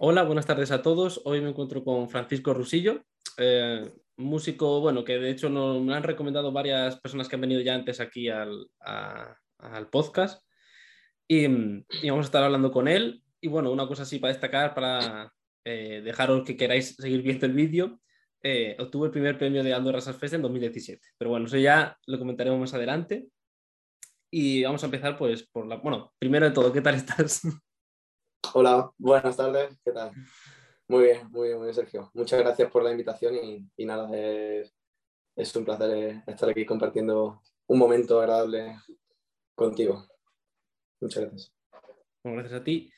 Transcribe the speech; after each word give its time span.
Hola, 0.00 0.22
buenas 0.22 0.46
tardes 0.46 0.70
a 0.70 0.80
todos. 0.80 1.20
Hoy 1.24 1.40
me 1.40 1.48
encuentro 1.48 1.82
con 1.82 2.08
Francisco 2.08 2.54
Rusillo, 2.54 3.04
eh, 3.36 3.92
músico, 4.16 4.80
bueno, 4.80 5.02
que 5.02 5.18
de 5.18 5.30
hecho 5.30 5.50
nos, 5.50 5.82
me 5.82 5.92
han 5.92 6.04
recomendado 6.04 6.52
varias 6.52 7.00
personas 7.00 7.28
que 7.28 7.34
han 7.34 7.40
venido 7.40 7.60
ya 7.62 7.74
antes 7.74 7.98
aquí 7.98 8.28
al, 8.28 8.68
al 8.78 9.90
podcast. 9.90 10.46
Y, 11.26 11.48
vamos 11.48 12.26
a 12.26 12.28
estar 12.28 12.44
hablando 12.44 12.70
con 12.70 12.86
él. 12.86 13.24
Y 13.40 13.48
bueno, 13.48 13.72
una 13.72 13.88
cosa 13.88 14.04
así 14.04 14.20
para 14.20 14.32
destacar, 14.32 14.72
para 14.72 15.32
eh, 15.64 16.00
dejaros 16.04 16.46
que 16.46 16.56
queráis 16.56 16.94
seguir 16.94 17.22
viendo 17.22 17.46
el 17.46 17.52
vídeo. 17.52 18.00
Eh, 18.40 18.76
obtuvo 18.78 19.06
el 19.06 19.10
primer 19.10 19.36
premio 19.36 19.64
de 19.64 19.74
Andorra 19.74 20.00
Fest 20.00 20.34
en 20.34 20.42
2017. 20.42 21.08
Pero 21.18 21.30
bueno, 21.30 21.46
eso 21.46 21.56
ya 21.56 21.98
lo 22.06 22.20
comentaremos 22.20 22.60
más 22.60 22.72
adelante. 22.72 23.26
Y 24.30 24.62
vamos 24.62 24.80
a 24.84 24.86
empezar 24.86 25.18
pues 25.18 25.42
por 25.48 25.66
la... 25.66 25.76
Bueno, 25.78 26.12
primero 26.20 26.46
de 26.46 26.52
todo, 26.52 26.72
¿qué 26.72 26.82
tal 26.82 26.94
estás? 26.94 27.42
Hola, 28.54 28.90
buenas 28.98 29.36
tardes, 29.36 29.78
¿qué 29.84 29.92
tal? 29.92 30.12
Muy 30.88 31.04
bien, 31.04 31.30
muy 31.30 31.48
bien, 31.48 31.58
muy 31.58 31.66
bien, 31.66 31.74
Sergio. 31.74 32.10
Muchas 32.14 32.38
gracias 32.38 32.70
por 32.70 32.82
la 32.82 32.90
invitación 32.90 33.34
y, 33.76 33.84
nada, 33.84 34.08
es, 34.16 35.56
un 35.56 35.64
placer 35.64 36.22
estar 36.26 36.48
aquí 36.48 36.64
compartiendo 36.64 37.42
un 37.66 37.78
momento 37.78 38.20
agradable 38.20 38.78
contigo. 39.54 40.06
Muchas 41.00 41.24
gracias. 41.24 41.52
Gracias 42.24 42.60
a 42.60 42.64
ti. 42.64 42.90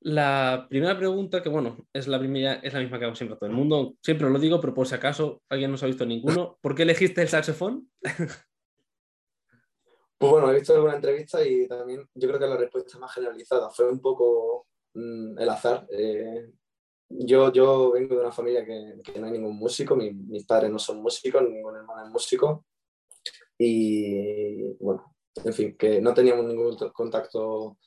La 0.00 0.66
primera 0.68 0.98
pregunta, 0.98 1.42
que 1.42 1.48
bueno, 1.48 1.86
es 1.92 2.08
la, 2.08 2.18
primera, 2.18 2.54
es 2.54 2.72
la 2.72 2.80
misma 2.80 2.98
que 2.98 3.04
hago 3.04 3.14
siempre 3.14 3.36
a 3.36 3.38
todo 3.38 3.48
el 3.48 3.56
mundo, 3.56 3.94
siempre 4.02 4.28
lo 4.28 4.38
digo, 4.38 4.60
pero 4.60 4.74
por 4.74 4.88
si 4.88 4.94
acaso 4.94 5.42
alguien 5.48 5.70
no 5.70 5.76
se 5.76 5.84
ha 5.84 5.88
visto 5.88 6.04
ninguno, 6.04 6.58
¿por 6.60 6.74
qué 6.74 6.82
elegiste 6.82 7.22
el 7.22 7.28
saxofón? 7.28 7.88
Pues 10.22 10.30
bueno, 10.30 10.52
he 10.52 10.54
visto 10.54 10.72
alguna 10.72 10.94
entrevista 10.94 11.44
y 11.44 11.66
también 11.66 12.08
yo 12.14 12.28
creo 12.28 12.38
que 12.38 12.46
la 12.46 12.56
respuesta 12.56 12.96
más 12.96 13.12
generalizada 13.12 13.70
fue 13.70 13.90
un 13.90 14.00
poco 14.00 14.68
mmm, 14.94 15.36
el 15.36 15.48
azar. 15.48 15.84
Eh, 15.90 16.48
yo, 17.08 17.52
yo 17.52 17.90
vengo 17.90 18.14
de 18.14 18.20
una 18.20 18.30
familia 18.30 18.64
que, 18.64 19.00
que 19.02 19.18
no 19.18 19.26
hay 19.26 19.32
ningún 19.32 19.56
músico, 19.56 19.96
mi, 19.96 20.12
mis 20.12 20.46
padres 20.46 20.70
no 20.70 20.78
son 20.78 21.02
músicos, 21.02 21.42
ningún 21.42 21.74
hermano 21.74 22.04
es 22.04 22.10
músico. 22.12 22.64
Y 23.58 24.74
bueno, 24.74 25.12
en 25.44 25.52
fin, 25.52 25.76
que 25.76 26.00
no 26.00 26.14
teníamos 26.14 26.44
ningún 26.44 26.76
contacto 26.92 27.78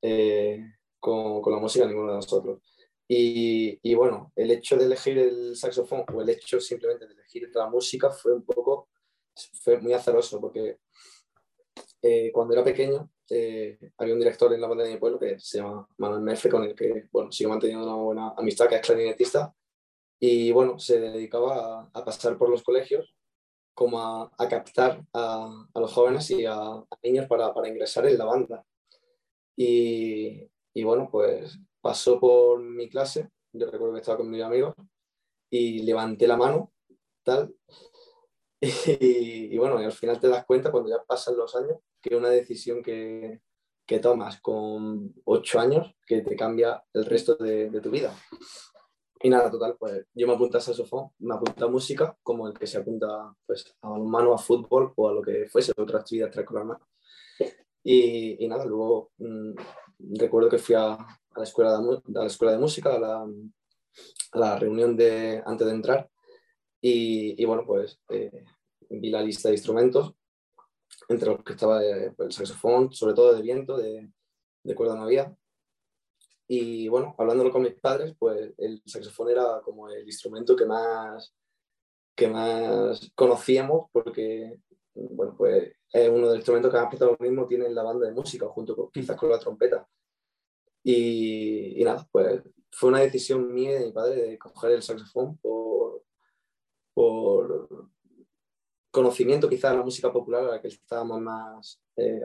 eh, 0.00 0.64
con, 1.00 1.42
con, 1.42 1.52
la 1.52 1.58
música, 1.58 1.84
ninguno 1.84 2.10
de 2.10 2.16
nosotros. 2.18 2.60
Y, 3.08 3.80
y, 3.82 3.94
bueno, 3.96 4.30
el 4.36 4.52
hecho 4.52 4.76
de 4.76 4.84
elegir 4.84 5.18
el 5.18 5.56
saxofón 5.56 6.04
o 6.14 6.22
el 6.22 6.28
hecho 6.28 6.60
simplemente 6.60 7.08
de 7.08 7.14
elegir 7.14 7.50
la 7.52 7.68
música 7.68 8.08
fue 8.08 8.34
un 8.34 8.44
poco, 8.44 8.88
fue 9.64 9.80
muy 9.80 9.92
azaroso 9.94 10.40
porque 10.40 10.78
eh, 12.02 12.30
cuando 12.32 12.54
era 12.54 12.64
pequeño 12.64 13.08
eh, 13.30 13.78
había 13.96 14.14
un 14.14 14.20
director 14.20 14.52
en 14.52 14.60
la 14.60 14.68
banda 14.68 14.84
de 14.84 14.92
mi 14.92 14.98
pueblo 14.98 15.18
que 15.18 15.38
se 15.38 15.58
llama 15.58 15.88
Manuel 15.96 16.22
Mefe, 16.22 16.50
con 16.50 16.64
el 16.64 16.74
que 16.74 17.08
bueno, 17.10 17.32
sigo 17.32 17.50
manteniendo 17.50 17.86
una 17.86 17.94
buena 17.96 18.34
amistad, 18.36 18.68
que 18.68 18.74
es 18.76 18.80
clarinetista, 18.82 19.54
y 20.20 20.52
bueno, 20.52 20.78
se 20.78 21.00
dedicaba 21.00 21.90
a, 21.92 22.04
pasar 22.04 22.36
por 22.36 22.50
los 22.50 22.62
colegios 22.62 23.14
como 23.74 23.98
a, 24.00 24.48
captar 24.48 25.02
a, 25.14 25.66
los 25.74 25.92
jóvenes 25.92 26.30
y 26.30 26.44
a, 26.44 26.84
niños 27.02 27.26
para, 27.26 27.52
ingresar 27.68 28.06
en 28.06 28.18
la 28.18 28.26
banda. 28.26 28.64
Y, 29.56 30.48
y, 30.74 30.84
bueno, 30.84 31.08
pues 31.10 31.58
pasó 31.80 32.20
por 32.20 32.60
mi 32.62 32.88
clase, 32.88 33.30
yo 33.52 33.70
recuerdo 33.70 33.94
que 33.94 34.00
estaba 34.00 34.18
con 34.18 34.30
mis 34.30 34.42
amigos, 34.42 34.74
y 35.50 35.82
levanté 35.82 36.26
la 36.26 36.36
mano, 36.36 36.72
tal, 37.22 37.54
y, 39.00 39.58
bueno, 39.58 39.78
al 39.78 39.92
final 39.92 40.20
te 40.20 40.28
das 40.28 40.46
cuenta 40.46 40.70
cuando 40.70 40.88
ya 40.88 41.02
pasan 41.02 41.36
los 41.36 41.56
años 41.56 41.78
que 42.00 42.14
una 42.14 42.28
decisión 42.28 42.80
que, 42.80 43.40
que 43.84 43.98
tomas 43.98 44.40
con 44.40 45.12
ocho 45.24 45.58
años 45.58 45.92
que 46.06 46.22
te 46.22 46.36
cambia 46.36 46.80
el 46.92 47.04
resto 47.04 47.34
de, 47.34 47.70
de, 47.70 47.80
tu 47.80 47.90
vida. 47.90 48.14
Y 49.20 49.30
nada, 49.30 49.50
total, 49.50 49.76
pues 49.76 50.06
yo 50.14 50.28
me 50.28 50.34
apunté 50.34 50.58
a 50.58 50.60
saxofón, 50.60 51.10
me 51.18 51.34
apunté 51.34 51.64
a 51.64 51.68
música, 51.68 52.16
como 52.22 52.46
el 52.46 52.56
que 52.56 52.68
se 52.68 52.78
apunta 52.78 53.34
pues, 53.46 53.74
a 53.82 53.88
balonmano, 53.88 54.32
a 54.32 54.38
fútbol 54.38 54.92
o 54.94 55.08
a 55.08 55.12
lo 55.12 55.22
que 55.22 55.46
fuese, 55.48 55.72
otra 55.76 55.98
actividad 55.98 56.28
extracurricular. 56.28 56.78
Y, 57.82 58.44
y 58.44 58.48
nada, 58.48 58.64
luego 58.64 59.10
mmm, 59.18 59.54
recuerdo 59.98 60.48
que 60.48 60.58
fui 60.58 60.76
a, 60.76 60.92
a, 60.92 61.18
la 61.36 61.42
escuela 61.42 61.78
de, 61.78 61.96
a 62.20 62.22
la 62.22 62.26
escuela 62.26 62.52
de 62.52 62.58
música, 62.58 62.94
a 62.94 62.98
la, 63.00 63.22
a 63.22 64.38
la 64.38 64.56
reunión 64.56 64.96
de, 64.96 65.42
antes 65.44 65.66
de 65.66 65.72
entrar, 65.72 66.08
y, 66.84 67.40
y 67.40 67.44
bueno, 67.46 67.64
pues 67.64 68.00
eh, 68.10 68.44
vi 68.90 69.08
la 69.08 69.22
lista 69.22 69.48
de 69.48 69.54
instrumentos 69.54 70.14
entre 71.08 71.30
los 71.30 71.44
que 71.44 71.52
estaba 71.52 71.82
eh, 71.82 72.12
el 72.18 72.32
saxofón, 72.32 72.92
sobre 72.92 73.14
todo 73.14 73.34
de 73.34 73.40
viento, 73.40 73.76
de, 73.78 74.10
de 74.64 74.74
cuerda 74.74 74.96
no 74.96 75.04
había. 75.04 75.34
Y 76.48 76.88
bueno, 76.88 77.14
hablándolo 77.18 77.52
con 77.52 77.62
mis 77.62 77.74
padres, 77.74 78.14
pues 78.18 78.52
el 78.58 78.82
saxofón 78.84 79.30
era 79.30 79.60
como 79.62 79.88
el 79.88 80.04
instrumento 80.04 80.56
que 80.56 80.66
más, 80.66 81.32
que 82.16 82.26
más 82.26 83.12
conocíamos 83.14 83.88
porque, 83.92 84.58
bueno, 84.94 85.36
pues 85.38 85.72
es 85.92 86.08
uno 86.08 86.26
de 86.26 86.26
los 86.26 86.36
instrumentos 86.36 86.72
que 86.72 86.78
más 86.78 86.88
protagonismo 86.88 87.46
tiene 87.46 87.66
en 87.66 87.76
la 87.76 87.84
banda 87.84 88.06
de 88.06 88.12
música, 88.12 88.48
junto 88.48 88.74
con, 88.74 88.90
quizás 88.90 89.16
con 89.16 89.30
la 89.30 89.38
trompeta. 89.38 89.88
Y, 90.82 91.80
y, 91.80 91.84
nada, 91.84 92.08
pues 92.10 92.42
fue 92.72 92.88
una 92.88 92.98
decisión 92.98 93.54
mía 93.54 93.78
de 93.78 93.86
mi 93.86 93.92
padre 93.92 94.22
de 94.22 94.38
coger 94.38 94.72
el 94.72 94.82
saxofón 94.82 95.38
por, 95.38 95.72
por, 96.94 97.90
conocimiento 98.92 99.48
quizá 99.48 99.70
de 99.70 99.78
la 99.78 99.82
música 99.82 100.12
popular 100.12 100.44
a 100.44 100.50
la 100.52 100.60
que 100.60 100.68
estábamos 100.68 101.20
más 101.20 101.80
eh, 101.96 102.20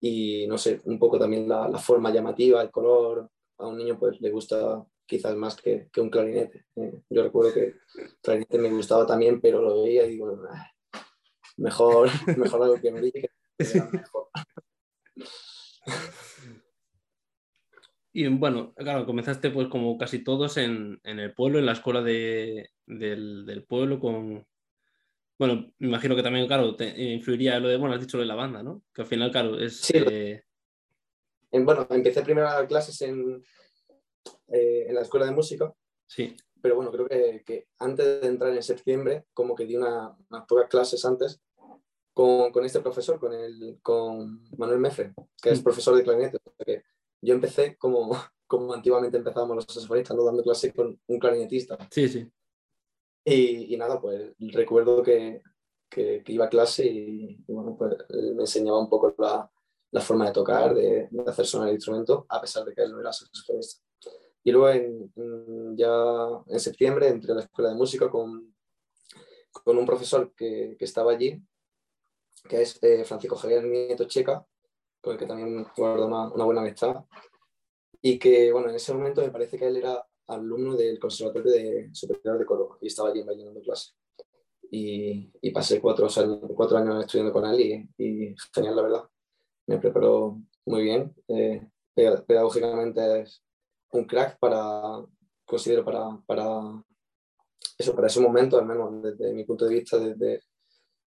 y 0.00 0.46
no 0.46 0.56
sé, 0.56 0.80
un 0.84 0.98
poco 0.98 1.18
también 1.18 1.48
la, 1.48 1.78
forma 1.78 2.12
llamativa, 2.12 2.62
el 2.62 2.70
color, 2.70 3.28
a 3.58 3.66
un 3.66 3.76
niño 3.76 3.98
pues 3.98 4.20
le 4.20 4.30
gusta 4.30 4.86
quizás 5.06 5.34
más 5.34 5.56
que, 5.56 5.88
un 5.96 6.08
clarinete. 6.08 6.66
Eh, 6.76 7.02
yo 7.10 7.22
recuerdo 7.22 7.52
que 7.52 7.60
el 7.60 8.16
clarinete 8.22 8.58
me 8.58 8.70
gustaba 8.70 9.06
también, 9.06 9.40
pero 9.40 9.60
lo 9.60 9.82
veía 9.82 10.06
y 10.06 10.10
digo, 10.10 10.38
ah, 10.48 10.70
mejor, 11.56 12.08
mejor 12.38 12.62
algo 12.62 12.80
que 12.80 12.92
me 12.92 13.10
que 13.10 13.30
mejor. 13.92 14.28
Y 18.16 18.28
bueno, 18.28 18.72
claro, 18.76 19.06
comenzaste 19.06 19.50
pues 19.50 19.66
como 19.66 19.98
casi 19.98 20.22
todos 20.22 20.56
en, 20.56 21.00
en 21.02 21.18
el 21.18 21.34
pueblo, 21.34 21.58
en 21.58 21.66
la 21.66 21.72
escuela 21.72 22.00
de, 22.00 22.70
del, 22.86 23.44
del, 23.44 23.64
pueblo 23.64 23.98
con, 23.98 24.46
bueno, 25.36 25.72
me 25.78 25.88
imagino 25.88 26.14
que 26.14 26.22
también, 26.22 26.46
claro, 26.46 26.76
te 26.76 26.86
influiría 27.12 27.58
lo 27.58 27.66
de, 27.66 27.76
bueno, 27.76 27.92
has 27.92 28.00
dicho 28.00 28.16
lo 28.16 28.22
de 28.22 28.28
la 28.28 28.36
banda, 28.36 28.62
¿no? 28.62 28.84
Que 28.94 29.02
al 29.02 29.08
final, 29.08 29.32
claro, 29.32 29.58
es... 29.58 29.78
Sí. 29.80 29.94
Eh... 29.96 30.44
Bueno, 31.50 31.88
empecé 31.90 32.22
primero 32.22 32.46
a 32.46 32.54
dar 32.54 32.68
clases 32.68 33.02
en, 33.02 33.42
eh, 34.46 34.86
en 34.86 34.94
la 34.94 35.00
escuela 35.00 35.26
de 35.26 35.32
música. 35.32 35.74
Sí. 36.06 36.36
Pero 36.62 36.76
bueno, 36.76 36.92
creo 36.92 37.06
que, 37.08 37.42
que 37.44 37.66
antes 37.80 38.20
de 38.20 38.28
entrar 38.28 38.54
en 38.54 38.62
septiembre, 38.62 39.24
como 39.34 39.56
que 39.56 39.66
di 39.66 39.74
una, 39.74 40.16
unas 40.30 40.46
pocas 40.46 40.68
clases 40.68 41.04
antes 41.04 41.40
con, 42.12 42.52
con, 42.52 42.64
este 42.64 42.78
profesor, 42.78 43.18
con, 43.18 43.34
el, 43.34 43.80
con 43.82 44.40
Manuel 44.56 44.78
Mefre, 44.78 45.12
que 45.42 45.50
es 45.50 45.60
profesor 45.60 45.96
de 45.96 46.04
clarinete. 46.04 46.36
O 46.36 46.54
sea 46.56 46.64
que 46.64 46.84
yo 47.24 47.34
empecé 47.34 47.76
como, 47.76 48.10
como 48.46 48.72
antiguamente 48.74 49.16
empezábamos 49.16 49.56
los 49.56 49.64
saxofonistas, 49.64 50.16
¿no? 50.16 50.24
dando 50.24 50.42
clases 50.42 50.72
con 50.72 50.98
un 51.06 51.18
clarinetista. 51.18 51.78
Sí, 51.90 52.08
sí. 52.08 52.30
Y, 53.26 53.74
y, 53.74 53.76
nada, 53.78 54.00
pues 54.00 54.34
recuerdo 54.52 55.02
que, 55.02 55.42
que, 55.88 56.22
que 56.22 56.32
iba 56.32 56.44
a 56.44 56.50
clase 56.50 56.84
y, 56.86 57.42
y, 57.46 57.52
bueno, 57.52 57.74
pues 57.76 57.96
me 58.10 58.42
enseñaba 58.42 58.78
un 58.78 58.90
poco 58.90 59.14
la, 59.16 59.50
la 59.92 60.00
forma 60.00 60.26
de 60.26 60.32
tocar, 60.32 60.74
de, 60.74 61.08
de, 61.10 61.30
hacer 61.30 61.46
sonar 61.46 61.68
el 61.68 61.76
instrumento, 61.76 62.26
a 62.28 62.40
pesar 62.40 62.64
de 62.64 62.74
que 62.74 62.82
él 62.82 62.92
no 62.92 63.00
era 63.00 63.12
saxofonista. 63.12 63.80
Y 64.42 64.52
luego 64.52 64.68
en, 64.68 65.76
ya 65.76 65.88
en 66.48 66.60
septiembre 66.60 67.08
entré 67.08 67.32
a 67.32 67.36
la 67.36 67.42
escuela 67.42 67.70
de 67.70 67.76
música 67.76 68.10
con, 68.10 68.54
con 69.50 69.78
un 69.78 69.86
profesor 69.86 70.34
que, 70.34 70.76
que 70.78 70.84
estaba 70.84 71.12
allí, 71.12 71.40
que 72.48 72.60
es 72.60 72.78
eh, 72.82 73.04
Francisco 73.04 73.36
Javier 73.36 73.64
Nieto 73.64 74.04
Checa, 74.04 74.46
con 75.04 75.12
el 75.12 75.18
que 75.18 75.26
también 75.26 75.66
guardo 75.76 76.06
una, 76.06 76.44
buena 76.44 76.62
amistad. 76.62 77.04
Y 78.00 78.18
que, 78.18 78.50
bueno, 78.50 78.70
en 78.70 78.76
ese 78.76 78.92
momento 78.92 79.22
me 79.22 79.30
parece 79.30 79.58
que 79.58 79.66
él 79.66 79.76
era 79.76 80.04
alumno 80.26 80.74
del 80.74 80.98
Conservatorio 80.98 81.52
de 81.52 81.90
Superior 81.92 82.38
de 82.38 82.46
Córdoba 82.46 82.78
y 82.80 82.86
estaba 82.86 83.10
allí 83.10 83.20
en 83.20 83.60
clase. 83.60 83.92
Y, 84.70 85.50
pasé 85.52 85.80
cuatro 85.80 86.06
años, 86.06 86.40
cuatro 86.56 86.78
años 86.78 87.04
estudiando 87.04 87.32
con 87.32 87.44
él 87.44 87.88
y, 87.96 88.34
genial, 88.52 88.76
la 88.76 88.82
verdad. 88.82 89.04
Me 89.66 89.78
preparó 89.78 90.40
muy 90.66 90.82
bien. 90.82 91.14
Eh, 91.28 91.68
pedagógicamente 91.94 93.20
es 93.20 93.42
un 93.92 94.04
crack 94.04 94.38
para, 94.38 95.04
considero, 95.44 95.84
para, 95.84 96.18
para, 96.26 96.82
eso, 97.78 97.94
para 97.94 98.08
ese 98.08 98.20
momento, 98.20 98.58
al 98.58 98.66
menos 98.66 99.02
desde 99.02 99.32
mi 99.32 99.44
punto 99.44 99.66
de 99.66 99.74
vista, 99.74 99.98
desde 99.98 100.42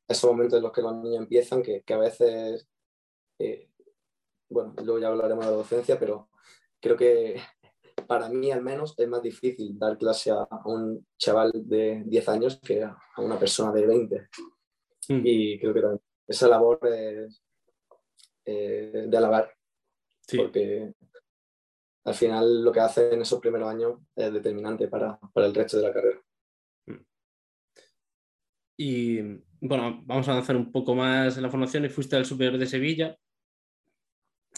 esos 0.07 0.31
momentos 0.31 0.57
en 0.57 0.63
los 0.63 0.71
que 0.71 0.81
los 0.81 0.95
niños 0.95 1.17
empiezan, 1.17 1.61
que, 1.61 1.81
que 1.81 1.93
a 1.93 1.97
veces, 1.97 2.67
eh, 3.39 3.69
bueno, 4.49 4.73
luego 4.83 4.99
ya 4.99 5.07
hablaremos 5.07 5.45
de 5.45 5.51
la 5.51 5.57
docencia, 5.57 5.99
pero 5.99 6.29
creo 6.79 6.97
que 6.97 7.41
para 8.07 8.29
mí 8.29 8.51
al 8.51 8.61
menos 8.61 8.93
es 8.97 9.07
más 9.07 9.21
difícil 9.21 9.77
dar 9.77 9.97
clase 9.97 10.31
a, 10.31 10.47
un 10.65 11.05
chaval 11.17 11.51
de 11.53 12.03
10 12.05 12.29
años 12.29 12.59
que 12.61 12.83
a, 12.83 12.97
una 13.17 13.37
persona 13.39 13.71
de 13.71 13.85
20. 13.85 14.27
Mm. 15.09 15.21
Y 15.23 15.59
creo 15.59 15.73
que 15.73 15.81
esa 16.27 16.47
labor 16.47 16.79
es 16.87 17.41
eh, 18.45 19.05
de 19.07 19.17
alabar. 19.17 19.53
Sí. 20.21 20.37
Porque 20.37 20.93
al 22.05 22.13
final 22.13 22.63
lo 22.63 22.71
que 22.71 22.79
hace 22.79 23.13
en 23.13 23.21
esos 23.21 23.39
primeros 23.39 23.69
años 23.69 23.99
es 24.15 24.31
determinante 24.31 24.87
para, 24.87 25.19
para 25.33 25.47
el 25.47 25.53
resto 25.53 25.77
de 25.77 25.83
la 25.83 25.93
carrera. 25.93 26.21
Y 28.79 29.21
bueno, 29.59 30.03
vamos 30.05 30.27
a 30.27 30.31
avanzar 30.33 30.55
un 30.55 30.71
poco 30.71 30.93
más 30.93 31.35
en 31.35 31.43
la 31.43 31.49
formación 31.49 31.83
y 31.85 31.89
fuiste 31.89 32.15
al 32.15 32.25
Superior 32.25 32.59
de 32.59 32.67
Sevilla. 32.67 33.17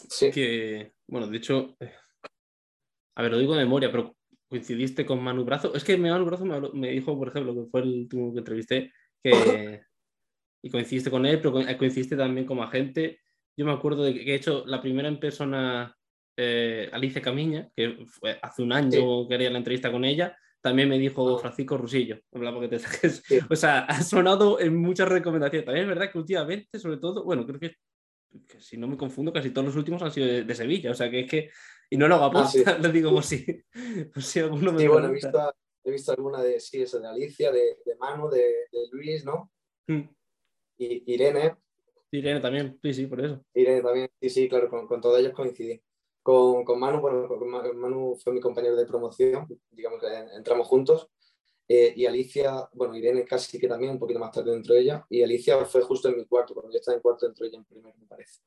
Sí. 0.10 0.32
Que, 0.32 0.94
bueno, 1.08 1.28
de 1.28 1.38
hecho, 1.38 1.76
eh, 1.80 1.94
a 3.16 3.22
ver, 3.22 3.32
lo 3.32 3.40
digo 3.40 3.56
de 3.56 3.64
memoria, 3.64 3.92
pero 3.92 4.16
coincidiste 4.48 5.06
con 5.06 5.22
Manu 5.22 5.44
Brazo. 5.44 5.74
Es 5.76 5.84
que 5.84 5.98
Manu 5.98 6.26
Brazo 6.26 6.46
me, 6.74 6.92
dijo, 6.92 7.18
por 7.18 7.30
ejemplo, 7.30 7.54
que 7.54 7.70
fue 7.70 7.82
el 7.82 8.00
último 8.02 8.34
que 8.34 8.40
entrevisté, 8.40 8.94
que 9.24 9.32
y 10.64 10.70
coincidiste 10.70 11.12
con 11.12 11.26
él, 11.26 11.40
pero 11.42 11.54
coincidiste 11.78 12.16
también 12.16 12.46
como 12.46 12.64
agente. 12.64 13.20
Yo 13.58 13.66
me 13.66 13.72
acuerdo 13.72 14.04
de 14.04 14.14
que 14.14 14.32
he 14.32 14.36
hecho 14.36 14.64
la 14.66 14.82
primera 14.82 15.08
en 15.08 15.20
persona 15.20 15.96
eh, 16.38 16.90
Alicia 16.92 17.22
Camiña, 17.22 17.70
que 17.76 18.06
fue 18.06 18.40
hace 18.42 18.64
un 18.64 18.72
año 18.72 19.28
que 19.28 19.36
haría 19.36 19.50
la 19.50 19.58
entrevista 19.58 19.92
con 19.92 20.06
ella, 20.06 20.38
también 20.62 20.90
me 20.90 20.98
dijo 20.98 21.38
ah. 21.38 21.40
Francisco 21.40 21.78
Rusillo. 21.78 22.20
Porque 22.30 22.68
te 22.68 22.80
O 23.50 23.56
sea, 23.56 23.80
ha 23.82 24.02
sonado 24.02 24.60
en 24.60 24.76
muchas 24.76 25.10
recomendaciones. 25.10 25.66
También 25.66 25.86
es 25.86 25.90
verdad 25.90 26.12
que 26.12 26.18
últimamente, 26.18 26.80
sobre 26.80 26.98
todo, 26.98 27.24
bueno, 27.24 27.46
creo 27.46 27.60
que, 27.60 27.76
si 28.60 28.78
no 28.78 28.88
me 28.88 28.98
confundo, 28.98 29.34
casi 29.34 29.52
todos 29.52 29.68
los 29.68 29.76
últimos 29.76 30.02
han 30.02 30.12
sido 30.12 30.28
de, 30.28 30.56
Sevilla. 30.56 30.92
O 30.92 30.96
sea, 30.96 31.10
que 31.10 31.22
es 31.22 31.30
que. 31.30 31.50
Y 31.90 31.98
no 31.98 32.08
lo 32.08 32.16
hago 32.16 32.38
a 32.38 32.44
ah, 32.44 32.78
le 32.80 32.92
digo 32.92 33.12
por 33.12 33.24
si, 33.24 33.46
si 34.18 34.40
alguno 34.40 34.72
me. 34.72 34.80
Sí, 34.80 34.88
bueno, 34.88 35.08
he 35.08 35.14
visto, 35.14 35.54
he 35.84 35.92
visto, 35.92 36.12
alguna 36.12 36.42
de, 36.42 36.60
sí, 36.60 36.82
eso, 36.82 37.00
de 37.00 37.08
Alicia, 37.08 37.52
de, 37.52 37.80
de 37.84 37.96
Manu, 37.96 38.30
de, 38.30 38.42
de 38.72 38.88
Luis, 38.92 39.26
¿no? 39.26 39.52
Mm. 39.88 40.02
Y 40.78 41.14
Irene. 41.14 41.56
Irene 42.12 42.40
también, 42.40 42.80
sí, 42.82 42.94
sí, 42.94 43.08
por 43.08 43.24
eso. 43.24 43.44
Irene 43.54 43.82
también, 43.82 44.10
sí, 44.22 44.30
sí, 44.30 44.50
claro, 44.50 44.70
con, 44.70 44.88
con 44.88 45.02
todos 45.02 45.20
ellos 45.20 45.34
coincidí. 45.34 45.82
Con, 46.22 46.64
con 46.64 46.80
Manu, 46.80 47.02
bueno, 47.02 47.28
Manu 47.76 48.16
fue 48.22 48.34
mi 48.34 48.40
compañero 48.40 48.76
de 48.76 48.86
promoción, 48.86 49.48
digamos 49.72 50.00
que 50.00 50.08
entramos 50.36 50.68
juntos. 50.68 51.10
Eh, 51.72 51.94
y 51.96 52.06
Alicia, 52.08 52.68
bueno, 52.74 52.96
Irene 52.98 53.24
casi 53.26 53.60
que 53.60 53.68
también, 53.68 53.92
un 53.92 54.00
poquito 54.00 54.20
más 54.20 54.32
tarde 54.32 54.52
dentro 54.52 54.74
de 54.74 54.82
ella. 54.82 55.06
Y 55.10 55.22
Alicia 55.24 55.64
fue 55.66 55.82
justo 55.84 56.10
en 56.10 56.18
mi 56.18 56.26
cuarto, 56.26 56.54
cuando 56.54 56.72
yo 56.72 56.80
estaba 56.80 56.96
en 56.96 57.02
cuarto 57.02 57.28
dentro 57.28 57.44
de 57.44 57.50
ella 57.50 57.58
en 57.60 57.66
primero, 57.66 57.96
me 58.00 58.08
parece. 58.08 58.42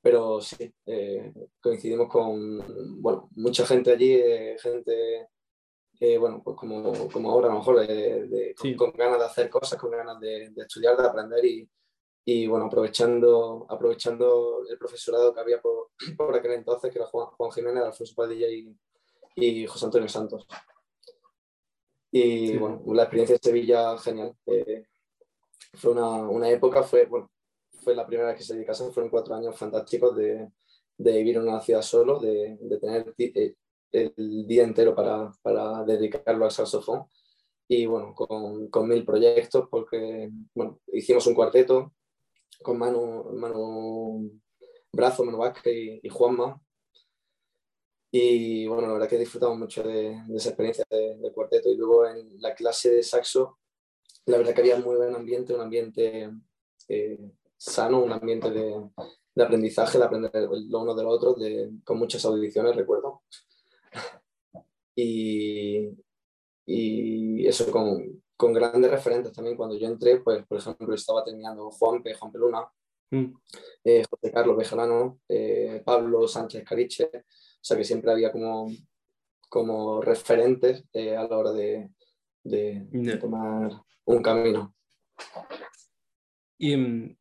Pero 0.00 0.40
sí, 0.40 0.72
eh, 0.86 1.32
coincidimos 1.60 2.08
con, 2.08 3.02
bueno, 3.02 3.28
mucha 3.34 3.66
gente 3.66 3.90
allí, 3.92 4.12
eh, 4.14 4.56
gente, 4.60 5.28
bueno, 6.20 6.40
pues 6.44 6.56
como, 6.56 7.08
como 7.10 7.30
ahora 7.30 7.48
a 7.48 7.52
lo 7.52 7.58
mejor, 7.58 7.86
de, 7.86 8.54
con, 8.76 8.92
ganas 8.92 9.18
de 9.18 9.24
hacer 9.24 9.50
cosas, 9.50 9.78
con 9.80 9.90
ganas 9.90 10.20
de, 10.20 10.50
de 10.50 10.62
estudiar, 10.62 10.96
de 10.96 11.06
aprender 11.08 11.44
y, 11.44 11.68
y 12.28 12.48
bueno, 12.48 12.66
aprovechando, 12.66 13.66
aprovechando 13.68 14.64
el 14.68 14.76
profesorado 14.76 15.32
que 15.32 15.40
había 15.40 15.60
por, 15.60 15.90
por 16.16 16.34
aquel 16.34 16.52
entonces, 16.52 16.92
que 16.92 16.98
era 16.98 17.06
Juan, 17.06 17.28
Juan 17.28 17.52
Jiménez, 17.52 17.84
Alfonso 17.84 18.14
Padilla 18.16 18.48
y, 18.48 18.76
y, 19.36 19.66
José 19.66 19.84
Antonio 19.84 20.08
Santos. 20.08 20.46
Y 22.18 22.56
bueno, 22.56 22.82
la 22.94 23.02
experiencia 23.02 23.36
en 23.36 23.42
Sevilla, 23.42 23.98
genial. 23.98 24.34
Eh, 24.46 24.84
fue 25.74 25.92
una, 25.92 26.28
una, 26.28 26.48
época, 26.48 26.82
fue, 26.82 27.06
bueno, 27.06 27.30
fue 27.82 27.94
la 27.94 28.06
primera 28.06 28.28
vez 28.28 28.38
que 28.38 28.44
se 28.44 28.54
dedicase, 28.54 28.90
fueron 28.90 29.10
cuatro 29.10 29.34
años 29.34 29.56
fantásticos 29.58 30.16
de, 30.16 30.50
de 30.96 31.12
vivir 31.18 31.36
en 31.36 31.42
una 31.42 31.60
ciudad 31.60 31.82
solo, 31.82 32.18
de, 32.18 32.56
de 32.60 32.78
tener 32.78 33.14
eh, 33.18 33.54
el 33.92 34.46
día 34.46 34.64
entero 34.64 34.94
para, 34.94 35.30
para 35.42 35.84
dedicarlo 35.84 36.44
al 36.44 36.50
saxofón 36.50 37.06
y 37.68 37.86
bueno, 37.86 38.14
con, 38.14 38.68
con, 38.68 38.88
mil 38.88 39.04
proyectos 39.04 39.68
porque 39.70 40.30
bueno, 40.54 40.80
hicimos 40.92 41.26
un 41.26 41.34
cuarteto, 41.34 41.92
con 42.62 42.78
Manu, 42.78 43.32
Manu 43.34 44.40
Brazo, 44.92 45.24
Manu 45.24 45.38
Vázquez 45.38 46.00
y, 46.02 46.08
Juanma. 46.08 46.60
Y 48.10 48.66
bueno, 48.66 48.86
la 48.86 48.92
verdad 48.94 49.08
que 49.08 49.18
disfrutamos 49.18 49.58
mucho 49.58 49.82
de, 49.82 50.22
esa 50.34 50.50
experiencia 50.50 50.84
de, 50.88 51.32
cuarteto. 51.32 51.68
Y 51.68 51.76
luego 51.76 52.06
en 52.06 52.40
la 52.40 52.54
clase 52.54 52.90
de 52.90 53.02
saxo, 53.02 53.58
la 54.26 54.38
verdad 54.38 54.54
que 54.54 54.60
había 54.60 54.78
muy 54.78 54.96
buen 54.96 55.14
ambiente, 55.14 55.54
un 55.54 55.60
ambiente 55.60 56.30
eh, 56.88 57.18
sano, 57.56 58.02
un 58.02 58.12
ambiente 58.12 58.50
de, 58.50 58.90
aprendizaje, 59.42 59.98
de 59.98 60.04
aprender 60.04 60.30
lo 60.34 60.80
uno 60.80 60.94
de 60.94 61.02
lo 61.02 61.10
otro, 61.10 61.36
con 61.84 61.98
muchas 61.98 62.24
audiciones, 62.24 62.76
recuerdo. 62.76 63.22
Y, 64.98 65.90
y 66.64 67.46
eso 67.46 67.70
con, 67.70 68.22
con 68.36 68.52
grandes 68.52 68.90
referentes 68.90 69.32
también. 69.32 69.56
Cuando 69.56 69.76
yo 69.76 69.88
entré, 69.88 70.20
pues, 70.20 70.46
por 70.46 70.58
ejemplo, 70.58 70.94
estaba 70.94 71.24
terminando 71.24 71.70
Juan 71.70 72.02
P. 72.02 72.14
Juan 72.14 72.32
Peluna, 72.32 72.68
mm. 73.10 73.24
eh, 73.84 74.04
José 74.08 74.32
Carlos 74.32 74.56
Bejarano, 74.56 75.20
eh, 75.28 75.82
Pablo 75.84 76.28
Sánchez 76.28 76.64
Cariche, 76.64 77.10
sea 77.60 77.76
que 77.76 77.84
siempre 77.84 78.10
había 78.10 78.32
como, 78.32 78.70
como 79.48 80.00
referentes 80.00 80.84
eh, 80.92 81.16
a 81.16 81.24
la 81.24 81.36
hora 81.36 81.52
de, 81.52 81.90
de, 82.42 83.18
tomar 83.20 83.70
un 84.04 84.22
camino. 84.22 84.74
Y 86.58 86.76
mm, 86.76 87.16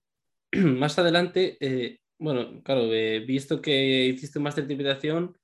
más 0.79 0.97
adelante, 0.99 1.57
bueno, 2.17 2.61
claro, 2.63 2.87
visto 3.25 3.61
que 3.61 4.05
hiciste 4.05 4.39
un 4.39 4.43
máster 4.43 4.65
de 4.65 4.73
interpretación 4.73 5.37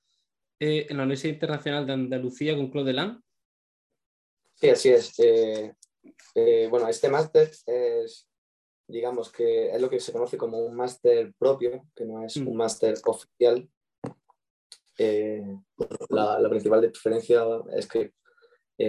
en 0.59 0.95
la 0.95 1.03
Universidad 1.03 1.33
Internacional 1.33 1.87
de 1.87 1.93
Andalucía 1.93 2.55
con 2.55 2.69
Claude 2.69 2.91
Delan, 2.91 3.23
Sí, 4.61 4.69
así 4.69 4.89
es. 4.89 5.19
Eh, 5.19 5.73
eh, 6.35 6.67
bueno, 6.69 6.87
este 6.87 7.09
máster 7.09 7.49
es, 7.65 8.29
digamos 8.87 9.31
que 9.31 9.71
es 9.71 9.81
lo 9.81 9.89
que 9.89 9.99
se 9.99 10.11
conoce 10.11 10.37
como 10.37 10.59
un 10.59 10.75
máster 10.75 11.33
propio, 11.33 11.87
que 11.95 12.05
no 12.05 12.23
es 12.23 12.35
un 12.35 12.53
mm. 12.53 12.57
máster 12.57 12.95
oficial. 13.05 13.67
Eh, 15.01 15.57
la, 16.09 16.49
principal 16.49 16.81
diferencia 16.81 17.43
es 17.75 17.87
que, 17.87 18.13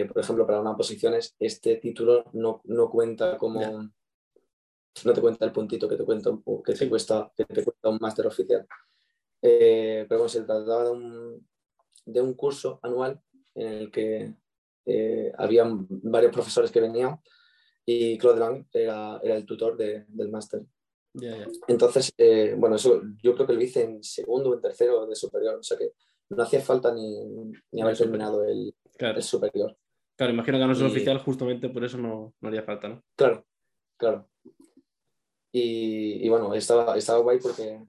por 0.08 0.18
ejemplo, 0.18 0.46
para 0.46 0.60
unas 0.60 0.76
posiciones, 0.76 1.34
este 1.38 1.76
título 1.76 2.24
no, 2.32 2.60
no 2.64 2.90
cuenta 2.90 3.38
como... 3.38 3.90
No 5.04 5.12
te 5.14 5.22
cuenta 5.22 5.46
el 5.46 5.52
puntito 5.52 5.88
que 5.88 5.96
te, 5.96 6.04
cuenta, 6.04 6.30
que 6.64 6.74
te, 6.74 6.88
cuesta, 6.88 7.32
que 7.34 7.46
te 7.46 7.64
cuesta 7.64 7.88
un 7.88 7.98
máster 7.98 8.26
oficial. 8.26 8.66
pero 9.40 10.06
bueno, 10.08 10.28
se 10.28 10.42
trataba 10.42 10.84
de 10.84 10.90
un, 10.90 11.48
de 12.04 12.20
un 12.20 12.34
curso 12.34 12.78
anual 12.82 13.20
en 13.54 13.68
el 13.68 13.90
que 13.90 14.34
eh, 14.84 15.32
había 15.38 15.64
varios 15.66 16.32
profesores 16.32 16.70
que 16.70 16.80
venían 16.80 17.20
y 17.84 18.18
Claude 18.18 18.40
Lang 18.40 18.66
era, 18.72 19.20
era 19.22 19.36
el 19.36 19.46
tutor 19.46 19.76
de, 19.76 20.04
del 20.08 20.30
máster. 20.30 20.62
Entonces, 21.68 22.12
eh, 22.16 22.54
bueno, 22.56 22.76
eso 22.76 23.02
yo 23.22 23.34
creo 23.34 23.46
que 23.46 23.52
lo 23.52 23.62
hice 23.62 23.84
en 23.84 24.02
segundo 24.02 24.50
o 24.50 24.54
en 24.54 24.60
tercero 24.60 25.06
de 25.06 25.14
superior, 25.14 25.56
o 25.56 25.62
sea 25.62 25.76
que 25.76 25.92
no 26.30 26.42
hacía 26.42 26.60
falta 26.60 26.94
ni, 26.94 27.14
ni 27.72 27.82
haber 27.82 27.96
terminado 27.96 28.44
el, 28.44 28.74
el, 28.98 29.22
superior. 29.22 29.76
Claro, 30.16 30.32
imagino 30.32 30.58
que 30.58 30.66
no 30.66 30.72
es 30.72 30.80
el 30.80 30.86
oficial, 30.86 31.18
justamente 31.18 31.68
por 31.68 31.84
eso 31.84 31.98
no, 31.98 32.34
no, 32.40 32.48
haría 32.48 32.62
falta, 32.62 32.88
¿no? 32.88 33.02
Claro, 33.16 33.44
claro. 33.98 34.28
Y, 35.52 36.24
y 36.24 36.28
bueno, 36.30 36.54
estaba, 36.54 36.96
estaba 36.96 37.18
guay 37.18 37.38
porque 37.38 37.82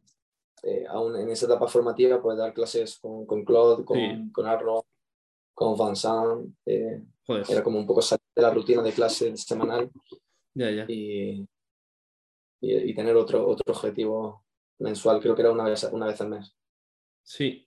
eh, 0.64 0.86
aún 0.90 1.16
en 1.16 1.30
esa 1.30 1.46
etapa 1.46 1.68
formativa 1.68 2.22
puedes 2.22 2.40
dar 2.40 2.54
clases 2.54 2.98
con, 2.98 3.26
con 3.26 3.46
Claude, 3.46 3.86
con, 3.86 4.30
con 4.32 4.46
Arno, 4.46 4.86
con 5.54 5.78
Van 5.78 5.96
eh, 6.66 7.02
era 7.50 7.64
como 7.64 7.80
un 7.80 7.86
poco 7.86 8.02
salir 8.02 8.22
de 8.36 8.42
la 8.42 8.50
rutina 8.50 8.82
de 8.82 8.92
clase 8.92 9.36
semanal. 9.38 9.90
Y, 10.88 11.46
y, 12.64 12.94
tener 12.94 13.16
otro, 13.16 13.46
otro 13.46 13.74
objetivo 13.74 14.46
mensual, 14.80 15.20
creo 15.20 15.36
que 15.36 15.42
era 15.42 15.52
una 15.52 15.66
vez, 15.66 15.84
una 15.92 16.08
vez 16.08 16.22
al 16.22 16.30
mes. 16.30 16.56
Sí. 17.22 17.66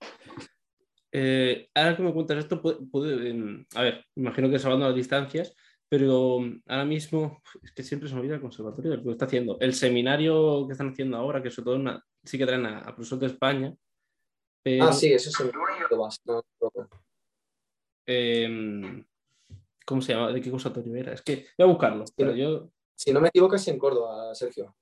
Eh, 1.12 1.68
ahora 1.74 1.96
que 1.96 2.02
me 2.02 2.12
cuentas 2.12 2.38
esto, 2.38 2.60
em, 3.04 3.66
a 3.74 3.82
ver, 3.82 4.06
imagino 4.16 4.48
que 4.48 4.58
salvando 4.58 4.86
las 4.86 4.94
distancias, 4.94 5.54
pero 5.88 6.40
ahora 6.66 6.84
mismo 6.84 7.42
es 7.62 7.72
que 7.72 7.82
siempre 7.82 8.08
se 8.08 8.14
me 8.14 8.20
olvida 8.20 8.36
el 8.36 8.40
conservatorio, 8.40 8.96
lo 8.96 9.02
que 9.02 9.10
está 9.10 9.26
haciendo. 9.26 9.58
El 9.60 9.74
seminario 9.74 10.66
que 10.66 10.72
están 10.72 10.90
haciendo 10.90 11.18
ahora, 11.18 11.42
que 11.42 11.50
sobre 11.50 11.64
todo 11.64 12.02
sí 12.24 12.38
que 12.38 12.46
traen 12.46 12.66
a, 12.66 12.82
profesores 12.94 13.20
de 13.20 13.26
España. 13.26 13.76
Ah, 14.80 14.92
sí, 14.92 15.12
eso 15.12 15.30
es 15.30 15.40
el 15.40 15.52
no, 16.24 16.42
Em, 18.08 19.04
¿Cómo 19.84 20.00
se 20.00 20.14
llama? 20.14 20.32
¿De 20.32 20.40
qué 20.40 20.50
conservatorio 20.50 20.96
era? 20.96 21.12
Es 21.12 21.22
que 21.22 21.46
voy 21.58 21.64
a 21.64 21.70
buscarlo. 21.70 22.04
pero 22.16 22.34
yo... 22.34 22.70
Si 22.94 23.12
no 23.12 23.20
me 23.20 23.28
equivoco, 23.28 23.56
es 23.56 23.68
en 23.68 23.78
Córdoba, 23.78 24.34
Sergio. 24.34 24.74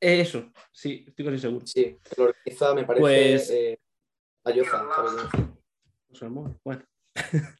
Eso, 0.00 0.50
sí, 0.72 1.04
estoy 1.06 1.24
casi 1.24 1.38
seguro. 1.38 1.66
Sí, 1.66 1.98
lo 2.16 2.24
organiza, 2.24 2.74
me 2.74 2.84
parece, 2.84 3.00
pues... 3.00 3.50
eh, 3.50 3.80
Ayoza, 4.44 4.86
Bueno. 6.64 6.84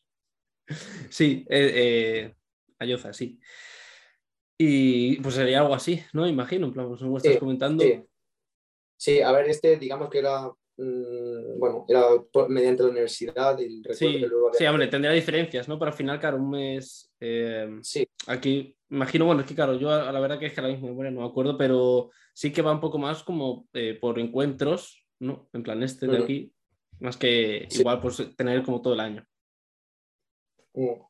sí, 1.11 1.47
eh, 1.51 1.73
eh, 1.75 2.35
Ayoza, 2.79 3.13
sí. 3.13 3.39
Y 4.59 5.21
pues 5.21 5.35
sería 5.35 5.61
algo 5.61 5.75
así, 5.75 6.03
¿no? 6.13 6.27
Imagino, 6.27 6.67
en 6.67 6.73
plan, 6.73 6.89
pues, 6.89 7.01
como 7.01 7.19
estás 7.19 7.37
comentando. 7.37 7.85
Sí. 7.85 8.03
sí. 8.97 9.21
a 9.21 9.33
ver, 9.33 9.49
este 9.49 9.77
digamos 9.77 10.09
que 10.09 10.19
era 10.19 10.51
Mm, 10.83 11.59
bueno, 11.59 11.85
era 11.87 12.07
mediante 12.49 12.83
la 12.83 12.89
universidad 12.89 13.59
y 13.59 13.83
sí, 13.93 14.25
sí, 14.55 14.67
hombre, 14.67 14.87
tendría 14.87 15.13
diferencias, 15.13 15.69
¿no? 15.69 15.79
Pero 15.79 15.91
al 15.91 15.97
final, 15.97 16.19
claro, 16.19 16.39
un 16.39 16.51
mes... 16.51 17.13
Eh, 17.21 17.69
sí. 17.83 18.09
Aquí, 18.27 18.75
imagino, 18.91 19.25
bueno, 19.25 19.41
es 19.41 19.47
que 19.47 19.55
claro, 19.55 19.75
yo 19.75 19.91
a 19.91 20.13
la 20.13 20.21
verdad 20.21 20.39
que 20.39 20.47
es 20.47 20.53
que 20.53 20.61
a 20.61 20.65
la 20.65 20.71
misma 20.71 20.89
memoria 20.89 21.11
no 21.11 21.21
me 21.21 21.27
acuerdo, 21.27 21.57
pero 21.57 22.11
sí 22.35 22.53
que 22.53 22.63
va 22.63 22.73
un 22.73 22.81
poco 22.81 22.99
más 22.99 23.23
como 23.23 23.69
eh, 23.73 23.99
por 24.01 24.19
encuentros, 24.19 25.07
¿no? 25.21 25.49
En 25.53 25.63
plan 25.63 25.83
este 25.83 26.07
de 26.07 26.19
aquí. 26.19 26.53
más 26.99 27.17
que 27.17 27.69
igual 27.71 28.01
pues 28.01 28.37
tener 28.37 28.63
como 28.63 28.83
todo 28.83 28.95
el 28.95 29.01
año. 29.01 29.27
Mm. 30.75 31.03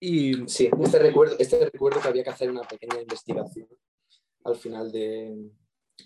Y, 0.00 0.48
sí, 0.48 0.70
este 0.80 0.98
recuerdo, 1.00 1.36
este 1.38 1.64
recuerdo 1.64 2.00
que 2.00 2.08
había 2.08 2.22
que 2.22 2.30
hacer 2.30 2.50
una 2.50 2.62
pequeña 2.62 3.00
investigación 3.00 3.66
al 4.44 4.54
final 4.54 4.92
de, 4.92 5.50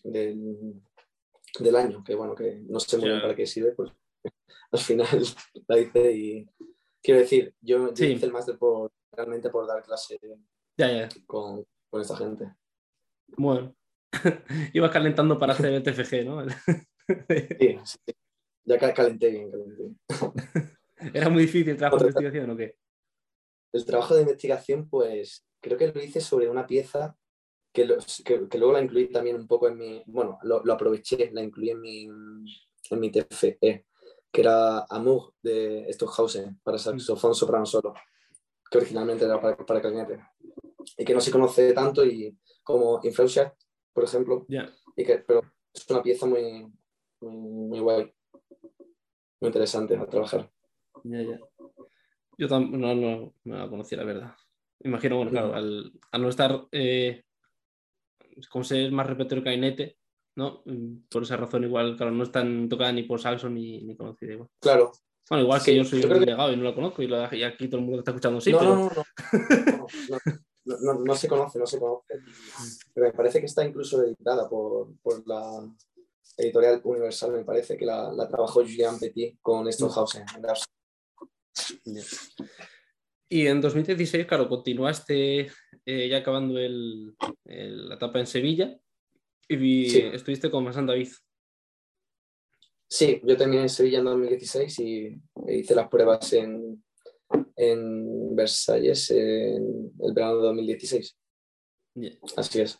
del, 0.02 1.76
año, 1.76 2.02
que 2.02 2.14
bueno, 2.14 2.34
que 2.34 2.62
no 2.66 2.80
sé 2.80 2.96
muy 2.96 3.10
bien 3.10 3.20
para 3.20 3.36
qué 3.36 3.46
sirve, 3.46 3.72
pues 3.72 3.92
al 4.72 4.78
final 4.78 5.22
la 5.68 5.78
hice 5.78 6.12
y 6.12 6.48
quiero 7.02 7.20
decir, 7.20 7.54
yo, 7.60 7.92
hice 7.92 8.24
el 8.24 8.32
máster 8.32 8.56
por, 8.56 8.90
realmente 9.12 9.50
por 9.50 9.66
dar 9.66 9.82
clase 9.82 10.18
Con, 11.26 11.64
con 11.90 12.00
esta 12.00 12.16
gente. 12.16 12.54
Bueno, 13.36 13.74
ibas 14.72 14.90
calentando 14.90 15.38
para 15.38 15.52
hacer 15.52 15.72
el 15.72 15.82
TFG, 15.82 16.24
¿no? 16.24 16.44
sí, 17.28 17.78
sí, 17.84 17.98
ya 18.64 18.78
calenté 18.94 19.30
bien, 19.30 19.50
calenté. 19.50 19.94
¿Era 21.14 21.28
muy 21.28 21.42
difícil 21.42 21.70
el 21.70 21.76
trabajo 21.76 22.04
de 22.04 22.10
investigación 22.10 22.50
o 22.50 22.56
qué? 22.56 22.76
El 23.72 23.84
trabajo 23.84 24.14
de 24.14 24.22
investigación, 24.22 24.88
pues 24.88 25.44
creo 25.60 25.78
que 25.78 25.88
lo 25.88 26.02
hice 26.02 26.20
sobre 26.20 26.48
una 26.48 26.66
pieza 26.66 27.16
que, 27.72 27.86
luego 27.86 28.72
la 28.72 28.82
incluí 28.82 29.10
también 29.10 29.36
un 29.36 29.46
poco 29.46 29.68
en 29.68 29.78
mi, 29.78 30.02
bueno, 30.06 30.38
lo, 30.42 30.72
aproveché, 30.72 31.30
la 31.32 31.42
incluí 31.42 31.70
en 31.70 31.80
mi, 31.80 32.04
en 32.04 33.00
mi 33.00 33.10
TFE, 33.10 33.58
que 33.60 34.40
era 34.40 34.84
Amour 34.90 35.34
de 35.42 35.86
Stockhausen 35.90 36.60
para 36.62 36.78
saxofón 36.78 37.34
soprano 37.34 37.64
solo, 37.64 37.94
que 38.72 38.78
originalmente 38.78 39.26
era 39.26 39.38
para, 39.38 39.54
para 39.54 39.82
clarinete, 39.82 40.18
y 40.96 41.04
que 41.04 41.14
no 41.14 41.20
se 41.20 41.30
conoce 41.30 41.74
tanto 41.74 42.04
y 42.06 42.34
como 42.64 43.00
Infraushat, 43.02 43.52
por 43.92 44.04
ejemplo, 44.04 44.46
y 44.96 45.04
que, 45.04 45.18
pero 45.18 45.42
es 45.74 45.88
una 45.90 46.02
pieza 46.02 46.24
muy, 46.24 46.66
muy, 47.20 47.80
guay, 47.80 48.10
muy 49.40 49.48
interesante 49.48 49.94
a 49.94 50.06
trabajar. 50.06 50.50
Yo 51.04 52.48
no, 52.48 52.94
no, 52.94 53.34
la 53.44 53.68
conocí, 53.68 53.94
la 53.94 54.04
verdad. 54.04 54.34
Imagino, 54.80 55.16
bueno, 55.16 55.30
claro, 55.30 55.54
al, 55.54 55.92
no 56.18 56.28
estar 56.30 56.66
eh, 56.72 57.24
como 58.50 58.64
ser 58.64 58.90
más 58.90 59.06
repertorio 59.06 59.44
que 59.44 59.96
¿no? 60.34 60.62
Mm, 60.64 61.08
por 61.10 61.24
esa 61.24 61.36
razón, 61.36 61.64
igual, 61.64 61.94
claro, 61.96 62.10
no 62.10 62.22
están 62.24 62.70
tocada 62.70 62.90
ni 62.90 63.02
por 63.02 63.20
Saxon 63.20 63.52
ni, 63.52 63.82
ni 63.82 63.94
conocida 63.96 64.32
igual. 64.32 64.48
Claro. 64.60 64.92
Bueno, 65.28 65.44
igual 65.44 65.62
que 65.62 65.76
yo 65.76 65.84
soy 65.84 66.02
un 66.02 66.20
delegado 66.20 66.52
y 66.52 66.56
no 66.56 66.64
la 66.64 66.74
conozco 66.74 67.02
y, 67.02 67.12
aquí 67.44 67.68
todo 67.68 67.80
el 67.80 67.86
mundo 67.86 68.00
está 68.00 68.10
escuchando 68.10 68.40
sí. 68.40 68.52
No, 68.52 68.62
no, 68.62 68.74
no, 68.74 69.04
no, 70.64 70.76
no, 70.80 70.94
no, 71.04 71.14
se 71.14 71.28
conoce, 71.28 71.58
no 71.58 71.66
se 71.66 71.78
conoce. 71.78 72.20
Pero 72.92 73.06
me 73.06 73.12
parece 73.12 73.40
que 73.40 73.46
está 73.46 73.64
incluso 73.64 74.02
editada 74.02 74.48
por, 74.48 74.88
por 75.02 75.26
la 75.26 75.66
editorial 76.36 76.80
Universal, 76.84 77.32
me 77.32 77.44
parece 77.44 77.76
que 77.76 77.86
la, 77.86 78.12
la 78.12 78.28
trabajó 78.28 78.60
Julian 78.60 78.98
Petit 78.98 79.38
con 79.40 79.70
Stockhausen. 79.72 80.24
Y 83.28 83.46
en 83.46 83.60
2016, 83.60 84.26
claro, 84.26 84.48
continuaste 84.48 85.50
eh, 85.86 86.08
ya 86.08 86.18
acabando 86.18 86.58
la 86.58 87.94
etapa 87.94 88.20
en 88.20 88.26
Sevilla 88.26 88.78
y 89.48 89.98
estuviste 89.98 90.50
con 90.50 90.64
Masán 90.64 90.86
David. 90.86 91.08
Sí, 92.92 93.22
yo 93.24 93.38
terminé 93.38 93.62
en 93.62 93.70
Sevilla 93.70 94.00
en 94.00 94.04
2016 94.04 94.78
y 94.80 95.18
hice 95.48 95.74
las 95.74 95.88
pruebas 95.88 96.30
en, 96.34 96.84
en 97.56 98.36
Versalles 98.36 99.10
en 99.12 99.90
el 99.98 100.12
verano 100.12 100.36
de 100.36 100.42
2016. 100.42 101.16
Así 102.36 102.60
es. 102.60 102.78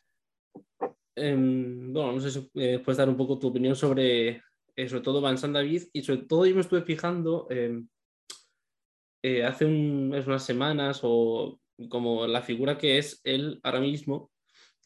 Em, 1.16 1.94
bueno, 1.94 2.12
no 2.12 2.20
sé 2.20 2.30
si 2.30 2.46
eh, 2.56 2.78
puedes 2.80 2.98
dar 2.98 3.08
un 3.08 3.16
poco 3.16 3.38
tu 3.38 3.48
opinión 3.48 3.74
sobre, 3.74 4.42
eh, 4.76 4.86
sobre 4.86 5.00
todo 5.00 5.26
Vincent 5.26 5.54
David 5.54 5.84
y 5.94 6.02
sobre 6.02 6.24
todo 6.24 6.44
yo 6.44 6.56
me 6.56 6.60
estuve 6.60 6.82
fijando 6.82 7.46
em, 7.48 7.88
eh, 9.22 9.44
hace 9.44 9.64
unas 9.64 10.44
semanas 10.44 11.00
o 11.04 11.58
como 11.88 12.26
la 12.26 12.42
figura 12.42 12.76
que 12.76 12.98
es 12.98 13.22
él 13.24 13.60
ahora 13.62 13.80
mismo, 13.80 14.30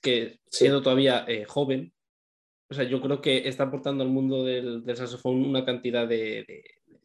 que 0.00 0.38
siendo 0.47 0.83
todavía 0.83 1.26
joven, 1.49 1.92
o 2.68 2.75
sea, 2.75 2.85
yo 2.85 3.00
creo 3.00 3.20
que 3.20 3.49
está 3.49 3.64
aportando 3.64 4.02
al 4.02 4.11
mundo 4.11 4.44
del, 4.44 4.85
del 4.85 4.96
saxofón 4.96 5.44
una 5.44 5.64
cantidad 5.64 6.06
de, 6.06 6.44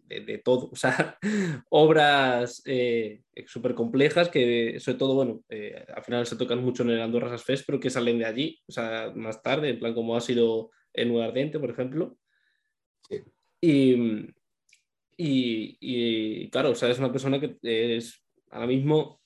de, 0.07 0.21
de, 0.21 0.37
todo, 0.39 0.69
o 0.71 0.75
sea, 0.75 1.17
obras 1.69 2.61
eh, 2.65 3.21
súper 3.45 3.75
complejas 3.75 4.29
que, 4.29 4.79
sobre 4.79 4.97
todo, 4.97 5.15
bueno, 5.15 5.43
al 5.95 6.03
final 6.03 6.25
se 6.25 6.35
tocan 6.35 6.63
mucho 6.63 6.83
en 6.83 6.91
el 6.91 7.01
Andorra 7.01 7.29
Jazz 7.29 7.43
Fest, 7.43 7.63
pero 7.65 7.79
que 7.79 7.89
salen 7.89 8.19
de 8.19 8.25
allí, 8.25 8.59
o 8.67 8.71
sea, 8.71 9.11
más 9.15 9.41
tarde, 9.41 9.69
en 9.69 9.79
plan 9.79 9.93
como 9.93 10.15
ha 10.15 10.21
sido 10.21 10.71
en 10.93 11.09
Nueva 11.09 11.25
Ardente, 11.25 11.59
por 11.59 11.69
ejemplo. 11.69 12.17
Y, 13.61 14.33
y, 15.17 16.49
claro, 16.49 16.71
o 16.71 16.75
sea, 16.75 16.89
es 16.89 16.99
una 16.99 17.11
persona 17.11 17.39
que 17.39 17.57
es 17.61 18.23
ahora 18.49 18.67
mismo, 18.67 19.21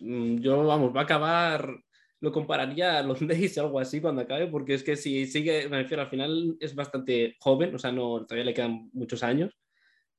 mm, 0.00 0.38
yo 0.38 0.64
vamos, 0.64 0.94
va 0.94 1.00
a 1.00 1.04
acabar, 1.04 1.83
lo 2.24 2.32
compararía 2.32 2.98
a 2.98 3.02
los 3.02 3.20
Days 3.26 3.58
o 3.58 3.60
algo 3.62 3.78
así 3.78 4.00
cuando 4.00 4.22
acabe, 4.22 4.46
porque 4.46 4.74
es 4.74 4.82
que 4.82 4.96
si 4.96 5.26
sigue, 5.26 5.68
me 5.68 5.82
refiero, 5.82 6.02
al 6.02 6.08
final 6.08 6.56
es 6.58 6.74
bastante 6.74 7.36
joven, 7.38 7.74
o 7.74 7.78
sea, 7.78 7.92
no, 7.92 8.24
todavía 8.24 8.46
le 8.46 8.54
quedan 8.54 8.88
muchos 8.94 9.22
años. 9.22 9.54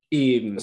Y, 0.07 0.55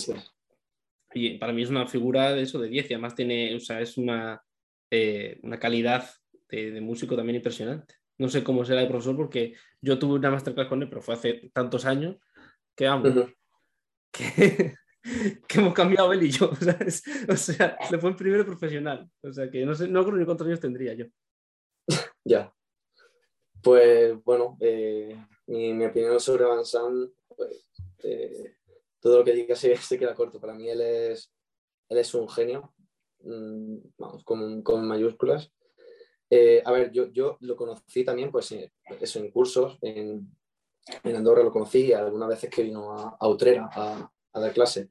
y 1.15 1.39
para 1.39 1.53
mí 1.53 1.63
es 1.63 1.71
una 1.71 1.89
figura 1.89 2.33
de 2.33 2.43
eso, 2.43 2.61
de 2.61 2.69
10, 2.69 2.91
y 2.91 2.95
además 2.95 3.17
tiene, 3.17 3.57
o 3.57 3.61
sea, 3.61 3.81
es 3.81 3.99
una, 3.99 4.41
eh, 4.89 5.41
una 5.43 5.59
calidad 5.59 6.09
de, 6.49 6.71
de, 6.71 6.81
músico 6.81 7.17
también 7.17 7.37
impresionante. 7.37 7.97
No 8.19 8.29
sé 8.29 8.45
cómo 8.45 8.65
será 8.65 8.83
el 8.83 8.89
profesor, 8.89 9.17
porque 9.17 9.55
yo 9.81 9.99
tuve 9.99 10.21
una 10.21 10.31
masterclass 10.31 10.69
con 10.69 10.81
él, 10.81 10.89
pero 10.89 11.03
fue 11.03 11.15
hace 11.15 11.51
tantos 11.53 11.85
años 11.85 12.19
que 12.77 12.87
vamos, 12.87 13.13
que, 14.13 14.77
hemos 15.59 15.75
cambiado 15.75 16.13
él 16.13 16.23
y 16.23 16.31
yo, 16.31 16.55
¿sabes? 16.61 17.03
O 17.29 17.37
sea, 17.37 17.77
se 17.91 17.99
fue 17.99 18.11
el 18.11 18.17
primero 18.17 18.47
profesional, 18.47 19.11
o 19.23 19.33
sea, 19.33 19.51
que 19.51 19.67
no 19.67 19.75
sé, 19.75 19.89
no 19.89 20.05
creo 20.05 20.17
ni 20.17 20.25
cuántos 20.25 20.47
años 20.47 20.61
tendría 20.61 20.95
yo. 20.95 21.07
Ya. 22.25 22.55
Pues 23.63 24.23
bueno, 24.25 24.57
eh, 24.61 25.17
mi, 25.47 25.85
opinión 25.85 26.19
sobre 26.21 26.45
Van 26.45 26.63
pues, 27.37 27.65
eh, 28.03 28.57
todo 29.01 29.19
lo 29.19 29.25
que 29.25 29.33
diga 29.33 29.55
se, 29.55 29.77
se, 29.77 29.99
queda 29.99 30.15
corto. 30.15 30.41
Para 30.41 30.55
mí 30.55 30.69
él 30.69 30.81
es, 30.81 31.33
él 31.89 31.99
es 31.99 32.15
un 32.15 32.29
genio, 32.29 32.75
mm, 33.21 33.77
vamos, 33.99 34.25
con, 34.25 34.63
con 34.63 34.87
mayúsculas. 34.87 35.53
Eh, 36.31 36.63
a 36.65 36.73
ver, 36.73 36.91
yo, 36.93 37.07
yo 37.13 37.37
lo 37.41 37.57
conocí 37.57 38.05
también, 38.05 38.31
pues 38.31 38.55
eso, 39.01 39.19
en 39.19 39.31
cursos, 39.31 39.79
en, 39.83 40.35
en 41.05 41.17
Andorra 41.17 41.43
lo 41.43 41.53
conocí, 41.53 41.93
algunas 41.93 42.29
veces 42.29 42.49
que 42.49 42.63
vino 42.63 42.91
a, 42.93 43.17
a 43.21 43.29
Utrera 43.29 43.69
a, 43.71 44.11
a, 44.33 44.41
dar 44.41 44.53
clase. 44.53 44.89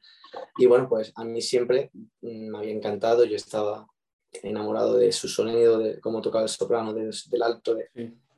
Y 0.58 0.68
bueno, 0.68 0.88
pues 0.88 1.12
a 1.16 1.26
mí 1.26 1.42
siempre 1.42 1.90
me 2.22 2.58
había 2.58 2.74
encantado, 2.74 3.26
yo 3.26 3.36
estaba 3.36 3.88
enamorado 4.32 4.98
de 4.98 5.12
su 5.12 5.28
sonido, 5.28 5.80
de 5.80 6.00
cómo 6.00 6.22
tocaba 6.22 6.44
el 6.44 6.50
soprano, 6.50 6.94
del 6.94 7.42
alto, 7.42 7.76
de, 7.76 7.90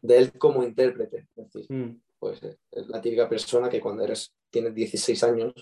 de, 0.01 0.17
él 0.17 0.37
como 0.37 0.63
intérprete. 0.63 1.27
Es 1.35 1.51
decir, 1.51 1.71
mm. 1.71 2.01
pues 2.19 2.41
es 2.43 2.87
la 2.87 3.01
típica 3.01 3.29
persona 3.29 3.69
que 3.69 3.81
cuando 3.81 4.03
eres, 4.03 4.33
tienes 4.49 4.73
16 4.73 5.23
años, 5.23 5.53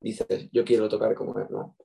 dices, 0.00 0.48
yo 0.52 0.64
quiero 0.64 0.88
tocar 0.88 1.14
como 1.14 1.38
él, 1.38 1.46
¿no? 1.50 1.76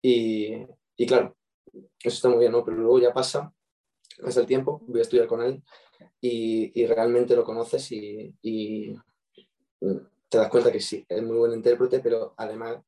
Y, 0.00 0.64
y 0.96 1.06
claro, 1.06 1.36
eso 1.72 2.14
está 2.14 2.28
muy 2.28 2.38
bien, 2.38 2.52
¿no? 2.52 2.64
Pero 2.64 2.76
luego 2.76 2.98
ya 3.00 3.12
pasa, 3.12 3.52
pasa 4.22 4.40
el 4.40 4.46
tiempo, 4.46 4.80
voy 4.86 5.00
a 5.00 5.02
estudiar 5.02 5.26
con 5.26 5.42
él 5.42 5.62
y, 6.20 6.86
realmente 6.86 7.36
lo 7.36 7.44
conoces 7.44 7.90
y, 7.90 8.96
te 10.28 10.38
das 10.38 10.48
cuenta 10.48 10.72
que 10.72 10.80
sí, 10.80 11.04
es 11.08 11.22
muy 11.22 11.36
buen 11.36 11.52
intérprete, 11.52 12.00
pero 12.00 12.34
además 12.36 12.78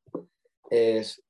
es 0.69 1.23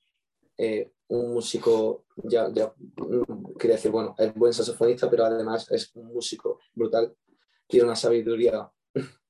eh, 0.57 0.91
un 1.09 1.33
músico, 1.33 2.05
ya, 2.15 2.49
ya 2.53 2.73
mm, 2.77 3.55
quería 3.57 3.75
decir, 3.75 3.91
bueno, 3.91 4.15
es 4.17 4.33
buen 4.33 4.53
saxofonista, 4.53 5.09
pero 5.09 5.25
además 5.25 5.69
es 5.71 5.91
un 5.95 6.07
músico 6.07 6.59
brutal, 6.73 7.15
tiene 7.67 7.85
una 7.85 7.95
sabiduría, 7.95 8.71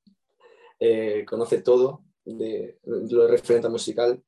eh, 0.79 1.25
conoce 1.25 1.61
todo 1.61 2.03
de 2.25 2.79
lo 2.83 3.27
referente 3.27 3.69
musical 3.69 4.23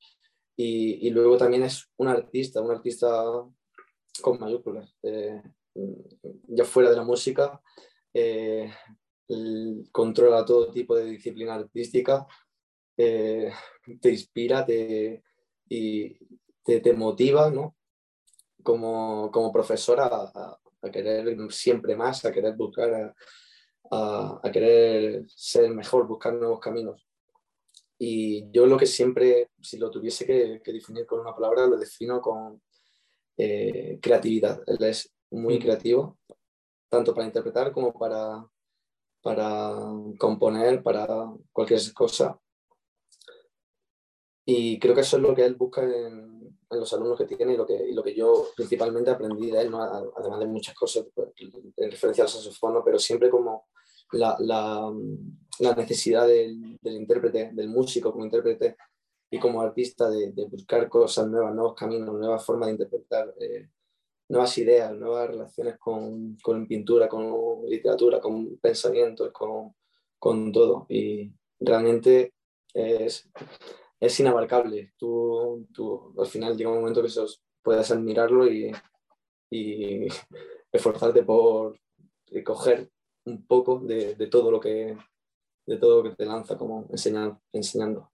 y, 0.56 1.10
luego 1.10 1.38
también 1.38 1.64
es 1.64 1.90
un 1.98 2.08
artista, 2.08 2.62
un 2.62 2.72
artista 2.72 3.24
con 4.22 4.40
mayúsculas, 4.40 4.96
eh, 5.04 5.42
ya 6.48 6.66
fuera 6.66 6.90
de 6.90 6.96
la 6.96 7.04
música, 7.04 7.62
eh, 8.14 8.72
controla 9.92 10.46
todo 10.46 10.72
tipo 10.72 10.96
de 10.96 11.06
disciplina 11.06 11.56
artística, 11.56 12.26
te 12.96 14.10
inspira 14.10 14.66
te, 14.66 15.24
y 15.68 16.18
te, 16.64 16.94
motiva, 16.94 17.50
¿no? 17.50 17.76
Como, 18.64 19.32
como 19.32 19.52
profesora 19.52 20.08
a, 20.12 20.60
querer 20.92 21.36
siempre 21.52 21.96
más, 21.96 22.26
a 22.26 22.32
querer 22.32 22.56
buscar, 22.56 23.14
a, 23.92 24.52
querer 24.52 25.24
ser 25.28 25.70
mejor, 25.72 26.08
buscar 26.08 26.34
nuevos 26.34 26.60
caminos. 26.60 27.08
Y 27.98 28.50
yo 28.52 28.66
lo 28.66 28.78
que 28.78 28.88
siempre, 28.88 29.52
si 29.62 29.78
lo 29.78 29.92
tuviese 29.92 30.26
que, 30.26 30.62
definir 30.72 31.06
con 31.06 31.20
una 31.20 31.36
palabra, 31.36 31.68
lo 31.68 31.78
defino 31.78 32.20
con 32.20 32.62
eh, 33.38 34.00
creatividad. 34.02 34.62
Él 34.66 34.84
es 34.84 35.14
muy 35.30 35.58
mm. 35.58 35.62
creativo, 35.62 36.18
tanto 36.90 37.14
para 37.14 37.28
interpretar 37.28 37.72
como 37.72 37.94
para, 37.94 38.46
para 39.22 39.76
componer, 40.18 40.82
para 40.82 41.08
cualquier 41.52 41.82
cosa. 41.94 42.40
Y 44.46 44.80
creo 44.80 44.96
que 44.96 45.02
eso 45.02 45.18
es 45.18 45.24
lo 45.24 45.36
que 45.36 45.46
él 45.46 45.56
busca 45.56 45.84
en, 45.84 46.31
en 46.72 46.80
los 46.80 46.94
alumnos 46.94 47.18
que 47.18 47.26
tiene 47.26 47.54
y 47.54 47.58
lo 47.58 47.66
que, 47.66 47.76
y 47.76 47.94
lo 47.94 48.04
que 48.04 48.16
yo 48.16 48.48
principalmente 48.56 49.12
aprendí 49.12 49.52
de 49.52 49.62
él, 49.62 49.72
¿no? 49.72 49.82
además 49.82 50.40
de 50.40 50.48
muchas 50.48 50.76
cosas 50.76 51.06
pues, 51.14 51.30
en 51.38 51.92
referencia 51.92 52.24
al 52.24 52.30
saxofón, 52.30 52.82
pero 52.84 52.98
siempre 52.98 53.30
como 53.30 53.68
la, 54.14 54.36
la, 54.40 54.92
la 55.60 55.76
necesidad 55.76 56.28
del, 56.28 56.78
del, 56.82 56.96
intérprete, 56.96 57.52
del 57.54 57.70
músico 57.70 58.12
como 58.12 58.26
intérprete 58.26 58.76
y 59.30 59.40
como 59.40 59.62
artista 59.62 60.10
de, 60.10 60.32
de, 60.32 60.46
buscar 60.46 60.90
cosas 60.90 61.28
nuevas, 61.28 61.54
nuevos 61.54 61.76
caminos, 61.76 62.14
nuevas 62.14 62.46
formas 62.46 62.68
de 62.68 62.74
interpretar, 62.74 63.34
eh, 63.40 63.70
nuevas 64.28 64.58
ideas, 64.58 64.94
nuevas 64.94 65.30
relaciones 65.30 65.78
con, 65.78 66.38
con, 66.42 66.68
pintura, 66.68 67.08
con 67.08 67.64
literatura, 67.68 68.20
con 68.20 68.58
pensamientos, 68.58 69.32
con, 69.32 69.74
con 70.20 70.52
todo. 70.52 70.86
Y 70.90 71.32
realmente 71.60 72.34
es, 72.74 73.30
es 74.02 74.20
inabarcable. 74.20 74.94
Tú, 74.98 75.68
tú, 75.72 76.14
al 76.20 76.28
final 76.28 76.58
llega 76.58 76.72
un 76.72 76.80
momento 76.80 77.02
que 77.02 77.10
sos, 77.10 77.42
puedes 77.62 77.90
admirarlo 77.92 78.52
y, 78.52 78.72
y 79.52 80.08
esforzarte 80.72 81.24
por 81.24 81.80
coger 82.44 82.90
un 83.26 83.46
poco 83.46 83.80
de, 83.80 84.16
todo 84.28 84.52
lo 84.52 84.60
que 84.60 84.98
de 85.68 85.78
todo 85.78 86.04
que 86.04 86.16
te 86.16 86.26
lanza 86.26 86.58
como 86.58 86.88
enseñando. 86.90 87.42
enseñando. 87.54 88.10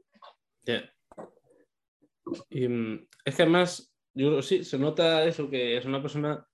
Y, 2.49 2.67
mm, 2.67 3.07
es 3.23 3.35
que 3.35 3.41
además, 3.43 3.93
yo 4.13 4.41
sí, 4.41 4.63
se 4.63 4.77
nota 4.77 5.23
eso, 5.23 5.49
que 5.49 5.77
es 5.77 5.85
una 5.85 6.01
persona 6.01 6.45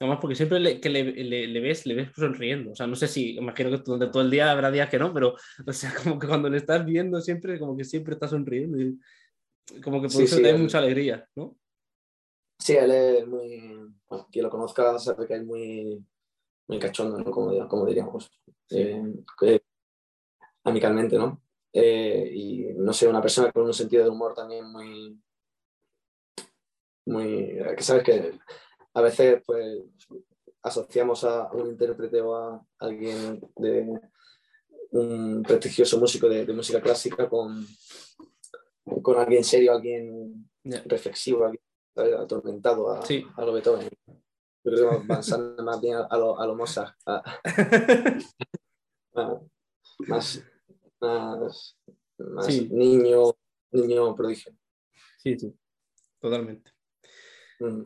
Además, 0.00 0.18
porque 0.20 0.36
siempre 0.36 0.60
le, 0.60 0.80
que 0.80 0.88
le, 0.88 1.04
le, 1.04 1.46
le, 1.48 1.60
ves, 1.60 1.86
le 1.86 1.94
ves 1.94 2.10
sonriendo. 2.14 2.72
O 2.72 2.74
sea, 2.76 2.86
no 2.86 2.94
sé 2.94 3.08
si, 3.08 3.36
imagino 3.36 3.70
que 3.70 3.78
durante 3.78 4.06
todo 4.08 4.22
el 4.22 4.30
día 4.30 4.50
habrá 4.50 4.70
días 4.70 4.88
que 4.88 4.98
no, 4.98 5.12
pero, 5.12 5.34
o 5.66 5.72
sea, 5.72 5.92
como 6.02 6.18
que 6.18 6.26
cuando 6.26 6.48
le 6.48 6.58
estás 6.58 6.84
viendo 6.84 7.20
siempre, 7.20 7.58
como 7.58 7.76
que 7.76 7.84
siempre 7.84 8.14
está 8.14 8.28
sonriendo. 8.28 8.80
Y 8.80 8.98
como 9.82 10.00
que 10.00 10.08
por 10.08 10.12
sí, 10.12 10.22
eso 10.24 10.36
sí, 10.36 10.42
te 10.42 10.52
da 10.52 10.58
mucha 10.58 10.78
alegría, 10.78 11.28
¿no? 11.34 11.56
Sí, 12.58 12.74
él 12.74 12.90
es 12.90 13.26
muy. 13.26 13.94
Bueno, 14.08 14.28
quien 14.30 14.44
lo 14.44 14.50
conozca 14.50 14.98
sabe 14.98 15.26
que 15.26 15.34
es 15.34 15.44
muy, 15.44 16.04
muy 16.66 16.78
cachondo, 16.78 17.18
¿no? 17.18 17.30
Como, 17.30 17.68
como 17.68 17.86
diríamos. 17.86 18.30
Sí. 18.66 18.78
Eh, 19.42 19.60
amicalmente, 20.64 21.16
¿no? 21.16 21.42
Eh, 21.72 22.30
y 22.32 22.64
no 22.74 22.92
sé, 22.92 23.06
una 23.08 23.20
persona 23.22 23.52
con 23.52 23.64
un 23.64 23.74
sentido 23.74 24.04
de 24.04 24.10
humor 24.10 24.34
también 24.34 24.70
muy. 24.70 25.20
Muy. 27.06 27.58
que 27.76 27.82
sabes 27.82 28.02
que 28.02 28.38
a 28.98 29.02
veces 29.02 29.42
pues 29.46 29.84
asociamos 30.62 31.22
a 31.24 31.52
un 31.52 31.68
intérprete 31.68 32.20
o 32.20 32.34
a 32.34 32.66
alguien 32.78 33.40
de 33.56 34.00
un 34.90 35.42
prestigioso 35.42 35.98
músico 35.98 36.28
de, 36.28 36.44
de 36.44 36.52
música 36.52 36.80
clásica 36.80 37.28
con, 37.28 37.64
con 39.02 39.18
alguien 39.18 39.44
serio, 39.44 39.72
alguien 39.72 40.50
yeah. 40.64 40.82
reflexivo, 40.86 41.44
alguien 41.44 41.62
atormentado 42.18 42.90
a, 42.90 43.04
sí. 43.04 43.24
a 43.36 43.44
lo 43.44 43.52
Beethoven. 43.52 43.88
Que 44.64 44.82
van 44.82 45.06
más 45.06 45.80
bien 45.80 45.96
a 45.96 46.16
lo, 46.16 46.40
a 46.40 46.46
lo 46.46 46.54
Mozart. 46.54 46.94
A, 47.06 47.22
a, 49.14 49.40
más 50.08 50.42
más, 51.00 51.78
más 52.18 52.46
sí. 52.46 52.68
niño, 52.70 53.36
niño 53.70 54.14
prodigio. 54.16 54.52
Sí, 55.18 55.38
sí, 55.38 55.54
totalmente. 56.20 56.72
Mm. 57.60 57.82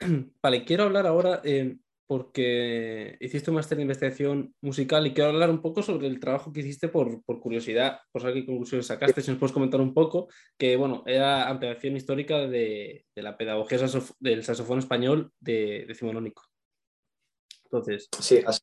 Vale, 0.42 0.64
quiero 0.64 0.84
hablar 0.84 1.06
ahora 1.06 1.40
eh, 1.44 1.76
porque 2.06 3.16
hiciste 3.20 3.50
un 3.50 3.56
máster 3.56 3.76
de 3.76 3.82
investigación 3.82 4.54
musical 4.62 5.06
y 5.06 5.12
quiero 5.12 5.30
hablar 5.30 5.50
un 5.50 5.60
poco 5.60 5.82
sobre 5.82 6.06
el 6.06 6.20
trabajo 6.20 6.52
que 6.52 6.60
hiciste 6.60 6.88
por, 6.88 7.22
por 7.24 7.38
curiosidad, 7.40 8.00
por 8.10 8.22
saber 8.22 8.36
qué 8.36 8.46
conclusiones 8.46 8.86
sacaste, 8.86 9.20
si 9.20 9.30
nos 9.30 9.38
puedes 9.38 9.52
comentar 9.52 9.80
un 9.80 9.92
poco, 9.92 10.28
que 10.56 10.76
bueno, 10.76 11.02
era 11.06 11.48
ampliación 11.48 11.96
histórica 11.96 12.46
de, 12.46 13.04
de 13.14 13.22
la 13.22 13.36
pedagogía 13.36 13.78
saxof 13.78 14.12
del 14.20 14.42
saxofón 14.42 14.78
español 14.78 15.32
de, 15.38 15.84
decimonónico. 15.86 16.42
Entonces... 17.64 18.08
Sí, 18.18 18.42
así. 18.46 18.62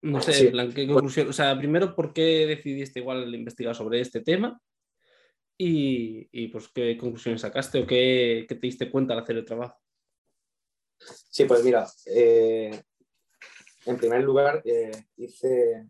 No 0.00 0.20
sé, 0.20 0.32
sí. 0.32 0.46
plan, 0.48 0.72
¿qué 0.72 0.86
conclusión? 0.86 1.28
O 1.28 1.32
sea, 1.32 1.56
primero, 1.56 1.94
¿por 1.94 2.12
qué 2.12 2.46
decidiste 2.46 2.98
igual 2.98 3.32
investigar 3.34 3.74
sobre 3.74 4.00
este 4.00 4.20
tema? 4.20 4.60
Y, 5.64 6.28
y, 6.32 6.48
pues 6.48 6.68
qué 6.68 6.96
conclusiones 6.96 7.42
sacaste 7.42 7.82
o 7.82 7.86
qué, 7.86 8.46
qué, 8.48 8.54
te 8.54 8.66
diste 8.66 8.90
cuenta 8.90 9.14
al 9.14 9.20
hacer 9.20 9.36
el 9.36 9.44
trabajo. 9.44 9.78
Sí, 10.98 11.44
pues 11.44 11.62
mira, 11.62 11.86
eh, 12.06 12.82
en 13.86 13.96
primer 13.96 14.22
lugar 14.22 14.62
eh, 14.64 14.90
hice, 15.16 15.88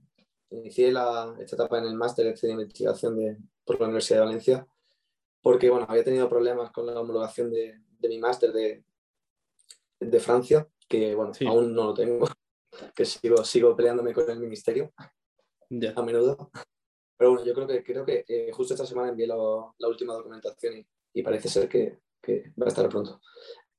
inicié 0.51 0.93
la, 0.93 1.35
esta 1.39 1.57
etapa 1.57 1.79
en 1.79 1.85
el 1.85 1.95
máster 1.95 2.27
este 2.27 2.49
de 2.49 2.55
investigación 2.55 3.17
de, 3.17 3.37
por 3.65 3.79
la 3.79 3.87
Universidad 3.87 4.21
de 4.21 4.25
Valencia 4.27 4.67
porque 5.43 5.69
bueno, 5.69 5.87
había 5.89 6.05
tenido 6.05 6.29
problemas 6.29 6.71
con 6.71 6.87
la 6.87 6.99
homologación 6.99 7.51
de, 7.51 7.81
de 7.99 8.09
mi 8.09 8.19
máster 8.19 8.53
de, 8.53 8.85
de, 9.99 10.21
Francia, 10.21 10.69
que 10.89 11.15
bueno, 11.15 11.35
sí. 11.35 11.47
aún 11.47 11.75
no 11.75 11.87
lo 11.87 11.95
tengo, 11.95 12.29
que 12.95 13.05
sigo, 13.05 13.45
sigo 13.45 13.77
peleándome 13.77 14.15
con 14.15 14.31
el 14.31 14.39
ministerio 14.39 14.93
yeah. 15.69 15.93
a 15.97 16.03
menudo. 16.03 16.51
Pero 17.23 17.35
bueno, 17.35 17.47
yo 17.47 17.55
creo 17.55 17.69
que, 17.69 17.85
creo 17.85 18.05
que 18.05 18.25
eh, 18.27 18.51
justo 18.53 18.75
esta 18.75 18.85
semana 18.85 19.11
envié 19.11 19.29
lo, 19.29 19.77
la 19.79 19.87
última 19.87 20.13
documentación 20.13 20.79
y, 20.79 20.87
y 21.15 21.23
parece 21.23 21.49
ser 21.49 21.69
que, 21.69 22.01
que, 22.21 22.53
va 22.61 22.67
a 22.67 22.69
estar 22.69 22.89
pronto. 22.89 23.21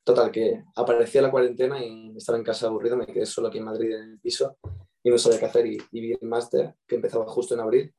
Total, 0.01 0.31
que 0.31 0.63
aparecía 0.77 1.21
la 1.21 1.29
cuarentena 1.29 1.83
y 1.83 2.15
estaba 2.15 2.37
en 2.37 2.45
casa 2.45 2.67
aburrido, 2.67 2.95
me 2.95 3.05
quedé 3.05 3.25
solo 3.25 3.49
aquí 3.49 3.57
en 3.57 3.65
Madrid 3.65 3.95
en 3.95 4.11
el 4.11 4.19
piso 4.21 4.55
y 5.03 5.09
no 5.09 5.17
sabía 5.17 5.39
qué 5.39 5.45
hacer 5.47 5.65
y, 5.65 5.77
y 5.91 5.99
vi 5.99 6.13
el 6.13 6.25
máster 6.25 6.73
que 6.87 6.95
empezaba 6.95 7.27
justo 7.27 7.53
en 7.53 7.59
abril 7.59 7.93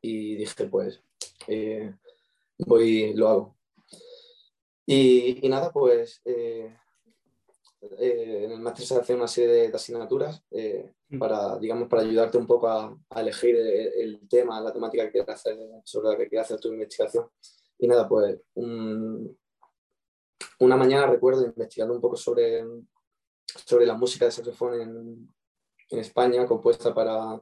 y 0.00 0.36
dije, 0.36 0.64
pues, 0.64 1.02
eh, 1.46 1.94
voy, 2.60 3.12
lo 3.12 3.28
hago. 3.28 3.56
Y, 4.86 5.46
y 5.46 5.48
nada, 5.50 5.72
pues 5.72 6.22
eh, 6.24 6.74
eh, 7.98 8.44
en 8.44 8.52
el 8.52 8.60
máster 8.60 8.84
se 8.86 8.96
hace 8.96 9.14
una 9.14 9.28
serie 9.28 9.52
de, 9.52 9.68
de 9.68 9.76
asignaturas 9.76 10.42
eh, 10.50 10.92
mm. 11.08 11.18
para, 11.18 11.58
digamos, 11.58 11.88
para 11.88 12.02
ayudarte 12.02 12.38
un 12.38 12.46
poco 12.46 12.68
a, 12.68 12.96
a 13.10 13.20
elegir 13.20 13.56
el, 13.56 13.92
el, 13.94 14.28
tema, 14.28 14.60
la 14.60 14.72
temática 14.72 15.04
que 15.04 15.12
quieras 15.12 15.40
hacer, 15.40 15.58
sobre 15.84 16.10
la 16.10 16.16
que 16.16 16.28
quieras 16.28 16.46
hacer 16.46 16.60
tu 16.60 16.72
investigación. 16.72 17.28
Y 17.78 17.86
nada, 17.86 18.08
pues 18.08 18.40
un, 18.54 19.36
una 20.60 20.76
mañana 20.76 21.06
recuerdo 21.06 21.44
investigando 21.44 21.94
un 21.94 22.00
poco 22.00 22.16
sobre, 22.16 22.64
sobre 23.66 23.86
la 23.86 23.94
música 23.94 24.24
de 24.24 24.30
saxofón 24.30 24.80
en, 24.80 25.34
en 25.90 25.98
España, 25.98 26.46
compuesta 26.46 26.94
para, 26.94 27.40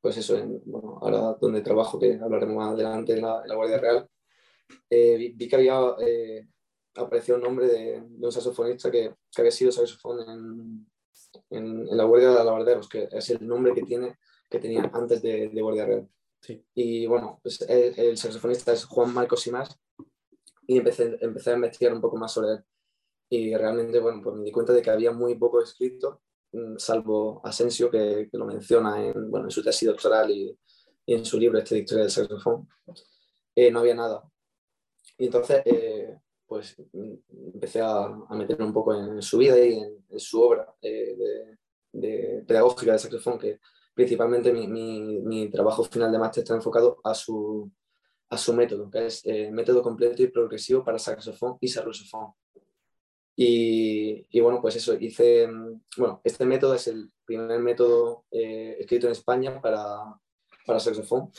pues 0.00 0.16
eso, 0.16 0.36
en, 0.36 0.60
bueno, 0.64 0.98
ahora 1.00 1.36
donde 1.40 1.60
trabajo, 1.60 1.98
que 1.98 2.18
hablaremos 2.20 2.56
más 2.56 2.74
adelante 2.74 3.14
en 3.14 3.22
la, 3.22 3.42
en 3.42 3.48
la 3.48 3.54
Guardia 3.54 3.78
Real, 3.78 4.08
eh, 4.90 5.16
vi, 5.16 5.28
vi, 5.30 5.48
que 5.48 5.56
había 5.56 5.78
eh, 6.00 6.46
apareció 6.98 7.36
el 7.36 7.42
nombre 7.42 7.66
de, 7.66 8.02
de 8.02 8.26
un 8.26 8.32
saxofonista 8.32 8.90
que, 8.90 9.14
que, 9.34 9.42
había 9.42 9.50
sido 9.50 9.72
saxofón 9.72 10.20
en, 10.28 10.86
en, 11.50 11.88
en, 11.88 11.96
la 11.96 12.04
Guardia 12.04 12.30
de 12.30 12.40
Alabarderos, 12.40 12.88
que 12.88 13.08
es 13.10 13.30
el 13.30 13.46
nombre 13.46 13.74
que, 13.74 13.82
tiene, 13.82 14.18
que 14.48 14.58
tenía 14.58 14.90
antes 14.92 15.22
de, 15.22 15.48
de 15.48 15.62
Guardia 15.62 15.86
Real. 15.86 16.08
Sí. 16.40 16.64
Y 16.74 17.06
bueno, 17.06 17.40
pues 17.42 17.60
el, 17.62 17.98
el, 17.98 18.16
saxofonista 18.16 18.72
es 18.72 18.84
Juan 18.84 19.12
Marcos 19.12 19.42
Simás 19.42 19.78
y 20.66 20.78
empecé, 20.78 21.16
empecé 21.20 21.50
a 21.50 21.54
investigar 21.54 21.94
un 21.94 22.00
poco 22.00 22.16
más 22.16 22.32
sobre 22.32 22.52
él. 22.52 22.64
Y 23.30 23.54
realmente, 23.54 23.98
bueno, 23.98 24.22
pues 24.22 24.36
me 24.36 24.44
di 24.44 24.52
cuenta 24.52 24.72
de 24.72 24.80
que 24.80 24.90
había 24.90 25.12
muy 25.12 25.34
poco 25.36 25.60
escrito, 25.62 26.22
mm, 26.52 26.76
salvo 26.78 27.40
Asensio, 27.44 27.90
que, 27.90 28.28
que 28.30 28.38
lo 28.38 28.46
menciona 28.46 29.04
en, 29.04 29.30
bueno, 29.30 29.46
en 29.46 29.50
su 29.50 29.62
tesis 29.62 29.88
doctoral 29.88 30.30
y, 30.30 30.58
y 31.06 31.14
en 31.14 31.24
su 31.24 31.38
libro 31.38 31.58
este 31.58 31.74
de 31.74 31.80
historia 31.80 32.04
del 32.04 32.12
saxofón. 32.12 32.68
Eh, 33.54 33.70
no 33.70 33.80
había 33.80 33.94
nada. 33.94 34.22
Y 35.16 35.26
entonces, 35.26 35.62
eh, 35.64 36.16
pues 36.48 36.76
empecé 37.54 37.80
a, 37.80 38.04
a, 38.04 38.34
meterme 38.34 38.64
un 38.64 38.72
poco 38.72 38.94
en, 38.94 39.20
su 39.20 39.38
vida 39.38 39.58
y 39.62 39.74
en, 39.74 40.18
su 40.18 40.40
obra 40.40 40.74
eh, 40.80 41.14
de, 41.92 42.44
pedagógica 42.46 42.92
de 42.92 42.98
saxofón, 42.98 43.38
que 43.38 43.60
principalmente 43.94 44.52
mi, 44.52 44.66
mi, 44.66 45.50
trabajo 45.50 45.84
final 45.84 46.10
de 46.10 46.18
máster 46.18 46.42
está 46.42 46.54
enfocado 46.54 46.98
a 47.04 47.14
su, 47.14 47.70
a 48.30 48.38
su 48.38 48.54
método, 48.54 48.90
que 48.90 49.06
es 49.06 49.24
eh, 49.26 49.50
método 49.52 49.82
completo 49.82 50.22
y 50.22 50.28
progresivo 50.28 50.82
para 50.82 50.98
saxofón 50.98 51.58
y 51.60 51.68
saxofón. 51.68 52.32
Y, 53.36 54.26
y, 54.30 54.40
bueno, 54.40 54.60
pues 54.60 54.74
eso, 54.76 54.94
hice, 54.94 55.48
bueno, 55.96 56.20
este 56.24 56.44
método 56.44 56.74
es 56.74 56.88
el 56.88 57.12
primer 57.24 57.60
método 57.60 58.24
eh, 58.32 58.76
escrito 58.80 59.06
en 59.06 59.12
España 59.12 59.60
para, 59.60 59.98
para 60.66 60.80
saxofón. 60.80 61.30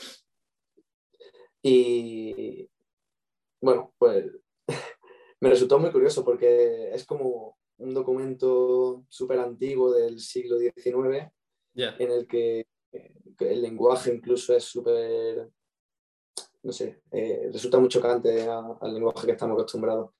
Y 1.62 2.70
bueno, 3.60 3.92
pues 3.98 4.24
me 5.40 5.48
resultó 5.48 5.78
muy 5.78 5.90
curioso 5.90 6.24
porque 6.24 6.94
es 6.94 7.04
como 7.04 7.58
un 7.78 7.94
documento 7.94 9.04
súper 9.08 9.38
antiguo 9.40 9.92
del 9.92 10.20
siglo 10.20 10.58
XIX 10.58 11.30
yeah. 11.72 11.96
en 11.98 12.10
el 12.10 12.26
que, 12.26 12.66
que, 12.90 13.52
el 13.52 13.62
lenguaje 13.62 14.14
incluso 14.14 14.54
es 14.54 14.64
súper, 14.64 15.48
no 16.62 16.72
sé, 16.72 17.02
eh, 17.10 17.48
resulta 17.52 17.78
muy 17.78 17.88
chocante 17.88 18.46
a, 18.46 18.58
al 18.80 18.94
lenguaje 18.94 19.26
que 19.26 19.32
estamos 19.32 19.54
acostumbrados. 19.54 20.10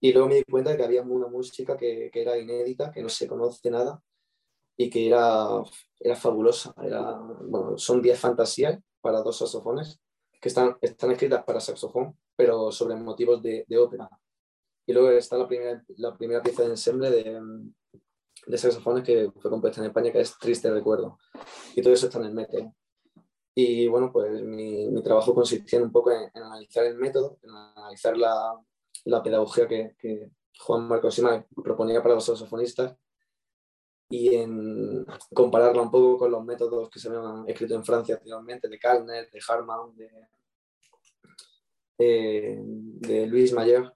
Y 0.00 0.12
luego 0.12 0.28
me 0.28 0.36
di 0.36 0.44
cuenta 0.44 0.70
de 0.70 0.76
que 0.76 0.84
había 0.84 1.02
una 1.02 1.28
música 1.28 1.76
que, 1.76 2.10
que, 2.12 2.22
era 2.22 2.38
inédita, 2.38 2.90
que 2.90 3.02
no 3.02 3.08
se 3.08 3.26
conoce 3.26 3.70
nada 3.70 4.02
y 4.76 4.90
que 4.90 5.06
era, 5.06 5.62
era 6.00 6.16
fabulosa. 6.16 6.74
Era, 6.82 7.18
bueno, 7.18 7.78
son 7.78 8.02
10 8.02 8.18
fantasías 8.18 8.78
para 9.00 9.22
dos 9.22 9.38
saxofones 9.38 10.00
que 10.40 10.48
están, 10.48 10.76
están 10.80 11.10
escritas 11.12 11.42
para 11.44 11.60
saxofón, 11.60 12.18
pero 12.36 12.70
sobre 12.70 12.96
motivos 12.96 13.42
de, 13.42 13.64
de 13.66 13.78
ópera. 13.78 14.08
Y 14.86 14.92
luego 14.92 15.10
está 15.10 15.36
la 15.38 15.48
primera, 15.48 15.82
la 15.96 16.16
primera 16.16 16.42
pieza 16.42 16.62
de 16.62 16.70
ensemble 16.70 17.10
de, 17.10 17.40
de 18.46 18.58
saxofones 18.58 19.04
que 19.04 19.30
fue 19.40 19.50
compuesta 19.50 19.80
en 19.80 19.88
España, 19.88 20.12
que 20.12 20.20
es 20.20 20.38
Triste 20.38 20.70
Recuerdo. 20.70 21.18
Y 21.74 21.82
todo 21.82 21.92
eso 21.92 22.06
está 22.06 22.18
en 22.18 22.26
el 22.26 22.34
método. 22.34 22.74
Y 23.54 23.86
bueno, 23.86 24.10
pues 24.12 24.42
mi, 24.42 24.88
mi 24.88 25.02
trabajo 25.02 25.34
consistía 25.34 25.80
un 25.80 25.92
poco 25.92 26.10
en, 26.10 26.30
analizar 26.34 26.84
el 26.84 26.96
método, 26.96 27.38
en 27.42 27.50
analizar 27.50 28.16
la, 28.16 28.60
la 29.04 29.22
pedagogía 29.22 29.68
que, 29.68 29.94
que, 29.98 30.30
Juan 30.56 30.86
Marcos 30.86 31.16
Sima 31.16 31.44
proponía 31.64 32.00
para 32.00 32.14
los 32.14 32.26
saxofonistas 32.26 32.96
y 34.08 34.36
en 34.36 35.04
compararla 35.34 35.82
un 35.82 35.90
poco 35.90 36.16
con 36.16 36.30
los 36.30 36.44
métodos 36.44 36.88
que 36.88 37.00
se 37.00 37.08
habían 37.08 37.48
escrito 37.48 37.74
en 37.74 37.84
Francia 37.84 38.14
anteriormente, 38.14 38.68
de 38.68 38.78
Kalner, 38.78 39.28
de 39.30 39.40
Harman, 39.48 39.96
de, 39.96 40.10
eh, 41.98 42.60
de 42.62 43.26
Luis 43.26 43.52
Mayer. 43.52 43.92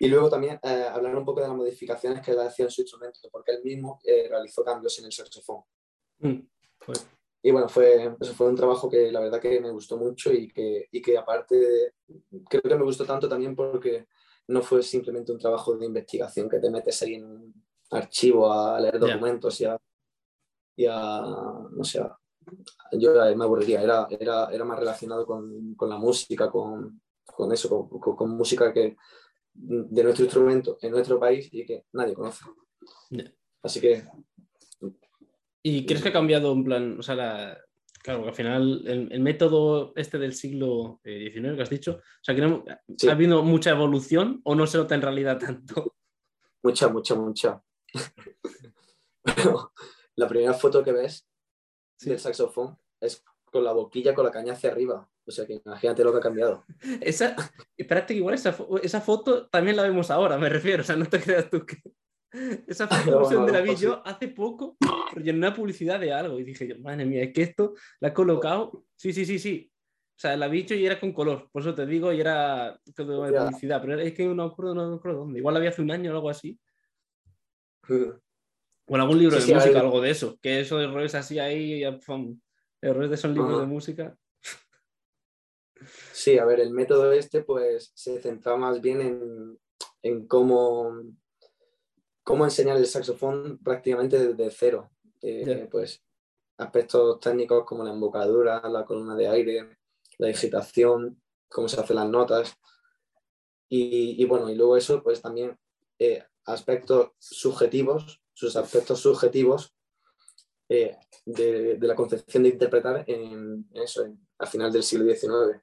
Y 0.00 0.08
luego 0.08 0.28
también 0.28 0.58
eh, 0.62 0.86
hablar 0.90 1.16
un 1.16 1.24
poco 1.24 1.40
de 1.40 1.48
las 1.48 1.56
modificaciones 1.56 2.20
que 2.20 2.32
él 2.32 2.40
hacía 2.40 2.66
en 2.66 2.70
su 2.70 2.82
instrumento, 2.82 3.20
porque 3.30 3.52
él 3.52 3.60
mismo 3.62 4.00
eh, 4.04 4.26
realizó 4.28 4.64
cambios 4.64 4.98
en 4.98 5.06
el 5.06 5.12
saxofón. 5.12 5.62
Mm, 6.18 6.40
pues. 6.84 7.06
Y 7.42 7.50
bueno, 7.50 7.68
fue, 7.68 8.16
eso 8.18 8.32
fue 8.32 8.48
un 8.48 8.56
trabajo 8.56 8.88
que 8.88 9.12
la 9.12 9.20
verdad 9.20 9.38
que 9.38 9.60
me 9.60 9.70
gustó 9.70 9.98
mucho 9.98 10.32
y 10.32 10.48
que, 10.48 10.88
y 10.90 11.02
que 11.02 11.18
aparte 11.18 11.92
creo 12.48 12.62
que 12.62 12.76
me 12.76 12.84
gustó 12.84 13.04
tanto 13.04 13.28
también 13.28 13.54
porque 13.54 14.06
no 14.48 14.62
fue 14.62 14.82
simplemente 14.82 15.30
un 15.30 15.38
trabajo 15.38 15.76
de 15.76 15.84
investigación 15.84 16.48
que 16.48 16.58
te 16.58 16.70
metes 16.70 17.02
ahí 17.02 17.16
en 17.16 17.24
un 17.26 17.64
archivo 17.90 18.50
a 18.50 18.80
leer 18.80 18.98
documentos 18.98 19.60
y, 19.60 19.66
a, 19.66 19.78
y, 20.74 20.86
a, 20.86 21.22
no 21.70 21.84
sé, 21.84 22.02
yo 22.92 23.12
me 23.36 23.44
aburriría, 23.44 23.82
era, 23.82 24.06
era, 24.10 24.48
era 24.50 24.64
más 24.64 24.78
relacionado 24.78 25.26
con, 25.26 25.74
con 25.74 25.88
la 25.88 25.98
música, 25.98 26.50
con, 26.50 27.00
con 27.24 27.52
eso, 27.52 27.88
con, 27.88 28.16
con, 28.16 28.30
música 28.30 28.72
que 28.72 28.96
de 29.54 30.02
nuestro 30.02 30.24
instrumento 30.24 30.78
en 30.82 30.90
nuestro 30.90 31.18
país 31.18 31.48
y 31.52 31.64
que 31.64 31.84
nadie 31.92 32.14
conoce. 32.14 32.44
Así 33.62 33.80
que... 33.80 34.04
¿Y 35.62 35.86
crees 35.86 36.02
que 36.02 36.10
ha 36.10 36.12
cambiado 36.12 36.52
en 36.52 36.64
plan, 36.64 36.98
o 36.98 37.02
sea, 37.02 37.14
la, 37.14 37.58
claro, 38.02 38.26
al 38.26 38.34
final 38.34 38.82
el, 38.86 39.20
método 39.20 39.94
este 39.96 40.18
del 40.18 40.34
siglo 40.34 41.00
XIX 41.02 41.36
eh, 41.36 41.56
que 41.56 41.62
has 41.62 41.70
dicho, 41.70 41.92
o 41.92 42.20
sea, 42.20 42.34
¿ha 42.34 43.12
habido 43.12 43.42
mucha 43.42 43.70
evolución 43.70 44.42
o 44.44 44.54
no 44.54 44.66
se 44.66 44.76
nota 44.76 44.94
en 44.94 45.02
realidad 45.02 45.38
tanto? 45.38 45.94
Mucha, 46.62 46.88
mucha, 46.88 47.14
mucha. 47.14 47.62
la 50.16 50.28
primera 50.28 50.52
foto 50.52 50.84
que 50.84 50.92
ves 50.92 51.26
del 52.00 52.18
saxofón 52.18 52.78
es 53.00 53.24
con 53.44 53.64
la 53.64 53.72
boquilla 53.72 54.14
con 54.14 54.26
la 54.26 54.30
caña 54.30 54.52
hacia 54.52 54.70
arriba. 54.70 55.08
O 55.26 55.30
sea 55.30 55.46
que 55.46 55.60
imagínate 55.64 56.04
lo 56.04 56.12
que 56.12 56.18
ha 56.18 56.22
cambiado. 56.22 56.64
Esa, 57.00 57.34
espérate 57.76 58.14
que 58.14 58.18
igual 58.18 58.34
esa, 58.34 58.56
esa, 58.82 59.00
foto 59.00 59.46
también 59.48 59.76
la 59.76 59.82
vemos 59.82 60.10
ahora, 60.10 60.36
me 60.38 60.48
refiero. 60.48 60.82
O 60.82 60.84
sea, 60.84 60.96
no 60.96 61.06
te 61.06 61.20
creas 61.20 61.48
tú 61.50 61.64
que. 61.64 61.76
Esa 62.66 62.88
foto 62.88 63.44
de 63.46 63.52
la 63.52 63.60
vi 63.60 63.76
yo 63.76 64.02
hace 64.06 64.28
poco, 64.28 64.76
en 65.16 65.36
una 65.36 65.54
publicidad 65.54 66.00
de 66.00 66.12
algo. 66.12 66.38
Y 66.38 66.44
dije, 66.44 66.74
madre 66.76 67.04
mía, 67.04 67.22
es 67.22 67.32
que 67.32 67.42
esto 67.42 67.74
la 68.00 68.08
ha 68.08 68.14
colocado. 68.14 68.84
Sí, 68.96 69.12
sí, 69.12 69.24
sí, 69.24 69.38
sí. 69.38 69.70
O 70.16 70.20
sea, 70.20 70.36
la 70.36 70.46
vi 70.46 70.64
yo 70.64 70.76
y 70.76 70.86
era 70.86 71.00
con 71.00 71.12
color. 71.12 71.48
Por 71.50 71.62
eso 71.62 71.74
te 71.74 71.86
digo, 71.86 72.12
y 72.12 72.20
era 72.20 72.78
de 72.84 73.04
publicidad. 73.04 73.80
Pero 73.80 73.98
es 73.98 74.12
que 74.12 74.26
no 74.26 74.34
me 74.34 74.44
acuerdo, 74.44 74.74
no 74.74 74.90
me 74.90 74.96
acuerdo 74.96 75.20
dónde. 75.20 75.40
Igual 75.40 75.54
la 75.54 75.60
vi 75.60 75.66
hace 75.66 75.82
un 75.82 75.90
año 75.90 76.12
o 76.12 76.14
algo 76.14 76.30
así. 76.30 76.58
O 77.88 78.94
en 78.94 79.00
algún 79.00 79.18
libro 79.18 79.36
de 79.36 79.54
música, 79.54 79.80
algo 79.80 80.00
de 80.00 80.10
eso. 80.10 80.38
Que 80.40 80.60
eso 80.60 80.78
de 80.78 80.84
errores 80.84 81.14
así 81.14 81.38
ahí, 81.38 81.82
errores 82.80 83.10
de 83.10 83.16
son 83.16 83.34
libros 83.34 83.60
de 83.60 83.66
música. 83.66 84.16
Sí, 86.12 86.38
a 86.38 86.44
ver, 86.44 86.60
el 86.60 86.70
método 86.70 87.12
este 87.12 87.42
pues 87.42 87.92
se 87.94 88.20
centra 88.20 88.56
más 88.56 88.80
bien 88.80 89.00
en, 89.00 89.58
en 90.02 90.26
cómo, 90.26 91.02
cómo 92.22 92.44
enseñar 92.44 92.76
el 92.76 92.86
saxofón 92.86 93.58
prácticamente 93.62 94.18
desde 94.18 94.50
cero. 94.50 94.90
Eh, 95.22 95.68
pues 95.70 96.02
aspectos 96.58 97.18
técnicos 97.20 97.64
como 97.64 97.82
la 97.82 97.90
embocadura, 97.92 98.62
la 98.68 98.84
columna 98.84 99.16
de 99.16 99.28
aire, 99.28 99.78
la 100.18 100.28
digitación, 100.28 101.20
cómo 101.48 101.68
se 101.68 101.80
hacen 101.80 101.96
las 101.96 102.08
notas. 102.08 102.54
Y, 103.68 104.22
y 104.22 104.24
bueno, 104.26 104.48
y 104.50 104.54
luego 104.54 104.76
eso, 104.76 105.02
pues 105.02 105.20
también 105.20 105.58
eh, 105.98 106.22
aspectos 106.44 107.10
subjetivos, 107.18 108.22
sus 108.32 108.56
aspectos 108.56 109.00
subjetivos 109.00 109.73
eh, 110.68 110.96
de, 111.26 111.78
la 111.80 111.94
concepción 111.94 112.42
de 112.42 112.50
interpretar 112.50 113.04
en, 113.06 113.68
eso, 113.74 114.06
al 114.38 114.48
final 114.48 114.72
del 114.72 114.82
siglo 114.82 115.12
XIX. 115.12 115.62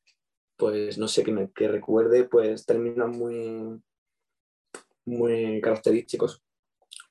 Pues 0.58 0.98
no 0.98 1.08
sé, 1.08 1.24
que, 1.24 1.32
me, 1.32 1.52
que 1.52 1.68
recuerde, 1.68 2.26
pues 2.26 2.66
términos 2.66 3.10
muy, 3.10 3.82
muy 5.06 5.62
característicos. 5.62 6.44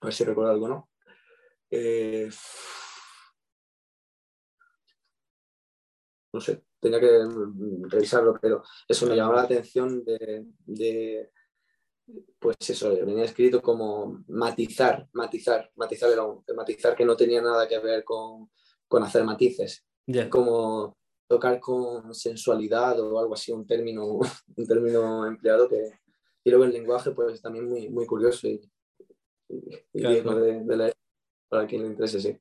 A 0.00 0.06
ver 0.06 0.14
si 0.14 0.24
recuerdo 0.24 0.50
algo, 0.52 0.68
¿no? 0.68 0.88
Eh, 1.70 2.30
no 6.32 6.40
sé, 6.40 6.62
tenía 6.78 7.00
que 7.00 7.26
revisarlo, 7.88 8.38
pero 8.40 8.62
eso 8.88 9.06
me 9.06 9.16
llamó 9.16 9.34
la 9.34 9.42
atención 9.42 10.04
de 10.04 11.30
pues 12.38 12.56
eso, 12.68 12.90
venía 12.90 13.24
escrito 13.24 13.60
como 13.60 14.24
matizar, 14.28 15.08
matizar, 15.12 15.70
matizar, 15.76 16.10
matizar 16.54 16.96
que 16.96 17.04
no 17.04 17.16
tenía 17.16 17.42
nada 17.42 17.68
que 17.68 17.78
ver 17.78 18.04
con, 18.04 18.50
con 18.88 19.02
hacer 19.02 19.24
matices, 19.24 19.84
como 20.28 20.96
tocar 21.28 21.60
con 21.60 22.14
sensualidad 22.14 22.98
o 23.00 23.18
algo 23.18 23.34
así, 23.34 23.52
un 23.52 23.66
término, 23.66 24.04
un 24.56 24.66
término 24.66 25.26
empleado 25.26 25.68
que... 25.68 26.00
Y 26.42 26.50
luego 26.50 26.64
el 26.64 26.72
lenguaje, 26.72 27.10
pues 27.10 27.42
también 27.42 27.68
muy, 27.68 27.90
muy 27.90 28.06
curioso 28.06 28.48
y, 28.48 28.60
y, 29.92 30.00
De, 30.00 30.22
de, 30.22 30.76
leer 30.76 30.94
para 31.48 31.66
quien 31.66 31.82
le 31.82 31.88
interese, 31.88 32.20
sí. 32.20 32.38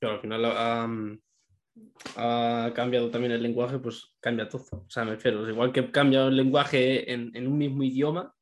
Claro, 0.00 0.16
al 0.16 0.20
final 0.20 1.20
ha 2.16 2.72
cambiado 2.74 3.10
también 3.10 3.32
el 3.32 3.42
lenguaje, 3.42 3.78
pues 3.78 4.14
cambia 4.20 4.48
todo. 4.48 4.64
O 4.72 4.90
sea, 4.90 5.04
me 5.04 5.12
refiero, 5.12 5.48
igual 5.48 5.72
que 5.72 5.90
cambia 5.90 6.26
el 6.26 6.36
lenguaje 6.36 7.12
en, 7.12 7.30
en, 7.34 7.46
un 7.46 7.58
mismo 7.58 7.82
idioma, 7.82 8.34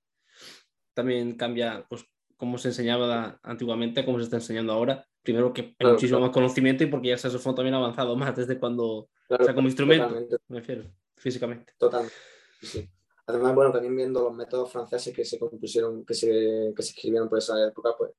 también 0.92 1.36
cambia 1.36 1.84
pues, 1.88 2.04
cómo 2.36 2.58
se 2.58 2.68
enseñaba 2.68 3.38
antiguamente, 3.42 4.04
cómo 4.04 4.18
se 4.18 4.24
está 4.24 4.36
enseñando 4.36 4.72
ahora. 4.72 5.06
Primero 5.22 5.52
que 5.52 5.74
hay 5.78 5.86
muchísimo 5.86 6.20
más 6.20 6.30
conocimiento 6.30 6.84
y 6.84 6.86
porque 6.86 7.08
ya 7.08 7.14
el 7.14 7.18
saxofón 7.18 7.54
también 7.54 7.74
ha 7.74 7.78
avanzado 7.78 8.14
más 8.14 8.36
desde 8.36 8.58
cuando, 8.58 9.08
o 9.28 9.44
sea, 9.44 9.54
como 9.54 9.68
instrumento, 9.68 10.38
me 10.48 10.58
refiero, 10.58 10.84
físicamente. 11.16 11.72
Totalmente, 11.78 12.14
sí. 12.60 12.88
Además, 13.26 13.54
bueno, 13.54 13.72
también 13.72 13.96
viendo 13.96 14.22
los 14.22 14.34
métodos 14.34 14.70
franceses 14.70 15.14
que 15.14 15.24
se 15.24 15.38
compusieron, 15.38 16.04
que 16.04 16.12
se, 16.12 16.72
que 16.76 16.82
se 16.82 16.90
escribieron 16.90 17.28
por 17.30 17.38
esa 17.38 17.54
época, 17.66 17.94
pues 17.96 18.10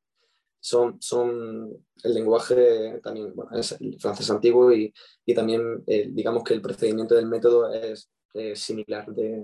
son, 0.65 0.99
son 0.99 1.86
el 2.04 2.13
lenguaje 2.15 2.99
también, 3.04 3.36
bueno, 3.36 3.56
es 3.56 3.73
el 3.73 3.99
francés 3.99 4.32
antiguo 4.32 4.73
y, 4.73 4.91
y 5.23 5.36
también 5.36 5.84
eh, 5.86 6.10
digamos 6.12 6.43
que 6.43 6.56
el 6.56 6.62
procedimiento 6.62 7.13
del 7.13 7.28
método 7.28 7.71
es, 7.71 8.10
similar 8.56 9.06
de, 9.13 9.43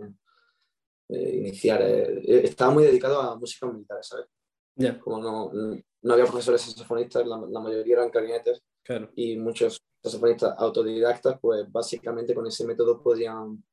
iniciar. 1.07 1.81
Eh, 1.83 2.41
estaba 2.43 2.71
muy 2.71 2.83
dedicado 2.83 3.21
a 3.21 3.37
música 3.37 3.67
militar, 3.67 3.99
¿sabes? 4.01 4.25
Como 4.99 5.21
no, 5.21 5.51
no, 6.01 6.13
había 6.13 6.25
profesores 6.25 6.61
saxofonistas, 6.61 7.27
la, 7.27 7.37
la 7.37 7.59
mayoría 7.59 7.97
eran 7.97 8.09
clarinetes 8.09 8.63
claro. 8.83 9.11
y 9.15 9.37
muchos 9.37 9.79
saxofonistas 10.01 10.55
autodidactas, 10.57 11.37
pues 11.39 11.71
básicamente 11.71 12.33
con 12.33 12.47
ese 12.47 12.65
método 12.65 13.01
podían 13.01 13.63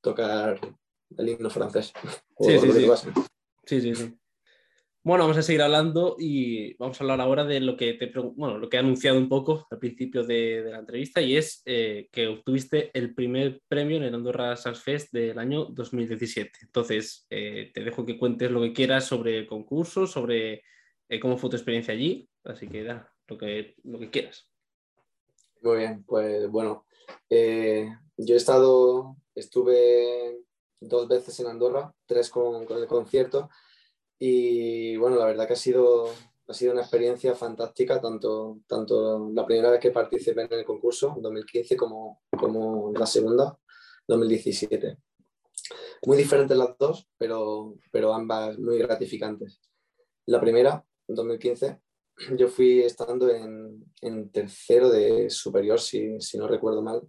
tocar 0.00 0.58
el 1.18 1.28
himno 1.28 1.50
francés. 1.50 1.92
Sí, 2.38 2.58
sí, 2.58 2.72
sí. 2.72 2.90
sí, 3.66 3.80
sí, 3.82 3.94
sí. 3.94 4.19
Bueno, 5.02 5.24
vamos 5.24 5.38
a 5.38 5.42
seguir 5.42 5.62
hablando 5.62 6.16
y 6.18 6.74
vamos 6.74 7.00
a 7.00 7.04
hablar 7.04 7.22
ahora 7.22 7.46
de 7.46 7.58
lo 7.60 7.74
que 7.74 7.94
te 7.94 8.12
bueno, 8.12 8.58
lo 8.58 8.68
que 8.68 8.76
he 8.76 8.80
anunciado 8.80 9.16
un 9.16 9.30
poco 9.30 9.66
al 9.70 9.78
principio 9.78 10.24
de, 10.24 10.62
de 10.62 10.70
la 10.70 10.80
entrevista 10.80 11.22
y 11.22 11.38
es 11.38 11.62
eh, 11.64 12.10
que 12.12 12.28
obtuviste 12.28 12.90
el 12.92 13.14
primer 13.14 13.62
premio 13.66 13.96
en 13.96 14.02
el 14.02 14.14
Andorra 14.14 14.54
Sax 14.56 14.82
Fest 14.82 15.12
del 15.14 15.38
año 15.38 15.64
2017. 15.64 16.50
Entonces, 16.64 17.26
eh, 17.30 17.70
te 17.72 17.82
dejo 17.82 18.04
que 18.04 18.18
cuentes 18.18 18.50
lo 18.50 18.60
que 18.60 18.74
quieras 18.74 19.06
sobre 19.06 19.38
el 19.38 19.46
concurso, 19.46 20.06
sobre 20.06 20.64
eh, 21.08 21.18
cómo 21.18 21.38
fue 21.38 21.48
tu 21.48 21.56
experiencia 21.56 21.94
allí, 21.94 22.28
así 22.44 22.68
que 22.68 22.84
da 22.84 23.10
lo 23.26 23.38
que, 23.38 23.76
lo 23.84 23.98
que 23.98 24.10
quieras. 24.10 24.50
Muy 25.62 25.78
bien, 25.78 26.04
pues 26.04 26.46
bueno, 26.50 26.84
yo 27.30 28.34
he 28.34 28.36
estado, 28.36 29.16
estuve 29.34 30.40
dos 30.78 31.08
veces 31.08 31.40
en 31.40 31.46
Andorra, 31.46 31.90
tres 32.04 32.28
con, 32.28 32.66
con 32.66 32.76
el 32.76 32.86
concierto 32.86 33.48
y 34.22 34.98
bueno, 34.98 35.16
la 35.16 35.24
verdad 35.24 35.46
que 35.46 35.54
ha 35.54 35.56
sido, 35.56 36.10
ha 36.46 36.52
sido 36.52 36.72
una 36.72 36.82
experiencia 36.82 37.34
fantástica, 37.34 38.02
tanto, 38.02 38.60
tanto 38.66 39.30
la 39.32 39.46
primera 39.46 39.70
vez 39.70 39.80
que 39.80 39.92
participé 39.92 40.42
en 40.42 40.52
el 40.52 40.64
concurso, 40.66 41.14
en 41.16 41.22
2015, 41.22 41.74
como, 41.74 42.20
como 42.38 42.92
la 42.92 43.06
segunda, 43.06 43.58
2017. 44.06 44.98
Muy 46.04 46.18
diferentes 46.18 46.54
las 46.54 46.76
dos, 46.78 47.08
pero, 47.16 47.74
pero 47.90 48.12
ambas 48.12 48.58
muy 48.58 48.76
gratificantes. 48.76 49.58
La 50.26 50.38
primera, 50.38 50.84
en 51.08 51.14
2015, 51.14 51.80
yo 52.36 52.48
fui 52.48 52.80
estando 52.80 53.30
en, 53.30 53.82
en 54.02 54.30
tercero 54.30 54.90
de 54.90 55.30
superior, 55.30 55.80
si, 55.80 56.20
si, 56.20 56.36
no 56.36 56.46
recuerdo 56.46 56.82
mal. 56.82 57.00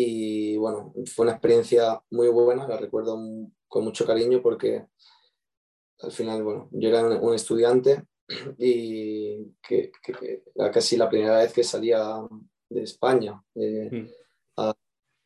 Y 0.00 0.56
bueno, 0.56 0.94
fue 1.12 1.24
una 1.24 1.32
experiencia 1.32 2.00
muy 2.12 2.28
buena, 2.28 2.68
la 2.68 2.76
recuerdo 2.76 3.18
con 3.66 3.82
mucho 3.82 4.06
cariño 4.06 4.40
porque 4.40 4.86
al 6.00 6.12
final, 6.12 6.44
bueno, 6.44 6.68
yo 6.70 6.88
era 6.88 7.18
un, 7.18 7.34
estudiante 7.34 8.04
y 8.58 9.56
que, 9.60 9.90
que, 10.00 10.44
era 10.54 10.70
casi 10.70 10.96
la 10.96 11.08
primera 11.08 11.38
vez 11.38 11.52
que 11.52 11.64
salía 11.64 12.00
de 12.70 12.82
España 12.84 13.42
eh, 13.56 13.90
mm. 13.90 14.08
a, 14.58 14.70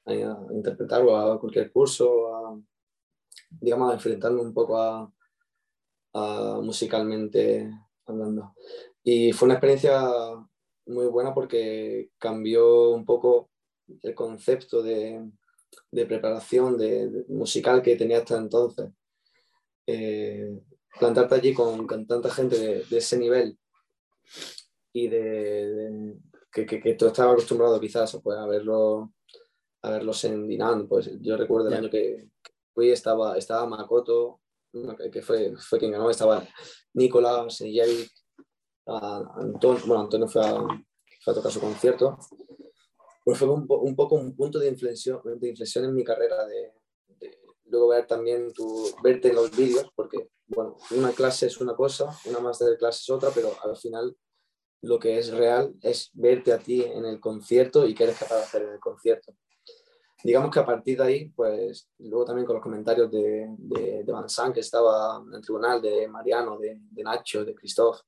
a, 0.07 0.15
interpretar 0.55 1.03
o 1.03 1.19
a 1.19 1.39
cualquier 1.39 1.71
curso, 1.71 2.35
a, 2.35 2.59
digamos, 3.51 3.91
a 3.91 3.95
enfrentarme 3.97 4.41
un 4.41 4.55
poco 4.55 4.79
a, 4.79 5.13
musicalmente 6.63 7.71
hablando. 8.07 8.55
Y 9.05 9.33
fue 9.33 9.45
una 9.45 9.57
experiencia 9.57 10.03
muy 10.87 11.09
buena 11.09 11.35
porque 11.35 12.09
cambió 12.17 12.93
un 12.93 13.05
poco 13.05 13.52
el 14.03 14.15
concepto 14.15 14.83
de, 14.83 15.31
de 15.91 16.07
preparación 16.07 16.77
de, 16.79 17.25
musical 17.29 17.83
que 17.83 17.97
tenía 17.97 18.19
hasta 18.19 18.37
entonces. 18.37 18.91
Eh, 19.87 20.59
plantarte 20.99 21.35
allí 21.35 21.55
con, 21.55 21.87
con 21.87 22.07
tanta 22.07 22.31
gente 22.31 22.59
de, 22.59 22.85
de, 22.85 22.99
ese 22.99 23.19
nivel 23.19 23.59
y 24.93 25.09
de, 25.09 26.15
que, 26.53 26.67
que, 26.67 26.81
que, 26.81 26.95
tú 26.95 27.07
estabas 27.07 27.33
acostumbrado 27.33 27.81
quizás 27.81 28.19
pues, 28.23 28.39
a, 28.39 28.47
verlo, 28.47 29.13
a 29.83 29.91
verlos 29.91 30.23
en 30.25 30.47
Dinan. 30.47 30.87
Pues 30.87 31.11
yo 31.21 31.37
recuerdo 31.37 31.69
el 31.69 31.75
año 31.75 31.91
que 31.91 32.29
fui, 32.75 32.91
estaba, 32.91 33.37
estaba 33.37 33.67
Makoto, 33.67 34.41
que 35.13 35.23
fue, 35.23 35.55
fue 35.57 35.79
quien 35.79 35.93
ganó, 35.93 36.11
estaba 36.11 36.47
Nicolás, 36.95 37.57
Senjevic, 37.57 38.11
Antonio, 38.87 39.83
bueno, 39.87 40.03
Antonio 40.03 40.29
fue 40.29 40.45
a, 40.45 40.55
fue 41.23 41.33
a 41.33 41.35
tocar 41.35 41.53
su 41.53 41.61
concierto. 41.61 42.19
Pues 43.25 43.39
fue 43.39 43.49
un, 43.49 43.67
un, 43.69 43.97
poco 43.97 44.17
un 44.17 44.35
punto 44.35 44.59
de 44.59 44.69
inflexión, 44.69 45.21
de 45.25 45.49
inflexión 45.49 45.85
en 45.85 45.95
mi 45.95 46.05
carrera, 46.05 46.45
de, 46.47 46.73
de 47.21 47.39
luego 47.67 47.89
ver 47.89 48.07
también 48.07 48.53
tu, 48.53 48.91
verte 49.03 49.29
en 49.29 49.37
los 49.37 49.57
vídeos, 49.57 49.89
porque 49.95 50.29
bueno, 50.47 50.77
una 50.91 51.13
clase 51.13 51.47
es 51.47 51.61
una 51.61 51.75
cosa, 51.75 52.11
una 52.27 52.41
master 52.41 52.77
clase 52.77 53.01
es 53.03 53.11
otra, 53.11 53.31
pero 53.35 53.53
al 53.63 53.77
final 53.77 54.17
lo 54.83 54.99
que 54.99 55.19
es 55.19 55.31
real 55.31 55.75
es 55.81 56.11
verte 56.13 56.53
a 56.53 56.59
ti 56.59 56.83
en 56.83 57.05
el 57.05 57.21
concierto 57.21 57.87
y 57.87 57.95
qué 57.95 58.05
eres 58.05 58.19
capaz 58.19 58.37
de 58.37 58.43
hacer 58.43 58.63
en 58.63 58.73
el 58.73 58.81
concierto. 58.81 59.35
Digamos 60.25 60.51
que 60.51 60.61
a 60.61 60.67
partir 60.67 60.99
de 60.99 61.05
ahí, 61.05 61.29
pues 61.31 61.89
luego 61.99 62.25
también 62.25 62.47
con 62.47 62.55
los 62.55 62.63
comentarios 62.63 63.11
de, 63.11 63.47
de, 63.59 64.05
de 64.05 64.13
Van 64.13 64.53
que 64.53 64.61
estaba 64.61 65.23
en 65.27 65.35
el 65.35 65.41
tribunal, 65.41 65.81
de 65.81 66.07
Mariano, 66.09 66.59
de, 66.59 66.79
de 66.79 67.03
Nacho, 67.03 67.45
de 67.45 67.55
Christoph, 67.55 68.01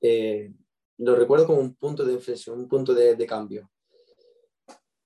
eh, 0.00 0.52
lo 0.98 1.16
recuerdo 1.16 1.46
como 1.46 1.60
un 1.60 1.74
punto 1.74 2.04
de 2.04 2.12
inflexión, 2.12 2.58
un 2.58 2.68
punto 2.68 2.94
de, 2.94 3.16
de 3.16 3.26
cambio, 3.26 3.70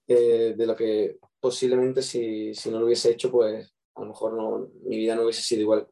eh, 0.06 0.54
de 0.56 0.66
lo 0.66 0.76
que 0.76 1.18
posiblemente 1.40 2.02
si, 2.02 2.54
si, 2.54 2.70
no 2.70 2.78
lo 2.78 2.86
hubiese 2.86 3.10
hecho, 3.10 3.30
pues 3.30 3.74
a 3.94 4.00
lo 4.00 4.06
mejor 4.06 4.32
no, 4.34 4.68
mi 4.82 4.98
vida 4.98 5.14
no 5.14 5.22
hubiese 5.22 5.42
sido 5.42 5.62
igual. 5.62 5.88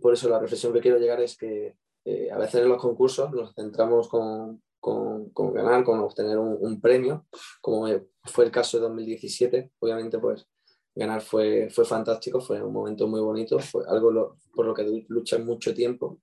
Por 0.00 0.12
eso 0.12 0.28
la 0.28 0.38
reflexión 0.38 0.72
que 0.72 0.80
quiero 0.80 0.98
llegar 0.98 1.20
es 1.20 1.36
que 1.36 1.76
eh, 2.04 2.30
a 2.30 2.38
veces 2.38 2.62
en 2.62 2.68
los 2.68 2.80
concursos 2.80 3.32
nos 3.32 3.54
centramos 3.54 4.08
con, 4.08 4.62
con, 4.78 5.30
con 5.30 5.52
ganar, 5.52 5.84
con 5.84 5.98
obtener 6.00 6.38
un, 6.38 6.56
un, 6.60 6.80
premio, 6.80 7.26
como 7.60 7.86
fue 8.24 8.44
el 8.44 8.50
caso 8.50 8.76
de 8.76 8.84
2017. 8.84 9.72
Obviamente, 9.80 10.18
pues 10.18 10.46
ganar 10.94 11.22
fue, 11.22 11.68
fue 11.70 11.84
fantástico, 11.84 12.40
fue 12.40 12.62
un 12.62 12.72
momento 12.72 13.06
muy 13.06 13.20
bonito, 13.20 13.58
fue 13.58 13.84
algo 13.88 14.10
lo, 14.10 14.38
por 14.54 14.66
lo 14.66 14.74
que 14.74 15.04
luchas 15.08 15.40
mucho 15.40 15.74
tiempo 15.74 16.20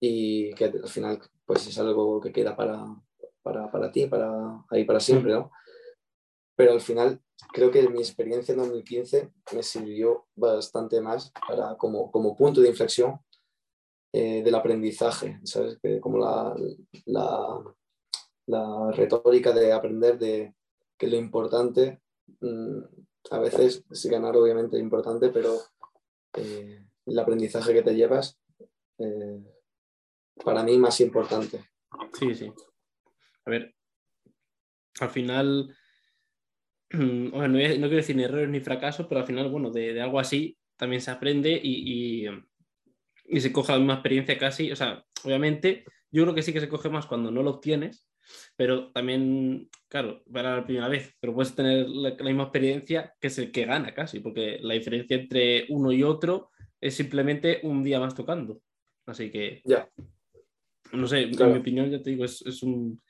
y 0.00 0.52
que 0.54 0.66
al 0.66 0.88
final 0.88 1.20
pues 1.44 1.66
es 1.66 1.78
algo 1.78 2.20
que 2.20 2.32
queda 2.32 2.56
para, 2.56 2.84
para, 3.42 3.70
para 3.70 3.90
ti, 3.90 4.06
para 4.06 4.64
ahí 4.70 4.84
para 4.84 5.00
siempre, 5.00 5.32
¿no? 5.32 5.50
Pero 6.56 6.72
al 6.72 6.80
final 6.80 7.20
creo 7.52 7.70
que 7.70 7.88
mi 7.88 7.98
experiencia 7.98 8.52
en 8.52 8.58
2015 8.58 9.32
me 9.54 9.62
sirvió 9.62 10.26
bastante 10.34 11.00
más 11.00 11.32
para, 11.46 11.76
como, 11.76 12.10
como 12.10 12.36
punto 12.36 12.60
de 12.60 12.68
inflexión 12.68 13.20
eh, 14.12 14.42
del 14.42 14.54
aprendizaje, 14.54 15.40
¿sabes? 15.44 15.78
como 16.00 16.18
la, 16.18 16.56
la, 17.04 17.74
la, 18.46 18.90
retórica 18.92 19.52
de 19.52 19.72
aprender 19.72 20.18
de 20.18 20.54
que 20.96 21.06
lo 21.06 21.16
importante, 21.16 22.00
mm, 22.40 22.78
a 23.30 23.38
veces 23.38 23.84
sí 23.90 24.08
ganar 24.08 24.36
obviamente 24.36 24.76
es 24.76 24.82
importante, 24.82 25.28
pero 25.28 25.56
eh, 26.34 26.86
el 27.04 27.18
aprendizaje 27.18 27.74
que 27.74 27.82
te 27.82 27.94
llevas, 27.94 28.38
eh, 28.98 29.42
para 30.44 30.62
mí 30.62 30.78
más 30.78 31.00
importante. 31.00 31.64
Sí, 32.18 32.34
sí. 32.34 32.52
A 33.44 33.50
ver, 33.50 33.74
al 35.00 35.10
final, 35.10 35.74
bueno, 36.92 37.48
no, 37.48 37.58
quiero 37.58 37.88
decir 37.88 38.16
ni 38.16 38.24
errores 38.24 38.48
ni 38.48 38.60
fracasos, 38.60 39.06
pero 39.06 39.20
al 39.20 39.26
final, 39.26 39.50
bueno, 39.50 39.70
de, 39.70 39.94
de 39.94 40.00
algo 40.00 40.18
así 40.18 40.56
también 40.76 41.00
se 41.00 41.10
aprende 41.10 41.58
y, 41.62 42.24
y 42.24 42.28
y 43.28 43.40
se 43.40 43.52
coge 43.52 43.72
la 43.72 43.78
misma 43.78 43.94
experiencia 43.94 44.38
casi. 44.38 44.72
O 44.72 44.76
sea, 44.76 45.04
obviamente, 45.24 45.84
yo 46.10 46.22
creo 46.22 46.34
que 46.34 46.42
sí 46.42 46.52
que 46.52 46.60
se 46.60 46.68
coge 46.68 46.88
más 46.88 47.06
cuando 47.06 47.30
no 47.30 47.42
lo 47.42 47.50
obtienes, 47.50 48.08
pero 48.56 48.92
también, 48.92 49.68
claro, 49.88 50.22
para 50.32 50.56
la 50.56 50.64
primera 50.64 50.88
vez, 50.88 51.14
pero 51.20 51.34
puedes 51.34 51.54
tener 51.54 51.88
la, 51.88 52.10
la, 52.10 52.24
misma 52.24 52.44
experiencia 52.44 53.14
que 53.20 53.28
es 53.28 53.38
el 53.38 53.52
que 53.52 53.66
gana 53.66 53.94
casi, 53.94 54.20
porque 54.20 54.58
la 54.60 54.74
diferencia 54.74 55.16
entre 55.16 55.66
uno 55.68 55.92
y 55.92 56.02
otro 56.02 56.50
es 56.80 56.94
simplemente 56.94 57.60
un 57.62 57.82
día 57.82 58.00
más 58.00 58.14
tocando. 58.14 58.60
Así 59.06 59.30
que, 59.30 59.62
ya. 59.64 59.88
No 60.92 61.06
sé, 61.06 61.30
claro. 61.30 61.46
en 61.46 61.52
mi 61.54 61.60
opinión, 61.60 61.90
ya 61.90 62.02
te 62.02 62.10
digo, 62.10 62.24
es, 62.24 62.42
es 62.46 62.62
un. 62.62 63.00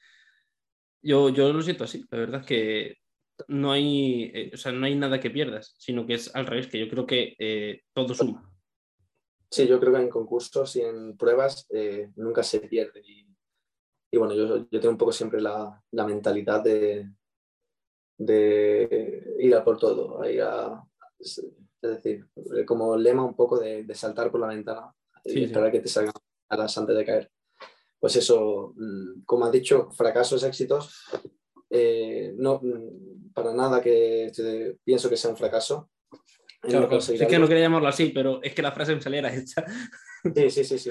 Yo, 1.02 1.28
yo 1.28 1.52
lo 1.52 1.62
siento 1.62 1.84
así, 1.84 2.04
la 2.10 2.18
verdad 2.18 2.40
es 2.40 2.46
que 2.46 2.96
no 3.48 3.72
hay, 3.72 4.30
eh, 4.34 4.50
o 4.54 4.56
sea, 4.56 4.72
no 4.72 4.86
hay 4.86 4.94
nada 4.94 5.20
que 5.20 5.30
pierdas, 5.30 5.74
sino 5.78 6.06
que 6.06 6.14
es 6.14 6.34
al 6.34 6.46
revés, 6.46 6.68
que 6.68 6.78
yo 6.78 6.88
creo 6.88 7.06
que 7.06 7.34
eh, 7.38 7.82
todo 7.92 8.14
suma. 8.14 8.50
Sí, 9.50 9.66
yo 9.66 9.78
creo 9.78 9.92
que 9.92 10.00
en 10.00 10.08
concursos 10.08 10.74
y 10.76 10.82
en 10.82 11.16
pruebas 11.16 11.66
eh, 11.70 12.10
nunca 12.16 12.42
se 12.42 12.60
pierde. 12.60 13.00
Y, 13.04 13.26
y 14.10 14.16
bueno, 14.18 14.34
yo, 14.34 14.68
yo, 14.68 14.80
tengo 14.80 14.90
un 14.90 14.98
poco 14.98 15.12
siempre 15.12 15.40
la, 15.40 15.82
la 15.92 16.06
mentalidad 16.06 16.62
de, 16.62 17.10
de, 18.18 19.34
ir 19.38 19.54
a 19.54 19.62
por 19.62 19.78
todo, 19.78 20.20
a 20.22 20.30
ir 20.30 20.42
a, 20.42 20.82
es 21.18 21.42
decir, 21.80 22.26
como 22.66 22.96
lema 22.96 23.24
un 23.24 23.36
poco 23.36 23.58
de, 23.58 23.84
de 23.84 23.94
saltar 23.94 24.30
por 24.30 24.40
la 24.40 24.48
ventana 24.48 24.92
sí, 25.24 25.40
y 25.40 25.44
esperar 25.44 25.70
sí. 25.70 25.76
que 25.76 25.82
te 25.82 25.88
salgan 25.88 26.14
alas 26.48 26.76
antes 26.78 26.96
de 26.96 27.04
caer. 27.04 27.30
Pues 28.06 28.14
eso, 28.14 28.72
mm, 28.76 29.24
como 29.24 29.46
has 29.46 29.50
dicho, 29.50 29.90
fracasos, 29.90 30.44
éxitos, 30.44 31.08
eh, 31.68 32.32
no, 32.36 32.60
mm, 32.62 33.32
para 33.32 33.52
nada 33.52 33.80
que 33.80 34.30
te, 34.32 34.78
pienso 34.84 35.10
que 35.10 35.16
sea 35.16 35.32
un 35.32 35.36
fracaso, 35.36 35.90
Claro, 36.60 36.88
claro. 36.88 37.02
Es 37.02 37.26
que 37.26 37.38
no 37.40 37.48
quería 37.48 37.64
llamarlo 37.64 37.88
así, 37.88 38.10
pero 38.10 38.40
es 38.44 38.54
que 38.54 38.62
la 38.62 38.70
frase 38.70 38.94
me 38.94 39.02
salía 39.02 39.34
hecha. 39.34 39.64
Sí, 40.36 40.50
sí, 40.50 40.62
sí, 40.62 40.78
sí. 40.78 40.90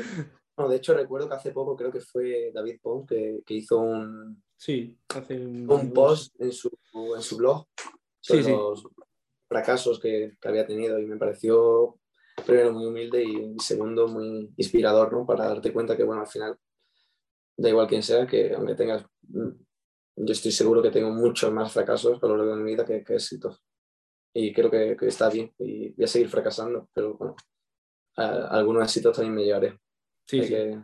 No, 0.57 0.67
de 0.67 0.75
hecho, 0.75 0.93
recuerdo 0.93 1.29
que 1.29 1.35
hace 1.35 1.51
poco 1.53 1.77
creo 1.77 1.89
que 1.89 2.01
fue 2.01 2.51
David 2.53 2.79
Pons 2.81 3.07
que, 3.07 3.39
que 3.45 3.53
hizo 3.53 3.79
un, 3.79 4.43
sí, 4.57 4.97
hace 5.07 5.39
un, 5.39 5.71
un 5.71 5.93
post 5.93 6.35
en 6.41 6.51
su, 6.51 6.69
en 7.15 7.21
su 7.21 7.37
blog 7.37 7.65
sobre 8.19 8.43
sí, 8.43 8.51
los 8.51 8.85
fracasos 9.47 10.01
que, 10.01 10.35
que, 10.41 10.47
había 10.49 10.67
tenido 10.67 10.99
y 10.99 11.05
me 11.05 11.15
pareció 11.15 11.97
primero 12.45 12.73
muy 12.73 12.85
humilde 12.85 13.23
y 13.23 13.55
segundo 13.59 14.05
muy 14.09 14.53
inspirador, 14.57 15.13
¿no? 15.13 15.25
Para 15.25 15.47
darte 15.47 15.71
cuenta 15.71 15.95
que, 15.95 16.03
bueno, 16.03 16.21
al 16.21 16.27
final, 16.27 16.57
da 17.57 17.69
igual 17.69 17.87
quién 17.87 18.03
sea, 18.03 18.27
que 18.27 18.53
aunque 18.53 18.75
tengas, 18.75 19.05
yo 19.23 20.31
estoy 20.31 20.51
seguro 20.51 20.81
que 20.81 20.91
tengo 20.91 21.11
muchos 21.11 21.51
más 21.51 21.71
fracasos 21.71 22.21
a 22.21 22.27
lo 22.27 22.37
largo 22.37 22.55
de 22.55 22.63
mi 22.63 22.71
vida 22.71 22.85
que, 22.85 23.03
que 23.03 23.15
éxitos 23.15 23.63
y 24.33 24.51
creo 24.51 24.69
que, 24.69 24.97
que, 24.97 25.07
está 25.07 25.29
bien 25.29 25.53
y 25.59 25.89
voy 25.91 26.03
a 26.03 26.07
seguir 26.07 26.27
fracasando, 26.27 26.89
pero 26.93 27.15
bueno, 27.15 27.35
a, 28.17 28.25
a 28.25 28.57
algunos 28.57 28.83
éxitos 28.83 29.15
también 29.15 29.33
me 29.33 29.45
llevaré. 29.45 29.79
Sí, 30.27 30.41
hay, 30.41 30.47
sí. 30.47 30.53
Que, 30.53 30.81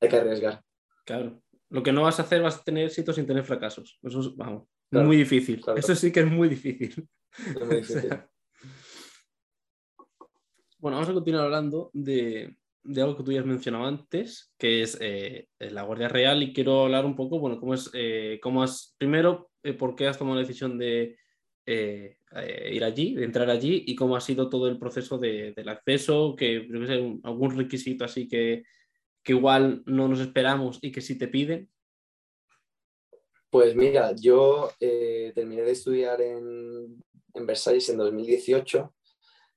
hay 0.00 0.08
que 0.08 0.16
arriesgar. 0.16 0.64
Claro. 1.04 1.42
Lo 1.68 1.82
que 1.82 1.92
no 1.92 2.02
vas 2.02 2.18
a 2.18 2.22
hacer 2.22 2.40
vas 2.40 2.58
a 2.58 2.64
tener 2.64 2.86
éxitos 2.86 3.16
sin 3.16 3.26
tener 3.26 3.44
fracasos. 3.44 3.98
Eso 4.02 4.20
es, 4.20 4.36
vamos, 4.36 4.68
claro, 4.90 5.06
muy 5.06 5.16
difícil. 5.16 5.60
Claro. 5.60 5.78
Eso 5.78 5.94
sí 5.94 6.10
que 6.12 6.20
es 6.20 6.26
muy 6.26 6.48
difícil. 6.48 7.06
Es 7.36 7.66
muy 7.66 7.76
difícil. 7.76 7.96
o 7.98 8.08
sea... 8.08 8.30
Bueno, 10.78 10.96
vamos 10.96 11.08
a 11.08 11.14
continuar 11.14 11.44
hablando 11.44 11.90
de, 11.92 12.56
de, 12.84 13.02
algo 13.02 13.16
que 13.16 13.22
tú 13.24 13.32
ya 13.32 13.40
has 13.40 13.46
mencionado 13.46 13.86
antes, 13.86 14.52
que 14.58 14.82
es 14.82 14.98
eh, 15.00 15.48
la 15.58 15.82
Guardia 15.82 16.08
Real, 16.08 16.42
y 16.42 16.52
quiero 16.52 16.84
hablar 16.84 17.04
un 17.04 17.16
poco, 17.16 17.38
bueno, 17.38 17.58
cómo 17.58 17.74
es, 17.74 17.90
eh, 17.94 18.38
cómo 18.42 18.62
has, 18.62 18.94
primero, 18.98 19.50
eh, 19.62 19.72
por 19.72 19.96
qué 19.96 20.06
has 20.06 20.18
tomado 20.18 20.36
la 20.36 20.46
decisión 20.46 20.78
de 20.78 21.16
eh, 21.66 22.18
ir 22.70 22.84
allí, 22.84 23.14
de 23.14 23.24
entrar 23.24 23.48
allí 23.48 23.84
y 23.86 23.94
cómo 23.94 24.16
ha 24.16 24.20
sido 24.20 24.48
todo 24.48 24.68
el 24.68 24.78
proceso 24.78 25.18
de, 25.18 25.52
del 25.56 25.68
acceso, 25.68 26.36
que 26.36 26.68
hay 26.88 27.20
algún 27.22 27.56
requisito 27.56 28.04
así 28.04 28.28
que, 28.28 28.64
que 29.22 29.32
igual 29.32 29.82
no 29.86 30.06
nos 30.08 30.20
esperamos 30.20 30.78
y 30.82 30.92
que 30.92 31.00
sí 31.00 31.16
te 31.16 31.28
piden. 31.28 31.70
Pues 33.50 33.74
mira, 33.76 34.14
yo 34.16 34.70
terminé 34.78 35.62
de 35.62 35.70
estudiar 35.70 36.20
en, 36.20 37.02
en, 37.34 37.46
Versalles 37.46 37.88
en 37.88 37.98
2018, 37.98 38.93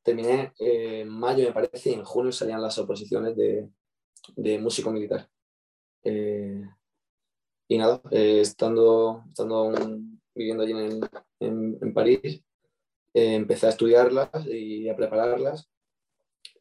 terminé 0.08 0.54
en 0.58 1.10
mayo, 1.10 1.46
me 1.46 1.52
parece, 1.52 1.89
y 1.89 1.93
en 1.96 2.06
junio 2.06 2.32
salían 2.32 2.62
las 2.62 2.78
oposiciones 2.78 3.36
de, 3.36 3.70
de 4.38 4.58
músico 4.58 4.89
militar. 4.89 5.30
Eh, 6.02 6.63
y 7.67 7.78
nada, 7.78 8.02
eh, 8.12 8.39
estando, 8.39 9.26
estando 9.28 9.74
viviendo 10.34 10.63
allí 10.63 10.72
en, 10.72 11.02
en, 11.41 11.78
en 11.82 11.93
París, 11.93 12.41
eh, 13.13 13.36
empecé 13.36 13.65
a 13.65 13.72
estudiarlas 13.72 14.30
y 14.46 14.88
a 14.88 14.96
prepararlas, 14.96 15.70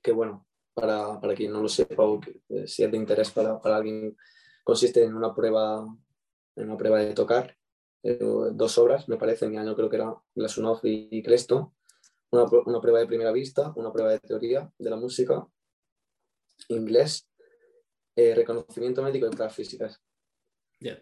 que 0.03 0.11
bueno, 0.11 0.45
para, 0.75 1.21
para 1.21 1.35
quien 1.37 1.53
no 1.53 1.63
lo 1.63 1.69
sepa 1.69 2.03
o 2.03 2.19
que, 2.19 2.41
si 2.67 2.83
es 2.83 2.91
de 2.91 2.97
interés 2.97 3.31
para, 3.31 3.61
para, 3.61 3.77
alguien, 3.77 4.17
consiste 4.65 5.05
en 5.05 5.15
una 5.15 5.33
prueba, 5.33 5.87
en 6.57 6.65
una 6.65 6.77
prueba 6.77 6.99
de 6.99 7.15
tocar, 7.15 7.57
dos 8.03 8.79
obras, 8.79 9.09
me 9.09 9.17
parece, 9.17 9.45
en 9.45 9.53
mi 9.53 9.59
año 9.59 9.77
creo 9.77 9.89
que 9.89 9.97
era 9.97 10.15
Glasunov 10.35 10.81
y 10.83 11.23
Cresto, 11.23 11.76
una, 12.37 12.63
una, 12.67 12.81
prueba 12.81 13.01
de 13.01 13.07
primera 13.07 13.33
vista, 13.33 13.73
una 13.77 13.93
prueba 13.93 14.13
de 14.13 14.21
teoría 14.21 14.71
de 14.79 14.91
la 14.91 14.97
música, 14.97 15.47
inglés, 16.69 17.29
eh, 18.17 18.35
reconocimiento 18.35 19.03
médico 19.03 19.27
y 19.27 19.31
pruebas 19.31 19.55
físicas. 19.55 20.01
Yeah. 20.81 21.01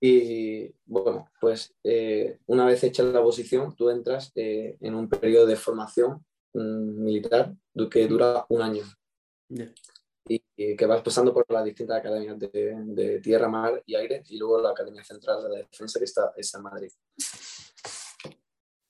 Y 0.00 0.74
bueno, 0.84 1.28
pues 1.40 1.74
eh, 1.84 2.40
una 2.46 2.66
vez 2.66 2.82
hecha 2.82 3.02
la 3.02 3.20
oposición, 3.20 3.76
tú 3.76 3.90
entras 3.90 4.32
eh, 4.34 4.76
en 4.80 4.94
un 4.94 5.08
periodo 5.08 5.46
de 5.46 5.56
formación 5.56 6.24
um, 6.54 7.04
militar 7.04 7.54
que 7.90 8.08
dura 8.08 8.44
un 8.48 8.62
año. 8.62 8.82
Yeah. 9.48 9.72
Y, 10.28 10.42
y, 10.56 10.76
que 10.76 10.86
vas 10.86 11.02
pasando 11.02 11.34
por 11.34 11.44
las 11.50 11.64
distintas 11.64 11.98
academias 11.98 12.38
de, 12.38 12.48
de, 12.86 13.20
tierra, 13.20 13.48
mar 13.48 13.82
y 13.84 13.94
aire, 13.94 14.22
y 14.28 14.38
luego 14.38 14.60
la 14.60 14.70
Academia 14.70 15.04
Central 15.04 15.42
de 15.42 15.48
la 15.48 15.56
Defensa 15.56 15.98
que 15.98 16.04
está, 16.04 16.32
está 16.36 16.58
en 16.58 16.64
Madrid. 16.64 16.90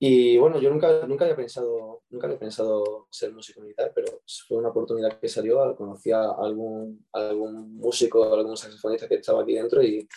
Y 0.04 0.36
bueno, 0.36 0.58
yo 0.60 0.68
nunca, 0.68 1.06
nunca, 1.06 1.26
había 1.26 1.36
pensado, 1.36 2.02
nunca 2.10 2.26
había 2.26 2.40
pensado 2.40 3.06
ser 3.08 3.32
músico 3.32 3.60
militar, 3.60 3.92
pero 3.94 4.20
fue 4.48 4.58
una 4.58 4.70
oportunidad 4.70 5.16
que 5.20 5.28
salió. 5.28 5.76
Conocí 5.76 6.10
a 6.10 6.24
algún, 6.28 7.06
algún 7.12 7.76
músico, 7.76 8.34
algún 8.34 8.56
saxofonista 8.56 9.06
que 9.06 9.14
estaba 9.14 9.44
aquí 9.44 9.54
dentro 9.54 9.80
y, 9.80 10.08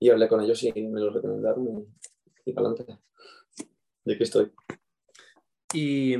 y 0.00 0.10
hablé 0.10 0.26
con 0.26 0.40
ellos 0.40 0.60
y 0.64 0.72
me 0.72 0.98
lo 1.00 1.10
recomendaron 1.10 1.64
y, 1.64 2.50
y 2.50 2.52
para 2.52 2.70
adelante. 2.70 2.98
De 4.04 4.14
aquí 4.14 4.24
estoy. 4.24 4.50
Y 5.74 6.16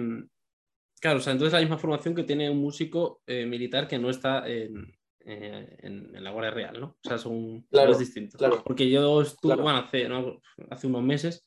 claro, 1.00 1.18
o 1.18 1.20
sea, 1.20 1.32
entonces 1.32 1.52
la 1.52 1.62
misma 1.62 1.78
formación 1.78 2.14
que 2.14 2.22
tiene 2.22 2.48
un 2.48 2.58
músico 2.58 3.22
eh, 3.26 3.44
militar 3.44 3.88
que 3.88 3.98
no 3.98 4.08
está 4.08 4.48
en, 4.48 4.86
eh, 5.24 5.78
en, 5.80 6.14
en, 6.14 6.22
la 6.22 6.30
Guardia 6.30 6.52
Real, 6.52 6.80
¿no? 6.80 6.96
O 7.04 7.08
sea, 7.08 7.18
son, 7.18 7.62
claro, 7.72 7.98
distintos. 7.98 8.38
Claro. 8.38 8.62
Porque 8.64 8.88
yo 8.88 9.20
estuve, 9.20 9.54
Claro. 9.54 9.64
bueno, 9.64 9.78
hace, 9.80 10.08
¿no? 10.08 10.40
hace 10.70 10.86
unos 10.86 11.02
meses 11.02 11.44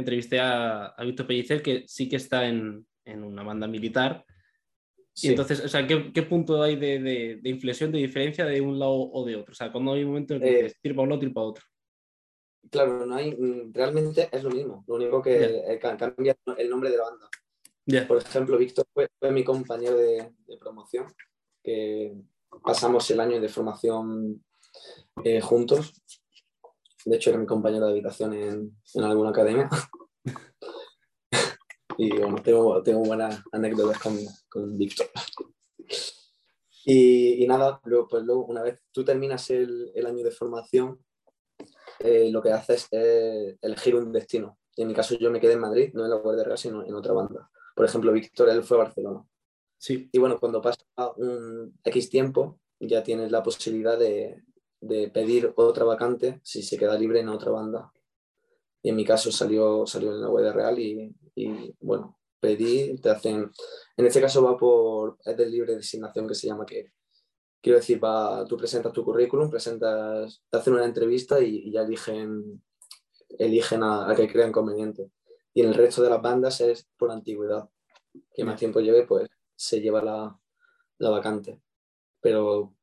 entrevisté 0.00 0.38
a, 0.40 0.86
a 0.86 1.04
Víctor 1.04 1.26
Pellicer, 1.26 1.62
que 1.62 1.84
sí 1.86 2.08
que 2.08 2.16
está 2.16 2.46
en, 2.46 2.86
en 3.04 3.24
una 3.24 3.42
banda 3.42 3.66
militar. 3.66 4.24
Sí. 5.12 5.28
Y 5.28 5.30
entonces, 5.30 5.64
o 5.64 5.68
sea, 5.68 5.86
¿qué, 5.86 6.12
qué 6.12 6.22
punto 6.22 6.62
hay 6.62 6.76
de, 6.76 6.98
de, 7.00 7.36
de, 7.42 7.48
inflexión, 7.50 7.90
de 7.90 7.98
diferencia 7.98 8.44
de 8.44 8.60
un 8.60 8.78
lado 8.78 8.92
o 9.10 9.24
de 9.24 9.36
otro? 9.36 9.52
O 9.52 9.54
sea, 9.54 9.72
cuando 9.72 9.92
hay 9.92 10.02
un 10.02 10.08
momento 10.10 10.34
en 10.34 10.42
el 10.42 10.48
que 10.48 10.54
Eh, 10.58 10.62
dices, 10.64 10.78
tira 10.82 10.94
para 10.94 11.04
un 11.04 11.08
lado, 11.08 11.20
tira 11.20 11.32
para 11.32 11.46
otro. 11.46 11.64
Claro, 12.70 13.06
no 13.06 13.14
hay, 13.14 13.34
realmente 13.72 14.28
es 14.30 14.42
lo 14.42 14.50
mismo. 14.50 14.84
Lo 14.88 14.96
único 14.96 15.22
que 15.22 15.44
eh, 15.44 15.78
ca- 15.80 15.96
cambia 15.96 16.36
el 16.58 16.68
nombre 16.68 16.90
de 16.90 16.96
la 16.96 17.04
banda. 17.04 17.28
Por 18.08 18.18
ejemplo, 18.18 18.58
Víctor 18.58 18.84
fue, 18.92 19.08
fue 19.20 19.30
mi 19.30 19.44
compañero 19.44 19.96
de, 19.96 20.32
de 20.46 20.56
promoción, 20.58 21.06
que 21.62 22.12
pasamos 22.64 23.08
el 23.12 23.20
año 23.20 23.40
de 23.40 23.48
formación 23.48 24.44
eh, 25.24 25.40
juntos. 25.40 25.92
De 27.06 27.16
hecho, 27.16 27.30
era 27.30 27.38
mi 27.38 27.46
compañero 27.46 27.86
de 27.86 27.92
habitación 27.92 28.34
en, 28.34 28.76
en 28.94 29.04
alguna 29.04 29.30
academia. 29.30 29.70
y 31.98 32.10
bueno, 32.18 32.42
tengo, 32.42 32.82
tengo 32.82 33.04
buenas 33.04 33.40
anécdotas 33.52 34.00
con, 34.00 34.18
con 34.48 34.76
Víctor. 34.76 35.06
Y, 36.84 37.44
y, 37.44 37.46
nada, 37.46 37.80
luego, 37.84 38.08
pues 38.08 38.24
luego, 38.24 38.46
una 38.46 38.62
vez 38.62 38.80
tú 38.90 39.04
terminas 39.04 39.48
el, 39.50 39.92
el 39.94 40.04
año 40.04 40.24
de 40.24 40.32
formación, 40.32 40.98
eh, 42.00 42.28
lo 42.32 42.42
que 42.42 42.50
haces 42.50 42.88
es 42.90 43.56
elegir 43.62 43.94
un 43.94 44.10
destino. 44.10 44.58
Y 44.74 44.82
en 44.82 44.88
mi 44.88 44.94
caso 44.94 45.16
yo 45.16 45.30
me 45.30 45.40
quedé 45.40 45.52
en 45.52 45.60
Madrid, 45.60 45.92
no 45.94 46.02
en 46.02 46.10
la 46.10 46.16
Guardia 46.16 46.42
Real, 46.42 46.58
sino 46.58 46.84
en 46.84 46.94
otra 46.94 47.12
banda. 47.12 47.48
Por 47.76 47.86
ejemplo, 47.86 48.12
Víctor, 48.12 48.48
él 48.48 48.64
fue 48.64 48.78
a 48.78 48.82
Barcelona. 48.82 49.24
Sí. 49.78 50.10
Y 50.10 50.18
bueno, 50.18 50.40
cuando 50.40 50.60
pasa 50.60 50.82
un 51.18 51.78
X 51.84 52.10
tiempo, 52.10 52.58
ya 52.80 53.04
tienes 53.04 53.30
la 53.30 53.44
posibilidad 53.44 53.96
de, 53.96 54.42
de, 54.86 55.10
pedir 55.10 55.52
otra 55.56 55.84
vacante 55.84 56.40
si 56.42 56.62
se 56.62 56.78
queda 56.78 56.98
libre 56.98 57.20
en 57.20 57.28
otra 57.28 57.50
banda. 57.50 57.92
Y 58.82 58.90
en 58.90 58.96
mi 58.96 59.04
caso 59.04 59.32
salió, 59.32 59.86
salió 59.86 60.12
en 60.12 60.20
la 60.20 60.28
Guardia 60.28 60.52
Real 60.52 60.78
y, 60.78 61.14
y 61.34 61.74
bueno, 61.80 62.18
pedí, 62.40 62.96
te 62.98 63.10
hacen, 63.10 63.50
en 63.96 64.06
este 64.06 64.20
caso 64.20 64.42
va 64.42 64.56
por, 64.56 65.18
es 65.24 65.36
de 65.36 65.46
libre 65.46 65.76
designación 65.76 66.28
que 66.28 66.34
se 66.34 66.46
llama 66.46 66.64
que, 66.64 66.92
quiero 67.60 67.78
decir, 67.78 68.02
va, 68.02 68.44
tú 68.46 68.56
presentas 68.56 68.92
tu 68.92 69.04
currículum, 69.04 69.50
presentas, 69.50 70.40
te 70.48 70.56
hacen 70.56 70.74
una 70.74 70.84
entrevista 70.84 71.40
y, 71.40 71.62
y 71.64 71.72
ya 71.72 71.82
eligen, 71.82 72.62
eligen 73.40 73.82
a, 73.82 74.08
a, 74.08 74.14
que 74.14 74.30
crean 74.30 74.52
conveniente. 74.52 75.10
Y 75.52 75.62
en 75.62 75.68
el 75.68 75.74
resto 75.74 76.02
de 76.02 76.10
las 76.10 76.22
bandas 76.22 76.60
es 76.60 76.86
por 76.96 77.10
antigüedad. 77.10 77.68
Que 78.34 78.44
más 78.44 78.58
tiempo 78.58 78.78
lleve, 78.78 79.04
pues 79.04 79.28
se 79.56 79.80
lleva 79.80 80.00
la, 80.00 80.38
la 80.98 81.10
vacante. 81.10 81.60
Pero 82.20 82.74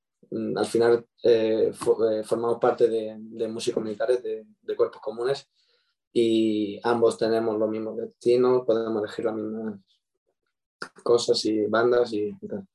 al 0.56 0.66
final 0.66 1.06
eh, 1.24 1.72
eh, 1.72 2.24
formamos 2.24 2.58
parte 2.60 2.88
de, 2.88 3.16
de 3.18 3.48
músicos 3.48 3.84
militares, 3.84 4.22
de, 4.22 4.46
de, 4.62 4.76
cuerpos 4.76 5.02
comunes, 5.02 5.50
y 6.12 6.80
ambos 6.84 7.18
tenemos 7.18 7.58
los 7.58 7.70
mismos 7.70 7.98
destinos, 7.98 8.64
podemos 8.66 9.04
elegir 9.04 9.26
las 9.26 9.36
mismas 9.36 9.80
cosas 11.04 11.44
y 11.46 11.66
bandas 11.66 12.14
y, 12.14 12.36
tal. 12.48 12.68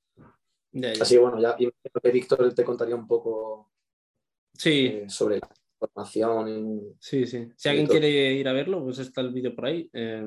Ya, 0.73 0.93
ya. 0.93 1.03
Así 1.03 1.15
que 1.15 1.21
bueno, 1.21 1.41
ya 1.41 1.57
que 1.57 2.11
Víctor 2.11 2.53
te 2.55 2.65
contaría 2.65 2.95
un 2.95 3.07
poco 3.07 3.71
sí. 4.55 4.87
eh, 4.87 5.05
sobre 5.09 5.39
la 5.39 5.49
formación. 5.79 6.49
Y, 6.49 6.97
sí, 7.01 7.27
sí. 7.27 7.49
Si 7.57 7.69
alguien 7.69 7.87
quiere 7.87 8.33
ir 8.33 8.49
a 8.49 8.53
verlo, 8.53 8.83
pues 8.83 8.99
está 8.99 9.21
el 9.21 9.33
vídeo 9.33 9.55
por 9.55 9.67
ahí. 9.67 9.89
Eh, 9.93 10.27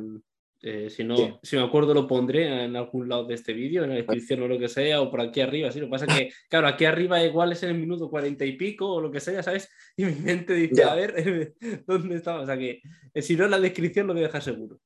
eh, 0.63 0.91
si 0.91 1.03
no, 1.03 1.15
sí. 1.15 1.33
si 1.41 1.55
me 1.55 1.63
acuerdo, 1.63 1.93
lo 1.93 2.05
pondré 2.05 2.65
en 2.65 2.75
algún 2.75 3.09
lado 3.09 3.25
de 3.25 3.33
este 3.33 3.51
vídeo, 3.51 3.83
en 3.83 3.89
la 3.89 3.95
descripción 3.95 4.43
o 4.43 4.47
lo 4.47 4.59
que 4.59 4.67
sea, 4.67 5.01
o 5.01 5.09
por 5.09 5.19
aquí 5.19 5.41
arriba. 5.41 5.71
Sí, 5.71 5.79
lo 5.79 5.87
que 5.87 5.91
pasa 5.91 6.05
es 6.05 6.13
que, 6.13 6.29
claro, 6.49 6.67
aquí 6.67 6.85
arriba 6.85 7.23
igual 7.23 7.51
es 7.51 7.63
en 7.63 7.69
el 7.71 7.79
minuto 7.79 8.09
cuarenta 8.09 8.45
y 8.45 8.55
pico 8.57 8.87
o 8.87 9.01
lo 9.01 9.11
que 9.11 9.19
sea, 9.19 9.41
¿sabes? 9.41 9.69
Y 9.97 10.05
mi 10.05 10.13
mente 10.13 10.53
dice, 10.53 10.75
ya. 10.75 10.91
a 10.91 10.95
ver, 10.95 11.55
¿dónde 11.87 12.15
estaba? 12.15 12.41
O 12.41 12.45
sea 12.45 12.57
que, 12.57 12.81
eh, 13.13 13.21
si 13.21 13.35
no, 13.35 13.45
en 13.45 13.51
la 13.51 13.59
descripción 13.59 14.05
lo 14.05 14.13
voy 14.13 14.21
a 14.23 14.27
dejar 14.27 14.43
seguro. 14.43 14.79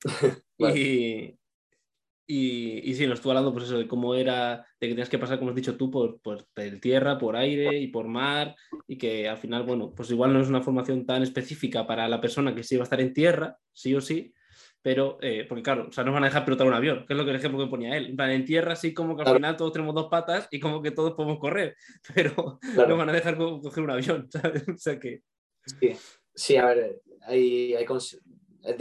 vale. 0.58 0.80
y, 0.80 1.38
y, 2.26 2.90
y, 2.90 2.94
sí, 2.94 3.06
nos 3.06 3.18
estuvo 3.18 3.32
hablando 3.32 3.52
pues 3.52 3.66
eso, 3.66 3.76
de 3.76 3.86
cómo 3.86 4.14
era, 4.14 4.64
de 4.80 4.86
que 4.86 4.94
tenías 4.94 5.10
que 5.10 5.18
pasar, 5.18 5.38
como 5.38 5.50
has 5.50 5.56
dicho 5.56 5.76
tú, 5.76 5.90
por, 5.90 6.22
por 6.22 6.46
tierra, 6.80 7.18
por 7.18 7.36
aire 7.36 7.76
y 7.78 7.88
por 7.88 8.08
mar, 8.08 8.56
y 8.88 8.96
que 8.96 9.28
al 9.28 9.36
final, 9.36 9.64
bueno, 9.64 9.92
pues 9.94 10.10
igual 10.10 10.32
no 10.32 10.40
es 10.40 10.48
una 10.48 10.62
formación 10.62 11.04
tan 11.04 11.22
específica 11.22 11.86
para 11.86 12.08
la 12.08 12.20
persona 12.20 12.54
que 12.54 12.62
sí 12.62 12.76
va 12.76 12.82
a 12.82 12.84
estar 12.84 13.00
en 13.02 13.12
tierra, 13.12 13.58
sí 13.72 13.94
o 13.94 14.00
sí, 14.00 14.32
pero, 14.82 15.18
eh, 15.20 15.44
porque 15.48 15.62
claro, 15.62 15.88
o 15.88 15.92
sea, 15.92 16.04
nos 16.04 16.14
van 16.14 16.24
a 16.24 16.28
dejar 16.28 16.44
pilotar 16.44 16.66
un 16.66 16.74
avión, 16.74 17.04
que 17.06 17.12
es 17.12 17.16
lo 17.16 17.24
que 17.24 17.30
el 17.30 17.36
ejemplo 17.36 17.62
que 17.62 17.70
ponía 17.70 17.96
él. 17.96 18.06
En, 18.06 18.16
plan, 18.16 18.30
en 18.30 18.44
tierra 18.44 18.76
sí 18.76 18.94
como 18.94 19.14
que 19.14 19.22
al 19.22 19.26
claro. 19.26 19.38
final 19.38 19.56
todos 19.56 19.72
tenemos 19.72 19.94
dos 19.94 20.08
patas 20.08 20.48
y 20.50 20.58
como 20.58 20.80
que 20.80 20.90
todos 20.90 21.12
podemos 21.12 21.38
correr, 21.38 21.76
pero 22.14 22.58
claro. 22.60 22.88
nos 22.88 22.98
van 22.98 23.10
a 23.10 23.12
dejar 23.12 23.36
coger 23.36 23.84
un 23.84 23.90
avión, 23.90 24.28
¿sabes? 24.30 24.68
O 24.68 24.76
sea 24.78 24.98
que... 24.98 25.22
Sí, 25.66 25.96
sí 26.34 26.56
a 26.56 26.66
ver, 26.66 27.02
hay, 27.22 27.74
hay, 27.74 27.86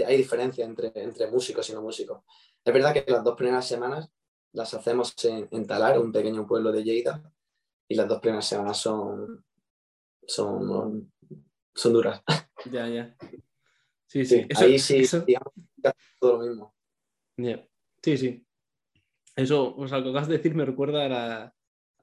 hay 0.05 0.17
diferencia 0.17 0.65
entre, 0.65 0.91
entre 0.95 1.29
músicos 1.29 1.69
y 1.69 1.73
no 1.73 1.81
músicos. 1.81 2.23
Es 2.63 2.73
verdad 2.73 2.93
que 2.93 3.11
las 3.11 3.23
dos 3.23 3.35
primeras 3.35 3.67
semanas 3.67 4.09
las 4.53 4.73
hacemos 4.73 5.13
en, 5.25 5.47
en, 5.51 5.67
Talar, 5.67 5.99
un 5.99 6.11
pequeño 6.11 6.47
pueblo 6.47 6.71
de 6.71 6.83
Lleida, 6.83 7.21
y 7.87 7.95
las 7.95 8.07
dos 8.07 8.19
primeras 8.19 8.45
semanas 8.45 8.77
son, 8.77 9.43
son, 10.25 11.11
son 11.73 11.93
duras. 11.93 12.21
Ya, 12.71 12.87
ya. 12.87 13.15
Sí, 14.09 14.25
sí. 14.25 14.37
sí 14.37 14.45
eso, 14.49 14.65
ahí 14.65 14.79
sí, 14.79 14.97
eso... 14.97 15.21
digamos, 15.21 15.53
todo 16.19 16.41
lo 16.41 16.47
mismo. 16.47 16.75
Yeah. 17.37 17.65
Sí, 18.01 18.17
sí. 18.17 18.45
Eso, 19.35 19.75
o 19.75 19.87
sea, 19.87 19.99
lo 19.99 20.05
que 20.05 20.09
acabas 20.09 20.27
de 20.27 20.37
decir 20.37 20.55
me 20.55 20.65
recuerda 20.65 21.05
a 21.05 21.09
la, 21.09 21.53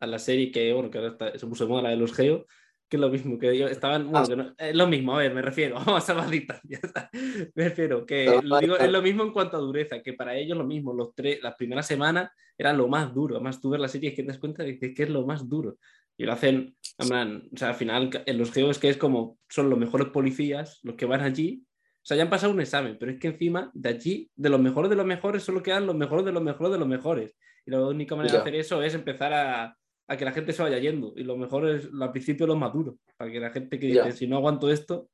a 0.01 0.07
la 0.07 0.19
serie 0.19 0.53
que, 0.53 0.73
bueno, 0.73 0.91
que 0.91 0.99
ahora 0.99 1.11
está, 1.11 1.39
se 1.39 1.47
puso 1.47 1.65
de 1.65 1.71
moda, 1.71 1.83
la 1.83 1.91
de 1.91 1.97
los 1.97 2.15
Geo, 2.15 2.47
que 2.89 2.97
es 2.97 3.01
lo 3.01 3.11
mismo, 3.11 3.39
que 3.39 3.65
estaban, 3.65 4.11
bueno, 4.11 4.19
ah. 4.21 4.29
que 4.29 4.37
no, 4.37 4.55
es 4.57 4.77
lo 4.77 4.87
mismo, 4.87 5.15
a 5.15 5.19
ver, 5.19 5.35
me 5.35 5.43
refiero, 5.43 5.75
vamos 5.87 6.03
a 6.03 6.07
salvar 6.07 6.31
distancias, 6.31 6.81
me 7.55 7.65
refiero, 7.65 8.07
que 8.07 8.41
no, 8.45 8.61
digo, 8.61 8.77
es 8.77 8.91
lo 8.91 9.03
mismo 9.03 9.25
en 9.25 9.33
cuanto 9.33 9.57
a 9.57 9.61
dureza, 9.61 10.01
que 10.03 10.13
para 10.13 10.37
ellos 10.37 10.57
lo 10.57 10.65
mismo, 10.65 10.93
los 10.93 11.15
tres, 11.15 11.43
las 11.43 11.55
primeras 11.57 11.87
semanas 11.87 12.31
era 12.57 12.73
lo 12.73 12.89
más 12.89 13.13
duro, 13.13 13.37
además 13.37 13.61
tú 13.61 13.71
ves 13.71 13.81
la 13.81 13.89
serie 13.89 14.11
y 14.11 14.15
que 14.15 14.23
te 14.23 14.29
das 14.29 14.39
cuenta 14.39 14.63
de 14.63 14.79
que, 14.79 14.95
es 14.97 15.11
lo 15.11 15.27
más 15.27 15.49
duro, 15.49 15.79
y 16.17 16.25
lo 16.25 16.33
hacen, 16.33 16.77
man, 17.11 17.49
o 17.53 17.57
sea, 17.57 17.71
al 17.71 17.75
final 17.75 18.11
en 18.25 18.39
los 18.39 18.53
geos 18.53 18.79
que 18.79 18.89
es 18.89 18.97
como, 18.97 19.39
son 19.49 19.69
los 19.69 19.79
mejores 19.79 20.09
policías, 20.09 20.81
los 20.83 20.95
que 20.95 21.05
van 21.05 21.21
allí, 21.21 21.66
sea, 22.07 22.17
ya 22.17 22.23
han 22.23 22.31
pasado 22.31 22.53
un 22.53 22.61
examen, 22.61 22.97
pero 23.01 23.11
es 23.11 23.19
que 23.19 23.27
encima 23.27 23.69
de 23.75 23.89
allí, 23.89 24.31
de 24.37 24.49
los 24.49 24.61
mejores 24.61 24.89
de 24.89 24.95
los 24.95 25.05
mejores, 25.05 25.43
solo 25.43 25.61
quedan 25.61 25.87
los 25.87 25.97
mejores 25.97 26.25
de 26.25 26.31
los 26.31 26.41
mejores 26.41 26.73
de 26.73 26.79
los 26.79 26.87
mejores. 26.87 27.35
Y 27.67 27.73
la 27.73 27.85
única 27.85 28.15
manera 28.15 28.33
ya. 28.33 28.39
de 28.39 28.43
hacer 28.43 28.55
eso 28.55 28.81
es 28.81 28.95
empezar 28.95 29.33
a, 29.33 29.77
a, 30.07 30.17
que 30.17 30.25
la 30.25 30.31
gente 30.31 30.53
se 30.53 30.63
vaya 30.63 30.79
yendo. 30.79 31.13
Y 31.17 31.25
lo 31.25 31.37
mejor 31.37 31.69
es 31.69 31.89
al 32.01 32.13
principio 32.13 32.47
los 32.47 32.57
maduros, 32.57 32.95
para 33.17 33.33
que 33.33 33.41
la 33.41 33.51
gente 33.51 33.81
que 33.81 33.89
dice, 33.89 34.13
si 34.13 34.29
no 34.29 34.37
aguanto 34.37 34.71
esto. 34.71 35.09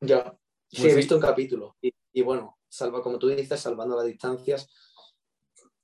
Ya, 0.00 0.36
sí, 0.68 0.80
pues 0.80 0.92
he 0.92 0.96
visto 0.96 1.14
sí. 1.14 1.20
un 1.20 1.28
capítulo. 1.28 1.76
Y, 1.80 1.94
y, 2.14 2.22
bueno, 2.22 2.58
salva, 2.68 3.00
como 3.00 3.20
tú 3.20 3.28
dices, 3.28 3.60
salvando 3.60 3.94
las 3.94 4.06
distancias, 4.06 4.68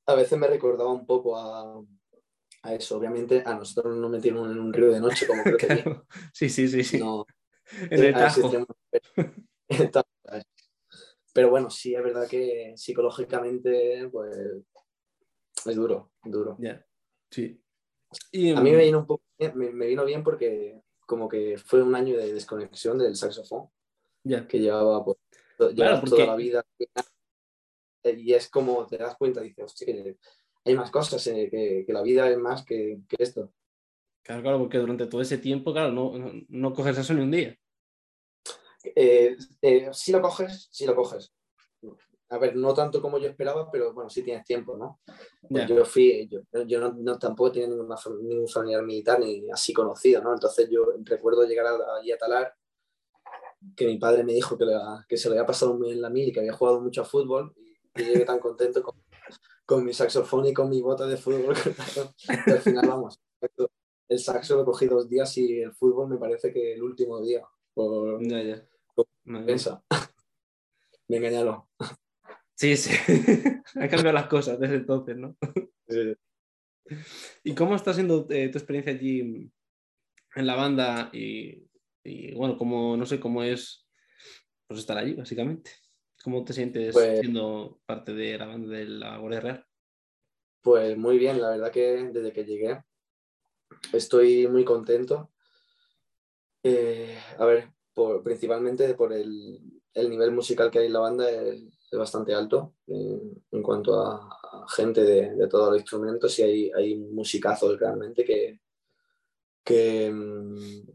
a 0.04 0.16
veces 0.16 0.36
me 0.36 0.48
recordaba 0.48 0.92
un 0.92 1.06
poco 1.06 1.36
a, 1.36 1.80
a 2.62 2.74
eso. 2.74 2.98
Obviamente 2.98 3.40
a 3.46 3.54
nosotros 3.54 3.94
no 3.94 4.00
nos 4.00 4.10
metieron 4.10 4.50
en 4.50 4.58
un 4.58 4.72
río 4.72 4.90
de 4.90 4.98
noche 4.98 5.28
como 5.28 5.44
creo 5.44 5.56
que 5.56 5.66
Claro. 5.68 6.06
Sí, 6.32 6.48
sí, 6.48 6.66
sí, 6.66 6.82
sí. 6.82 6.98
no, 6.98 7.24
en 7.88 8.04
el 8.04 8.14
Tajo. 8.14 8.50
Pero 11.32 11.50
bueno, 11.50 11.68
sí 11.70 11.94
es 11.94 12.02
verdad 12.02 12.26
que 12.28 12.72
psicológicamente 12.76 14.08
pues 14.10 14.36
es 15.66 15.76
duro, 15.76 16.12
duro. 16.24 16.56
Sí. 17.30 17.60
Y, 18.32 18.52
A 18.52 18.60
mí 18.60 18.70
me 18.70 18.78
mm, 18.78 18.80
vino 18.80 18.98
un 19.00 19.06
poco 19.06 19.24
bien- 19.38 19.52
me, 19.58 19.70
me 19.72 19.86
vino 19.86 20.04
bien 20.04 20.22
porque 20.22 20.80
como 21.00 21.28
que 21.28 21.58
fue 21.58 21.82
un 21.82 21.94
año 21.94 22.16
de 22.16 22.32
desconexión 22.32 22.98
del 22.98 23.16
saxofón 23.16 23.68
ya. 24.24 24.46
que 24.46 24.58
llevaba 24.60 25.04
pues, 25.04 25.18
porque- 25.58 25.74
toda 26.10 26.26
la 26.26 26.36
vida 26.36 26.64
y 28.04 28.32
es 28.32 28.48
como 28.48 28.86
te 28.86 28.96
das 28.96 29.16
cuenta 29.16 29.40
dices 29.40 29.64
hostia 29.64 29.94
hay 30.64 30.74
más 30.76 30.90
cosas 30.92 31.26
eh, 31.26 31.48
que, 31.50 31.84
que 31.84 31.92
la 31.92 32.02
vida 32.02 32.30
es 32.30 32.38
más 32.38 32.64
que, 32.64 33.00
que 33.08 33.16
esto 33.22 33.52
Claro, 34.22 34.42
claro, 34.42 34.58
porque 34.58 34.78
durante 34.78 35.06
todo 35.06 35.20
ese 35.20 35.38
tiempo, 35.38 35.72
claro, 35.72 35.92
no, 35.92 36.18
no, 36.18 36.32
no 36.48 36.72
coges 36.74 36.98
eso 36.98 37.14
ni 37.14 37.20
un 37.22 37.30
día. 37.30 37.56
Eh, 38.94 39.36
eh, 39.62 39.88
si 39.92 40.12
lo 40.12 40.20
coges 40.22 40.68
si 40.70 40.86
lo 40.86 40.94
coges. 40.94 41.32
A 42.28 42.38
ver 42.38 42.56
no 42.56 42.74
tanto 42.74 43.00
como 43.00 43.18
yo 43.18 43.28
esperaba 43.28 43.70
pero 43.70 43.92
bueno 43.92 44.10
sí 44.10 44.22
tienes 44.22 44.44
tiempo 44.44 44.76
no 44.76 45.00
Pues 45.48 45.66
yo 45.68 45.84
fui 45.84 46.28
yo, 46.28 46.40
yo 46.66 46.80
no, 46.80 46.92
no- 46.92 47.18
tampoco 47.18 47.52
tenía 47.52 47.68
ninguna, 47.68 47.96
ningún 48.20 48.48
familiar 48.48 48.82
militar 48.82 49.20
ni 49.20 49.48
así 49.50 49.72
conocido 49.72 50.22
no 50.22 50.32
entonces 50.34 50.68
yo 50.70 50.86
recuerdo 51.04 51.44
llegar 51.44 51.66
a- 51.66 51.96
allí 52.00 52.10
a 52.12 52.18
Talar 52.18 52.52
que 53.76 53.86
mi 53.86 53.98
padre 53.98 54.24
me 54.24 54.32
dijo 54.32 54.56
que, 54.58 54.64
la- 54.64 55.04
que 55.08 55.16
se 55.16 55.28
le 55.28 55.36
había 55.36 55.46
pasado 55.46 55.74
muy 55.74 55.88
bien 55.88 56.00
la 56.02 56.10
mil 56.10 56.28
y 56.28 56.32
que 56.32 56.40
había 56.40 56.52
jugado 56.52 56.80
mucho 56.80 57.02
a 57.02 57.04
fútbol 57.04 57.54
y, 57.56 58.02
y 58.02 58.04
llegué 58.04 58.24
tan 58.24 58.38
contento 58.38 58.82
con, 58.82 58.94
con 59.64 59.84
mi 59.84 59.92
saxofón 59.92 60.46
y 60.46 60.52
con 60.54 60.68
mi 60.68 60.80
bota 60.82 61.06
de 61.06 61.16
fútbol 61.16 61.54
que 62.44 62.52
al 62.52 62.60
final 62.60 62.86
vamos 62.88 63.20
el 64.08 64.18
saxo 64.20 64.56
lo 64.56 64.64
cogí 64.64 64.86
dos 64.86 65.08
días 65.08 65.36
y 65.38 65.60
el 65.60 65.72
fútbol 65.72 66.08
me 66.08 66.16
parece 66.18 66.52
que 66.52 66.74
el 66.74 66.82
último 66.82 67.20
día 67.20 67.42
por 67.74 68.20
Ya, 68.26 68.42
ya. 68.42 68.68
Me 69.24 69.40
engañaron 71.08 71.62
Sí, 72.54 72.76
sí. 72.76 72.90
Han 73.74 73.88
cambiado 73.88 74.12
las 74.12 74.28
cosas 74.28 74.58
desde 74.58 74.76
entonces, 74.76 75.16
¿no? 75.16 75.36
¿Y 77.44 77.54
cómo 77.54 77.74
está 77.74 77.92
siendo 77.92 78.26
eh, 78.30 78.48
tu 78.48 78.58
experiencia 78.58 78.92
allí 78.92 79.50
en 80.34 80.46
la 80.46 80.54
banda? 80.54 81.10
Y, 81.12 81.68
y, 82.02 82.34
bueno, 82.34 82.56
cómo, 82.56 82.96
no 82.96 83.04
sé 83.04 83.20
cómo 83.20 83.42
es 83.42 83.86
pues, 84.66 84.80
estar 84.80 84.96
allí, 84.96 85.14
básicamente. 85.14 85.72
¿Cómo 86.24 86.44
te 86.44 86.54
sientes 86.54 86.94
Pues- 86.94 87.20
siendo 87.20 87.80
parte 87.84 88.14
de 88.14 88.38
la 88.38 88.46
banda 88.46 88.76
de 88.76 88.86
la 88.86 89.18
Guardia 89.18 89.40
Real? 89.40 89.66
Pues 90.62 90.96
muy 90.96 91.18
bien, 91.18 91.40
la 91.40 91.50
verdad 91.50 91.70
que 91.70 92.10
desde 92.12 92.32
que 92.32 92.44
llegué 92.44 92.82
estoy 93.92 94.48
muy 94.48 94.64
contento. 94.64 95.30
Eh, 96.62 97.16
a 97.38 97.44
ver, 97.44 97.70
por- 97.96 98.22
principalmente 98.22 98.94
por 98.94 99.12
el, 99.14 99.58
el 99.94 100.10
nivel 100.10 100.32
musical 100.32 100.70
que 100.70 100.80
hay 100.80 100.86
en 100.88 100.92
la 100.92 101.00
banda 101.00 101.30
es, 101.30 101.62
es 101.90 101.98
bastante 101.98 102.34
alto 102.34 102.74
eh, 102.88 103.20
en 103.52 103.62
cuanto 103.62 103.98
a, 104.00 104.28
a 104.28 104.66
gente 104.68 105.02
de, 105.02 105.34
de 105.34 105.48
todos 105.48 105.70
los 105.70 105.80
instrumentos 105.80 106.38
y 106.38 106.42
hay, 106.42 106.70
hay 106.76 106.96
musicazos 106.98 107.78
realmente 107.80 108.24
que, 108.24 108.60
que, 109.64 110.10
mm, 110.12 110.86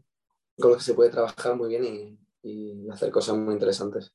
con 0.60 0.70
los 0.70 0.78
que 0.78 0.84
se 0.84 0.94
puede 0.94 1.10
trabajar 1.10 1.56
muy 1.56 1.70
bien 1.70 1.84
y, 1.84 2.18
y 2.42 2.88
hacer 2.90 3.10
cosas 3.10 3.36
muy 3.36 3.54
interesantes. 3.54 4.14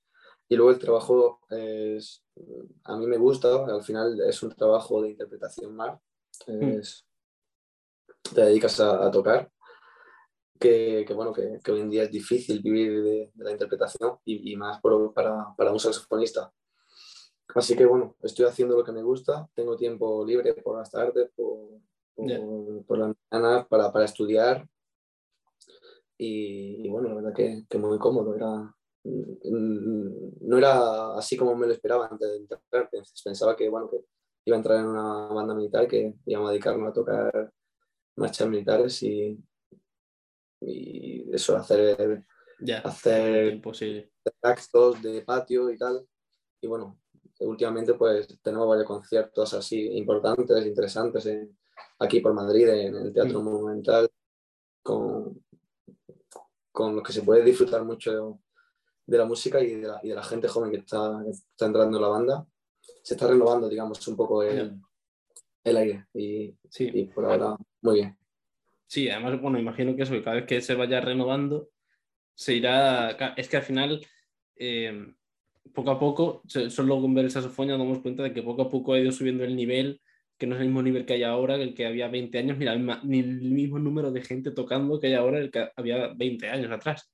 Y 0.49 0.55
luego 0.55 0.71
el 0.71 0.79
trabajo 0.79 1.41
es, 1.49 2.23
a 2.85 2.95
mí 2.97 3.05
me 3.07 3.17
gusta, 3.17 3.65
al 3.65 3.83
final 3.83 4.19
es 4.21 4.41
un 4.43 4.51
trabajo 4.55 5.01
de 5.01 5.09
interpretación 5.11 5.75
más. 5.75 5.99
Es- 6.47 7.05
te 8.33 8.41
dedicas 8.41 8.79
a, 8.79 9.05
a 9.07 9.11
tocar, 9.11 9.51
que, 10.59 11.05
que 11.07 11.13
bueno, 11.13 11.33
que, 11.33 11.59
que 11.63 11.71
hoy 11.71 11.81
en 11.81 11.89
día 11.89 12.03
es 12.03 12.11
difícil 12.11 12.61
vivir 12.61 13.03
de, 13.03 13.31
de 13.33 13.43
la 13.43 13.51
interpretación 13.51 14.17
y, 14.25 14.51
y 14.53 14.55
más 14.55 14.79
por- 14.81 15.13
para, 15.13 15.53
para 15.57 15.71
un 15.71 15.79
saxofonista. 15.79 16.51
Así 17.55 17.75
que 17.75 17.85
bueno, 17.85 18.15
estoy 18.21 18.45
haciendo 18.45 18.75
lo 18.75 18.83
que 18.83 18.91
me 18.91 19.01
gusta, 19.01 19.49
tengo 19.55 19.75
tiempo 19.77 20.25
libre 20.25 20.53
por 20.55 20.77
las 20.77 20.91
tardes, 20.91 21.31
por, 21.35 21.79
por, 22.15 22.27
Ya. 22.27 22.39
por 22.85 22.97
las 22.97 23.15
mañanas 23.31 23.67
para, 23.67 23.91
para 23.91 24.05
estudiar. 24.05 24.67
Y, 26.17 26.85
y 26.85 26.89
bueno, 26.89 27.09
la 27.09 27.15
verdad 27.15 27.33
que, 27.33 27.65
que 27.69 27.77
muy 27.77 27.97
cómodo. 27.99 28.35
Era, 28.35 28.75
no 29.03 30.57
era 30.57 31.15
así 31.17 31.37
como 31.37 31.55
me 31.55 31.67
lo 31.67 31.73
esperaba 31.73 32.07
antes 32.07 32.27
de 32.29 32.37
entrar. 32.37 32.89
Pensaba 33.23 33.55
que, 33.55 33.69
bueno, 33.69 33.89
que 33.89 33.97
iba 34.45 34.55
a 34.55 34.59
entrar 34.59 34.79
en 34.79 34.87
una 34.87 35.27
banda 35.27 35.53
militar, 35.55 35.87
que 35.87 36.15
íbamos 36.25 36.49
a 36.49 36.51
dedicarnos 36.51 36.89
a 36.89 36.93
tocar 36.93 37.53
marchas 38.15 38.49
militares 38.49 39.01
y, 39.03 39.39
y 40.61 41.33
eso, 41.33 41.55
hacer, 41.55 42.23
Ya. 42.59 42.79
hacer 42.79 43.53
Imposible. 43.53 44.11
actos 44.41 45.01
de 45.01 45.21
patio 45.21 45.69
y 45.69 45.77
tal. 45.77 46.05
Y 46.61 46.67
bueno, 46.67 46.99
últimamente 47.41 47.93
pues 47.93 48.27
tenemos 48.41 48.67
varios 48.67 48.87
conciertos 48.87 49.53
así 49.53 49.79
importantes, 49.97 50.65
interesantes 50.65 51.25
en- 51.27 51.57
aquí 51.99 52.19
por 52.19 52.33
Madrid, 52.33 52.67
en 52.67 52.95
el 52.95 53.13
Teatro 53.13 53.41
Monumental, 53.41 54.09
con, 54.83 55.43
con 56.71 56.95
los 56.95 57.03
que 57.03 57.13
se 57.13 57.21
puede 57.21 57.43
disfrutar 57.43 57.83
mucho 57.83 58.39
de 59.05 59.17
la 59.17 59.25
música 59.25 59.61
y 59.61 59.75
de 59.75 59.87
la, 59.87 59.99
y 60.03 60.09
de 60.09 60.15
la 60.15 60.23
gente 60.23 60.47
joven 60.47 60.71
que 60.71 60.77
está, 60.77 61.21
que 61.23 61.31
está 61.31 61.65
entrando 61.67 61.97
en 61.97 62.01
la 62.01 62.09
banda. 62.09 62.47
Se 63.03 63.13
está 63.13 63.27
renovando, 63.27 63.69
digamos, 63.69 64.05
un 64.07 64.15
poco 64.15 64.43
el, 64.43 64.79
el 65.63 65.77
aire 65.77 66.07
y, 66.13 66.57
Sí. 66.69 66.89
y 66.93 67.05
por 67.05 67.25
ahora 67.25 67.55
muy 67.81 67.95
bien. 67.95 68.16
Sí, 68.87 69.09
además, 69.09 69.41
bueno, 69.41 69.59
imagino 69.59 69.95
que 69.95 70.03
eso, 70.03 70.13
que 70.13 70.23
cada 70.23 70.37
vez 70.37 70.45
que 70.45 70.61
se 70.61 70.75
vaya 70.75 71.01
renovando, 71.01 71.69
se 72.33 72.55
irá. 72.55 73.11
Es 73.35 73.49
que 73.49 73.57
al 73.57 73.63
final, 73.63 74.05
eh, 74.55 75.13
poco 75.73 75.91
a 75.91 75.99
poco, 75.99 76.41
solo 76.47 77.01
con 77.01 77.13
ver 77.13 77.25
el 77.25 77.31
saxofón 77.31 77.67
ya 77.67 77.77
nos 77.77 77.85
damos 77.85 77.99
cuenta 78.01 78.23
de 78.23 78.33
que 78.33 78.41
poco 78.43 78.61
a 78.63 78.69
poco 78.69 78.93
ha 78.93 78.99
ido 78.99 79.11
subiendo 79.11 79.43
el 79.43 79.55
nivel, 79.55 80.01
que 80.37 80.47
no 80.47 80.55
es 80.55 80.61
el 80.61 80.67
mismo 80.67 80.81
nivel 80.83 81.05
que 81.05 81.13
hay 81.13 81.23
ahora, 81.23 81.57
que 81.57 81.63
el 81.63 81.73
que 81.73 81.85
había 81.85 82.07
20 82.07 82.37
años, 82.37 82.57
ni, 82.57 82.65
la 82.65 82.75
misma- 82.75 83.01
ni 83.03 83.19
el 83.19 83.41
mismo 83.41 83.79
número 83.79 84.11
de 84.11 84.21
gente 84.21 84.51
tocando 84.51 84.99
que 84.99 85.07
hay 85.07 85.13
ahora, 85.15 85.39
el 85.39 85.51
que 85.51 85.67
había 85.75 86.13
20 86.15 86.47
años 86.49 86.71
atrás. 86.71 87.11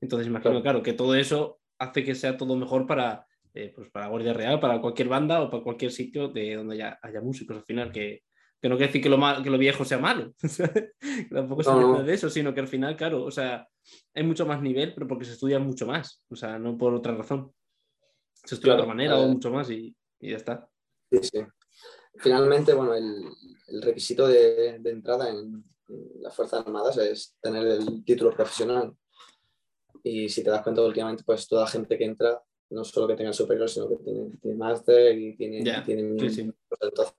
Entonces, 0.00 0.28
imagino, 0.28 0.50
Claro. 0.50 0.62
claro, 0.62 0.82
que 0.82 0.92
todo 0.92 1.14
eso 1.14 1.60
hace 1.78 2.04
que 2.04 2.14
sea 2.14 2.36
todo 2.36 2.56
mejor 2.56 2.86
para, 2.86 3.26
eh, 3.54 3.72
pues 3.74 3.90
para 3.90 4.06
Guardia 4.08 4.32
Real, 4.34 4.60
para 4.60 4.80
cualquier 4.80 5.08
banda 5.08 5.42
o 5.42 5.50
para 5.50 5.62
cualquier 5.62 5.90
sitio 5.90 6.28
de 6.28 6.54
donde 6.54 6.74
haya, 6.74 6.98
haya 7.02 7.20
músicos 7.20 7.56
al 7.56 7.64
final, 7.64 7.90
que, 7.90 8.22
que 8.60 8.68
no 8.68 8.76
quiere 8.76 8.88
decir 8.88 9.02
que 9.02 9.08
lo, 9.08 9.18
mal- 9.18 9.42
que 9.42 9.50
lo 9.50 9.58
viejo 9.58 9.84
sea 9.84 9.98
malo. 9.98 10.32
Tampoco 11.30 11.62
se 11.62 11.70
trata 11.70 12.02
de 12.02 12.14
eso, 12.14 12.28
sino 12.30 12.52
que 12.52 12.60
al 12.60 12.68
final, 12.68 12.96
claro, 12.96 13.24
o 13.24 13.30
sea, 13.30 13.68
hay 14.14 14.22
mucho 14.24 14.46
más 14.46 14.60
nivel, 14.62 14.94
pero 14.94 15.06
porque 15.06 15.24
se 15.24 15.32
estudia 15.32 15.58
mucho 15.58 15.86
más, 15.86 16.22
o 16.28 16.36
sea, 16.36 16.58
no 16.58 16.76
por 16.76 16.94
otra 16.94 17.14
razón. 17.14 17.52
Se 18.32 18.54
estudia 18.54 18.74
de 18.74 18.80
otra 18.82 18.88
manera 18.94 19.16
o 19.16 19.22
ver. 19.22 19.30
mucho 19.30 19.50
más 19.50 19.70
y, 19.70 19.94
y 20.20 20.30
ya 20.30 20.36
está. 20.36 20.68
Sí, 21.10 21.18
sí. 21.22 21.40
Finalmente, 22.16 22.74
bueno, 22.74 22.94
el, 22.94 23.22
el 23.68 23.82
requisito 23.82 24.26
de, 24.26 24.78
de 24.80 24.90
entrada 24.90 25.30
en 25.30 25.64
las 26.20 26.34
Fuerzas 26.34 26.66
Armadas 26.66 26.98
es 26.98 27.36
tener 27.40 27.66
el 27.66 28.04
título 28.04 28.32
profesional. 28.34 28.92
Y 30.02 30.28
si 30.28 30.42
te 30.42 30.50
das 30.50 30.62
cuenta, 30.62 30.82
últimamente, 30.82 31.22
pues 31.24 31.46
toda 31.46 31.62
la 31.64 31.70
gente 31.70 31.96
que 31.96 32.04
entra, 32.04 32.42
no 32.70 32.84
solo 32.84 33.08
que 33.08 33.16
tenga 33.16 33.32
superior, 33.32 33.68
sino 33.68 33.88
que 33.88 33.96
tiene, 33.96 34.30
tiene 34.40 34.56
máster 34.56 35.16
y 35.18 35.36
tiene, 35.36 35.64
Ya, 35.64 35.82
tiene 35.84 36.18
sí, 36.20 36.30
sí. 36.30 36.40
entonces 36.80 37.14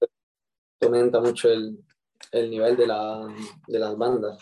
aumenta 0.85 1.19
mucho 1.19 1.49
el, 1.49 1.77
el 2.31 2.49
nivel 2.49 2.77
de, 2.77 2.87
la, 2.87 3.27
de 3.67 3.79
las 3.79 3.97
bandas. 3.97 4.37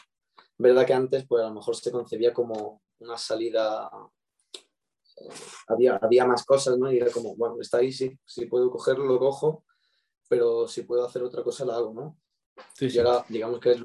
Verdad 0.57 0.85
que 0.85 0.93
antes, 0.93 1.25
pues 1.27 1.43
a 1.43 1.49
lo 1.49 1.55
mejor 1.55 1.75
se 1.75 1.91
concebía 1.91 2.33
como 2.33 2.81
una 2.99 3.17
salida, 3.17 3.89
eh, 5.21 5.29
había, 5.67 5.97
había 5.97 6.25
más 6.25 6.45
cosas, 6.45 6.77
¿no? 6.77 6.91
Y 6.91 6.97
era 6.97 7.11
como, 7.11 7.35
bueno, 7.35 7.57
está 7.61 7.77
ahí, 7.77 7.91
sí, 7.91 8.17
si 8.25 8.45
puedo 8.47 8.69
cogerlo, 8.71 9.05
lo 9.05 9.19
cojo, 9.19 9.63
pero 10.27 10.67
si 10.67 10.83
puedo 10.83 11.05
hacer 11.05 11.23
otra 11.23 11.43
cosa, 11.43 11.65
la 11.65 11.75
hago, 11.75 11.93
¿no? 11.93 12.17
Sí, 12.73 12.89
sí. 12.89 12.97
Y 12.97 12.99
ahora, 12.99 13.23
digamos 13.29 13.59
que 13.59 13.71
es 13.71 13.83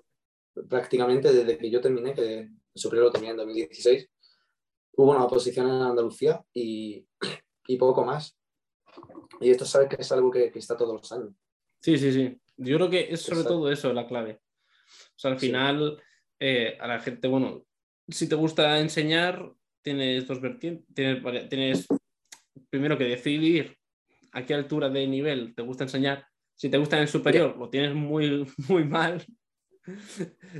prácticamente 0.68 1.32
desde 1.32 1.58
que 1.58 1.70
yo 1.70 1.80
terminé, 1.80 2.14
que 2.14 2.50
superior 2.74 3.06
lo 3.06 3.12
terminé 3.12 3.32
en 3.32 3.38
2016, 3.38 4.08
hubo 4.96 5.10
una 5.10 5.24
oposición 5.24 5.68
en 5.68 5.82
Andalucía 5.82 6.42
y, 6.52 7.06
y 7.66 7.76
poco 7.76 8.04
más. 8.04 8.36
Y 9.40 9.50
esto 9.50 9.64
sabes 9.64 9.88
que 9.88 9.96
es 9.98 10.12
algo 10.12 10.30
que, 10.30 10.50
que 10.50 10.58
está 10.58 10.76
todos 10.76 10.94
los 10.94 11.12
años. 11.12 11.34
Sí, 11.80 11.98
sí, 11.98 12.12
sí. 12.12 12.41
Yo 12.56 12.76
creo 12.76 12.90
que 12.90 13.08
es 13.10 13.20
sobre 13.22 13.40
Exacto. 13.40 13.54
todo 13.58 13.72
eso 13.72 13.92
la 13.92 14.06
clave. 14.06 14.40
O 15.16 15.18
sea, 15.18 15.30
al 15.32 15.38
Sí. 15.40 15.46
final, 15.46 16.02
eh, 16.40 16.76
a 16.80 16.86
la 16.86 17.00
gente, 17.00 17.28
bueno, 17.28 17.64
si 18.08 18.28
te 18.28 18.34
gusta 18.34 18.78
enseñar, 18.78 19.52
tienes 19.82 20.26
dos 20.26 20.40
vertientes. 20.40 20.86
Tienes, 20.94 21.48
tienes 21.48 21.86
primero 22.70 22.96
que 22.98 23.04
decidir 23.04 23.76
a 24.32 24.44
qué 24.46 24.54
altura 24.54 24.88
de 24.88 25.06
nivel 25.06 25.54
te 25.54 25.62
gusta 25.62 25.84
enseñar. 25.84 26.26
Si 26.54 26.68
te 26.70 26.78
gusta 26.78 26.96
en 26.96 27.02
el 27.02 27.08
superior, 27.08 27.56
lo 27.56 27.68
tienes 27.70 27.94
muy, 27.94 28.46
muy 28.68 28.84
mal. 28.84 29.24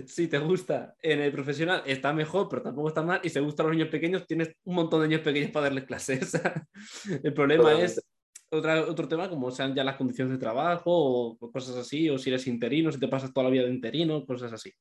Si 0.06 0.26
te 0.26 0.38
gusta 0.38 0.96
en 1.00 1.20
el 1.20 1.30
profesional, 1.30 1.82
está 1.86 2.12
mejor, 2.12 2.48
pero 2.48 2.62
tampoco 2.62 2.88
está 2.88 3.02
mal. 3.02 3.20
Y 3.22 3.28
si 3.28 3.34
te 3.34 3.40
gustan 3.40 3.66
los 3.66 3.76
niños 3.76 3.88
pequeños, 3.90 4.26
tienes 4.26 4.50
un 4.64 4.74
montón 4.74 5.00
de 5.02 5.08
niños 5.08 5.22
pequeños 5.22 5.50
para 5.52 5.66
darles 5.66 5.84
clases. 5.84 6.32
el 7.22 7.32
problema 7.32 7.62
Totalmente. 7.64 7.92
es 7.92 8.04
otra, 8.52 8.82
otro 8.82 9.08
tema 9.08 9.28
como 9.28 9.50
sean 9.50 9.74
ya 9.74 9.82
las 9.82 9.96
condiciones 9.96 10.32
de 10.32 10.38
trabajo 10.38 10.90
o 10.90 11.50
cosas 11.50 11.76
así, 11.76 12.08
o 12.10 12.18
si 12.18 12.30
eres 12.30 12.46
interino, 12.46 12.92
si 12.92 13.00
te 13.00 13.08
pasas 13.08 13.32
toda 13.32 13.44
la 13.44 13.50
vida 13.50 13.64
de 13.64 13.70
interino, 13.70 14.26
cosas 14.26 14.52
así. 14.52 14.72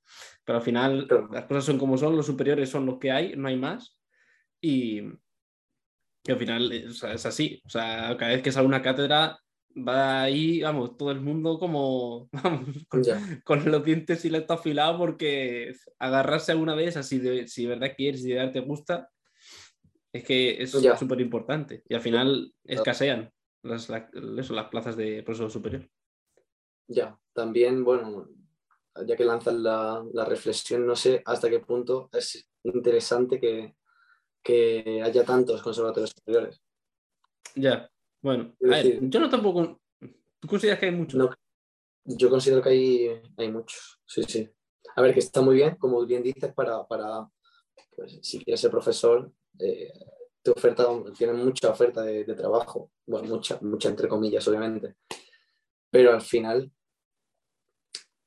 Pero 0.43 0.57
al 0.57 0.63
final 0.63 1.07
las 1.32 1.45
cosas 1.45 1.65
son 1.65 1.78
como 1.78 1.97
son, 1.97 2.15
los 2.15 2.26
superiores 2.26 2.69
son 2.69 2.86
los 2.86 2.99
que 2.99 3.11
hay, 3.11 3.36
no 3.36 3.47
hay 3.47 3.57
más. 3.57 3.97
Y, 4.61 5.01
al 6.28 6.38
final 6.38 6.72
es 6.72 7.03
así. 7.03 7.61
O 7.65 7.69
sea, 7.69 8.15
cada 8.17 8.32
vez 8.32 8.43
que 8.43 8.51
sale 8.51 8.67
una 8.67 8.82
cátedra 8.82 9.39
va 9.76 10.24
ahí, 10.24 10.61
vamos, 10.61 10.97
todo 10.97 11.11
el 11.11 11.22
mundo 11.22 11.57
como, 11.57 12.30
vamos, 12.43 12.86
con, 13.43 13.72
los 13.72 13.86
dientes 13.86 14.26
y 14.26 14.28
el 14.28 14.45
afilado 14.49 14.97
porque 14.97 15.74
agarrarse 15.97 16.51
alguna 16.51 16.76
vez, 16.76 16.97
así 16.97 17.19
de, 17.19 17.47
si 17.47 17.63
de 17.63 17.69
verdad 17.69 17.93
quieres, 17.95 18.22
si 18.22 18.30
de 18.30 18.36
verdad 18.36 18.51
te 18.51 18.59
gusta, 18.59 19.09
es 20.13 20.24
que 20.26 20.61
es 20.61 20.72
súper 20.72 21.22
importante. 21.22 21.84
Y 21.88 21.95
al 21.95 22.01
final 22.01 22.53
escasean 22.65 23.32
las, 23.64 23.89
las 23.89 24.68
plazas 24.70 24.95
de 24.95 25.24
profesor 25.24 25.51
superior. 25.51 25.89
Ya, 26.88 27.18
también, 27.34 27.84
bueno, 27.84 28.28
ya 29.05 29.16
que 29.16 29.26
lanzas 29.26 29.53
la, 29.53 30.03
la, 30.14 30.26
reflexión, 30.26 30.86
no 30.86 30.95
sé 30.95 31.22
hasta 31.26 31.49
qué 31.49 31.59
punto 31.59 32.09
es 32.12 32.49
interesante 32.64 33.39
que, 33.39 33.76
que 34.43 35.01
haya 35.03 35.24
tantos 35.24 35.62
conservatorios 35.62 36.12
superiores. 36.12 36.62
Ya, 37.55 37.89
bueno, 38.22 38.53
yo 38.59 39.20
no 39.20 39.30
tampoco. 39.30 39.82
¿Tú 40.39 40.47
consideras 40.47 40.80
que 40.80 40.88
hay 40.88 40.91
muchos? 40.91 41.36
yo 42.03 42.30
considero 42.30 42.62
que 42.62 42.70
hay, 42.70 43.22
hay 43.38 43.51
muchos, 43.51 43.99
sí, 44.05 44.24
sí. 44.24 44.49
A 44.95 45.01
ver, 45.01 45.14
que 45.14 45.20
está 45.20 45.41
muy 45.41 45.55
bien, 45.55 45.76
como 45.76 46.05
bien 46.05 46.24
dices, 46.24 46.53
para, 46.53 46.86
para 46.88 47.28
pues, 47.95 48.20
si 48.22 48.43
quieres 48.43 48.59
ser 48.59 48.72
profesor, 48.72 49.32
eh, 49.59 49.93
te 50.43 51.33
mucha 51.33 51.69
oferta 51.69 52.01
de, 52.01 52.23
trabajo, 52.35 52.91
bueno, 53.05 53.27
mucha, 53.27 53.59
mucha 53.61 53.89
entre 53.89 54.07
comillas, 54.07 54.47
obviamente, 54.47 54.95
pero 55.89 56.13
al 56.13 56.21
final 56.21 56.71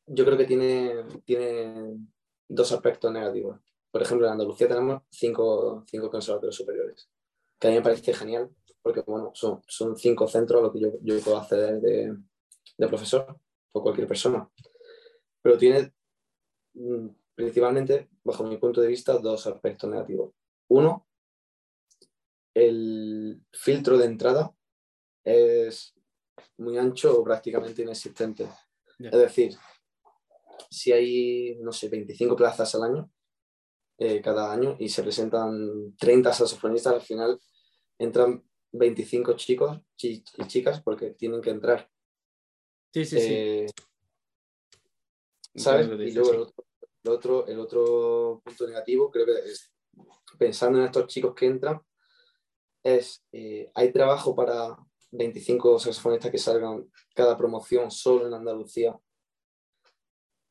yo 0.06 0.24
creo 0.24 0.36
que 0.36 0.44
tiene, 0.44 1.04
tiene 1.24 1.96
dos 2.48 2.72
aspectos 2.72 3.10
negativos. 3.10 3.58
Por 3.90 4.02
ejemplo, 4.02 4.26
en 4.26 4.32
Andalucía 4.32 4.68
tenemos 4.68 5.02
cinco, 5.10 5.84
cinco 5.86 6.10
conservatorios 6.10 6.56
superiores, 6.56 7.08
que 7.58 7.68
a 7.68 7.70
mí 7.70 7.76
me 7.76 7.82
parece 7.82 8.12
genial, 8.12 8.50
porque 8.82 9.02
bueno, 9.06 9.30
son, 9.34 9.62
son 9.66 9.96
cinco 9.96 10.28
centros 10.28 10.60
a 10.60 10.62
los 10.64 10.72
que 10.72 10.80
yo, 10.80 10.92
yo 11.00 11.18
puedo 11.20 11.38
acceder 11.38 11.80
de, 11.80 12.14
de 12.76 12.88
profesor 12.88 13.38
o 13.72 13.82
cualquier 13.82 14.06
persona. 14.06 14.48
Pero 15.42 15.58
tiene 15.58 15.92
mm, 16.74 17.08
principalmente, 17.34 18.08
bajo 18.22 18.44
mi 18.44 18.56
punto 18.58 18.80
de 18.80 18.88
vista, 18.88 19.18
dos 19.18 19.46
aspectos 19.46 19.90
negativos. 19.90 20.32
Uno, 20.68 21.06
el 22.54 23.42
filtro 23.52 23.98
de 23.98 24.06
entrada 24.06 24.54
es 25.24 25.94
muy 26.58 26.78
ancho 26.78 27.20
o 27.20 27.24
prácticamente 27.24 27.82
inexistente. 27.82 28.48
Es 28.98 29.10
decir, 29.10 29.56
si 30.70 30.92
hay, 30.92 31.56
no 31.60 31.72
sé, 31.72 31.88
25 31.88 32.36
plazas 32.36 32.74
al 32.76 32.84
año, 32.84 33.10
eh, 33.98 34.20
cada 34.20 34.52
año, 34.52 34.76
y 34.78 34.88
se 34.88 35.02
presentan 35.02 35.96
30 35.96 36.32
saxofonistas, 36.32 36.94
al 36.94 37.00
final 37.00 37.40
entran 37.98 38.42
25 38.72 39.34
chicos 39.34 39.80
y 39.98 40.22
chicas 40.46 40.82
porque 40.82 41.10
tienen 41.10 41.40
que 41.40 41.50
entrar. 41.50 41.88
Sí, 42.92 43.04
sí, 43.04 43.20
sí. 43.20 43.28
Eh, 43.30 43.66
¿Sabes? 45.54 45.86
Y 45.86 46.12
luego 46.12 46.32
el 47.04 47.10
otro, 47.10 47.46
el 47.46 47.60
otro 47.60 48.42
punto 48.44 48.66
negativo, 48.66 49.10
creo 49.10 49.26
que 49.26 49.32
es 49.50 49.72
pensando 50.38 50.78
en 50.78 50.86
estos 50.86 51.06
chicos 51.06 51.34
que 51.34 51.46
entran, 51.46 51.80
es, 52.84 53.24
eh, 53.32 53.70
¿hay 53.74 53.90
trabajo 53.90 54.36
para 54.36 54.76
25 55.10 55.78
saxofonistas 55.78 56.30
que 56.30 56.38
salgan 56.38 56.86
cada 57.14 57.36
promoción 57.36 57.90
solo 57.90 58.28
en 58.28 58.34
Andalucía? 58.34 58.96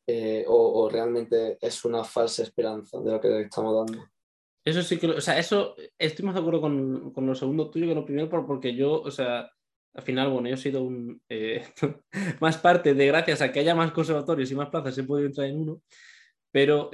Eh, 0.05 0.43
o, 0.47 0.89
realmente 0.89 1.57
es 1.61 1.85
una 1.85 2.03
falsa 2.03 2.43
esperanza 2.43 2.99
de 2.99 3.11
lo 3.11 3.21
que 3.21 3.29
le 3.29 3.41
estamos 3.43 3.73
dando? 3.73 4.05
Eso 4.65 4.81
sí 4.81 4.97
que, 4.97 5.07
o 5.07 5.21
sea, 5.21 5.39
eso 5.39 5.75
estoy 5.97 6.25
más 6.25 6.35
de 6.35 6.41
acuerdo 6.41 6.59
con, 6.59 7.13
con 7.13 7.25
lo 7.25 7.35
segundo 7.35 7.69
tuyo 7.69 7.87
que 7.87 7.95
lo 7.95 8.05
primero, 8.05 8.29
porque 8.45 8.75
yo, 8.75 9.01
o 9.01 9.11
sea, 9.11 9.49
al 9.93 10.03
final, 10.03 10.29
bueno, 10.29 10.49
yo 10.49 10.55
he 10.55 10.57
sido 10.57 10.89
eh, 11.29 11.65
más 12.41 12.57
parte 12.57 12.93
de 12.93 13.07
gracias 13.07 13.41
a 13.41 13.51
que 13.51 13.59
haya 13.59 13.75
más 13.75 13.91
conservatorios 13.91 14.51
y 14.51 14.55
más 14.55 14.69
plazas, 14.69 14.97
he 14.97 15.03
podido 15.03 15.27
entrar 15.27 15.47
en 15.47 15.59
uno, 15.59 15.81
pero 16.51 16.89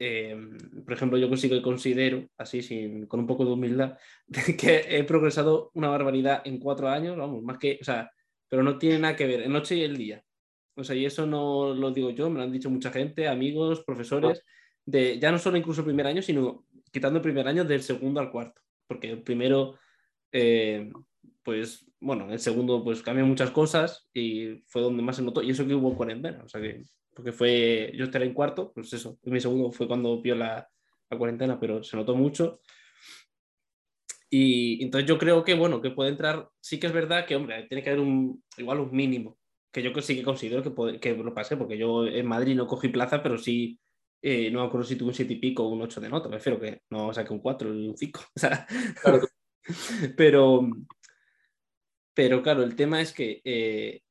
Em, 0.00 0.56
por 0.84 0.92
ejemplo, 0.92 1.18
yo 1.18 1.28
consigo 1.28 1.56
y 1.56 1.62
considero, 1.62 2.28
así 2.36 2.62
sin, 2.62 3.06
con 3.06 3.20
un 3.20 3.26
poco 3.26 3.44
de 3.44 3.52
humildad, 3.52 3.98
que 4.58 4.84
he 4.88 5.04
progresado 5.04 5.70
una 5.74 5.88
barbaridad 5.88 6.42
en 6.44 6.58
cuatro 6.58 6.88
años, 6.88 7.16
vamos, 7.16 7.42
más 7.42 7.58
que, 7.58 7.78
o 7.80 7.84
sea, 7.84 8.10
pero 8.48 8.62
no 8.62 8.78
tiene 8.78 9.00
nada 9.00 9.16
que 9.16 9.26
ver, 9.26 9.42
en 9.42 9.52
noche 9.52 9.76
y 9.76 9.82
el 9.82 9.96
día. 9.96 10.24
O 10.76 10.84
sea, 10.84 10.94
y 10.94 11.04
eso 11.04 11.26
no 11.26 11.74
lo 11.74 11.90
digo 11.90 12.10
yo, 12.10 12.30
me 12.30 12.38
lo 12.38 12.44
han 12.44 12.52
dicho 12.52 12.70
mucha 12.70 12.92
gente, 12.92 13.26
amigos, 13.26 13.82
profesores, 13.84 14.44
de 14.86 15.18
ya 15.18 15.32
no 15.32 15.38
solo 15.38 15.56
incluso 15.56 15.80
el 15.80 15.86
primer 15.86 16.06
año, 16.06 16.22
sino 16.22 16.64
quitando 16.92 17.18
el 17.18 17.22
primer 17.22 17.48
año 17.48 17.64
del 17.64 17.82
segundo 17.82 18.20
al 18.20 18.30
cuarto, 18.30 18.62
porque 18.86 19.10
el 19.10 19.22
primero, 19.22 19.74
eh, 20.30 20.90
pues, 21.42 21.84
bueno, 21.98 22.30
el 22.30 22.38
segundo, 22.38 22.84
pues 22.84 23.02
cambió 23.02 23.26
muchas 23.26 23.50
cosas 23.50 24.08
y 24.14 24.62
fue 24.68 24.80
donde 24.80 25.02
más 25.02 25.16
se 25.16 25.22
notó, 25.22 25.42
y 25.42 25.50
eso 25.50 25.66
que 25.66 25.74
hubo 25.74 25.96
cuarentena, 25.96 26.44
o 26.44 26.48
sea 26.48 26.60
que 26.60 26.84
porque 27.18 27.32
fue, 27.32 27.90
yo 27.96 28.04
estaré 28.04 28.26
en 28.26 28.32
cuarto, 28.32 28.70
pues 28.72 28.92
eso, 28.92 29.18
mi 29.24 29.40
segundo 29.40 29.72
fue 29.72 29.88
cuando 29.88 30.22
vio 30.22 30.36
la, 30.36 30.68
la 31.10 31.18
cuarentena, 31.18 31.58
pero 31.58 31.82
se 31.82 31.96
notó 31.96 32.14
mucho. 32.14 32.60
Y 34.30 34.80
entonces 34.84 35.08
yo 35.08 35.18
creo 35.18 35.42
que, 35.42 35.54
bueno, 35.54 35.80
que 35.80 35.90
puede 35.90 36.10
entrar, 36.10 36.48
sí 36.60 36.78
que 36.78 36.86
es 36.86 36.92
verdad 36.92 37.26
que, 37.26 37.34
hombre, 37.34 37.64
tiene 37.64 37.82
que 37.82 37.90
haber 37.90 38.02
un, 38.02 38.44
igual 38.56 38.78
un 38.78 38.94
mínimo, 38.94 39.36
que 39.72 39.82
yo 39.82 39.90
sí 40.00 40.14
que 40.14 40.22
considero 40.22 40.62
que, 40.62 40.70
puede, 40.70 41.00
que 41.00 41.16
lo 41.16 41.34
pase, 41.34 41.56
porque 41.56 41.76
yo 41.76 42.06
en 42.06 42.24
Madrid 42.24 42.54
no 42.54 42.68
cogí 42.68 42.86
plaza, 42.86 43.20
pero 43.20 43.36
sí, 43.36 43.80
eh, 44.22 44.48
no 44.52 44.60
me 44.60 44.66
acuerdo 44.68 44.86
si 44.86 44.94
tuve 44.94 45.08
un 45.08 45.14
7 45.14 45.32
y 45.32 45.40
pico 45.40 45.64
o 45.64 45.70
un 45.70 45.82
8 45.82 46.00
de 46.00 46.10
nota, 46.10 46.30
prefiero 46.30 46.60
que 46.60 46.82
no 46.90 47.12
saque 47.12 47.32
un 47.32 47.40
4 47.40 47.74
y 47.74 47.88
un 47.88 47.96
5. 47.96 48.20
O 48.36 48.38
sea, 48.38 48.64
pero, 50.16 50.70
pero 52.14 52.42
claro, 52.44 52.62
el 52.62 52.76
tema 52.76 53.00
es 53.00 53.12
que 53.12 53.40
eh, 53.42 54.02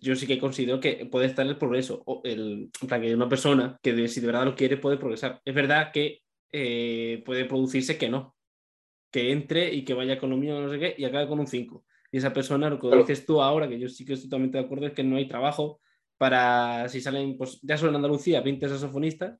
yo 0.00 0.16
sí 0.16 0.26
que 0.26 0.38
considero 0.38 0.80
que 0.80 1.06
puede 1.06 1.26
estar 1.26 1.46
el 1.46 1.58
progreso, 1.58 2.02
o 2.06 2.20
el, 2.24 2.70
para 2.88 3.00
que 3.00 3.14
una 3.14 3.28
persona 3.28 3.78
que 3.82 4.08
si 4.08 4.20
de 4.20 4.26
verdad 4.26 4.44
lo 4.44 4.56
quiere 4.56 4.76
puede 4.76 4.96
progresar. 4.96 5.40
Es 5.44 5.54
verdad 5.54 5.92
que 5.92 6.22
eh, 6.52 7.22
puede 7.24 7.44
producirse 7.44 7.96
que 7.96 8.08
no, 8.08 8.36
que 9.10 9.30
entre 9.30 9.72
y 9.72 9.84
que 9.84 9.94
vaya 9.94 10.18
con 10.18 10.30
lo 10.30 10.36
mío, 10.36 10.60
no 10.60 10.70
sé 10.70 10.78
qué, 10.78 10.94
y 10.98 11.04
acabe 11.04 11.28
con 11.28 11.38
un 11.38 11.46
5. 11.46 11.84
Y 12.10 12.18
esa 12.18 12.32
persona, 12.32 12.70
lo 12.70 12.78
que 12.78 12.96
dices 12.96 13.26
tú 13.26 13.40
ahora, 13.40 13.68
que 13.68 13.78
yo 13.78 13.88
sí 13.88 14.04
que 14.04 14.14
estoy 14.14 14.28
totalmente 14.28 14.58
de 14.58 14.64
acuerdo, 14.64 14.86
es 14.86 14.92
que 14.92 15.04
no 15.04 15.16
hay 15.16 15.28
trabajo 15.28 15.80
para, 16.18 16.88
si 16.88 17.00
salen, 17.00 17.36
pues 17.36 17.60
ya 17.62 17.76
solo 17.76 17.90
en 17.90 17.96
Andalucía, 17.96 18.40
20 18.40 18.68
saxofonistas, 18.68 19.38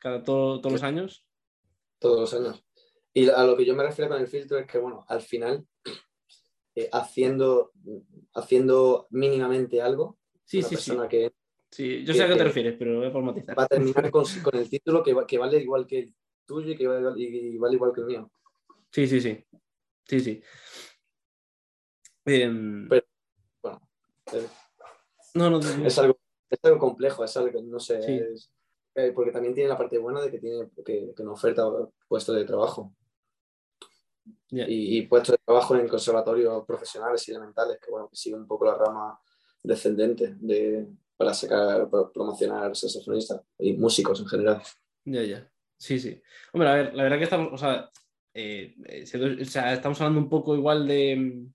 cada 0.00 0.22
todos 0.22 0.64
los 0.64 0.82
años. 0.82 1.26
Todos 1.98 2.20
los 2.20 2.34
años. 2.34 2.64
Y 3.12 3.28
a 3.28 3.44
lo 3.44 3.56
que 3.56 3.64
yo 3.64 3.76
me 3.76 3.84
refiero 3.84 4.10
con 4.10 4.20
el 4.20 4.26
filtro 4.26 4.58
es 4.58 4.66
que, 4.66 4.78
bueno, 4.78 5.04
al 5.08 5.20
final 5.20 5.66
eh, 6.74 6.88
haciendo, 6.92 7.72
haciendo 8.34 9.06
mínimamente 9.10 9.80
algo. 9.80 10.18
Sí, 10.44 10.62
sí, 10.62 10.76
sí. 10.76 10.92
Que, 11.08 11.32
sí. 11.70 12.04
Yo 12.04 12.14
sé 12.14 12.22
a 12.22 12.28
qué 12.28 12.36
te 12.36 12.44
refieres, 12.44 12.74
pero 12.78 12.98
voy 12.98 13.06
a 13.06 13.10
formatizar. 13.10 13.58
Va 13.58 13.64
a 13.64 13.68
terminar 13.68 14.10
con, 14.10 14.24
con 14.42 14.56
el 14.56 14.68
título 14.68 15.02
que, 15.02 15.14
que, 15.26 15.38
vale 15.38 15.58
igual 15.58 15.86
que 15.86 15.98
el 16.00 16.14
tuyo 16.44 16.72
y 16.72 16.76
que 16.76 16.86
vale, 16.86 17.12
y 17.16 17.56
vale 17.58 17.74
igual 17.74 17.92
que 17.92 18.00
el 18.00 18.06
mío. 18.06 18.30
Sí, 18.90 19.06
sí, 19.06 19.20
sí. 19.20 19.44
Sí, 20.06 20.20
sí. 20.20 20.42
Em, 22.26 22.88
pero, 22.88 23.06
bueno, 23.62 23.88
eh, 24.32 24.46
no, 25.34 25.50
no, 25.50 25.58
es, 25.58 25.98
algo, 25.98 26.18
es 26.48 26.58
algo 26.62 26.78
complejo, 26.78 27.24
es 27.24 27.36
algo 27.36 27.60
no 27.62 27.78
sé. 27.78 27.98
Es, 28.32 28.50
eh, 28.94 29.12
porque 29.14 29.32
también 29.32 29.54
tiene 29.54 29.68
la 29.68 29.78
parte 29.78 29.98
buena 29.98 30.20
de 30.22 30.30
que 30.30 30.38
tiene 30.38 30.70
que, 30.84 31.12
que 31.14 31.22
nos 31.22 31.34
oferta 31.34 31.64
puestos 32.08 32.36
de 32.36 32.44
trabajo. 32.44 32.94
Y, 34.50 35.02
puestos 35.02 35.32
de 35.32 35.42
trabajo 35.44 35.76
en 35.76 35.88
conservatorios 35.88 36.64
profesionales 36.64 37.26
y 37.28 37.32
elementales, 37.32 37.78
que 37.78 37.90
bueno, 37.90 38.08
que 38.08 38.16
sigue 38.16 38.36
un 38.36 38.46
poco 38.46 38.66
la 38.66 38.76
rama 38.76 39.18
descendente 39.62 40.36
de, 40.38 40.86
para 41.16 41.34
sacar, 41.34 41.88
para 41.90 42.10
promocionar 42.10 42.74
saxofonistas 42.76 43.42
y 43.58 43.74
músicos 43.74 44.20
en 44.20 44.26
general. 44.26 44.62
Ya, 45.04 45.22
ya. 45.22 45.50
Sí, 45.76 45.98
sí. 45.98 46.20
Hombre, 46.52 46.68
a 46.68 46.74
ver, 46.74 46.94
la 46.94 47.02
verdad 47.02 47.18
que 47.18 47.24
estamos, 47.24 47.52
o 47.52 47.58
sea, 47.58 47.90
eh, 48.32 48.74
eh, 48.86 49.04
o 49.40 49.44
sea 49.44 49.72
estamos 49.72 50.00
hablando 50.00 50.20
un 50.20 50.28
poco 50.28 50.56
igual 50.56 50.86
de, 50.86 51.46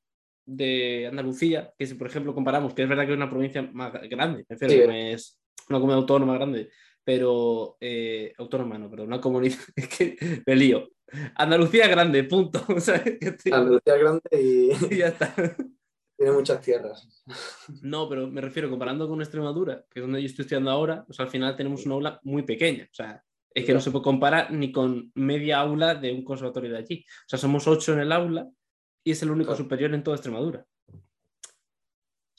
de, 0.46 1.08
Andalucía, 1.08 1.74
que 1.78 1.88
si 1.88 1.96
por 1.96 2.08
ejemplo 2.08 2.34
comparamos, 2.34 2.74
que 2.74 2.84
es 2.84 2.90
verdad 2.90 3.06
que 3.06 3.12
es 3.12 3.18
una 3.18 3.30
provincia 3.30 3.62
más 3.62 3.94
grande, 4.10 4.46
es 4.50 5.40
una 5.70 5.80
comunidad 5.80 6.00
autónoma 6.00 6.36
grande, 6.36 6.70
pero 7.10 7.76
eh, 7.82 8.34
autónoma 8.38 8.78
no, 8.78 8.88
pero 8.88 9.04
una 9.04 9.20
comunidad, 9.20 9.58
es 9.76 9.88
que 9.88 10.44
me 10.46 10.56
lío, 10.56 10.92
Andalucía 11.34 11.88
grande, 11.88 12.24
punto. 12.26 12.64
Andalucía 13.52 13.98
grande 13.98 14.30
y... 14.32 14.94
y 14.94 14.98
ya 15.00 15.08
está. 15.08 15.34
Tiene 16.16 16.32
muchas 16.32 16.62
tierras. 16.62 17.26
No, 17.82 18.08
pero 18.08 18.28
me 18.28 18.42
refiero 18.42 18.70
comparando 18.70 19.10
con 19.10 19.22
Extremadura, 19.22 19.84
que 19.90 20.02
es 20.02 20.04
donde 20.04 20.22
yo 20.22 20.28
estoy 20.28 20.44
estudiando 20.44 20.70
ahora, 20.70 21.04
pues 21.04 21.20
al 21.20 21.30
final 21.30 21.56
tenemos 21.56 21.84
una 21.88 21.96
aula 21.96 22.20
muy 22.22 22.44
pequeña. 22.44 22.84
O 22.84 22.94
sea, 22.94 23.24
es 23.56 23.66
que 23.66 23.74
no 23.74 23.82
se 23.82 23.90
puede 23.90 24.04
comparar 24.04 24.52
ni 24.52 24.72
con 24.72 25.12
media 25.16 25.62
aula 25.62 25.96
de 25.96 26.14
un 26.14 26.24
conservatorio 26.24 26.74
de 26.74 26.78
allí. 26.78 27.04
O 27.26 27.30
sea, 27.30 27.40
somos 27.40 27.68
ocho 27.68 27.94
en 27.94 28.02
el 28.02 28.12
aula 28.12 28.48
y 29.04 29.14
es 29.14 29.24
el 29.24 29.32
único 29.32 29.56
superior 29.56 29.96
en 29.96 30.04
toda 30.04 30.18
Extremadura. 30.18 30.64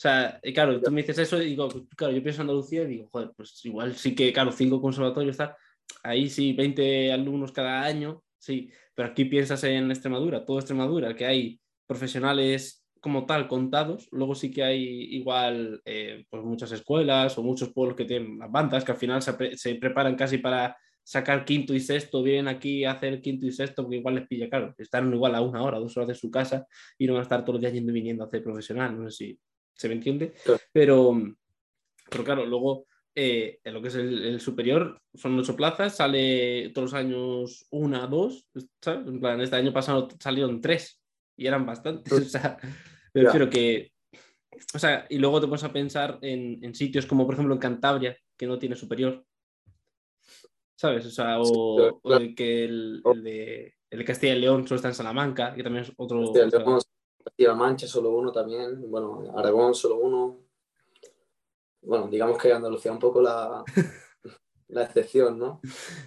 Sea, 0.01 0.40
claro, 0.55 0.80
tú 0.80 0.90
me 0.90 1.03
dices 1.03 1.18
eso 1.18 1.42
y 1.42 1.51
digo, 1.51 1.68
claro, 1.94 2.14
yo 2.14 2.22
pienso 2.22 2.40
en 2.40 2.48
Andalucía 2.48 2.82
y 2.84 2.86
digo, 2.86 3.09
joder, 3.12 3.32
pues 3.36 3.62
igual 3.66 3.94
sí 3.94 4.14
que, 4.14 4.32
claro, 4.32 4.51
cinco 4.51 4.80
conservatorios 4.80 5.32
está, 5.32 5.59
ahí 6.03 6.30
sí, 6.30 6.55
20 6.55 7.12
alumnos 7.12 7.53
cada 7.53 7.82
año, 7.82 8.22
sí, 8.38 8.70
pero 8.94 9.11
aquí 9.11 9.26
piensas 9.26 9.62
en 9.64 9.90
Extremadura, 9.90 10.46
todo 10.46 10.59
Extremadura, 10.59 11.14
que 11.14 11.26
hay 11.26 11.61
profesionales 11.86 12.82
como 13.01 13.26
tal 13.26 13.46
contados, 13.46 14.09
luego 14.11 14.34
sí 14.34 14.51
que 14.51 14.62
hay 14.62 14.84
igual 15.14 15.82
eh, 15.84 16.24
pues 16.30 16.42
muchas 16.44 16.72
escuelas 16.72 17.36
o 17.36 17.42
muchos 17.42 17.70
pueblos 17.70 17.94
que 17.94 18.07
tienen 18.07 18.38
las 18.38 18.51
bandas 18.51 18.84
que 18.84 18.92
al 18.92 18.98
final 18.98 19.20
se, 19.20 19.57
se 19.57 19.74
preparan 19.74 20.16
casi 20.16 20.38
para 20.38 20.78
sacar 21.03 21.44
quinto 21.44 21.74
y 21.74 21.80
sexto, 21.80 22.22
vienen 22.22 22.48
aquí 22.48 22.84
a 22.84 22.92
hacer 22.92 23.20
quinto 23.20 23.44
y 23.44 23.53
sexto, 23.53 23.82
porque 23.82 23.96
igual 23.96 24.14
les 24.14 24.26
pilla 24.26 24.48
claro, 24.48 24.74
están 24.78 25.12
igual 25.12 25.34
a 25.34 25.42
una 25.42 25.62
hora, 25.62 25.78
dos 25.78 25.94
horas 25.98 26.09
de 26.09 26.14
su 26.14 26.30
casa 26.30 26.66
y 26.96 27.07
no 27.07 27.12
van 27.12 27.20
a 27.20 27.22
estar 27.24 27.44
todos 27.44 27.57
los 27.57 27.61
días 27.61 27.74
yendo 27.74 27.90
y 27.90 27.94
viniendo 27.94 28.24
a 28.24 28.28
hacer 28.28 28.42
profesional, 28.42 28.98
no 28.98 29.11
sé 29.11 29.16
si 29.16 29.38
se 29.75 29.89
me 29.89 29.95
entiende, 29.95 30.35
pero, 30.73 31.18
pero 32.09 32.25
claro, 32.25 32.47
luego 32.47 32.87
eh, 33.14 33.61
en 33.64 33.75
lo 33.75 33.83
que 33.83 33.89
es 33.89 33.95
el, 33.97 34.41
superior 34.41 35.01
son 35.14 35.39
ocho 35.39 35.57
plazas, 35.57 35.97
sale 35.97 36.71
todos 36.71 36.93
los 36.93 36.95
años 36.95 37.66
una, 37.71 38.07
dos, 38.07 38.47
¿sabes? 38.81 39.07
En 39.09 39.21
plan, 39.21 39.41
este 39.41 39.57
año 39.57 39.73
pasado 39.73 40.09
salieron 40.18 40.61
tres 40.61 41.01
y 41.37 41.47
eran 41.47 41.66
bastantes, 41.66 42.12
o 42.12 42.21
sea, 42.25 42.57
me 43.12 43.23
refiero 43.23 43.51
que, 43.51 43.93
o 44.75 44.79
sea, 44.79 45.07
y 45.11 45.18
luego 45.18 45.41
te 45.41 45.47
pones 45.47 45.64
a 45.64 45.73
pensar 45.73 46.18
en, 46.23 46.62
en 46.62 46.75
sitios 46.75 47.07
como 47.07 47.27
por 47.27 47.35
ejemplo 47.35 47.55
en 47.55 47.61
Cantabria, 47.61 48.16
que 48.37 48.47
no 48.47 48.59
tiene 48.59 48.77
superior, 48.77 49.25
¿sabes? 50.77 51.05
O 51.05 51.11
sea, 51.11 51.41
o, 51.41 52.01
el 52.16 52.35
que 52.35 52.64
el, 52.64 53.03
de, 53.23 53.75
el 53.91 54.05
Castilla 54.05 54.35
y 54.35 54.41
León 54.41 54.66
solo 54.66 54.77
está 54.77 54.89
en 54.89 54.95
Salamanca, 54.95 55.55
que 55.55 55.62
también 55.62 55.85
es 55.85 55.93
otro. 55.97 56.33
Castilla 56.33 56.79
Castilla 57.25 57.55
Mancha 57.55 57.87
solo 57.87 58.11
uno 58.11 58.33
también, 58.33 58.91
bueno, 58.91 59.23
Aragón 59.37 59.75
solo 59.75 59.97
uno. 59.97 60.39
Bueno, 61.83 62.09
digamos 62.09 62.39
que 62.39 62.53
Andalucía 62.53 62.93
un 62.93 62.99
poco 62.99 63.23
la, 63.23 63.64
la 64.68 64.85
excepción, 64.85 65.39
¿no? 65.39 65.61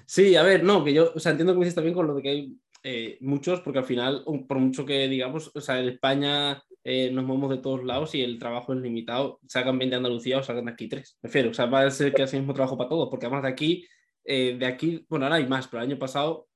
Sí, 0.05 0.35
a 0.35 0.43
ver, 0.43 0.63
no, 0.63 0.83
que 0.83 0.93
yo, 0.93 1.11
o 1.15 1.19
sea, 1.19 1.31
entiendo 1.31 1.53
que 1.53 1.59
me 1.59 1.65
dices 1.65 1.75
también 1.75 1.95
con 1.95 2.07
lo 2.07 2.15
de 2.15 2.21
que 2.21 2.29
hay 2.29 2.57
eh, 2.83 3.17
muchos, 3.21 3.61
porque 3.61 3.79
al 3.79 3.85
final, 3.85 4.23
por 4.47 4.57
mucho 4.59 4.85
que 4.85 5.07
digamos, 5.07 5.51
o 5.53 5.61
sea, 5.61 5.79
en 5.79 5.89
España 5.89 6.63
eh, 6.83 7.11
nos 7.11 7.23
movemos 7.23 7.49
de 7.51 7.57
todos 7.57 7.83
lados 7.83 8.13
y 8.13 8.21
el 8.21 8.37
trabajo 8.39 8.73
es 8.73 8.79
limitado, 8.81 9.39
sacan 9.47 9.77
20 9.77 9.93
de 9.93 9.97
Andalucía 9.97 10.39
o 10.39 10.43
sacan 10.43 10.65
de 10.65 10.71
aquí 10.71 10.87
3. 10.89 11.17
Prefiero, 11.21 11.51
o 11.51 11.53
sea, 11.53 11.65
va 11.65 11.81
a 11.81 11.91
ser 11.91 12.13
que 12.13 12.23
hace 12.23 12.35
el 12.35 12.43
mismo 12.43 12.53
trabajo 12.53 12.77
para 12.77 12.89
todos, 12.89 13.09
porque 13.09 13.25
además 13.25 13.43
de 13.43 13.49
aquí 13.49 13.87
eh, 14.25 14.55
de 14.57 14.65
aquí, 14.65 15.05
bueno, 15.09 15.25
ahora 15.25 15.37
hay 15.37 15.47
más, 15.47 15.67
pero 15.67 15.81
el 15.81 15.89
año 15.89 15.99
pasado 15.99 16.47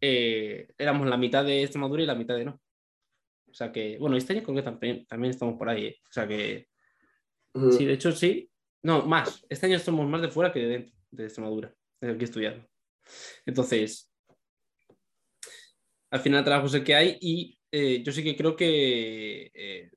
éramos 0.00 1.08
la 1.08 1.16
mitad 1.16 1.44
de 1.44 1.62
Extremadura 1.62 2.02
y 2.02 2.06
la 2.06 2.14
mitad 2.14 2.36
de 2.36 2.44
no. 2.44 2.60
O 3.56 3.58
sea 3.58 3.72
que, 3.72 3.96
bueno, 3.96 4.18
este 4.18 4.34
año 4.34 4.42
creo 4.42 4.56
que 4.56 4.62
también, 4.62 5.06
también 5.06 5.30
estamos 5.30 5.56
por 5.56 5.70
ahí. 5.70 5.86
¿eh? 5.86 5.96
O 6.02 6.12
sea 6.12 6.28
que, 6.28 6.68
sí, 7.70 7.86
de 7.86 7.94
hecho 7.94 8.12
sí. 8.12 8.50
No, 8.82 9.06
más. 9.06 9.46
Este 9.48 9.64
año 9.64 9.76
estamos 9.76 10.06
más 10.06 10.20
de 10.20 10.28
fuera 10.28 10.52
que 10.52 10.60
de 10.60 10.66
dentro 10.66 10.94
de 11.10 11.24
Extremadura, 11.24 11.74
de 12.02 12.12
aquí 12.12 12.24
estudiando. 12.24 12.68
Entonces, 13.46 14.12
al 16.10 16.20
final 16.20 16.44
trabajo 16.44 16.68
sé 16.68 16.84
que 16.84 16.94
hay 16.94 17.16
y 17.18 17.58
yo 18.04 18.12
sí 18.12 18.22
que 18.22 18.36
creo 18.36 18.54
que, 18.56 19.90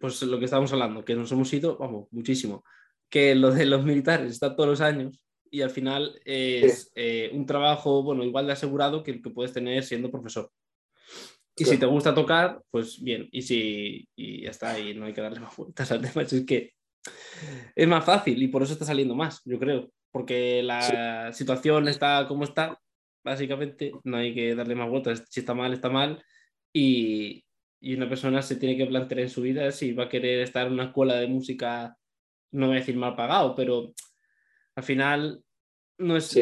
pues 0.00 0.22
lo 0.22 0.38
que 0.38 0.46
estábamos 0.46 0.72
hablando, 0.72 1.04
que 1.04 1.14
nos 1.14 1.30
hemos 1.30 1.52
ido, 1.52 1.76
vamos, 1.76 2.08
muchísimo, 2.10 2.64
que 3.10 3.34
lo 3.34 3.50
de 3.50 3.66
los 3.66 3.84
militares 3.84 4.32
está 4.32 4.56
todos 4.56 4.70
los 4.70 4.80
años 4.80 5.20
y 5.50 5.60
al 5.60 5.68
final 5.68 6.18
es 6.24 6.90
eh, 6.94 7.28
un 7.34 7.44
trabajo, 7.44 8.02
bueno, 8.02 8.24
igual 8.24 8.46
de 8.46 8.54
asegurado 8.54 9.02
que 9.02 9.10
el 9.10 9.22
que 9.22 9.28
puedes 9.28 9.52
tener 9.52 9.84
siendo 9.84 10.10
profesor. 10.10 10.50
Y 11.56 11.64
si 11.64 11.78
te 11.78 11.86
gusta 11.86 12.14
tocar, 12.14 12.60
pues 12.70 13.00
bien, 13.00 13.28
y 13.30 13.42
si 13.42 14.08
y 14.16 14.42
ya 14.42 14.50
está, 14.50 14.78
y 14.78 14.94
no 14.94 15.06
hay 15.06 15.12
que 15.12 15.20
darle 15.20 15.40
más 15.40 15.56
vueltas 15.56 15.90
al 15.92 16.00
tema, 16.00 16.22
es 16.22 16.44
que 16.46 16.72
es 17.76 17.88
más 17.88 18.04
fácil 18.04 18.42
y 18.42 18.48
por 18.48 18.62
eso 18.62 18.72
está 18.72 18.84
saliendo 18.84 19.14
más, 19.14 19.42
yo 19.44 19.58
creo, 19.58 19.90
porque 20.10 20.62
la 20.62 21.32
situación 21.32 21.88
está 21.88 22.26
como 22.26 22.44
está, 22.44 22.80
básicamente, 23.24 23.92
no 24.04 24.16
hay 24.16 24.34
que 24.34 24.54
darle 24.54 24.74
más 24.74 24.88
vueltas, 24.88 25.24
si 25.28 25.40
está 25.40 25.54
mal, 25.54 25.72
está 25.72 25.90
mal, 25.90 26.24
y, 26.72 27.44
y 27.80 27.94
una 27.94 28.08
persona 28.08 28.42
se 28.42 28.56
tiene 28.56 28.76
que 28.76 28.86
plantear 28.86 29.20
en 29.20 29.28
su 29.28 29.42
vida 29.42 29.70
si 29.70 29.92
va 29.92 30.04
a 30.04 30.08
querer 30.08 30.40
estar 30.40 30.66
en 30.66 30.72
una 30.72 30.84
escuela 30.84 31.16
de 31.16 31.28
música, 31.28 31.96
no 32.52 32.68
voy 32.68 32.76
a 32.76 32.80
decir 32.80 32.96
mal 32.96 33.14
pagado, 33.14 33.54
pero 33.54 33.92
al 34.76 34.82
final 34.82 35.42
no 35.98 36.16
es... 36.16 36.38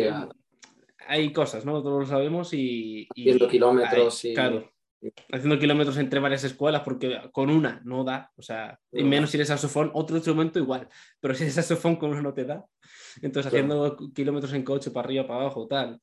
Hay 1.09 1.33
cosas, 1.33 1.65
¿no? 1.65 1.83
Todos 1.83 2.01
lo 2.01 2.07
sabemos 2.07 2.51
y... 2.53 3.09
Kilómetros 3.13 4.25
y... 4.25 4.35
Claro, 4.35 4.72
haciendo 5.33 5.59
kilómetros 5.59 5.97
entre 5.99 6.21
varias 6.21 6.45
escuelas 6.45 6.83
porque 6.83 7.21
con 7.33 7.51
una 7.51 7.81
no 7.85 8.05
da, 8.05 8.31
o 8.37 8.43
sea, 8.43 8.79
y 8.93 9.03
menos 9.03 9.31
si 9.31 9.37
eres 9.37 9.49
saxofón, 9.49 9.91
otro 9.95 10.17
instrumento 10.17 10.59
igual, 10.59 10.89
pero 11.21 11.35
si 11.35 11.43
eres 11.43 11.55
saxofón 11.55 11.97
con 11.97 12.11
uno 12.11 12.23
no 12.23 12.35
te 12.35 12.45
da. 12.45 12.65
Entonces 13.21 13.53
haciendo 13.53 13.97
kilómetros 14.15 14.53
en 14.53 14.65
coche 14.65 14.91
para 14.91 15.07
arriba, 15.07 15.27
para 15.27 15.41
abajo, 15.41 15.67
tal. 15.67 16.01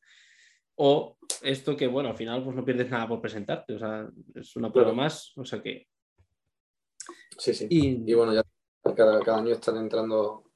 O 0.76 1.18
esto 1.42 1.76
que, 1.76 1.88
bueno, 1.88 2.10
al 2.10 2.18
final 2.18 2.44
pues 2.44 2.56
no 2.56 2.66
pierdes 2.66 2.90
nada 2.90 3.08
por 3.08 3.22
presentarte, 3.22 3.74
o 3.74 3.80
sea, 3.80 4.10
es 4.36 4.56
una 4.56 4.72
prueba 4.72 4.94
más, 4.94 5.34
o 5.36 5.46
sea 5.46 5.62
que... 5.62 5.88
Sí, 7.38 7.54
sí. 7.54 7.68
Y, 7.70 8.14
bueno, 8.14 8.34
ya 8.34 8.44
cada, 8.96 9.20
cada 9.22 9.40
año 9.40 9.54
están 9.54 9.78
entrando 9.78 10.52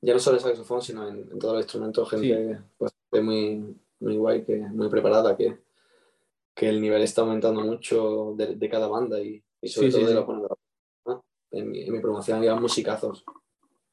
ya 0.00 0.14
no 0.14 0.18
solo 0.18 0.36
el 0.36 0.42
saxofón, 0.42 0.82
sino 0.82 1.08
en, 1.08 1.38
todos 1.38 1.54
los 1.54 1.62
instrumentos, 1.62 2.10
gente 2.10 2.58
pues, 2.76 2.92
muy, 3.12 3.76
muy 4.00 4.16
guay, 4.16 4.44
que, 4.44 4.58
muy 4.58 4.88
preparada, 4.88 5.36
que, 5.36 5.58
que 6.54 6.68
el 6.68 6.80
nivel 6.80 7.02
está 7.02 7.22
aumentando 7.22 7.62
mucho 7.62 8.34
de, 8.36 8.56
de 8.56 8.68
cada 8.68 8.86
banda 8.86 9.20
y, 9.20 9.42
y 9.60 9.68
sobre 9.68 9.90
todo 9.90 10.06
de 10.06 10.14
los 10.14 10.26
¿no? 11.06 11.24
en, 11.50 11.70
mi, 11.70 11.82
en, 11.82 11.92
mi, 11.92 12.00
promoción 12.00 12.38
había 12.38 12.54
musicazos. 12.54 13.24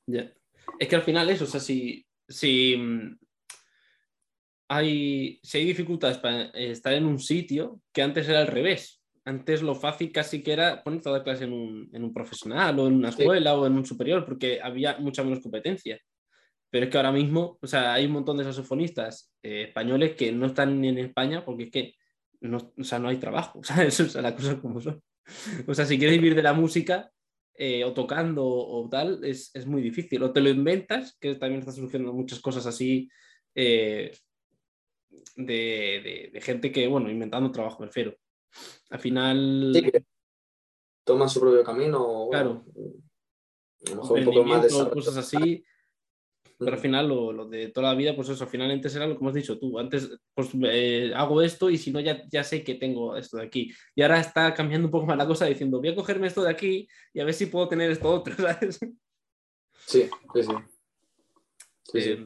Ya. 0.08 0.34
Es 0.78 0.88
que 0.88 0.96
al 0.96 1.04
final 1.04 1.30
eso, 1.30 1.46
o 1.46 1.48
sea, 1.48 1.60
si, 1.60 2.06
si, 2.28 2.76
mm, 2.78 3.18
hay, 4.70 5.40
si 5.42 5.58
hay 5.58 5.66
dificultades 5.66 6.18
para 6.18 6.46
estar 6.50 6.94
en 6.94 7.06
un 7.06 7.20
sitio 7.20 7.82
que 7.94 8.02
antes 8.02 8.28
era 8.28 8.40
al 8.40 8.48
revés, 8.48 9.02
antes 9.26 9.62
lo 9.62 9.76
fácil 9.76 10.12
casi 10.12 10.42
que 10.42 10.54
era 10.54 10.84
poner 10.84 11.02
toda 11.02 11.24
clase 11.24 11.44
en 11.44 11.54
un, 11.54 11.90
en 11.94 12.04
un 12.04 12.14
profesional 12.14 12.80
o 12.80 12.88
en 12.88 12.96
una 12.96 13.10
escuela 13.10 13.56
o 13.56 13.66
en 13.66 13.74
un 13.74 13.86
superior, 13.86 14.26
porque 14.26 14.60
había 14.62 14.98
mucha 14.98 15.24
menos 15.24 15.42
competencia. 15.42 16.00
Pero 16.72 16.86
es 16.86 16.92
que 16.92 16.98
ahora 16.98 17.12
mismo, 17.12 17.58
o 17.62 17.68
sea, 17.68 17.94
hay 17.94 18.06
un 18.06 18.12
montón 18.12 18.38
de 18.38 18.44
saxofonistas 18.44 19.32
eh, 19.44 19.66
españoles 19.68 20.16
que 20.16 20.32
no 20.32 20.48
están 20.48 20.80
ni 20.80 20.90
en 20.90 21.00
España 21.00 21.44
porque 21.44 21.64
es 21.64 21.72
que 21.72 21.96
no, 22.42 22.74
o 22.78 22.84
sea, 22.84 23.00
no 23.00 23.10
hay 23.10 23.18
trabajo, 23.18 23.62
sea, 23.64 23.84
Eso 23.84 24.04
es 24.04 24.16
la 24.16 24.36
cosa 24.36 24.60
como 24.60 24.82
son. 24.82 25.02
O 25.68 25.74
sea, 25.74 25.86
si 25.86 25.98
quieres 25.98 26.18
vivir 26.18 26.36
de 26.36 26.44
la 26.44 26.54
música 26.54 27.12
eh, 27.54 27.84
o 27.84 27.94
tocando 27.94 28.46
o 28.46 28.88
tal, 28.90 29.24
es, 29.24 29.52
es, 29.54 29.66
muy 29.66 29.82
difícil. 29.82 30.24
O 30.24 30.32
te 30.32 30.42
lo 30.42 30.50
inventas, 30.50 31.18
que 31.20 31.36
también 31.36 31.60
está 31.60 31.72
surgiendo 31.72 32.14
muchas 32.14 32.40
cosas 32.40 32.66
así 32.66 33.10
eh, 33.54 34.12
de, 35.36 36.02
de, 36.04 36.30
de, 36.34 36.42
gente 36.42 36.72
que, 36.72 36.88
bueno, 36.88 37.10
inventando 37.12 37.52
trabajo, 37.52 37.82
me 37.82 37.88
refiero. 37.88 38.16
Al 38.90 39.00
final. 39.00 39.72
Sí, 39.74 39.92
toman 41.04 41.30
su 41.30 41.40
propio 41.40 41.64
camino. 41.64 42.28
Claro. 42.32 42.66
A 43.86 43.90
lo 43.92 43.96
mejor 43.98 44.20
un 44.20 44.26
poco 44.26 44.44
más 44.44 44.64
de 44.64 44.90
cosas 44.90 45.18
así. 45.18 45.64
Pero 46.60 46.74
al 46.74 46.78
final, 46.78 47.08
lo, 47.08 47.32
lo, 47.32 47.46
de 47.48 47.70
toda 47.70 47.94
la 47.94 47.96
vida, 47.96 48.14
pues 48.14 48.28
eso, 48.28 48.44
al 48.44 48.50
final 48.50 48.70
antes 48.70 48.94
era 48.94 49.08
lo 49.08 49.18
que 49.18 49.24
hemos 49.24 49.34
dicho 49.34 49.58
tú. 49.58 49.80
Antes, 49.80 50.10
pues 50.34 50.50
eh, 50.64 51.14
hago 51.16 51.42
esto 51.42 51.70
y 51.70 51.78
si 51.78 51.90
no, 51.90 52.02
ya, 52.02 52.22
ya 52.30 52.44
sé 52.44 52.66
que 52.66 52.76
tengo 52.76 53.16
esto 53.16 53.38
de 53.38 53.46
aquí. 53.46 53.72
Y 53.96 54.02
ahora 54.02 54.20
está 54.20 54.54
cambiando 54.54 54.88
un 54.88 54.92
poco 54.92 55.06
más 55.06 55.18
la 55.18 55.26
cosa 55.26 55.46
diciendo, 55.46 55.80
voy 55.80 55.88
a 55.88 55.96
cogerme 55.96 56.28
esto 56.28 56.44
de 56.44 56.50
aquí 56.50 56.86
y 57.14 57.22
a 57.22 57.24
ver 57.24 57.34
si 57.34 57.46
puedo 57.46 57.70
tener 57.70 57.90
esto 57.90 58.10
otro, 58.10 58.36
¿sabes? 58.38 58.78
Sí, 59.88 60.10
sí, 60.34 60.44
sí. 60.44 60.54
sí, 61.84 62.02
sí. 62.02 62.10
Eh, 62.10 62.26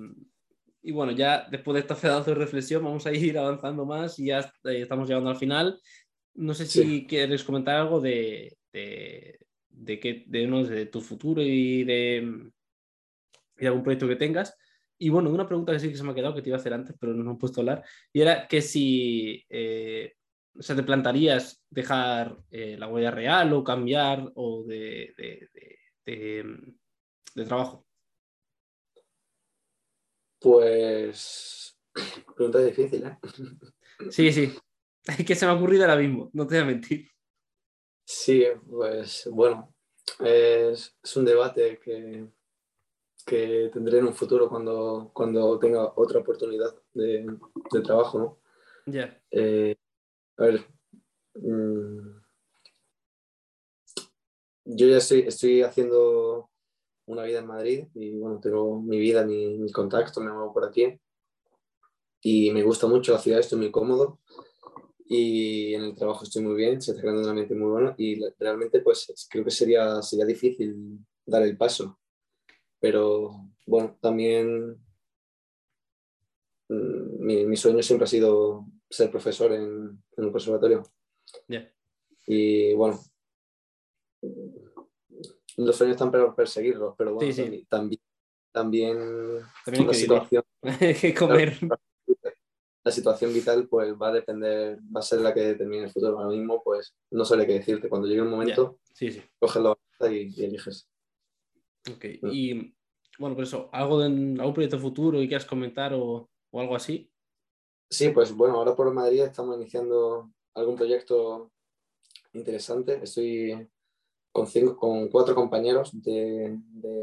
y 0.81 0.91
bueno, 0.91 1.11
ya 1.11 1.47
después 1.49 1.75
de 1.75 1.81
esta 1.81 1.95
pedazo 1.95 2.31
de 2.31 2.36
reflexión, 2.36 2.84
vamos 2.84 3.05
a 3.05 3.13
ir 3.13 3.38
avanzando 3.38 3.86
más 3.86 4.17
y 4.17 4.25
ya 4.25 4.39
eh, 4.65 4.81
estamos 4.81 5.07
llegando 5.07 5.29
al 5.29 5.38
final. 5.38 5.79
No 6.34 6.55
sé 6.55 6.65
si 6.65 7.05
quieres 7.05 7.43
comentar 7.43 7.75
algo 7.75 8.01
de, 8.01 8.57
de, 8.73 9.39
de, 9.69 9.99
que, 9.99 10.23
de, 10.25 10.47
uno, 10.47 10.63
de 10.63 10.88
tu 10.88 11.01
futuro 11.01 11.41
y 11.43 11.84
de, 11.84 12.51
de, 13.55 13.67
algún 13.67 13.83
proyecto 13.83 14.07
que 14.07 14.15
tengas. 14.15 14.55
Y 14.97 15.09
bueno, 15.09 15.29
una 15.29 15.47
pregunta 15.47 15.73
que 15.73 15.79
sí 15.79 15.89
que 15.89 15.97
se 15.97 16.03
me 16.03 16.11
ha 16.11 16.15
quedado, 16.15 16.35
que 16.35 16.41
te 16.41 16.49
iba 16.49 16.57
a 16.57 16.59
hacer 16.59 16.73
antes, 16.73 16.95
pero 16.99 17.13
no 17.13 17.23
me 17.23 17.33
he 17.33 17.39
puesto 17.39 17.59
a 17.59 17.61
hablar, 17.61 17.83
y 18.11 18.21
era 18.21 18.47
que 18.47 18.61
si 18.61 19.43
eh, 19.49 20.13
o 20.57 20.61
sea, 20.61 20.75
te 20.75 20.83
plantarías 20.83 21.61
dejar 21.69 22.37
eh, 22.51 22.77
la 22.77 22.87
huella 22.87 23.11
real 23.11 23.51
o 23.53 23.63
cambiar 23.63 24.31
o 24.35 24.63
de, 24.63 25.13
de 26.05 27.45
trabajo. 27.45 27.85
Pues 30.39 31.77
pregunta 32.35 32.59
difícil, 32.59 33.05
¿eh? 33.05 33.17
Sí, 34.11 34.31
sí. 34.31 34.53
Es 35.05 35.25
que 35.25 35.35
se 35.35 35.45
me 35.45 35.51
ha 35.51 35.55
ocurrido 35.55 35.83
ahora 35.83 35.97
mismo, 35.97 36.29
no 36.31 36.47
te 36.47 36.55
voy 36.55 36.63
a 36.63 36.67
mentir. 36.67 37.09
Sí, 38.05 38.45
pues 38.69 39.27
bueno, 39.29 39.75
es, 40.19 40.97
es 41.03 41.17
un 41.17 41.25
debate 41.25 41.77
que, 41.83 42.25
que, 43.26 43.69
tendré 43.74 43.99
en 43.99 44.07
un 44.07 44.13
futuro 44.13 44.49
cuando, 44.49 45.11
cuando 45.13 45.57
tenga 45.59 45.93
otra 45.95 46.19
oportunidad 46.19 46.74
de, 46.93 47.26
de 47.71 47.82
trabajo, 47.82 48.19
¿no? 48.19 48.39
Ya. 48.86 49.21
Eh, 49.32 49.76
a 50.38 50.43
ver, 50.43 50.65
mmm, 51.36 52.24
yo 54.65 54.88
ya 54.88 54.97
estoy, 54.97 55.21
estoy 55.21 55.61
haciendo 55.61 56.49
una 57.05 57.24
vida 57.24 57.39
en 57.39 57.47
Madrid 57.47 57.88
y 57.93 58.17
bueno, 58.17 58.39
tengo 58.39 58.82
mi 58.82 58.97
vida, 58.97 59.26
mi, 59.26 59.57
mis 59.57 59.74
contactos, 59.74 60.24
me 60.24 60.32
muevo 60.32 60.53
por 60.53 60.65
aquí 60.65 60.99
y 62.21 62.51
me 62.51 62.63
gusta 62.63 62.88
mucho 62.88 63.13
la 63.13 63.19
ciudad, 63.19 63.39
estoy 63.39 63.59
muy 63.59 63.71
cómodo 63.71 64.19
y 65.05 65.74
en 65.74 65.84
el 65.84 65.95
trabajo 65.95 66.24
estoy 66.24 66.43
muy 66.43 66.55
bien, 66.55 66.82
se 66.82 66.91
está 66.91 67.01
creando 67.01 67.21
un 67.21 67.30
ambiente 67.30 67.55
muy 67.55 67.69
bueno 67.69 67.93
y 67.97 68.19
realmente 68.39 68.80
pues 68.80 69.28
creo 69.30 69.43
que 69.43 69.51
sería, 69.51 70.01
sería 70.01 70.26
difícil 70.26 70.99
dar 71.26 71.43
el 71.43 71.57
paso, 71.57 71.99
pero 72.84 73.31
bueno, 73.65 73.97
también 74.01 74.77
mm, 76.67 77.25
mi, 77.25 77.45
mi 77.45 77.55
sueño 77.55 77.81
siempre 77.81 78.03
ha 78.03 78.07
sido 78.07 78.65
ser 78.89 79.09
profesor 79.09 79.53
en, 79.53 80.03
en 80.17 80.25
un 80.25 80.31
conservatorio. 80.34 80.84
Y 82.27 82.73
bueno, 82.73 82.99
los 85.55 85.77
sueños 85.77 85.95
están 85.95 86.11
para 86.11 86.36
perseguirlos, 86.36 86.93
pero 86.97 87.13
bueno, 87.13 87.34
también, 87.69 88.01
también, 88.51 88.97
también 89.65 89.88
la 89.88 89.93
situación. 89.93 90.43
que 90.99 91.13
comer. 91.13 91.57
La, 92.84 92.91
situación 92.91 93.34
vital 93.34 93.65
pues 93.69 93.93
va 93.93 94.09
a 94.09 94.13
depender, 94.13 94.77
va 94.93 94.99
a 94.99 95.03
ser 95.03 95.21
la 95.21 95.34
que 95.34 95.39
determine 95.39 95.86
el 95.86 95.89
futuro. 95.89 96.19
Ahora 96.19 96.36
mismo, 96.36 96.61
pues 96.61 96.93
no 97.11 97.23
sé 97.23 97.38
qué 97.47 97.53
decirte. 97.53 97.88
Cuando 97.88 98.09
llegue 98.09 98.23
un 98.23 98.29
momento, 98.29 98.79
sí, 98.93 99.09
sí. 99.09 99.21
coges 99.39 99.61
la 99.63 99.77
y, 100.11 100.34
y 100.36 100.43
eliges. 100.43 100.89
Ok, 101.89 102.05
mm. 102.21 102.29
y 102.31 102.72
bueno, 103.20 103.36
por 103.36 103.43
eso, 103.43 103.70
¿algo 103.72 103.99
de 103.99 104.05
algún 104.05 104.53
proyecto 104.53 104.80
futuro 104.80 105.22
y 105.22 105.28
quieras 105.28 105.45
comentar 105.45 105.93
o, 105.93 106.30
o 106.51 106.61
algo 106.61 106.76
así? 106.76 107.11
Sí, 107.89 108.09
pues 108.09 108.34
bueno, 108.34 108.55
ahora 108.55 108.76
por 108.76 108.91
Madrid 108.91 109.22
estamos 109.22 109.55
iniciando 109.55 110.32
algún 110.55 110.76
proyecto 110.76 111.51
interesante. 112.34 112.99
Estoy 113.03 113.70
con, 114.32 114.47
cinco, 114.47 114.76
con 114.78 115.09
cuatro 115.09 115.36
compañeros, 115.36 115.91
de, 116.01 116.57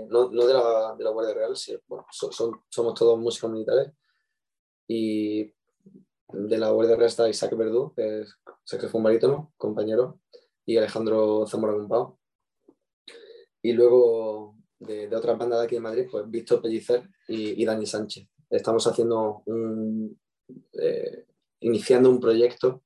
no, 0.08 0.30
no 0.30 0.46
de, 0.46 0.52
la, 0.54 0.94
de, 0.96 1.04
la, 1.04 1.10
Guardia 1.10 1.34
Real, 1.34 1.56
sí, 1.56 1.78
bueno, 1.86 2.04
son, 2.10 2.60
somos 2.68 2.94
todos 2.94 3.18
músicos 3.18 3.50
militares. 3.50 3.92
Y 4.88 5.44
de 6.32 6.58
la 6.58 6.70
Guardia 6.70 6.96
Real 6.96 7.08
está 7.08 7.28
Isaac 7.28 7.56
Verdú, 7.56 7.92
que 7.94 8.22
es 8.22 8.36
saxofón 8.64 9.04
barítono, 9.04 9.52
compañero, 9.56 10.18
y 10.66 10.76
Alejandro 10.76 11.46
Zamora 11.46 11.74
Gumpao. 11.74 12.18
Y 13.62 13.72
luego 13.72 14.56
de, 14.80 15.08
de, 15.08 15.16
otra 15.16 15.34
banda 15.34 15.58
de 15.58 15.64
aquí 15.64 15.76
de 15.76 15.80
Madrid, 15.80 16.08
pues 16.10 16.28
Víctor 16.28 16.60
Pellicer 16.60 17.08
y, 17.28 17.62
y 17.62 17.64
Dani 17.64 17.86
Sánchez. 17.86 18.26
Estamos 18.50 18.86
haciendo 18.86 19.42
un, 19.46 20.18
eh, 20.72 21.26
iniciando 21.60 22.10
un 22.10 22.20
proyecto 22.20 22.82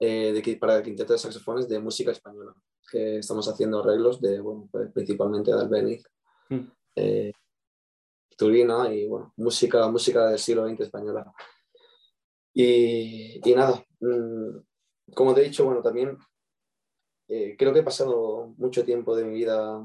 eh, 0.00 0.32
de, 0.32 0.56
para 0.56 0.76
el 0.76 0.82
quinteto 0.82 1.12
de 1.12 1.18
saxofones 1.18 1.68
de 1.68 1.80
música 1.80 2.12
española, 2.12 2.54
que 2.90 3.18
estamos 3.18 3.48
haciendo 3.48 3.80
arreglos 3.80 4.20
de, 4.20 4.40
bueno, 4.40 4.68
pues, 4.70 4.90
principalmente 4.92 5.52
de 5.52 5.60
Albeniz, 5.60 6.04
mm. 6.48 6.60
eh, 6.96 7.32
Turina 8.36 8.92
y 8.94 9.06
bueno, 9.08 9.32
música, 9.36 9.88
música 9.88 10.28
del 10.28 10.38
siglo 10.38 10.68
XX 10.68 10.80
española. 10.80 11.32
Y, 12.54 13.40
y 13.44 13.54
nada, 13.54 13.84
mm, 14.00 15.12
como 15.14 15.34
te 15.34 15.40
he 15.40 15.44
dicho, 15.44 15.64
bueno, 15.64 15.82
también 15.82 16.16
eh, 17.28 17.56
creo 17.58 17.72
que 17.72 17.80
he 17.80 17.84
pasado 17.84 18.54
mucho 18.56 18.84
tiempo 18.84 19.14
de 19.16 19.24
mi 19.24 19.34
vida 19.34 19.84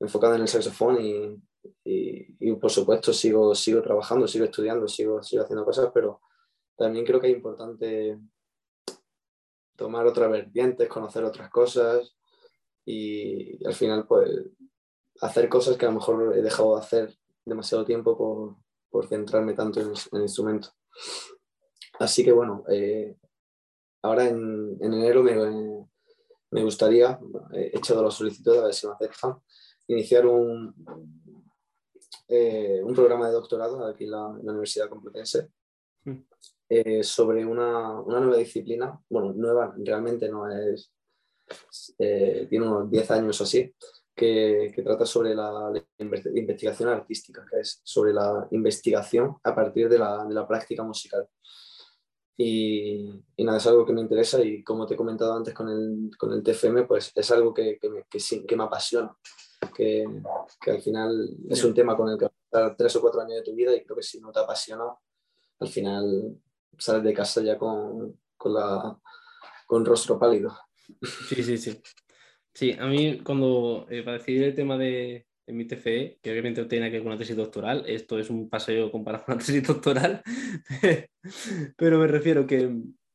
enfocado 0.00 0.34
en 0.34 0.42
el 0.42 0.48
saxofón 0.48 1.00
y, 1.00 1.42
y, 1.84 2.52
por 2.54 2.70
supuesto 2.70 3.12
sigo, 3.12 3.54
sigo 3.54 3.82
trabajando, 3.82 4.28
sigo 4.28 4.44
estudiando, 4.44 4.86
sigo, 4.88 5.22
sigo 5.22 5.42
haciendo 5.42 5.64
cosas, 5.64 5.90
pero 5.92 6.20
también 6.76 7.04
creo 7.04 7.20
que 7.20 7.28
es 7.28 7.36
importante 7.36 8.18
tomar 9.76 10.06
otras 10.06 10.30
vertientes, 10.30 10.88
conocer 10.88 11.24
otras 11.24 11.50
cosas 11.50 12.16
y, 12.84 13.64
al 13.64 13.74
final 13.74 14.06
pues 14.06 14.28
hacer 15.20 15.48
cosas 15.48 15.76
que 15.76 15.86
a 15.86 15.88
lo 15.88 15.96
mejor 15.96 16.36
he 16.36 16.42
dejado 16.42 16.76
de 16.76 16.80
hacer 16.82 17.18
demasiado 17.44 17.84
tiempo 17.84 18.16
por, 18.16 18.56
por 18.90 19.08
centrarme 19.08 19.54
tanto 19.54 19.80
en 19.80 19.88
el, 19.88 20.22
instrumento. 20.22 20.70
Así 21.98 22.24
que 22.24 22.32
bueno, 22.32 22.64
eh, 22.70 23.16
ahora 24.02 24.28
en, 24.28 24.76
en 24.80 24.94
enero 24.94 25.22
me, 25.22 25.34
me, 26.50 26.62
gustaría, 26.62 27.18
he 27.52 27.76
echado 27.76 28.02
la 28.02 28.10
solicitud 28.10 28.56
a 28.56 28.64
ver 28.64 28.74
si 28.74 28.86
me 28.86 28.92
aceptan, 28.92 29.40
iniciar 29.88 30.26
un, 30.26 30.74
eh, 32.28 32.80
un 32.84 32.94
programa 32.94 33.26
de 33.26 33.32
doctorado 33.32 33.84
aquí 33.86 34.04
en 34.04 34.10
la, 34.10 34.26
Universidad 34.26 34.88
Complutense 34.88 35.50
mm. 36.04 36.16
eh, 36.68 37.02
sobre 37.02 37.44
una, 37.44 38.00
una, 38.00 38.20
nueva 38.20 38.36
disciplina, 38.36 39.00
bueno, 39.08 39.32
nueva 39.32 39.74
realmente 39.78 40.28
no 40.28 40.50
es, 40.50 40.92
eh, 41.98 42.46
tiene 42.48 42.66
unos 42.66 42.90
10 42.90 43.10
años 43.12 43.40
o 43.40 43.44
así, 43.44 43.74
que, 44.14 44.72
que, 44.74 44.82
trata 44.82 45.06
sobre 45.06 45.34
la, 45.34 45.72
investigación 45.98 46.90
artística, 46.90 47.46
que 47.50 47.60
es 47.60 47.80
sobre 47.82 48.12
la 48.12 48.46
investigación 48.50 49.36
a 49.42 49.54
partir 49.54 49.88
de 49.88 49.98
la, 49.98 50.24
de 50.26 50.34
la 50.34 50.46
práctica 50.46 50.82
musical. 50.82 51.26
Y, 52.36 53.24
y, 53.36 53.44
nada, 53.44 53.58
es 53.58 53.66
algo 53.66 53.86
que 53.86 53.92
me 53.92 54.00
interesa 54.00 54.44
y 54.44 54.62
como 54.62 54.86
te 54.86 54.94
he 54.94 54.96
comentado 54.96 55.34
antes 55.34 55.54
con 55.54 55.68
el, 55.68 56.10
con 56.18 56.32
el 56.32 56.42
TFM, 56.42 56.84
pues 56.84 57.10
es 57.14 57.30
algo 57.30 57.54
que, 57.54 57.78
que, 57.80 57.88
me, 57.88 58.04
que, 58.08 58.18
que 58.46 58.56
me 58.56 58.64
apasiona 58.64 59.16
que, 59.72 60.06
que 60.60 60.70
al 60.70 60.82
final 60.82 61.36
es 61.48 61.64
un 61.64 61.74
tema 61.74 61.96
con 61.96 62.08
el 62.08 62.18
que 62.18 62.26
vas 62.26 62.34
a 62.34 62.44
estar 62.44 62.76
tres 62.76 62.96
o 62.96 63.00
cuatro 63.00 63.20
años 63.20 63.36
de 63.36 63.42
tu 63.42 63.54
vida 63.54 63.74
y 63.74 63.84
creo 63.84 63.96
que 63.96 64.02
si 64.02 64.20
no 64.20 64.32
te 64.32 64.40
apasiona, 64.40 64.84
al 65.60 65.68
final 65.68 66.36
sales 66.76 67.02
de 67.02 67.14
casa 67.14 67.42
ya 67.42 67.58
con, 67.58 68.18
con, 68.36 68.54
la, 68.54 68.98
con 69.66 69.84
rostro 69.84 70.18
pálido. 70.18 70.56
Sí, 71.28 71.42
sí, 71.42 71.58
sí. 71.58 71.80
Sí, 72.54 72.72
a 72.78 72.86
mí 72.86 73.20
cuando, 73.20 73.86
eh, 73.88 74.02
para 74.02 74.18
decidir 74.18 74.42
el 74.42 74.54
tema 74.54 74.76
de, 74.76 75.26
de, 75.46 75.52
mi 75.52 75.64
TFE, 75.64 76.18
que 76.20 76.30
obviamente 76.30 76.64
tiene 76.64 76.86
que 76.86 76.96
ver 76.96 77.02
con 77.02 77.12
una 77.12 77.18
tesis 77.18 77.36
doctoral, 77.36 77.84
esto 77.86 78.18
es 78.18 78.30
un 78.30 78.48
paseo 78.48 78.90
comparado 78.90 79.24
con 79.24 79.34
una 79.34 79.44
tesis 79.44 79.62
doctoral, 79.62 80.22
pero 81.76 81.98
me 81.98 82.08
refiero 82.08 82.46
que, 82.46 82.68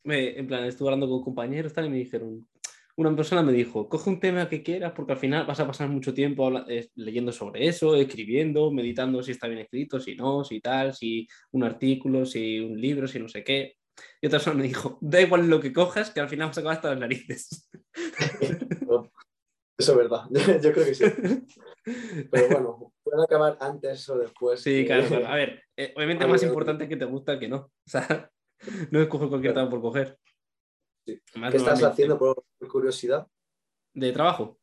me, 0.04 0.38
en 0.38 0.48
plan, 0.48 0.64
estuve 0.64 0.88
hablando 0.88 1.10
con 1.10 1.24
compañeros 1.24 1.74
tal, 1.74 1.88
y 1.88 1.90
me 1.90 1.98
dijeron, 1.98 2.48
una 2.96 3.16
persona 3.16 3.42
me 3.42 3.52
dijo, 3.52 3.90
coge 3.90 4.10
un 4.10 4.20
tema 4.20 4.50
que 4.50 4.62
quieras 4.62 4.94
porque 4.96 5.14
al 5.14 5.18
final 5.18 5.46
vas 5.46 5.60
a 5.60 5.68
pasar 5.68 5.90
mucho 5.90 6.14
tiempo 6.14 6.52
leyendo 6.96 7.32
sobre 7.32 7.68
eso, 7.68 7.96
escribiendo, 7.96 8.72
meditando 8.72 9.24
si 9.24 9.32
está 9.32 9.48
bien 9.48 9.62
escrito, 9.62 10.00
si 10.00 10.16
no, 10.16 10.44
si 10.44 10.60
tal, 10.60 10.94
si 10.94 11.28
un 11.52 11.64
artículo, 11.64 12.26
si 12.26 12.60
un 12.60 12.80
libro, 12.80 13.08
si 13.08 13.20
no 13.20 13.28
sé 13.28 13.44
qué. 13.44 13.78
Y 14.22 14.28
otra 14.28 14.40
persona 14.40 14.58
me 14.58 14.64
dijo, 14.64 14.98
da 15.02 15.22
igual 15.22 15.48
lo 15.48 15.60
que 15.60 15.74
cojas, 15.74 16.12
que 16.12 16.20
al 16.20 16.30
final 16.30 16.48
vas 16.48 16.58
a 16.58 16.62
acabar 16.62 16.78
hasta 16.78 16.90
las 16.90 17.00
narices. 17.00 17.70
Eso 19.78 19.94
es 19.94 19.98
verdad, 19.98 20.22
yo 20.62 20.72
creo 20.72 20.86
que 20.86 20.94
sí. 20.94 21.06
Pero 22.32 22.48
bueno, 22.48 22.94
pueden 23.04 23.22
acabar 23.22 23.58
antes 23.60 24.08
o 24.10 24.18
después. 24.18 24.62
Sí, 24.62 24.86
claro, 24.88 25.28
A 25.28 25.36
ver, 25.36 25.64
eh, 25.76 25.94
obviamente 25.96 26.24
es 26.24 26.30
más 26.30 26.44
importante 26.44 26.88
que 26.88 26.96
te 26.96 27.06
gusta 27.06 27.40
que 27.40 27.48
no. 27.48 27.58
O 27.58 27.72
sea, 27.86 28.30
no 28.92 29.02
es 29.02 29.08
coger 29.08 29.30
cualquier 29.30 29.54
tema 29.54 29.70
por 29.70 29.82
coger. 29.82 30.18
¿Qué 31.06 31.22
estás 31.54 31.84
haciendo 31.84 32.18
por, 32.18 32.46
curiosidad? 32.70 33.28
¿De 33.94 34.12
trabajo? 34.12 34.60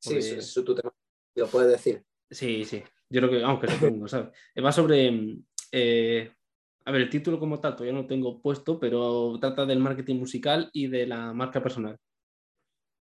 Sí, 0.00 0.16
eso 0.16 0.36
es 0.38 0.64
tu 0.64 0.74
tema. 0.74 0.92
¿Lo 1.36 1.46
puedes 1.46 1.70
decir? 1.70 2.04
Sí, 2.30 2.64
sí. 2.64 2.82
Yo 3.08 3.20
creo 3.20 3.30
que, 3.30 3.42
aunque 3.42 3.66
tengo, 3.66 4.08
¿sabes? 4.08 4.30
Va 4.64 4.72
sobre. 4.72 5.38
Eh, 5.72 6.32
a 6.84 6.92
ver, 6.92 7.02
el 7.02 7.10
título 7.10 7.38
como 7.38 7.60
tal 7.60 7.76
todavía 7.76 7.98
no 7.98 8.06
tengo 8.06 8.40
puesto, 8.40 8.78
pero 8.80 9.38
trata 9.40 9.66
del 9.66 9.78
marketing 9.78 10.16
musical 10.16 10.70
y 10.72 10.88
de 10.88 11.06
la 11.06 11.32
marca 11.32 11.62
personal. 11.62 11.98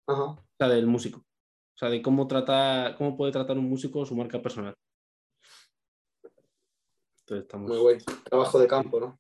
Ajá. 0.08 0.24
O 0.24 0.46
sea, 0.58 0.68
del 0.68 0.88
músico. 0.88 1.20
O 1.20 1.78
sea, 1.80 1.90
de 1.90 2.02
cómo, 2.02 2.28
trata, 2.28 2.96
cómo 2.98 3.16
puede 3.16 3.32
tratar 3.32 3.58
un 3.58 3.70
músico 3.70 4.06
su 4.06 4.16
marca 4.16 4.42
personal. 4.42 4.76
Entonces 7.22 7.46
estamos... 7.46 7.70
Muy 7.70 7.78
buen 7.78 8.00
trabajo 8.26 8.60
de 8.60 8.68
campo, 8.68 9.00
¿no? 9.00 9.20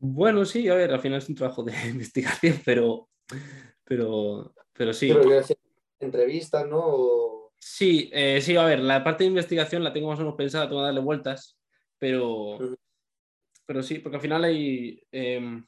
Bueno, 0.00 0.44
sí, 0.44 0.68
a 0.68 0.74
ver, 0.74 0.92
al 0.92 1.00
final 1.00 1.18
es 1.18 1.28
un 1.28 1.34
trabajo 1.34 1.62
de 1.62 1.72
investigación, 1.90 2.60
pero, 2.64 3.08
pero, 3.84 4.54
pero 4.72 4.92
sí. 4.92 5.12
Pero 5.12 5.42
entrevistas, 6.00 6.66
¿no? 6.66 7.50
Sí, 7.58 8.08
eh, 8.12 8.40
sí, 8.40 8.56
a 8.56 8.64
ver, 8.64 8.78
la 8.80 9.02
parte 9.02 9.24
de 9.24 9.28
investigación 9.28 9.82
la 9.82 9.92
tengo 9.92 10.08
más 10.08 10.18
o 10.18 10.22
menos 10.22 10.36
pensada, 10.36 10.68
tengo 10.68 10.80
que 10.80 10.86
darle 10.86 11.00
vueltas, 11.00 11.58
pero, 11.98 12.58
pero 13.66 13.82
sí, 13.82 13.98
porque 13.98 14.16
al 14.16 14.22
final 14.22 14.44
hay, 14.44 15.02
em, 15.10 15.66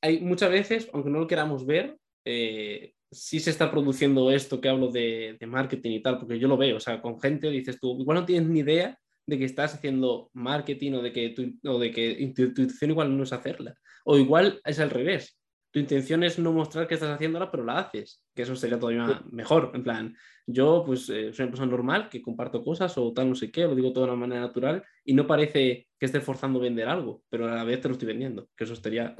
hay 0.00 0.20
muchas 0.20 0.50
veces, 0.50 0.88
aunque 0.92 1.10
no 1.10 1.18
lo 1.18 1.26
queramos 1.26 1.66
ver, 1.66 1.98
eh, 2.24 2.94
sí 3.10 3.40
se 3.40 3.50
está 3.50 3.70
produciendo 3.72 4.30
esto 4.30 4.60
que 4.60 4.68
hablo 4.68 4.88
de, 4.88 5.36
de, 5.40 5.46
marketing 5.46 5.90
y 5.92 6.02
tal, 6.02 6.18
porque 6.18 6.38
yo 6.38 6.46
lo 6.46 6.56
veo, 6.56 6.76
o 6.76 6.80
sea, 6.80 7.02
con 7.02 7.20
gente 7.20 7.50
dices 7.50 7.80
tú, 7.80 7.98
igual 8.00 8.18
no 8.18 8.24
tienes 8.24 8.48
ni 8.48 8.60
idea 8.60 8.96
de 9.26 9.38
que 9.38 9.44
estás 9.44 9.74
haciendo 9.74 10.30
marketing 10.32 10.92
o 10.92 11.02
de 11.02 11.12
que 11.12 11.30
tu, 11.30 11.70
o 11.70 11.78
de 11.78 11.90
que 11.90 12.32
tu, 12.34 12.42
intención 12.42 12.90
igual 12.90 13.16
no 13.16 13.24
es 13.24 13.32
hacerla. 13.32 13.74
O 14.04 14.16
igual 14.16 14.60
es 14.64 14.78
al 14.78 14.90
revés. 14.90 15.38
Tu 15.72 15.80
intención 15.80 16.22
es 16.22 16.38
no 16.38 16.52
mostrar 16.52 16.86
que 16.86 16.94
estás 16.94 17.10
haciéndola, 17.10 17.50
pero 17.50 17.64
la 17.64 17.78
haces, 17.78 18.22
que 18.34 18.42
eso 18.42 18.56
sería 18.56 18.78
todavía 18.78 19.22
mejor. 19.30 19.72
En 19.74 19.82
plan, 19.82 20.16
yo 20.46 20.84
pues 20.86 21.10
eh, 21.10 21.32
soy 21.32 21.44
una 21.44 21.50
persona 21.50 21.70
normal 21.70 22.08
que 22.08 22.22
comparto 22.22 22.64
cosas 22.64 22.96
o 22.96 23.12
tal, 23.12 23.28
no 23.28 23.34
sé 23.34 23.50
qué, 23.50 23.62
lo 23.62 23.74
digo 23.74 23.92
todo 23.92 24.04
de 24.04 24.12
una 24.12 24.20
manera 24.20 24.40
natural 24.40 24.84
y 25.04 25.12
no 25.12 25.26
parece 25.26 25.88
que 25.98 26.06
esté 26.06 26.20
forzando 26.20 26.60
a 26.60 26.62
vender 26.62 26.88
algo, 26.88 27.22
pero 27.28 27.46
a 27.46 27.54
la 27.54 27.64
vez 27.64 27.80
te 27.80 27.88
lo 27.88 27.92
estoy 27.92 28.08
vendiendo, 28.08 28.48
que 28.56 28.64
eso 28.64 28.74
estaría... 28.74 29.14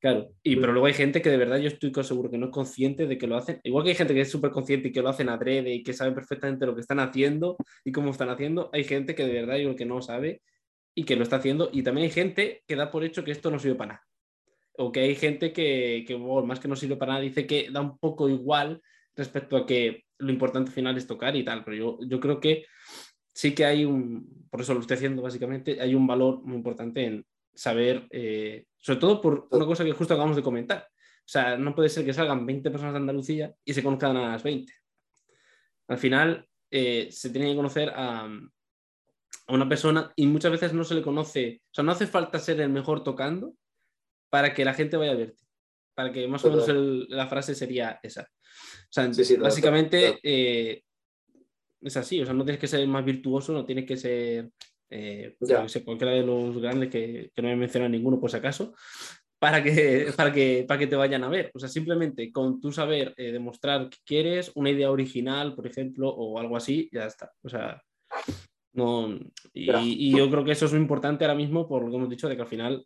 Claro, 0.00 0.32
y 0.42 0.56
pero 0.56 0.72
luego 0.72 0.86
hay 0.86 0.94
gente 0.94 1.20
que 1.20 1.28
de 1.28 1.36
verdad 1.36 1.58
yo 1.58 1.68
estoy 1.68 1.92
seguro 2.02 2.30
que 2.30 2.38
no 2.38 2.46
es 2.46 2.52
consciente 2.52 3.06
de 3.06 3.18
que 3.18 3.26
lo 3.26 3.36
hacen. 3.36 3.60
Igual 3.64 3.84
que 3.84 3.90
hay 3.90 3.96
gente 3.96 4.14
que 4.14 4.22
es 4.22 4.30
súper 4.30 4.50
consciente 4.50 4.88
y 4.88 4.92
que 4.92 5.02
lo 5.02 5.10
hacen 5.10 5.28
adrede 5.28 5.74
y 5.74 5.82
que 5.82 5.92
sabe 5.92 6.12
perfectamente 6.12 6.64
lo 6.64 6.74
que 6.74 6.80
están 6.80 7.00
haciendo 7.00 7.58
y 7.84 7.92
cómo 7.92 8.10
están 8.10 8.30
haciendo. 8.30 8.70
Hay 8.72 8.84
gente 8.84 9.14
que 9.14 9.26
de 9.26 9.32
verdad 9.32 9.58
yo 9.58 9.76
que 9.76 9.84
no 9.84 10.00
sabe 10.00 10.40
y 10.94 11.04
que 11.04 11.16
lo 11.16 11.22
está 11.22 11.36
haciendo. 11.36 11.68
Y 11.70 11.82
también 11.82 12.06
hay 12.06 12.10
gente 12.10 12.62
que 12.66 12.76
da 12.76 12.90
por 12.90 13.04
hecho 13.04 13.24
que 13.24 13.30
esto 13.30 13.50
no 13.50 13.58
sirve 13.58 13.74
para 13.74 13.92
nada. 13.94 14.06
O 14.78 14.90
que 14.90 15.00
hay 15.00 15.14
gente 15.16 15.52
que, 15.52 16.04
que 16.08 16.16
más 16.16 16.60
que 16.60 16.68
no 16.68 16.76
sirve 16.76 16.96
para 16.96 17.12
nada, 17.12 17.22
dice 17.22 17.46
que 17.46 17.68
da 17.70 17.82
un 17.82 17.98
poco 17.98 18.30
igual 18.30 18.80
respecto 19.14 19.56
a 19.58 19.66
que 19.66 20.04
lo 20.16 20.32
importante 20.32 20.70
final 20.70 20.96
es 20.96 21.06
tocar 21.06 21.36
y 21.36 21.44
tal. 21.44 21.62
Pero 21.62 21.76
yo, 21.76 21.98
yo 22.08 22.20
creo 22.20 22.40
que 22.40 22.64
sí 23.34 23.54
que 23.54 23.66
hay 23.66 23.84
un, 23.84 24.48
por 24.50 24.62
eso 24.62 24.72
lo 24.72 24.80
estoy 24.80 24.96
haciendo 24.96 25.20
básicamente, 25.20 25.78
hay 25.78 25.94
un 25.94 26.06
valor 26.06 26.42
muy 26.42 26.56
importante 26.56 27.04
en 27.04 27.26
saber, 27.54 28.06
eh, 28.10 28.66
sobre 28.78 29.00
todo 29.00 29.20
por 29.20 29.48
una 29.50 29.66
cosa 29.66 29.84
que 29.84 29.92
justo 29.92 30.14
acabamos 30.14 30.36
de 30.36 30.42
comentar. 30.42 30.88
O 30.90 31.32
sea, 31.32 31.56
no 31.56 31.74
puede 31.74 31.88
ser 31.88 32.04
que 32.04 32.12
salgan 32.12 32.46
20 32.46 32.70
personas 32.70 32.94
de 32.94 33.00
Andalucía 33.00 33.54
y 33.64 33.74
se 33.74 33.82
conozcan 33.82 34.16
a 34.16 34.32
las 34.32 34.42
20. 34.42 34.72
Al 35.88 35.98
final 35.98 36.48
eh, 36.70 37.08
se 37.10 37.30
tiene 37.30 37.50
que 37.50 37.56
conocer 37.56 37.90
a, 37.90 38.24
a, 38.24 39.52
una 39.52 39.68
persona 39.68 40.12
y 40.16 40.26
muchas 40.26 40.52
veces 40.52 40.72
no 40.72 40.84
se 40.84 40.94
le 40.94 41.02
conoce, 41.02 41.62
o 41.66 41.74
sea, 41.74 41.84
no 41.84 41.92
hace 41.92 42.06
falta 42.06 42.38
ser 42.38 42.60
el 42.60 42.70
mejor 42.70 43.04
tocando 43.04 43.54
para 44.28 44.54
que 44.54 44.64
la 44.64 44.74
gente 44.74 44.96
vaya 44.96 45.12
a 45.12 45.16
verte. 45.16 45.44
Para 45.94 46.12
que 46.12 46.26
más 46.28 46.44
o 46.44 46.50
menos 46.50 46.68
la 47.10 47.28
frase 47.28 47.54
sería 47.54 48.00
esa. 48.02 48.22
O 48.22 48.92
sea, 48.92 49.10
básicamente 49.38 50.18
eh, 50.22 50.82
es 51.80 51.96
así, 51.96 52.20
o 52.20 52.24
sea, 52.24 52.34
no 52.34 52.44
tienes 52.44 52.60
que 52.60 52.68
ser 52.68 52.86
más 52.86 53.04
virtuoso, 53.04 53.52
no 53.52 53.64
tienes 53.64 53.86
que 53.86 53.96
ser 53.96 54.50
eh, 54.90 55.36
cualquiera 55.84 56.12
de 56.12 56.22
los 56.22 56.60
grandes 56.60 56.90
que, 56.90 57.30
que 57.34 57.42
no 57.42 57.48
me 57.48 57.56
menciona 57.56 57.88
ninguno 57.88 58.20
por 58.20 58.30
si 58.30 58.36
acaso, 58.36 58.74
para 59.38 59.62
que, 59.62 60.12
para, 60.16 60.32
que, 60.32 60.64
para 60.66 60.78
que 60.78 60.86
te 60.86 60.96
vayan 60.96 61.24
a 61.24 61.28
ver. 61.28 61.50
O 61.54 61.58
sea, 61.58 61.68
simplemente 61.68 62.30
con 62.32 62.60
tu 62.60 62.72
saber 62.72 63.14
eh, 63.16 63.32
demostrar 63.32 63.88
que 63.88 63.98
quieres 64.04 64.52
una 64.54 64.70
idea 64.70 64.90
original, 64.90 65.54
por 65.54 65.66
ejemplo, 65.66 66.08
o 66.08 66.38
algo 66.38 66.56
así, 66.56 66.88
ya 66.92 67.06
está. 67.06 67.32
O 67.42 67.48
sea, 67.48 67.82
no. 68.72 69.18
Y, 69.52 69.70
y 69.72 70.16
yo 70.16 70.30
creo 70.30 70.44
que 70.44 70.52
eso 70.52 70.66
es 70.66 70.72
muy 70.72 70.80
importante 70.80 71.24
ahora 71.24 71.34
mismo 71.34 71.66
por 71.66 71.82
lo 71.82 71.90
que 71.90 71.96
hemos 71.96 72.10
dicho, 72.10 72.28
de 72.28 72.36
que 72.36 72.42
al 72.42 72.48
final 72.48 72.84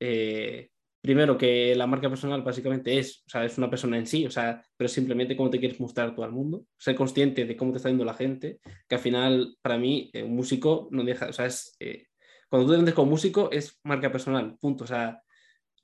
eh, 0.00 0.70
primero 1.00 1.38
que 1.38 1.74
la 1.74 1.86
marca 1.86 2.08
personal 2.08 2.42
básicamente 2.42 2.98
es, 2.98 3.22
o 3.26 3.30
sea, 3.30 3.44
es 3.44 3.56
una 3.58 3.70
persona 3.70 3.96
en 3.98 4.06
sí, 4.06 4.26
o 4.26 4.30
sea, 4.30 4.62
pero 4.76 4.88
simplemente 4.88 5.36
cómo 5.36 5.50
te 5.50 5.58
quieres 5.58 5.80
mostrar 5.80 6.14
todo 6.14 6.24
al 6.24 6.32
mundo, 6.32 6.64
ser 6.76 6.96
consciente 6.96 7.44
de 7.44 7.56
cómo 7.56 7.72
te 7.72 7.76
está 7.76 7.88
viendo 7.88 8.04
la 8.04 8.14
gente, 8.14 8.60
que 8.88 8.94
al 8.94 9.00
final, 9.00 9.56
para 9.62 9.78
mí, 9.78 10.10
eh, 10.12 10.22
un 10.22 10.34
músico 10.34 10.88
no 10.90 11.04
deja, 11.04 11.28
o 11.28 11.32
sea, 11.32 11.46
es, 11.46 11.76
eh, 11.80 12.06
cuando 12.48 12.66
tú 12.66 12.72
te 12.72 12.78
vendes 12.78 12.94
como 12.94 13.10
músico 13.10 13.50
es 13.52 13.78
marca 13.84 14.10
personal, 14.10 14.56
punto, 14.58 14.84
o 14.84 14.86
sea, 14.86 15.22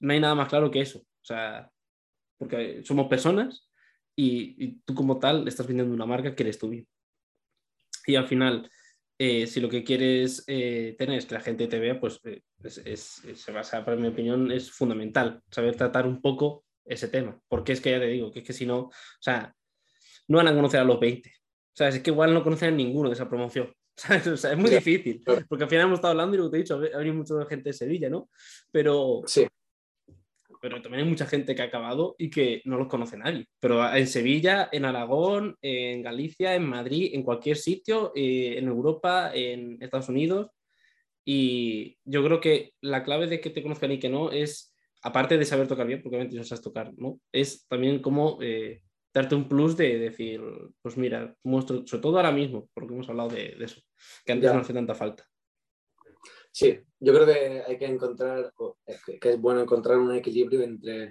no 0.00 0.12
hay 0.12 0.20
nada 0.20 0.34
más 0.34 0.48
claro 0.48 0.70
que 0.70 0.80
eso, 0.80 0.98
o 0.98 1.24
sea, 1.24 1.70
porque 2.36 2.82
somos 2.84 3.06
personas 3.06 3.70
y, 4.16 4.80
tú 4.84 4.94
como 4.94 5.18
tal 5.18 5.46
estás 5.46 5.66
vendiendo 5.66 5.94
una 5.94 6.06
marca 6.06 6.34
que 6.34 6.42
eres 6.42 6.58
tú 6.58 6.68
mismo. 6.68 6.88
Y 8.06 8.16
al 8.16 8.26
final, 8.26 8.70
eh, 9.18 9.46
si 9.46 9.60
lo 9.60 9.68
que 9.68 9.84
quieres 9.84 10.44
tener 10.44 11.18
es 11.18 11.26
que 11.26 11.34
la 11.34 11.40
gente 11.40 11.66
te 11.68 11.78
vea, 11.78 11.98
pues 11.98 12.20
es, 12.64 13.22
se 13.34 13.52
basa, 13.52 13.84
para 13.84 13.96
mi 13.96 14.08
opinión, 14.08 14.50
es 14.50 14.70
fundamental 14.70 15.42
saber 15.50 15.76
tratar 15.76 16.06
un 16.06 16.20
poco 16.20 16.64
ese 16.84 17.08
tema. 17.08 17.38
Porque 17.48 17.72
es 17.72 17.80
que 17.80 17.90
ya 17.90 18.00
te 18.00 18.06
digo, 18.06 18.30
que 18.30 18.40
es 18.40 18.44
que 18.44 18.52
si 18.52 18.66
no, 18.66 18.78
o 18.78 18.92
sea, 19.20 19.54
no 20.28 20.38
van 20.38 20.48
a 20.48 20.54
conocer 20.54 20.80
a 20.80 20.84
los 20.84 20.98
20. 21.00 21.28
O 21.28 21.32
sea, 21.76 21.88
es 21.88 22.00
que 22.00 22.10
igual 22.10 22.32
no 22.32 22.42
conocen 22.42 22.74
a 22.74 22.76
ninguno 22.76 23.08
de 23.08 23.14
esa 23.14 23.28
promoción. 23.28 23.72
O 24.32 24.36
sea, 24.36 24.52
es 24.52 24.58
muy 24.58 24.70
difícil, 24.70 25.22
porque 25.48 25.64
al 25.64 25.70
final 25.70 25.86
hemos 25.86 25.98
estado 25.98 26.10
hablando 26.12 26.34
y 26.34 26.38
lo 26.38 26.44
que 26.46 26.50
te 26.50 26.56
he 26.56 26.60
dicho, 26.62 26.74
ha 26.74 26.98
venido 26.98 27.14
mucha 27.14 27.46
gente 27.46 27.68
de 27.68 27.72
Sevilla, 27.72 28.10
¿no? 28.10 28.28
Pero, 28.72 29.22
sí 29.26 29.46
pero 30.64 30.80
también 30.80 31.04
hay 31.04 31.10
mucha 31.10 31.26
gente 31.26 31.54
que 31.54 31.60
ha 31.60 31.66
acabado 31.66 32.16
y 32.16 32.30
que 32.30 32.62
no 32.64 32.78
los 32.78 32.88
conoce 32.88 33.18
nadie. 33.18 33.46
Pero 33.60 33.86
en 33.94 34.06
Sevilla, 34.06 34.70
en 34.72 34.86
Aragón, 34.86 35.58
en 35.60 36.00
Galicia, 36.00 36.54
en 36.54 36.64
Madrid, 36.64 37.10
en 37.12 37.22
cualquier 37.22 37.58
sitio, 37.58 38.12
eh, 38.14 38.54
en 38.56 38.68
Europa, 38.68 39.30
en 39.34 39.76
Estados 39.82 40.08
Unidos. 40.08 40.48
Y 41.24 41.98
yo 42.04 42.22
creo 42.24 42.40
que 42.40 42.72
la 42.80 43.02
clave 43.02 43.26
de 43.26 43.40
que 43.40 43.50
te 43.50 43.62
conozcan 43.62 43.92
y 43.92 43.98
que 43.98 44.08
no 44.08 44.30
es, 44.30 44.74
aparte 45.02 45.38
de 45.38 45.44
saber 45.44 45.68
tocar 45.68 45.86
bien, 45.86 46.02
porque 46.02 46.16
obviamente 46.16 46.36
no 46.36 46.44
sabes 46.44 46.62
tocar, 46.62 46.92
¿no? 46.96 47.20
Es 47.32 47.66
también 47.66 48.00
como 48.00 48.38
eh, 48.42 48.82
darte 49.14 49.34
un 49.34 49.48
plus 49.48 49.76
de 49.76 49.98
decir, 49.98 50.42
pues 50.82 50.96
mira, 50.96 51.34
muestro, 51.44 51.86
sobre 51.86 52.02
todo 52.02 52.16
ahora 52.16 52.32
mismo, 52.32 52.68
porque 52.74 52.92
hemos 52.92 53.08
hablado 53.08 53.30
de, 53.30 53.56
eso, 53.60 53.80
que 54.26 54.32
antes 54.32 54.52
no 54.52 54.60
hace 54.60 54.74
tanta 54.74 54.94
falta. 54.94 55.24
Sí, 56.50 56.78
yo 57.00 57.12
creo 57.12 57.26
que 57.26 57.62
hay 57.66 57.78
que 57.78 57.86
encontrar, 57.86 58.52
que 59.20 59.30
es 59.30 59.40
bueno 59.40 59.60
encontrar 59.60 59.98
un 59.98 60.14
equilibrio 60.14 60.62
entre, 60.62 61.10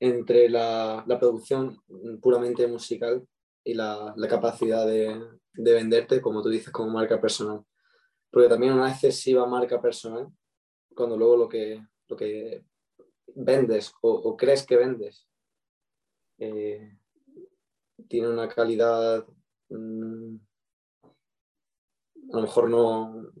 entre 0.00 0.48
la, 0.48 1.04
producción 1.20 1.82
puramente 2.20 2.66
musical 2.66 3.26
y 3.64 3.74
la, 3.74 4.14
capacidad 4.28 4.86
de, 4.86 5.20
venderte, 5.54 6.20
como 6.20 6.42
tú 6.42 6.48
dices, 6.48 6.72
como 6.72 6.90
marca 6.90 7.20
personal. 7.20 7.62
Porque 8.32 8.48
también 8.48 8.72
una 8.72 8.90
excesiva 8.90 9.46
marca 9.46 9.80
personal, 9.80 10.26
cuando 10.96 11.16
luego 11.16 11.36
lo 11.36 11.48
que, 11.48 11.86
lo 12.08 12.16
que 12.16 12.64
vendes 13.34 13.92
o, 14.00 14.36
crees 14.36 14.66
que 14.66 14.76
vendes 14.76 15.28
eh, 16.38 16.98
tiene 18.08 18.28
una 18.28 18.48
calidad 18.48 19.24
mm, 19.68 20.36
a 22.32 22.36
lo 22.36 22.42
mejor 22.42 22.70
no, 22.70 23.32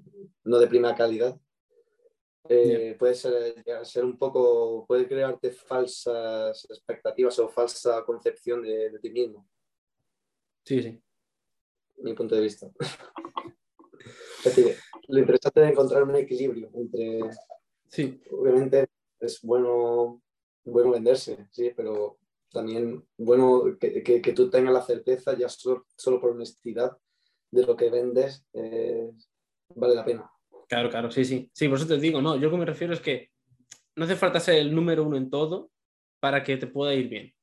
no 0.44 0.58
de 0.58 0.66
primera 0.66 0.94
calidad, 0.94 1.38
eh, 2.48 2.96
puede 2.98 3.14
ser, 3.14 3.54
ser 3.84 4.04
un 4.04 4.18
poco, 4.18 4.84
puede 4.86 5.06
crearte 5.06 5.52
falsas 5.52 6.66
expectativas 6.68 7.38
o 7.38 7.48
falsa 7.48 8.04
concepción 8.04 8.62
de, 8.62 8.98
ti 9.00 9.10
mismo. 9.10 9.48
Sí, 10.64 10.82
sí. 10.82 11.02
Mi 11.98 12.14
punto 12.14 12.34
de 12.34 12.42
vista. 12.42 12.70
es 14.44 14.56
decir, 14.56 14.76
lo 15.08 15.18
interesante 15.18 15.62
es 15.62 15.70
encontrar 15.70 16.02
un 16.04 16.16
equilibrio 16.16 16.70
entre. 16.74 17.20
Sí. 17.88 18.20
Obviamente 18.30 18.88
es 19.20 19.40
bueno, 19.42 20.22
bueno 20.64 20.90
venderse, 20.90 21.46
sí, 21.50 21.72
pero 21.76 22.18
también 22.50 23.04
bueno 23.16 23.76
que, 23.78 24.02
que, 24.02 24.32
tú 24.32 24.50
tengas 24.50 24.74
la 24.74 24.82
certeza 24.82 25.36
ya 25.36 25.48
solo, 25.48 25.86
solo 25.96 26.20
por 26.20 26.30
honestidad 26.30 26.96
de 27.50 27.66
lo 27.66 27.76
que 27.76 27.90
vendes 27.90 28.46
eh, 28.52 29.10
vale 29.74 29.94
la 29.94 30.04
pena. 30.04 30.30
Claro, 30.68 30.90
claro, 30.90 31.10
sí, 31.10 31.24
sí. 31.24 31.50
Sí, 31.52 31.68
por 31.68 31.78
eso 31.78 31.86
te 31.86 31.98
digo, 31.98 32.22
no, 32.22 32.36
yo 32.36 32.42
lo 32.42 32.50
que 32.52 32.56
me 32.56 32.66
refiero 32.66 32.94
es 32.94 33.00
que 33.00 33.30
no 33.96 34.04
hace 34.04 34.16
falta 34.16 34.40
ser 34.40 34.56
el 34.56 34.74
número 34.74 35.04
uno 35.04 35.16
en 35.16 35.30
todo 35.30 35.70
para 36.20 36.42
que 36.42 36.56
te 36.56 36.66
pueda 36.66 36.94
ir 36.94 37.08
bien. 37.08 37.34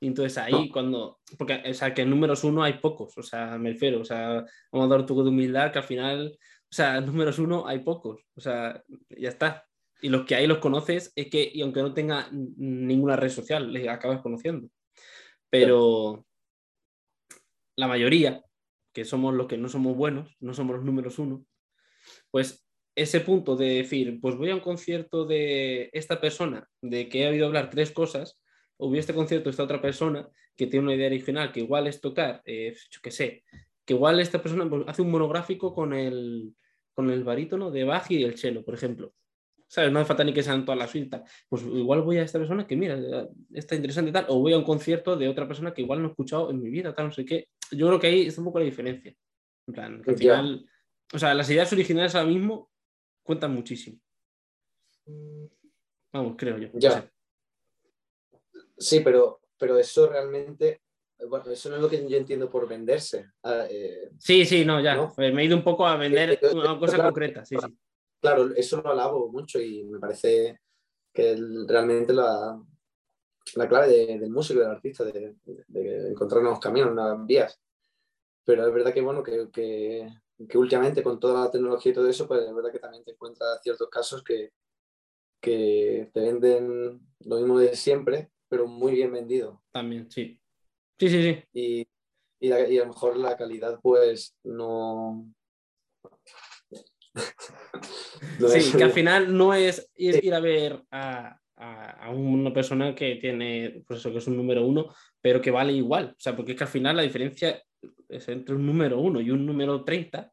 Y 0.00 0.06
entonces 0.06 0.38
ahí 0.38 0.68
cuando, 0.70 1.20
porque, 1.38 1.62
o 1.68 1.74
sea, 1.74 1.92
que 1.92 2.02
en 2.02 2.10
números 2.10 2.44
uno 2.44 2.62
hay 2.62 2.74
pocos, 2.74 3.16
o 3.16 3.22
sea, 3.22 3.58
me 3.58 3.70
refiero, 3.70 4.00
o 4.00 4.04
sea, 4.04 4.44
vamos 4.72 4.86
a 4.86 4.90
dar 4.90 5.00
un 5.00 5.06
poco 5.06 5.22
de 5.22 5.30
humildad 5.30 5.72
que 5.72 5.78
al 5.78 5.84
final, 5.84 6.38
o 6.38 6.72
sea, 6.72 6.98
en 6.98 7.06
números 7.06 7.38
uno 7.38 7.66
hay 7.66 7.80
pocos, 7.80 8.22
o 8.34 8.40
sea, 8.40 8.82
ya 9.08 9.28
está. 9.28 9.66
Y 10.02 10.08
los 10.08 10.24
que 10.24 10.34
hay 10.34 10.46
los 10.46 10.58
conoces 10.58 11.12
es 11.14 11.28
que, 11.28 11.50
y 11.52 11.60
aunque 11.60 11.82
no 11.82 11.92
tenga 11.92 12.28
ninguna 12.32 13.16
red 13.16 13.28
social, 13.28 13.72
les 13.72 13.88
acabas 13.88 14.22
conociendo. 14.22 14.68
Pero 15.50 16.24
la 17.76 17.86
mayoría, 17.86 18.42
que 18.94 19.04
somos 19.04 19.34
los 19.34 19.46
que 19.46 19.58
no 19.58 19.68
somos 19.68 19.96
buenos, 19.96 20.36
no 20.40 20.54
somos 20.54 20.76
los 20.76 20.84
números 20.84 21.18
uno, 21.18 21.44
pues 22.30 22.66
ese 22.94 23.20
punto 23.20 23.56
de 23.56 23.76
decir, 23.76 24.20
pues 24.20 24.36
voy 24.36 24.50
a 24.50 24.54
un 24.54 24.60
concierto 24.60 25.24
de 25.24 25.90
esta 25.92 26.20
persona, 26.20 26.68
de 26.82 27.08
que 27.08 27.24
he 27.24 27.28
oído 27.28 27.46
hablar 27.46 27.70
tres 27.70 27.92
cosas, 27.92 28.40
o 28.80 28.88
voy 28.88 28.96
a 28.96 29.00
este 29.00 29.14
concierto 29.14 29.44
de 29.44 29.50
esta 29.50 29.62
otra 29.62 29.80
persona 29.80 30.28
que 30.56 30.66
tiene 30.66 30.86
una 30.86 30.94
idea 30.94 31.06
original, 31.06 31.52
que 31.52 31.60
igual 31.60 31.86
es 31.86 32.00
tocar, 32.00 32.42
eh, 32.44 32.74
yo 32.90 33.00
qué 33.02 33.10
sé, 33.10 33.44
que 33.84 33.94
igual 33.94 34.20
esta 34.20 34.42
persona 34.42 34.68
pues, 34.68 34.84
hace 34.86 35.02
un 35.02 35.10
monográfico 35.10 35.74
con 35.74 35.92
el, 35.92 36.54
con 36.94 37.10
el 37.10 37.22
barítono 37.22 37.70
de 37.70 37.84
Bach 37.84 38.10
y 38.10 38.24
el 38.24 38.38
cello, 38.38 38.64
por 38.64 38.74
ejemplo. 38.74 39.12
¿Sabes? 39.66 39.92
No 39.92 40.00
hace 40.00 40.08
falta 40.08 40.24
ni 40.24 40.34
que 40.34 40.42
sean 40.42 40.64
todas 40.64 40.78
las 40.78 40.90
suitas. 40.90 41.22
Pues 41.48 41.62
igual 41.62 42.02
voy 42.02 42.16
a 42.16 42.22
esta 42.22 42.40
persona 42.40 42.66
que, 42.66 42.74
mira, 42.74 42.98
está 43.52 43.76
interesante 43.76 44.10
tal, 44.10 44.26
o 44.28 44.40
voy 44.40 44.52
a 44.52 44.58
un 44.58 44.64
concierto 44.64 45.16
de 45.16 45.28
otra 45.28 45.46
persona 45.46 45.72
que 45.72 45.82
igual 45.82 46.00
no 46.00 46.08
he 46.08 46.10
escuchado 46.10 46.50
en 46.50 46.60
mi 46.60 46.70
vida, 46.70 46.92
tal, 46.92 47.06
no 47.06 47.12
sé 47.12 47.24
qué. 47.24 47.48
Yo 47.70 47.86
creo 47.86 48.00
que 48.00 48.08
ahí 48.08 48.26
está 48.26 48.40
un 48.40 48.46
poco 48.46 48.58
la 48.58 48.64
diferencia. 48.64 49.14
En 49.68 49.74
plan, 49.74 50.02
al 50.04 50.16
final, 50.16 50.66
o 51.12 51.18
sea, 51.18 51.34
las 51.34 51.48
ideas 51.50 51.72
originales 51.72 52.14
ahora 52.16 52.28
mismo 52.28 52.70
cuentan 53.22 53.54
muchísimo. 53.54 53.98
Vamos, 56.12 56.34
creo 56.36 56.58
yo. 56.58 56.68
Ya. 56.74 57.08
Sí, 58.80 59.00
pero, 59.00 59.40
pero 59.56 59.78
eso 59.78 60.08
realmente, 60.08 60.80
bueno, 61.28 61.44
eso 61.50 61.70
no 61.70 61.76
es 61.76 61.82
lo 61.82 61.88
que 61.88 62.08
yo 62.08 62.16
entiendo 62.16 62.50
por 62.50 62.66
venderse. 62.66 63.30
Ah, 63.44 63.66
eh, 63.70 64.10
sí, 64.18 64.44
sí, 64.44 64.64
no, 64.64 64.80
ya. 64.80 65.12
Me 65.16 65.42
he 65.42 65.44
ido 65.44 65.56
un 65.56 65.62
poco 65.62 65.86
a 65.86 65.96
vender 65.96 66.30
eh, 66.30 66.40
una 66.52 66.78
cosa 66.78 67.00
concreta, 67.00 67.44
sí, 67.44 67.56
sí 67.56 67.78
claro, 68.20 68.50
eso 68.54 68.80
lo 68.82 68.90
alabo 68.90 69.28
mucho 69.30 69.60
y 69.60 69.84
me 69.84 69.98
parece 69.98 70.60
que 71.12 71.36
realmente 71.66 72.12
la, 72.12 72.62
la 73.56 73.68
clave 73.68 74.18
del 74.18 74.30
músico, 74.30 74.60
del 74.60 74.70
artista, 74.70 75.04
de, 75.04 75.34
encontrar 76.10 76.42
nuevos 76.42 76.60
caminos, 76.60 76.94
nuevas 76.94 77.26
vías. 77.26 77.60
Pero 78.44 78.66
es 78.66 78.72
verdad 78.72 78.92
que, 78.92 79.00
bueno, 79.00 79.22
que, 79.22 79.48
que, 79.52 80.58
últimamente 80.58 81.02
con 81.02 81.18
toda 81.18 81.44
la 81.44 81.50
tecnología 81.50 81.92
y 81.92 81.94
todo 81.94 82.08
eso, 82.08 82.28
pues 82.28 82.42
es 82.42 82.54
verdad 82.54 82.72
que 82.72 82.78
también 82.78 83.04
te 83.04 83.12
encuentras 83.12 83.60
ciertos 83.62 83.88
casos 83.88 84.22
que, 84.22 84.50
que 85.40 86.10
te 86.12 86.20
venden 86.20 87.00
lo 87.20 87.36
mismo 87.36 87.58
de 87.58 87.74
siempre, 87.76 88.30
pero 88.50 88.66
muy 88.66 88.92
bien 88.92 89.12
vendido. 89.12 89.62
También, 89.70 90.10
sí. 90.10 90.38
Sí, 90.98 91.08
sí, 91.08 91.22
sí. 91.22 91.42
Y, 91.54 91.86
y, 92.40 92.48
la- 92.48 92.68
y 92.68 92.76
a 92.78 92.82
lo 92.82 92.88
mejor 92.88 93.16
la 93.16 93.36
calidad, 93.36 93.78
pues, 93.82 94.36
no. 94.44 95.24
no 98.38 98.48
Sí, 98.48 98.58
es- 98.58 98.76
que 98.76 98.84
al 98.84 98.92
final 98.92 99.36
no 99.36 99.54
es 99.54 99.90
ir, 99.96 100.34
a 100.34 100.40
ver 100.40 100.82
a, 100.90 101.38
a- 101.56 101.90
a 102.06 102.10
una 102.10 102.52
persona 102.52 102.94
que 102.94 103.16
tiene, 103.16 103.82
pues 103.86 104.00
eso, 104.00 104.10
que 104.12 104.18
es 104.18 104.26
un 104.26 104.36
número 104.36 104.66
uno, 104.66 104.92
pero 105.20 105.40
que 105.40 105.50
vale 105.50 105.72
igual. 105.72 106.10
O 106.16 106.20
sea, 106.20 106.36
porque 106.36 106.52
es 106.52 106.58
que 106.58 106.64
al 106.64 106.70
final 106.70 106.96
la 106.96 107.02
diferencia 107.02 107.62
es 108.08 108.28
entre 108.28 108.54
un 108.54 108.66
número 108.66 109.00
uno 109.00 109.20
y 109.20 109.30
un 109.30 109.46
número 109.46 109.84
30 109.84 110.32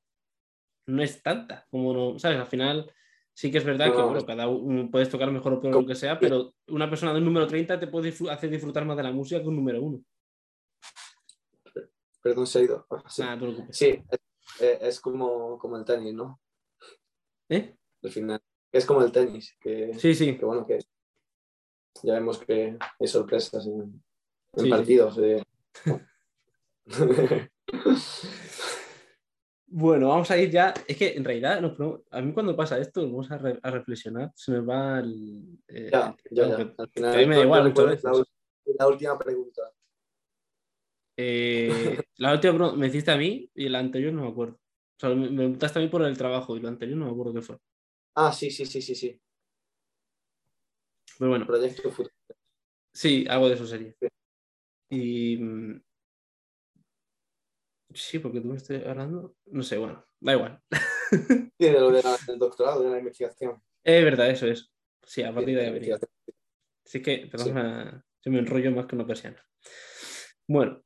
no 0.87 1.03
es 1.03 1.21
tanta. 1.21 1.65
Como 1.69 1.93
no, 1.93 2.19
¿sabes? 2.19 2.39
Al 2.39 2.47
final 2.47 2.91
sí 3.37 3.51
que 3.51 3.59
es 3.59 3.63
verdad 3.63 3.91
que 3.91 3.97
No. 3.99 4.05
bueno, 4.09 4.25
cada 4.25 4.47
uno 4.47 4.89
puedes 4.89 5.09
tocar 5.09 5.29
mejor 5.31 5.53
o 5.53 5.61
peor 5.61 5.75
lo 5.75 5.85
que 5.85 5.93
sea, 5.93 6.17
pero 6.19 6.55
una 6.69 6.89
persona 6.89 7.11
de 7.13 7.19
un 7.19 7.25
número 7.25 7.45
30 7.45 7.79
te 7.79 7.85
puede 7.85 8.09
hacer 8.31 8.49
disfrutar 8.49 8.83
más 8.83 8.97
de 8.97 9.03
la 9.03 9.11
música 9.11 9.39
que 9.39 9.47
un 9.47 9.55
número 9.57 9.79
uno. 9.81 10.01
Perdón, 12.21 12.47
se 12.47 12.59
ha 12.59 12.61
ido. 12.63 12.87
Ah, 12.89 13.03
Sí, 13.07 13.21
Nada, 13.21 13.35
no 13.35 13.41
te 13.41 13.47
preocupes. 13.53 13.77
Sí, 13.77 14.01
es, 14.59 14.81
es 14.81 14.99
como, 14.99 15.57
como 15.59 15.77
el 15.77 15.85
tenis, 15.85 16.15
¿no? 16.15 16.41
¿Eh? 17.49 17.75
Al 18.03 18.09
final. 18.11 18.41
Es 18.71 18.85
como 18.87 19.01
el 19.03 19.11
tenis, 19.11 19.55
que, 19.61 19.93
Sí, 19.99 20.15
sí. 20.15 20.35
que 20.35 20.43
bueno, 20.45 20.65
que 20.65 20.79
ya 22.03 22.13
vemos 22.15 22.39
que 22.39 22.75
hay 22.99 23.07
sorpresas 23.07 23.65
en, 23.67 23.81
en 23.81 24.01
Sí, 24.55 24.63
sí. 24.63 24.69
partidos. 24.69 25.17
Bueno, 29.69 30.07
vamos 30.07 30.31
a 30.31 30.37
ir 30.37 30.49
ya. 30.49 30.73
Es 30.87 30.95
que 30.97 31.09
en 31.15 31.25
realidad, 31.25 31.61
ponemos- 31.75 32.01
a 32.11 32.21
mí 32.21 32.31
cuando 32.33 32.55
pasa 32.55 32.79
esto, 32.79 33.01
vamos 33.03 33.29
a, 33.31 33.37
re- 33.37 33.59
a 33.61 33.69
reflexionar, 33.71 34.31
se 34.33 34.53
me 34.53 34.59
va 34.61 34.99
el. 34.99 35.59
eh, 35.67 35.89
ya, 35.91 36.15
ya, 36.31 36.73
Al 36.77 36.89
final, 36.89 37.13
a 37.15 37.17
mí 37.17 37.25
me 37.25 37.35
da 37.35 37.43
igual 37.43 37.63
muchas 37.63 37.85
la, 37.85 37.91
veces. 37.91 38.27
la 38.79 38.87
última 38.87 39.19
pregunta. 39.19 39.61
eh, 41.17 41.99
la 42.17 42.33
última 42.33 42.53
pregunta 42.53 42.77
me 42.77 42.87
hiciste 42.87 43.11
a 43.11 43.17
mí 43.17 43.49
y 43.55 43.67
la 43.69 43.79
anterior 43.79 44.13
no 44.13 44.21
me 44.23 44.29
acuerdo. 44.29 44.53
O 44.55 44.99
sea, 44.99 45.09
me, 45.09 45.27
preguntaste 45.27 45.79
a 45.79 45.81
mí 45.81 45.89
por 45.89 46.01
el 46.03 46.17
trabajo 46.17 46.55
y 46.55 46.59
lo 46.61 46.69
anterior 46.69 46.97
no 46.97 47.05
me 47.05 47.11
acuerdo 47.11 47.33
qué 47.33 47.41
fue. 47.41 47.57
Ah, 48.15 48.31
sí, 48.31 48.49
sí, 48.49 48.65
sí, 48.65 48.81
sí, 48.81 48.95
sí. 48.95 49.19
Pero 51.19 51.29
bueno, 51.29 51.45
Proyecto 51.45 51.91
futuro. 51.91 52.15
sí, 52.93 53.25
algo 53.29 53.49
de 53.49 53.55
eso 53.55 53.67
sería. 53.67 53.93
Sí. 53.99 54.07
Y. 54.89 55.81
Sí, 57.97 58.19
porque 58.19 58.41
tú 58.41 58.47
me 58.49 58.57
estás 58.57 58.85
hablando. 58.85 59.35
No 59.47 59.63
sé, 59.63 59.77
bueno, 59.77 60.05
da 60.19 60.33
igual. 60.33 60.61
De 61.59 61.71
lo 61.71 61.89
de 61.91 62.03
del 62.27 62.37
doctorado, 62.37 62.83
de 62.83 62.91
la 62.91 62.99
investigación. 62.99 63.59
Es 63.83 64.03
verdad, 64.03 64.29
eso 64.29 64.45
es. 64.45 64.71
Sí, 65.03 65.23
a 65.23 65.33
partir 65.33 65.55
de 65.55 65.61
ahí 65.61 65.67
la 65.67 65.73
venía. 65.73 65.95
investigación. 65.95 66.35
Así 66.85 67.01
que 67.01 67.27
perdón, 67.31 67.47
Sí. 67.47 67.99
se 68.21 68.29
me 68.29 68.39
enrollo 68.39 68.71
más 68.71 68.85
que 68.85 68.95
una 68.95 69.07
persiana. 69.07 69.43
Bueno, 70.47 70.83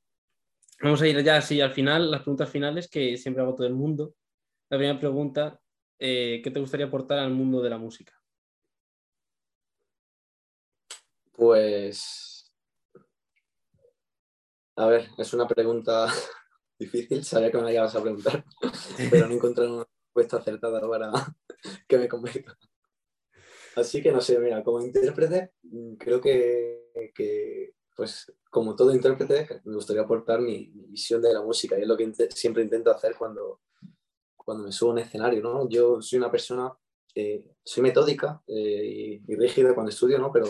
vamos 0.82 1.02
a 1.02 1.08
ir 1.08 1.22
ya 1.24 1.38
así 1.38 1.60
al 1.60 1.74
final, 1.74 2.10
las 2.10 2.22
preguntas 2.22 2.50
finales 2.50 2.88
que 2.90 3.18
siempre 3.18 3.44
hago 3.44 3.56
todo 3.56 3.68
el 3.68 3.74
mundo. 3.74 4.16
La 4.70 4.78
primera 4.78 5.00
pregunta, 5.00 5.60
eh, 6.00 6.40
¿qué 6.44 6.50
te 6.52 6.60
gustaría 6.62 6.86
aportar 6.86 7.20
al 7.20 7.32
mundo 7.32 7.62
de 7.62 7.70
la 7.70 7.78
música? 7.78 8.14
Pues. 11.34 12.52
A 14.78 14.86
ver, 14.86 15.10
es 15.18 15.34
una 15.34 15.48
pregunta 15.48 16.08
difícil, 16.82 17.24
sabía 17.24 17.52
que 17.52 17.58
me 17.58 17.64
la 17.64 17.74
ibas 17.74 17.96
a 17.96 18.02
preguntar, 18.02 18.44
pero 19.10 19.28
no 19.28 19.36
encontré 19.36 19.68
una 19.68 19.86
respuesta 20.06 20.38
acertada 20.38 20.82
para 20.88 21.12
que 21.88 21.98
me 21.98 22.08
convenzca. 22.08 22.58
Así 23.76 24.02
que 24.02 24.12
no 24.12 24.20
sé, 24.20 24.38
mira, 24.40 24.64
como 24.64 24.82
intérprete, 24.82 25.54
mm, 25.64 25.96
creo 25.96 26.20
que, 26.20 26.92
que, 27.16 27.76
pues, 27.96 28.34
como 28.50 28.76
todo 28.76 28.94
intérprete, 28.94 29.62
me 29.64 29.76
gustaría 29.76 30.02
aportar 30.02 30.42
mi, 30.42 30.72
visión 30.90 31.22
de 31.22 31.34
la 31.34 31.42
música 31.42 31.80
y 31.80 31.84
es 31.84 31.88
lo 31.88 31.96
que 31.96 32.12
siempre 32.32 32.64
intento 32.64 32.92
hacer 32.92 33.16
cuando, 33.16 33.62
cuando 34.36 34.66
me 34.66 34.74
subo 34.74 34.90
a 34.90 34.94
un 34.94 35.00
escenario, 35.00 35.42
¿no? 35.42 35.70
Yo 35.70 36.02
soy 36.02 36.20
una 36.20 36.30
persona, 36.30 36.74
eh, 37.16 37.56
soy 37.64 37.84
metódica 37.84 38.42
eh, 38.46 39.22
y, 39.26 39.36
rígida 39.36 39.74
cuando 39.74 39.92
estudio, 39.92 40.20
¿no? 40.20 40.32
Pero 40.34 40.48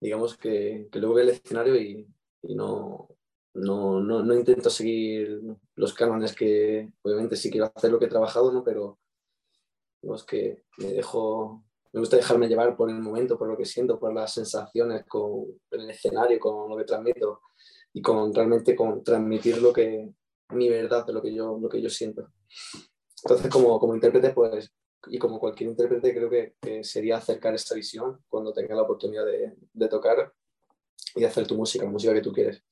digamos 0.00 0.36
que, 0.36 0.88
que 0.90 0.98
luego 1.00 1.16
veo 1.16 1.24
el 1.24 1.30
escenario 1.30 1.74
y 1.76 2.06
no, 2.42 3.08
no, 3.54 4.00
no, 4.00 4.22
no 4.22 4.34
intento 4.34 4.70
seguir 4.70 5.40
los 5.74 5.94
cánones 5.94 6.34
que 6.34 6.92
obviamente 7.02 7.36
sí 7.36 7.50
quiero 7.50 7.70
hacer 7.74 7.90
lo 7.90 7.98
que 7.98 8.06
he 8.06 8.08
trabajado, 8.08 8.52
¿no? 8.52 8.62
Pero 8.62 8.98
digamos 10.00 10.24
que 10.24 10.64
me 10.78 10.92
dejo, 10.92 11.64
me 11.92 12.00
gusta 12.00 12.16
dejarme 12.16 12.48
llevar 12.48 12.76
por 12.76 12.90
el 12.90 13.00
momento, 13.00 13.38
por 13.38 13.48
lo 13.48 13.56
que 13.56 13.64
siento, 13.64 13.98
por 13.98 14.14
las 14.14 14.34
sensaciones 14.34 15.04
con 15.06 15.46
el 15.70 15.90
escenario, 15.90 16.38
con 16.38 16.70
lo 16.70 16.76
que 16.76 16.84
transmito 16.84 17.40
y 17.92 18.00
con 18.00 18.32
realmente 18.32 18.76
con 18.76 19.02
transmitir 19.02 19.60
lo 19.60 19.72
que, 19.72 20.12
mi 20.50 20.68
verdad, 20.68 21.06
lo 21.08 21.20
que 21.20 21.34
yo, 21.34 21.58
lo 21.60 21.68
que 21.68 21.82
yo 21.82 21.90
siento. 21.90 22.28
Entonces, 23.22 23.50
como, 23.50 23.78
como 23.78 23.94
intérprete, 23.94 24.30
pues, 24.30 24.72
y 25.08 25.18
como 25.18 25.38
cualquier 25.38 25.70
intérprete, 25.70 26.14
creo 26.14 26.30
que, 26.30 26.54
que 26.60 26.84
sería 26.84 27.16
acercar 27.16 27.54
esta 27.54 27.74
visión 27.74 28.22
cuando 28.28 28.52
tenga 28.52 28.74
la 28.74 28.82
oportunidad 28.82 29.26
de, 29.26 29.56
de 29.72 29.88
tocar 29.88 30.32
y 31.14 31.20
de 31.20 31.26
hacer 31.26 31.46
tu 31.46 31.56
música, 31.56 31.84
la 31.84 31.90
música 31.90 32.14
que 32.14 32.20
tú 32.20 32.32
quieres. 32.32 32.62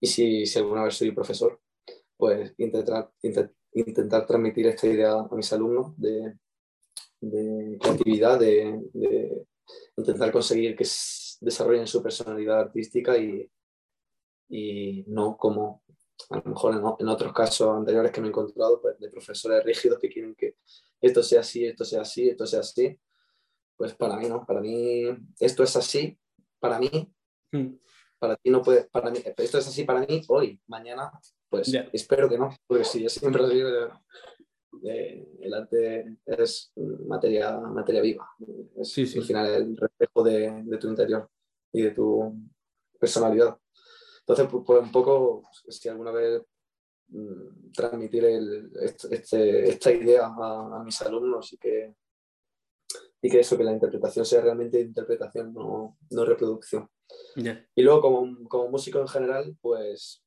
Y 0.00 0.06
si, 0.06 0.46
si 0.46 0.58
alguna 0.58 0.84
vez 0.84 0.94
soy 0.96 1.12
profesor, 1.12 1.60
pues 2.16 2.54
intentar, 2.58 3.10
intent- 3.22 3.54
intentar 3.74 4.26
transmitir 4.26 4.66
esta 4.66 4.86
idea 4.86 5.12
a 5.14 5.28
mis 5.34 5.52
alumnos 5.52 5.94
de, 5.98 6.36
de 7.20 7.78
creatividad, 7.80 8.38
de, 8.38 8.80
de 8.92 9.46
intentar 9.96 10.32
conseguir 10.32 10.76
que 10.76 10.86
desarrollen 11.40 11.86
su 11.86 12.02
personalidad 12.02 12.60
artística 12.60 13.16
y, 13.18 13.50
y 14.48 15.04
no 15.08 15.36
como 15.36 15.82
a 16.30 16.36
lo 16.36 16.42
mejor 16.44 16.74
en, 16.74 16.82
en 16.98 17.08
otros 17.08 17.32
casos 17.32 17.76
anteriores 17.76 18.10
que 18.12 18.20
me 18.20 18.26
he 18.28 18.30
encontrado, 18.30 18.80
pues 18.80 18.98
de 18.98 19.10
profesores 19.10 19.64
rígidos 19.64 19.98
que 19.98 20.08
quieren 20.08 20.34
que 20.34 20.56
esto 21.00 21.22
sea 21.22 21.40
así, 21.40 21.64
esto 21.64 21.84
sea 21.84 22.02
así, 22.02 22.28
esto 22.28 22.46
sea 22.46 22.60
así. 22.60 22.98
Pues 23.76 23.94
para 23.94 24.16
mí 24.16 24.28
no, 24.28 24.44
para 24.44 24.60
mí 24.60 25.04
esto 25.38 25.62
es 25.62 25.76
así, 25.76 26.18
para 26.58 26.78
mí 26.78 26.90
Hmm. 27.50 27.78
Para 28.18 28.36
ti 28.36 28.50
no 28.50 28.62
puede, 28.62 28.84
para 28.84 29.10
mí, 29.10 29.18
esto 29.36 29.58
es 29.58 29.68
así 29.68 29.84
para 29.84 30.00
mí 30.00 30.22
hoy, 30.28 30.60
mañana, 30.66 31.10
pues 31.48 31.68
Ya. 31.68 31.88
espero 31.92 32.28
que 32.28 32.38
no, 32.38 32.54
porque 32.66 32.84
si 32.84 33.02
yo 33.02 33.08
siempre 33.08 33.42
eh, 34.84 35.26
el 35.40 35.54
arte 35.54 36.16
es 36.26 36.72
materia, 37.06 37.58
materia 37.58 38.00
viva, 38.00 38.28
es 38.76 38.92
Sí, 38.92 39.06
sí. 39.06 39.18
al 39.18 39.24
final 39.24 39.46
el 39.54 39.76
reflejo 39.76 40.22
de, 40.22 40.62
de 40.64 40.78
tu 40.78 40.88
interior 40.88 41.28
y 41.72 41.82
de 41.82 41.90
tu 41.92 42.34
personalidad. 42.98 43.56
Entonces, 44.20 44.46
pues, 44.50 44.62
pues, 44.66 44.80
un 44.82 44.92
poco, 44.92 45.42
si 45.68 45.88
alguna 45.88 46.12
vez 46.12 46.42
mm, 47.08 47.72
transmitir 47.72 48.24
el- 48.26 48.70
este- 48.82 49.14
este- 49.14 49.68
esta 49.70 49.90
idea 49.90 50.26
a, 50.26 50.80
a 50.80 50.84
mis 50.84 51.00
alumnos 51.02 51.50
y 51.54 51.56
que, 51.56 51.94
y 53.20 53.30
que 53.30 53.40
eso, 53.40 53.56
que 53.56 53.64
la 53.64 53.72
interpretación 53.72 54.24
sea 54.24 54.40
realmente 54.40 54.80
interpretación, 54.80 55.52
no, 55.52 55.96
no 56.10 56.24
reproducción. 56.24 56.88
Y 57.74 57.82
luego, 57.82 58.00
como, 58.00 58.48
como 58.48 58.68
músico 58.68 59.00
en 59.00 59.08
general, 59.08 59.56
pues, 59.60 60.22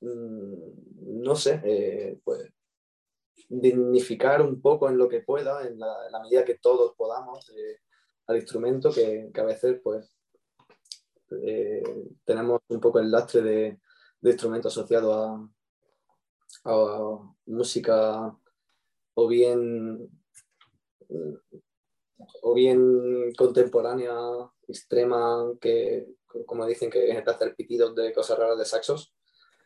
mm, 0.00 1.22
no 1.22 1.34
sé, 1.34 1.60
eh, 1.64 2.20
pues, 2.24 2.50
dignificar 3.48 4.42
un 4.42 4.60
poco 4.60 4.88
en 4.88 4.98
lo 4.98 5.08
que 5.08 5.22
pueda, 5.22 5.66
en 5.66 5.78
la, 5.78 6.06
en 6.06 6.12
la 6.12 6.20
medida 6.20 6.44
que 6.44 6.58
todos 6.58 6.94
podamos, 6.96 7.48
eh, 7.50 7.78
al 8.26 8.36
instrumento, 8.36 8.92
que, 8.92 9.30
que 9.32 9.40
a 9.40 9.44
veces, 9.44 9.80
pues, 9.82 10.14
eh, 11.42 11.82
tenemos 12.24 12.60
un 12.68 12.80
poco 12.80 12.98
el 12.98 13.10
lastre 13.10 13.40
de, 13.42 13.80
de 14.20 14.30
instrumento 14.30 14.68
asociado 14.68 15.14
a, 15.14 15.50
a 16.64 17.34
música 17.46 18.36
o 19.14 19.28
bien 19.28 20.10
o 22.42 22.54
bien 22.54 23.32
contemporánea, 23.36 24.12
extrema, 24.68 25.44
que 25.60 26.06
como 26.46 26.66
dicen 26.66 26.90
que 26.90 27.10
es 27.10 27.24
de 27.24 27.30
hacer 27.30 27.54
pitidos 27.54 27.94
de 27.94 28.12
cosas 28.12 28.38
raras 28.38 28.58
de 28.58 28.64
saxos. 28.64 29.12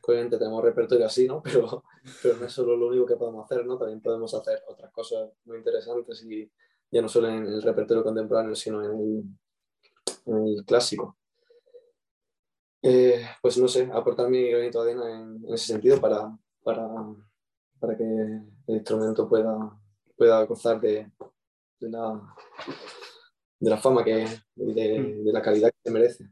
Obviamente 0.07 0.37
tenemos 0.39 0.63
repertorio 0.63 1.07
así, 1.07 1.27
¿no? 1.27 1.43
Pero, 1.45 1.83
pero 2.23 2.37
no 2.37 2.47
es 2.47 2.53
solo 2.53 2.77
lo 2.77 2.89
único 2.89 3.07
que 3.07 3.17
podemos 3.17 3.45
hacer, 3.45 3.65
¿no? 3.65 3.79
También 3.79 4.03
podemos 4.03 4.35
hacer 4.35 4.63
otras 4.69 4.93
cosas 4.93 5.31
muy 5.47 5.57
interesantes 5.57 6.23
y 6.25 6.51
ya 6.91 7.01
no 7.01 7.09
solo 7.09 7.29
en 7.29 7.47
el 7.47 7.63
repertorio 7.63 8.05
contemporáneo, 8.05 8.55
sino 8.55 8.85
en 8.85 9.01
el, 9.01 9.23
en 10.27 10.47
el 10.47 10.65
clásico. 10.67 11.17
Eh, 12.83 13.25
pues 13.41 13.57
no 13.57 13.67
sé, 13.67 13.89
aportar 13.91 14.29
mi 14.29 14.51
granito 14.51 14.85
de 14.85 14.93
arena 14.93 15.11
en, 15.11 15.43
en 15.49 15.55
ese 15.55 15.69
sentido 15.69 15.99
para, 15.99 16.37
para, 16.63 16.87
para 17.81 17.97
que 17.97 18.05
el 18.05 18.75
instrumento 18.75 19.27
pueda, 19.27 19.81
pueda 20.19 20.45
gozar 20.45 20.79
de, 20.83 21.11
de 21.81 21.91
la, 21.91 22.35
de 23.61 23.71
la 23.71 23.77
fama 23.77 24.05
que, 24.05 24.27
y 24.57 24.73
de, 24.73 25.23
de 25.25 25.33
la 25.33 25.43
calidad 25.43 25.71
que 25.71 25.79
se 25.83 25.91
merece. 25.91 26.29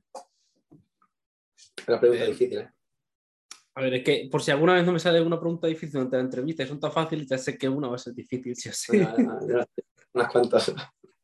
Una 1.88 2.01
pregunta 2.01 2.24
Eh, 2.24 2.28
difícil, 2.28 2.59
¿eh? 2.59 2.70
A 3.74 3.80
ver, 3.80 3.95
es 3.95 4.05
que 4.05 4.28
por 4.30 4.43
si 4.43 4.51
alguna 4.51 4.74
vez 4.74 4.84
no 4.84 4.93
me 4.93 4.99
sale 4.99 5.20
una 5.20 5.40
pregunta 5.40 5.66
difícil 5.66 5.93
durante 5.93 6.16
la 6.16 6.22
entrevista 6.22 6.62
y 6.62 6.66
son 6.66 6.78
tan 6.78 6.93
fáciles, 6.93 7.26
ya 7.26 7.38
sé 7.38 7.57
que 7.57 7.68
una 7.68 7.88
va 7.88 7.95
a 7.97 7.99
ser 7.99 8.12
difícil, 8.12 8.55
sí 8.55 8.68
o 8.68 8.72
sí. 8.72 8.99
Unas 10.12 10.30
cuantas. 10.30 10.74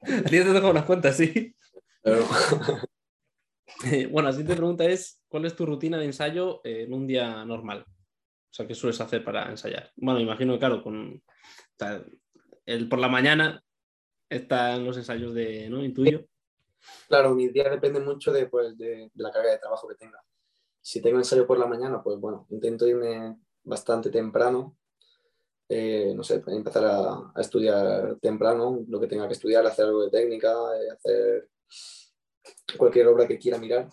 Te 0.31 0.45
toca 0.45 0.71
unas 0.71 0.85
cuantas, 0.85 1.17
sí. 1.17 1.55
bueno, 4.11 4.29
la 4.29 4.33
siguiente 4.33 4.57
pregunta 4.57 4.85
es, 4.87 5.21
¿cuál 5.29 5.45
es 5.45 5.55
tu 5.55 5.67
rutina 5.67 5.99
de 5.99 6.07
ensayo 6.07 6.63
en 6.65 6.95
un 6.95 7.07
día 7.07 7.45
normal? 7.45 7.85
O 7.87 8.55
sea, 8.55 8.67
¿qué 8.67 8.75
sueles 8.75 9.01
hacer 9.01 9.23
para 9.23 9.51
ensayar? 9.51 9.91
Bueno, 9.97 10.19
imagino 10.21 10.55
que, 10.55 10.59
claro, 10.59 10.83
con, 10.83 11.23
el, 12.65 12.89
por 12.89 12.99
la 12.99 13.09
mañana 13.09 13.63
están 14.29 14.85
los 14.85 14.97
ensayos 14.97 15.35
de, 15.35 15.69
¿no? 15.69 15.85
Intuyo. 15.85 16.27
Claro, 17.09 17.35
mi 17.35 17.49
día 17.49 17.69
depende 17.69 18.01
mucho 18.01 18.33
de, 18.33 18.47
pues, 18.47 18.77
de, 18.79 19.11
la 19.15 19.31
carga 19.31 19.53
de 19.53 19.59
trabajo 19.59 19.89
que 19.89 19.95
tenga. 19.95 20.23
Si 20.81 21.01
tengo 21.01 21.19
ensayo 21.19 21.47
por 21.47 21.59
la 21.59 21.67
mañana, 21.67 22.03
pues 22.03 22.19
bueno, 22.19 22.47
intento 22.51 22.87
irme 22.87 23.37
bastante 23.65 24.11
temprano. 24.11 24.77
Eh, 25.69 26.13
no 26.15 26.23
sé, 26.23 26.43
empezar 26.47 26.85
a, 26.87 27.33
estudiar 27.41 28.17
temprano 28.21 28.85
lo 28.89 29.01
que 29.01 29.07
tenga 29.07 29.27
que 29.27 29.35
estudiar, 29.35 29.67
hacer 29.67 29.87
algo 29.87 30.05
de 30.05 30.11
técnica, 30.11 30.49
eh, 30.81 30.91
hacer 30.91 31.49
cualquier 32.79 33.09
obra 33.09 33.27
que 33.27 33.39
quiera 33.39 33.59
mirar. 33.59 33.89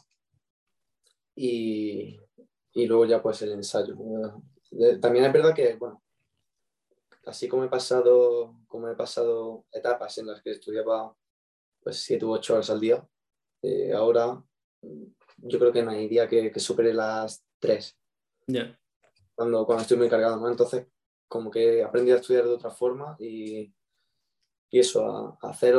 Y, 1.36 2.18
y 2.74 2.86
luego 2.86 3.06
ya 3.06 3.22
pues 3.22 3.42
el 3.42 3.54
ensayo. 3.54 3.96
Eh, 4.72 4.98
también 5.02 5.26
es 5.26 5.34
verdad 5.34 5.54
que, 5.54 5.76
bueno, 5.76 6.02
así 7.26 7.48
como 7.48 7.64
he 7.64 7.70
pasado, 7.70 8.56
como 8.68 8.90
he 8.90 8.96
pasado 8.96 9.66
etapas 9.72 10.18
en 10.18 10.28
las 10.28 10.42
que 10.42 10.52
estudiaba 10.52 11.16
pues 11.82 11.98
siete 11.98 12.26
u 12.26 12.32
ocho 12.32 12.54
horas 12.54 12.70
al 12.70 12.80
día. 12.80 13.08
Eh, 13.62 13.94
ahora 13.94 14.44
mm, 14.82 15.04
yo 15.38 15.60
creo 15.60 15.72
que 15.72 15.84
no 15.84 15.92
hay 15.92 16.08
día 16.08 16.28
que, 16.28 16.52
que 16.52 16.60
supere 16.60 16.94
las 16.94 17.44
tres. 17.60 17.98
Cuando, 19.36 19.66
cuando 19.66 19.82
estoy 19.82 19.98
muy 19.98 20.10
cargado, 20.10 20.38
¿no? 20.38 20.50
Entonces, 20.50 20.88
como 21.28 21.52
que 21.52 21.80
he 21.80 21.84
aprendido 21.84 22.18
a 22.18 22.22
estudiar 22.22 22.46
de 22.46 22.54
otra 22.54 22.72
forma 22.72 23.16
y, 23.20 23.74
y 24.72 24.80
eso, 24.80 25.38
a, 25.42 25.50
hacer 25.50 25.76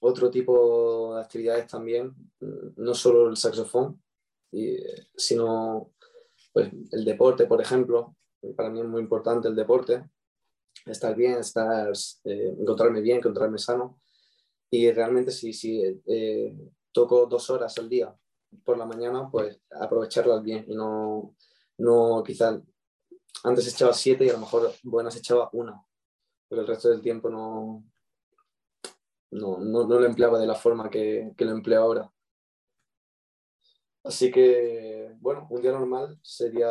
otro 0.00 0.30
tipo 0.30 1.14
de 1.14 1.20
actividades 1.20 1.66
también, 1.66 2.14
mm, 2.40 2.74
no 2.76 2.94
solo 2.94 3.28
el 3.28 3.36
saxofón, 3.36 4.02
y, 4.50 4.78
sino 5.16 5.92
pues, 6.52 6.70
el 6.92 7.04
deporte, 7.04 7.46
por 7.46 7.60
ejemplo. 7.60 8.16
Para 8.56 8.68
mí 8.68 8.80
es 8.80 8.86
muy 8.86 9.00
importante 9.00 9.48
el 9.48 9.56
deporte, 9.56 10.04
estar 10.86 11.14
bien, 11.14 11.38
estar, 11.38 11.92
eh, 12.24 12.56
encontrarme 12.58 13.00
bien, 13.00 13.18
encontrarme 13.18 13.58
sano. 13.58 14.00
Y 14.70 14.90
realmente 14.90 15.30
si, 15.30 15.52
si 15.52 15.82
eh, 16.06 16.56
toco 16.92 17.26
dos 17.26 17.50
horas 17.50 17.76
al 17.78 17.88
día 17.88 18.14
por 18.64 18.78
la 18.78 18.86
mañana, 18.86 19.28
pues 19.30 19.60
aprovecharlas 19.70 20.42
bien 20.42 20.64
y 20.68 20.74
no, 20.74 21.34
no 21.78 22.22
quizás 22.24 22.60
antes 23.42 23.68
echaba 23.68 23.92
siete 23.92 24.24
y 24.24 24.30
a 24.30 24.34
lo 24.34 24.38
mejor 24.38 24.72
buenas 24.82 25.16
echaba 25.16 25.50
una, 25.52 25.84
porque 26.48 26.62
el 26.62 26.66
resto 26.66 26.88
del 26.88 27.02
tiempo 27.02 27.28
no, 27.28 27.84
no, 29.32 29.58
no, 29.58 29.84
lo 29.84 30.06
empleaba 30.06 30.38
de 30.38 30.46
la 30.46 30.54
forma 30.54 30.88
que, 30.88 31.32
que, 31.36 31.44
lo 31.44 31.52
empleo 31.52 31.82
ahora. 31.82 32.10
Así 34.04 34.30
que, 34.30 35.14
bueno, 35.18 35.46
un 35.50 35.60
día 35.60 35.72
normal 35.72 36.18
sería 36.22 36.70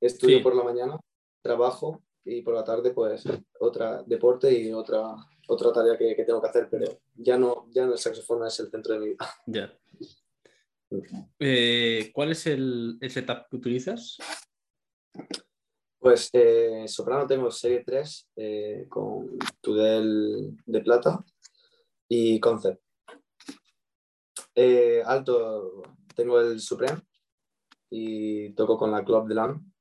estudio 0.00 0.42
por 0.42 0.54
la 0.54 0.64
mañana, 0.64 0.98
trabajo 1.46 2.02
y 2.24 2.42
por 2.42 2.54
la 2.54 2.64
tarde 2.64 2.90
pues 2.90 3.24
otra 3.60 4.02
deporte 4.02 4.52
y 4.52 4.72
otra, 4.72 5.14
otra 5.48 5.72
tarea 5.72 5.96
que, 5.96 6.24
tengo 6.24 6.42
que 6.42 6.48
hacer, 6.48 6.68
pero 6.70 7.00
ya 7.14 7.38
no, 7.38 7.68
ya 7.70 7.86
no 7.86 7.92
el 7.92 7.98
saxofón 7.98 8.44
es 8.46 8.58
el 8.60 8.70
centro 8.70 8.94
de 8.94 9.00
mi 9.00 9.08
vida. 9.10 9.26
Ya. 9.46 9.72
Eh, 11.38 12.10
¿Cuál 12.12 12.32
es 12.32 12.46
el, 12.46 12.98
setup 13.08 13.48
que 13.50 13.56
utilizas? 13.56 14.18
Pues 15.98 16.30
eh, 16.32 16.84
soprano 16.86 17.26
tengo 17.26 17.50
serie 17.50 17.82
3 17.84 18.30
eh, 18.36 18.86
con 18.88 19.36
Tudel 19.60 20.56
de 20.64 20.80
plata 20.80 21.24
y 22.08 22.38
concept. 22.38 22.80
alto 25.04 25.82
tengo 26.14 26.40
el 26.40 26.60
Supreme 26.60 27.02
y 27.90 28.50
toco 28.54 28.76
con 28.78 28.90
la 28.90 29.04
Club 29.04 29.28
de 29.28 29.34
Lam 29.34 29.72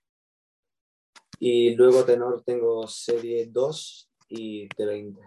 y 1.40 1.76
luego 1.76 2.04
tenor 2.04 2.44
tengo 2.44 2.88
serie 2.88 3.48
2 3.48 4.10
y 4.30 4.68
T20. 4.70 5.20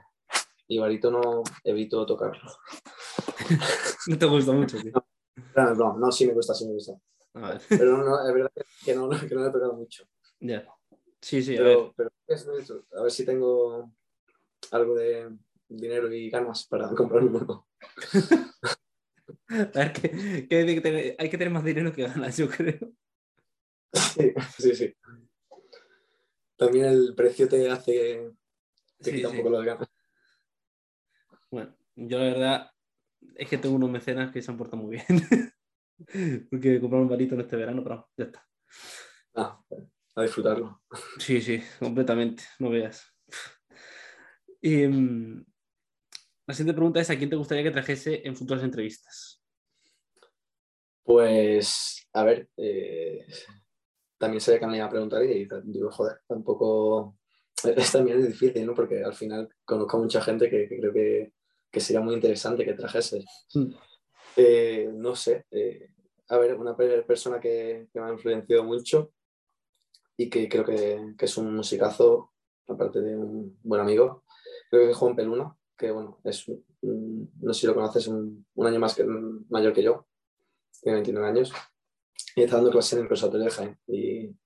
Y 0.68 0.78
barítono 0.78 1.42
evito 1.64 2.04
tocarlo. 2.04 2.50
no 4.06 4.18
te 4.18 4.26
gusta 4.26 4.52
mucho, 4.52 4.78
tío. 4.78 4.92
No, 5.56 5.74
no, 5.74 5.98
no, 5.98 6.12
sí 6.12 6.26
me 6.26 6.34
gusta, 6.34 6.54
sí 6.54 6.66
me 6.66 6.74
gusta. 6.74 6.94
Pero 7.68 7.98
no, 7.98 8.26
es 8.26 8.34
verdad 8.34 8.52
que 8.84 8.94
no, 8.94 9.08
que 9.08 9.34
no 9.34 9.46
he 9.46 9.52
tocado 9.52 9.74
mucho. 9.74 10.04
Ya. 10.40 10.66
Sí, 11.20 11.42
sí, 11.42 11.56
a 11.56 11.62
ver. 11.62 11.78
Pero 11.96 12.10
a 12.96 13.02
ver 13.02 13.10
si 13.10 13.24
tengo 13.24 13.90
algo 14.70 14.94
de 14.94 15.36
dinero 15.68 16.12
y 16.12 16.30
ganas 16.30 16.66
para 16.66 16.88
comprar 16.90 17.24
uno. 17.24 17.66
a 19.48 19.64
ver, 19.74 19.92
que, 19.92 20.46
que, 20.48 21.16
hay 21.18 21.30
que 21.30 21.38
tener 21.38 21.52
más 21.52 21.64
dinero 21.64 21.92
que 21.92 22.02
ganas, 22.02 22.36
yo 22.36 22.48
creo. 22.48 22.78
Sí, 23.90 24.34
sí, 24.58 24.76
sí 24.76 24.94
también 26.58 26.86
el 26.86 27.14
precio 27.14 27.48
te 27.48 27.70
hace 27.70 28.32
te 29.00 29.14
quita 29.14 29.28
un 29.28 29.36
poco 29.36 29.50
las 29.50 29.64
ganas. 29.64 29.88
Bueno, 31.50 31.74
yo 31.94 32.18
la 32.18 32.24
verdad 32.24 32.70
es 33.36 33.48
que 33.48 33.58
tengo 33.58 33.76
unos 33.76 33.90
mecenas 33.90 34.32
que 34.32 34.42
se 34.42 34.50
han 34.50 34.58
portado 34.58 34.82
muy 34.82 34.96
bien. 34.96 35.06
Porque 36.50 36.80
compraron 36.80 37.04
un 37.04 37.10
barito 37.10 37.34
en 37.34 37.40
este 37.40 37.56
verano, 37.56 37.82
pero 37.82 38.08
ya 38.16 38.24
está. 38.24 38.46
Ah, 39.34 39.60
a 40.16 40.22
disfrutarlo. 40.22 40.82
Sí, 41.18 41.40
sí, 41.40 41.62
completamente, 41.78 42.42
no 42.58 42.70
veas. 42.70 43.14
Y, 44.60 44.86
mm, 44.86 45.44
la 46.46 46.54
siguiente 46.54 46.74
pregunta 46.74 47.00
es: 47.00 47.10
¿a 47.10 47.16
quién 47.16 47.30
te 47.30 47.36
gustaría 47.36 47.64
que 47.64 47.70
trajese 47.70 48.26
en 48.26 48.36
futuras 48.36 48.64
entrevistas? 48.64 49.42
Pues, 51.04 52.08
a 52.12 52.24
ver, 52.24 52.50
eh, 52.56 53.26
también 54.18 54.40
se 54.40 54.58
que 54.58 54.66
me 54.66 54.76
iba 54.76 54.86
a 54.86 54.90
preguntar 54.90 55.22
y 55.24 55.48
digo, 55.64 55.90
joder, 55.90 56.18
tampoco 56.26 57.16
es 57.64 57.92
también 57.92 58.18
es 58.18 58.26
difícil, 58.26 58.66
¿no? 58.66 58.74
Porque 58.74 59.02
al 59.02 59.14
final 59.14 59.48
conozco 59.64 59.96
a 59.96 60.00
mucha 60.00 60.20
gente 60.20 60.50
que, 60.50 60.68
creo 60.68 60.92
que, 60.92 61.32
que, 61.70 61.80
sería 61.80 62.00
muy 62.00 62.14
interesante 62.14 62.64
que 62.64 62.74
trajese. 62.74 63.24
Mm. 63.54 63.72
Eh, 64.36 64.90
no 64.92 65.14
sé, 65.14 65.46
eh, 65.50 65.90
a 66.28 66.38
ver, 66.38 66.54
una 66.56 66.76
persona 66.76 67.40
que, 67.40 67.88
que, 67.92 68.00
me 68.00 68.06
ha 68.06 68.12
influenciado 68.12 68.64
mucho 68.64 69.12
y 70.16 70.28
que 70.28 70.48
creo 70.48 70.64
que, 70.64 71.14
que, 71.16 71.24
es 71.24 71.36
un 71.38 71.54
musicazo, 71.54 72.32
aparte 72.68 73.00
de 73.00 73.16
un 73.16 73.58
buen 73.62 73.80
amigo, 73.80 74.24
creo 74.70 74.84
que 74.84 74.90
es 74.90 74.96
Juan 74.96 75.16
Peluna, 75.16 75.56
que 75.76 75.90
bueno, 75.90 76.20
es, 76.24 76.44
no 76.82 77.54
sé 77.54 77.60
si 77.60 77.66
lo 77.66 77.74
conoces, 77.74 78.06
un, 78.08 78.44
un 78.54 78.66
año 78.66 78.78
más 78.78 78.94
que, 78.94 79.04
mayor 79.48 79.72
que 79.72 79.82
yo, 79.82 80.06
tiene 80.82 80.96
29 80.96 81.28
años 81.28 81.52
y 82.36 82.42
está 82.42 82.56
dando 82.56 82.70
clases 82.70 82.94
en 82.94 83.00
el 83.00 83.08
Conservatorio 83.08 83.44
de 83.46 83.50
Jaén. 83.50 83.78
Y 83.86 84.36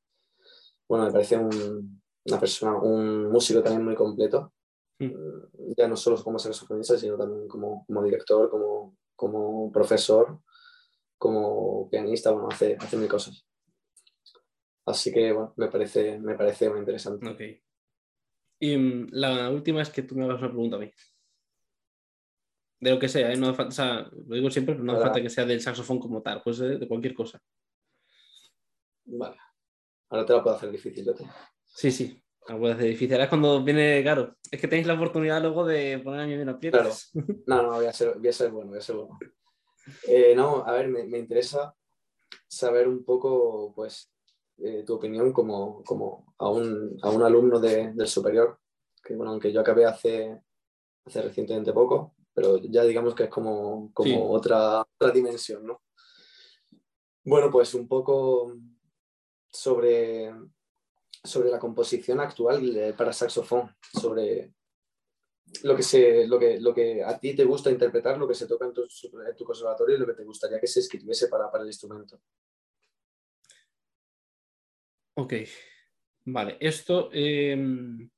bueno, 0.89 1.07
me 1.07 1.13
parece 1.13 1.37
un, 1.37 2.03
una 2.25 2.41
persona, 2.41 2.77
un 2.77 3.31
músico 3.31 3.63
también 3.63 3.85
muy 3.85 3.95
completo, 3.95 4.53
mm. 4.99 5.75
ya 5.77 5.89
no 5.89 5.97
solo 5.97 6.23
como 6.23 6.39
saxofonista, 6.39 6.99
sino 6.99 7.17
también 7.17 7.49
como, 7.49 7.85
como 7.87 8.03
director, 8.03 8.51
como, 8.51 8.97
como 9.17 9.73
profesor, 9.73 10.41
como 11.19 11.89
pianista, 11.91 12.31
bueno, 12.31 12.49
hace, 12.51 12.77
hace 12.79 12.97
mil 12.97 13.09
cosas. 13.09 13.47
Así 14.85 15.13
que, 15.13 15.33
bueno, 15.33 15.53
me 15.57 15.69
parece, 15.69 16.19
me 16.19 16.35
parece 16.35 16.69
muy 16.69 16.81
interesante. 16.81 17.29
Ok. 17.29 17.41
Y 18.61 18.77
mm, 18.77 19.09
la 19.13 19.51
última 19.51 19.83
es 19.83 19.91
que 19.91 20.03
tú 20.03 20.15
me 20.15 20.25
hagas 20.25 20.41
una 20.41 20.51
pregunta 20.51 20.77
a 20.77 20.81
mí. 20.81 20.91
De 22.81 22.91
lo 22.91 22.99
que 22.99 23.09
sea, 23.09 23.33
¿eh? 23.33 23.37
no 23.37 23.51
o 23.51 23.71
sea, 23.71 24.11
lo 24.27 24.35
digo 24.35 24.51
siempre, 24.51 24.75
pero 24.75 24.85
no 24.85 24.93
hace 24.95 25.03
falta 25.03 25.23
que 25.23 25.31
sea 25.31 25.45
del 25.45 25.61
saxofón 25.61 26.01
como 26.01 26.21
tal, 26.21 26.43
pues 26.43 26.59
de 26.59 26.89
cualquier 26.89 27.15
cosa. 27.15 27.41
Vale. 29.13 29.37
Ahora 30.09 30.27
te 30.27 30.33
la 30.33 30.43
puedo 30.43 30.57
hacer 30.57 30.71
difícil, 30.71 31.05
yo 31.05 31.13
Sí, 31.65 31.91
sí. 31.91 32.23
La 32.49 32.59
puedo 32.59 32.73
hacer 32.73 32.87
difícil. 32.87 33.13
Ahora 33.13 33.25
es 33.25 33.31
cuando 33.31 33.63
viene, 33.63 34.03
claro, 34.03 34.37
es 34.51 34.61
que 34.61 34.69
tenéis 34.69 34.87
la 34.87 34.95
oportunidad 34.95 35.41
luego 35.41 35.65
de 35.65 35.99
poner 35.99 36.21
a 36.21 36.27
mí 36.27 36.33
en 36.33 36.59
piedras. 36.59 37.11
No, 37.47 37.63
no, 37.63 37.73
voy 37.73 37.87
a 37.87 37.93
ser, 37.93 38.19
voy 38.19 38.29
a 38.29 38.33
ser 38.33 38.51
bueno, 38.51 38.71
voy 38.71 38.79
a 38.79 38.83
ser 38.83 38.97
bueno. 38.97 39.19
Eh, 40.09 40.35
no, 40.35 40.65
a 40.65 40.73
ver, 40.73 40.89
me, 40.89 41.05
me, 41.05 41.19
interesa 41.19 41.75
saber 42.49 42.89
un 42.89 43.05
poco, 43.05 43.73
pues, 43.75 44.13
eh, 44.59 44.85
tu 44.87 44.95
opinión 44.95 45.33
como, 45.33 45.83
como 45.83 46.35
a, 46.39 46.49
un, 46.49 46.97
a 47.03 47.11
un 47.11 47.23
alumno 47.23 47.59
de, 47.59 47.93
del 47.93 48.07
superior, 48.07 48.59
que 49.03 49.15
bueno, 49.15 49.33
aunque 49.33 49.53
yo 49.53 49.61
acabé 49.61 49.85
hace, 49.85 50.41
hace 51.05 51.23
recientemente 51.23 51.73
poco, 51.73 52.15
pero 52.33 52.59
ya 52.59 52.85
digamos 52.85 53.15
que 53.15 53.25
es 53.25 53.31
como, 53.31 53.93
como 53.93 54.31
otra, 54.31 54.81
otra 54.81 55.11
dimensión, 55.13 55.67
¿no? 55.67 55.83
Bueno, 57.25 57.51
pues 57.51 57.75
un 57.75 57.87
poco 57.87 58.53
sobre, 59.53 60.33
sobre 61.23 61.51
la 61.51 61.59
composición 61.59 62.21
actual 62.21 62.95
para 62.97 63.13
saxofón, 63.13 63.75
sobre 64.01 64.55
lo 65.65 65.77
que, 65.77 65.83
se, 65.83 66.27
lo, 66.27 66.39
que, 66.39 66.61
lo 66.61 66.73
que 66.73 67.03
a 67.05 67.19
ti 67.19 67.35
te 67.35 67.45
gusta 67.45 67.71
interpretar, 67.71 68.17
lo 68.19 68.27
que 68.27 68.35
se 68.35 68.47
toca 68.47 68.67
en 68.67 68.73
tu, 68.73 68.87
tu 69.37 69.45
conservatorio 69.45 69.97
y 69.97 69.99
lo 69.99 70.07
que 70.07 70.15
te 70.15 70.25
gustaría 70.25 70.61
que 70.61 70.67
se 70.67 70.81
escribiese 70.81 71.29
para, 71.29 71.51
para 71.51 71.63
el 71.63 71.69
instrumento. 71.69 72.21
Ok, 75.15 75.35
vale. 76.25 76.57
Esto, 76.59 77.11
em, 77.13 78.11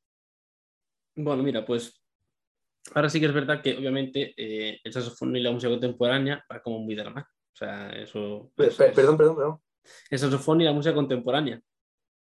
bueno, 1.17 1.43
mira, 1.43 1.65
pues 1.65 2.05
Ahora 2.93 3.09
sí 3.09 3.19
que 3.19 3.27
es 3.27 3.33
verdad 3.33 3.63
que 3.63 3.77
obviamente 3.77 4.35
eh, 4.37 4.81
el 4.83 4.93
saxofón 4.93 5.35
y 5.37 5.41
la 5.41 5.51
música 5.51 5.71
contemporánea 5.71 6.45
va 6.51 6.61
como 6.61 6.81
muy 6.81 6.95
de 6.95 7.05
la 7.05 7.11
mano. 7.11 7.27
O 7.27 7.57
sea, 7.57 7.91
eso... 7.91 8.53
perdón, 8.57 9.17
perdón, 9.17 9.37
perdón. 9.37 9.61
El 10.11 10.19
saxofón 10.19 10.61
y 10.61 10.65
la 10.65 10.73
música 10.73 10.95
contemporánea, 10.95 11.61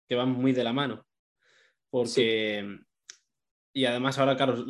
que 0.08 0.14
van 0.14 0.30
muy 0.30 0.52
de 0.52 0.64
la 0.64 0.72
mano. 0.72 1.06
Porque... 1.90 2.78
Y 3.72 3.84
además 3.84 4.18
ahora, 4.18 4.36
claro, 4.36 4.64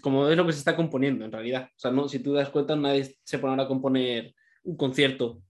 como 0.00 0.28
es 0.28 0.36
lo 0.36 0.46
que 0.46 0.52
se 0.52 0.60
está 0.60 0.74
componiendo 0.74 1.24
en 1.24 1.32
realidad. 1.32 1.68
O 1.70 1.78
sea, 1.78 1.90
no, 1.90 2.08
si 2.08 2.20
tú 2.20 2.32
das 2.32 2.48
cuenta, 2.48 2.74
nadie 2.76 3.16
se 3.22 3.38
pone 3.38 3.52
ahora 3.52 3.64
a 3.64 3.68
componer 3.68 4.34
un 4.62 4.76
concierto 4.76 5.42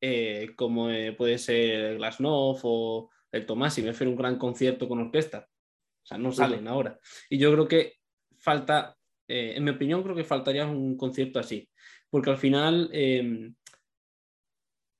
eh, 0.00 0.52
como 0.56 0.88
eh, 0.88 1.12
puede 1.12 1.36
ser 1.38 1.96
Glasnow 1.98 2.58
o 2.62 3.10
el 3.32 3.44
Tomás, 3.44 3.76
y 3.78 3.82
me 3.82 3.88
refiero 3.88 4.10
un 4.10 4.16
gran 4.16 4.38
concierto 4.38 4.88
con 4.88 5.00
orquesta. 5.00 5.46
O 6.02 6.06
sea, 6.06 6.18
no 6.18 6.32
salen 6.32 6.66
ahora. 6.66 6.98
Y 7.28 7.38
yo 7.38 7.52
creo 7.52 7.68
que 7.68 7.98
falta, 8.38 8.96
eh, 9.28 9.54
en 9.56 9.64
mi 9.64 9.70
opinión, 9.70 10.02
creo 10.02 10.16
que 10.16 10.24
faltaría 10.24 10.66
un 10.66 10.96
concierto 10.96 11.38
así. 11.38 11.68
Porque 12.08 12.30
al 12.30 12.38
final 12.38 12.88
em, 12.92 13.54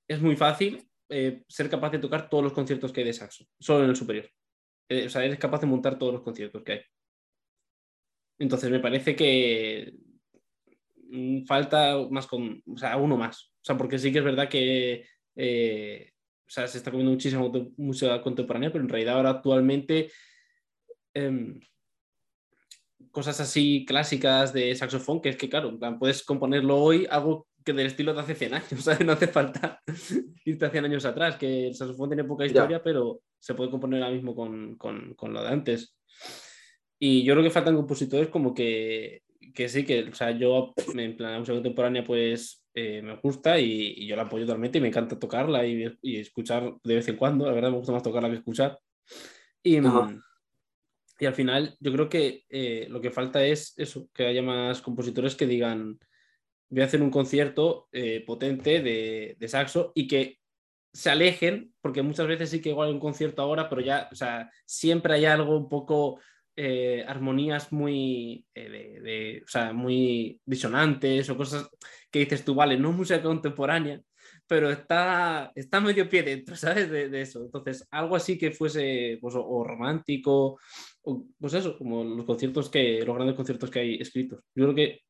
es 0.07 0.21
muy 0.21 0.35
fácil 0.35 0.87
ser 1.47 1.69
capaz 1.69 1.91
de 1.91 1.99
tocar 1.99 2.29
todos 2.29 2.43
los 2.43 2.53
conciertos 2.53 2.91
que 2.91 3.01
hay 3.01 3.07
de 3.07 3.13
saxo, 3.13 3.45
solo 3.59 3.83
en 3.83 3.89
el 3.89 3.95
superior. 3.95 4.29
o 4.89 5.09
sea, 5.09 5.25
eres 5.25 5.39
capaz 5.39 5.61
de 5.61 5.67
montar 5.67 5.97
todos 5.97 6.13
los 6.13 6.21
conciertos 6.23 6.63
que 6.63 6.71
hay. 6.71 6.81
Entonces 8.39 8.71
me 8.71 8.79
parece 8.79 9.15
que 9.15 9.93
mm, 11.09 11.45
falta 11.45 11.97
más 12.09 12.27
con, 12.27 12.63
o 12.65 12.77
sea, 12.77 12.97
uno 12.97 13.17
más. 13.17 13.53
O 13.61 13.63
sea, 13.63 13.77
porque 13.77 13.99
sí 13.99 14.11
que 14.11 14.19
es 14.19 14.23
verdad 14.23 14.49
que 14.49 15.05
eh, 15.35 16.11
o 16.51 16.53
sea, 16.53 16.67
se 16.67 16.79
está 16.79 16.91
comiendo 16.91 17.13
muchísima 17.13 17.49
música 17.77 18.21
contemporánea, 18.21 18.71
pero 18.73 18.83
en 18.83 18.89
realidad 18.89 19.15
ahora 19.15 19.29
actualmente 19.29 20.11
em, 21.13 21.61
cosas 23.09 23.39
así 23.39 23.85
clásicas 23.87 24.51
de 24.51 24.75
saxofón, 24.75 25.21
que 25.21 25.29
es 25.29 25.37
que, 25.37 25.49
claro, 25.49 25.79
puedes 25.97 26.23
componerlo 26.23 26.77
hoy 26.77 27.07
algo 27.09 27.47
que 27.63 27.73
del 27.73 27.87
estilo 27.87 28.13
de 28.13 28.21
hace 28.21 28.35
100 28.35 28.53
años, 28.53 28.69
¿sabes? 28.83 29.05
No 29.05 29.13
hace 29.13 29.27
falta 29.27 29.81
irte 30.45 30.65
a 30.65 30.69
100 30.69 30.85
años 30.85 31.05
atrás, 31.05 31.37
que 31.37 31.67
el 31.67 31.75
saxofón 31.75 32.09
tiene 32.09 32.23
poca 32.23 32.45
historia, 32.45 32.81
pero 32.83 33.21
se 33.39 33.53
puede 33.53 33.71
componer 33.71 34.01
ahora 34.01 34.15
mismo 34.15 34.35
con, 34.35 34.75
con, 34.75 35.13
con 35.15 35.33
lo 35.33 35.41
de 35.41 35.49
antes. 35.49 35.95
Y 36.99 37.23
yo 37.23 37.33
creo 37.33 37.43
que 37.43 37.49
faltan 37.49 37.75
compositores 37.75 38.29
como 38.29 38.53
que, 38.53 39.23
que 39.53 39.67
sí, 39.69 39.83
que, 39.83 40.03
o 40.03 40.13
sea, 40.13 40.31
yo 40.31 40.73
en 40.95 41.17
plan 41.17 41.39
música 41.39 41.55
contemporánea 41.55 42.03
pues 42.03 42.63
eh, 42.73 43.01
me 43.01 43.15
gusta 43.17 43.59
y, 43.59 44.05
yo 44.07 44.15
la 44.15 44.23
apoyo 44.23 44.45
totalmente 44.45 44.77
y 44.77 44.81
me 44.81 44.87
encanta 44.87 45.19
tocarla 45.19 45.65
y, 45.65 45.85
y, 46.01 46.17
escuchar 46.17 46.73
de 46.83 46.95
vez 46.95 47.07
en 47.07 47.17
cuando, 47.17 47.45
la 47.45 47.53
verdad 47.53 47.71
me 47.71 47.77
gusta 47.77 47.91
más 47.91 48.03
tocarla 48.03 48.29
que 48.29 48.35
escuchar. 48.35 48.79
Y, 49.63 49.77
y 49.77 51.25
al 51.25 51.35
final 51.35 51.75
yo 51.79 51.91
creo 51.91 52.09
que 52.09 52.45
eh, 52.49 52.87
lo 52.89 53.01
que 53.01 53.11
falta 53.11 53.45
es 53.45 53.73
eso, 53.77 54.09
que 54.13 54.25
haya 54.25 54.41
más 54.41 54.81
compositores 54.81 55.35
que 55.35 55.45
digan, 55.45 55.99
voy 56.71 56.81
a 56.81 56.85
hacer 56.85 57.01
un 57.01 57.11
concierto 57.11 57.87
eh, 57.91 58.23
potente 58.25 58.81
de, 58.81 59.35
de 59.37 59.47
saxo 59.47 59.91
y 59.93 60.07
que 60.07 60.39
se 60.93 61.09
alejen, 61.09 61.73
porque 61.81 62.01
muchas 62.01 62.27
veces 62.27 62.49
sí 62.49 62.61
que 62.61 62.69
igual 62.69 62.87
hay 62.87 62.93
un 62.93 62.99
concierto 62.99 63.41
ahora, 63.41 63.69
pero 63.69 63.81
ya, 63.81 64.09
o 64.11 64.15
sea, 64.15 64.51
siempre 64.65 65.13
hay 65.13 65.25
algo 65.25 65.55
un 65.55 65.69
poco 65.69 66.19
eh, 66.55 67.05
armonías 67.07 67.71
muy, 67.71 68.45
eh, 68.53 69.41
muy 69.73 70.41
disonantes 70.45 71.29
o 71.29 71.37
cosas 71.37 71.69
que 72.11 72.19
dices 72.19 72.43
tú, 72.43 72.55
vale, 72.55 72.77
no 72.77 72.89
es 72.91 72.95
música 72.97 73.21
contemporánea, 73.21 74.01
pero 74.47 74.69
está, 74.69 75.51
está 75.55 75.79
medio 75.79 76.09
pie 76.09 76.23
dentro, 76.23 76.55
¿sabes? 76.57 76.89
De, 76.89 77.21
eso. 77.21 77.41
Entonces, 77.45 77.87
algo 77.89 78.17
así 78.17 78.37
que 78.37 78.51
fuese 78.51 79.17
pues, 79.21 79.33
o, 79.37 79.63
romántico, 79.63 80.59
o, 81.03 81.25
pues 81.39 81.53
eso, 81.53 81.77
como 81.77 82.03
los 82.03 82.25
conciertos 82.25 82.69
que, 82.69 83.03
los 83.05 83.15
grandes 83.15 83.35
conciertos 83.35 83.71
que 83.71 83.79
hay 83.79 83.95
escritos. 83.95 84.43
Yo 84.53 84.65
creo 84.65 84.75
que 84.75 85.01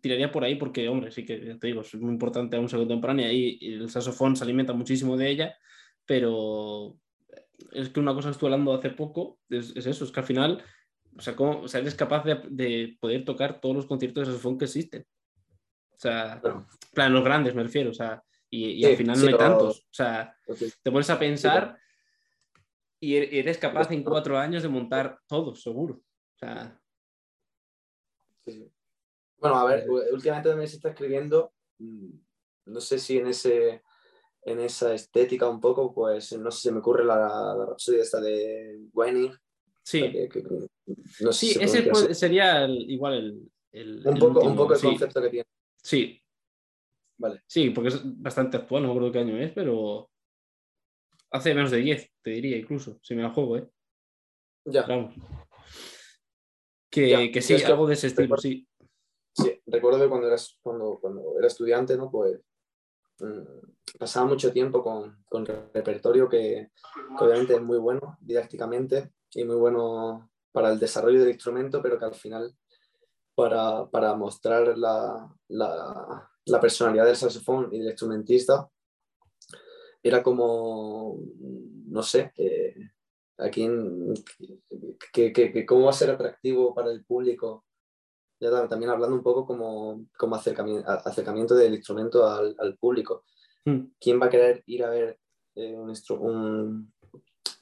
tiraría 0.00 0.30
por 0.30 0.44
ahí 0.44 0.56
porque, 0.56 0.88
hombre, 0.88 1.10
sí 1.10 1.24
que 1.24 1.56
te 1.56 1.66
digo, 1.66 1.82
es 1.82 1.94
muy 1.94 2.12
importante 2.12 2.58
música 2.58 2.78
contemporánea 2.78 3.32
y, 3.32 3.58
el 3.60 3.90
saxofón 3.90 4.36
se 4.36 4.44
alimenta 4.44 4.72
muchísimo 4.72 5.16
de 5.16 5.30
ella, 5.30 5.58
pero 6.06 6.96
es 7.72 7.88
que 7.88 8.00
una 8.00 8.14
cosa 8.14 8.28
que 8.28 8.32
estuve 8.32 8.52
hablando 8.52 8.74
hace 8.74 8.90
poco 8.90 9.38
es, 9.48 9.74
es 9.76 9.86
eso, 9.86 10.04
es 10.04 10.10
que 10.10 10.20
al 10.20 10.26
final 10.26 10.64
o 11.16 11.20
sea, 11.20 11.36
¿cómo, 11.36 11.60
o 11.60 11.68
sea, 11.68 11.80
eres 11.80 11.94
capaz 11.94 12.24
de, 12.24 12.96
poder 13.00 13.24
tocar 13.24 13.60
todos 13.60 13.76
los 13.76 13.86
conciertos 13.86 14.26
de 14.26 14.32
saxofón 14.32 14.58
que 14.58 14.64
existen. 14.64 15.06
O 15.92 15.98
sea, 15.98 16.42
plan, 16.92 17.12
los 17.12 17.24
grandes 17.24 17.54
me 17.54 17.62
refiero, 17.62 17.90
o 17.90 17.94
sea, 17.94 18.22
y, 18.50 18.84
al 18.84 18.96
final 18.96 19.20
no 19.20 19.28
hay 19.28 19.36
tantos. 19.36 19.80
O 19.80 19.94
sea, 19.94 20.36
te 20.82 20.90
pones 20.90 21.10
a 21.10 21.18
pensar 21.18 21.78
y 23.00 23.16
er, 23.16 23.34
eres 23.34 23.58
capaz 23.58 23.90
en 23.90 24.02
cuatro 24.02 24.38
años 24.38 24.62
de 24.62 24.68
montar 24.68 25.18
todos, 25.26 25.62
seguro. 25.62 25.94
O 25.94 26.38
sea... 26.38 26.80
Bueno, 29.38 29.56
a 29.56 29.64
ver, 29.64 29.88
últimamente 29.88 30.48
también 30.48 30.68
se 30.68 30.76
está 30.76 30.90
escribiendo, 30.90 31.52
mm, 31.78 32.10
no 32.66 32.80
sé 32.80 32.98
si 32.98 33.18
en 33.18 33.28
ese 33.28 33.82
en 34.46 34.60
esa 34.60 34.92
estética 34.92 35.48
un 35.48 35.58
poco, 35.58 35.94
pues 35.94 36.36
no 36.38 36.50
sé, 36.50 36.68
si 36.68 36.70
me 36.70 36.80
ocurre 36.80 37.02
la, 37.02 37.16
la 37.16 37.76
esta 37.78 38.20
de 38.20 38.78
Winning, 38.92 39.32
Sí. 39.84 40.10
sí, 41.30 41.56
ese 41.60 42.14
sería 42.14 42.66
igual 42.66 43.50
el, 43.70 44.02
un, 44.06 44.18
poco, 44.18 44.40
un, 44.40 44.56
poco, 44.56 44.74
el 44.74 44.80
concepto 44.80 45.20
que 45.20 45.28
tiene. 45.28 45.46
Sí. 45.82 46.20
Vale. 47.18 47.42
Sí, 47.46 47.70
porque 47.70 47.90
es 47.90 48.00
bastante 48.02 48.56
actual, 48.56 48.82
no 48.82 48.88
me 48.88 48.94
acuerdo 48.94 49.12
qué 49.12 49.18
año 49.18 49.36
es, 49.36 49.52
pero 49.52 50.10
hace 51.30 51.54
menos 51.54 51.70
de 51.70 51.78
10, 51.78 52.12
te 52.22 52.30
diría 52.30 52.56
incluso, 52.56 52.98
si 53.02 53.14
me 53.14 53.22
la 53.22 53.30
juego, 53.30 53.58
¿eh? 53.58 53.68
Ya. 54.64 54.86
Que, 56.90 57.30
que 57.30 57.42
sí, 57.42 57.54
algo 57.64 57.86
de 57.86 57.94
ese 57.94 58.06
estilo, 58.06 58.38
sí. 58.38 58.66
Sí, 59.34 59.60
recuerdo 59.66 60.08
cuando, 60.08 60.28
eras, 60.28 60.58
cuando, 60.62 60.98
cuando 61.00 61.38
era 61.38 61.48
estudiante, 61.48 61.96
¿no? 61.96 62.10
Pues 62.10 62.40
mm, 63.18 63.98
pasaba 63.98 64.26
mucho 64.26 64.52
tiempo 64.52 64.82
con, 64.82 65.24
con 65.28 65.44
repertorio 65.44 66.28
que, 66.28 66.70
obviamente 67.18 67.54
es 67.54 67.62
muy 67.62 67.78
bueno 67.78 68.16
didácticamente, 68.20 69.12
y 69.34 69.44
muy 69.44 69.56
bueno 69.56 70.30
para 70.52 70.70
el 70.70 70.78
desarrollo 70.78 71.20
del 71.20 71.32
instrumento, 71.32 71.82
pero 71.82 71.98
que 71.98 72.04
al 72.04 72.14
final 72.14 72.56
para, 73.34 73.86
para 73.86 74.14
mostrar 74.14 74.78
la, 74.78 75.28
la, 75.48 76.60
personalidad 76.60 77.06
del 77.06 77.16
saxofón 77.16 77.68
y 77.72 77.78
del 77.78 77.88
instrumentista 77.88 78.68
era 80.02 80.22
como, 80.22 81.18
no 81.86 82.02
sé, 82.02 82.32
eh, 82.36 82.74
aquí 83.38 83.68
que, 85.12 85.32
que, 85.32 85.66
cómo 85.66 85.86
va 85.86 85.90
a 85.90 85.94
ser 85.94 86.10
atractivo 86.10 86.74
para 86.74 86.92
el 86.92 87.04
público. 87.04 87.64
Ya 88.50 88.68
también 88.68 88.90
hablando 88.90 89.16
un 89.16 89.22
poco 89.22 89.46
como, 89.46 90.06
como 90.18 90.36
acercamiento, 90.36 90.88
acercamiento 90.90 91.54
del 91.54 91.74
instrumento 91.74 92.28
al, 92.28 92.54
al 92.58 92.76
público. 92.76 93.24
Hmm. 93.64 93.86
¿Quién 93.98 94.20
va 94.20 94.26
a 94.26 94.30
querer 94.30 94.62
ir 94.66 94.84
a 94.84 94.90
ver 94.90 95.18
eh, 95.54 95.74
un, 95.74 95.94
un, 96.20 96.92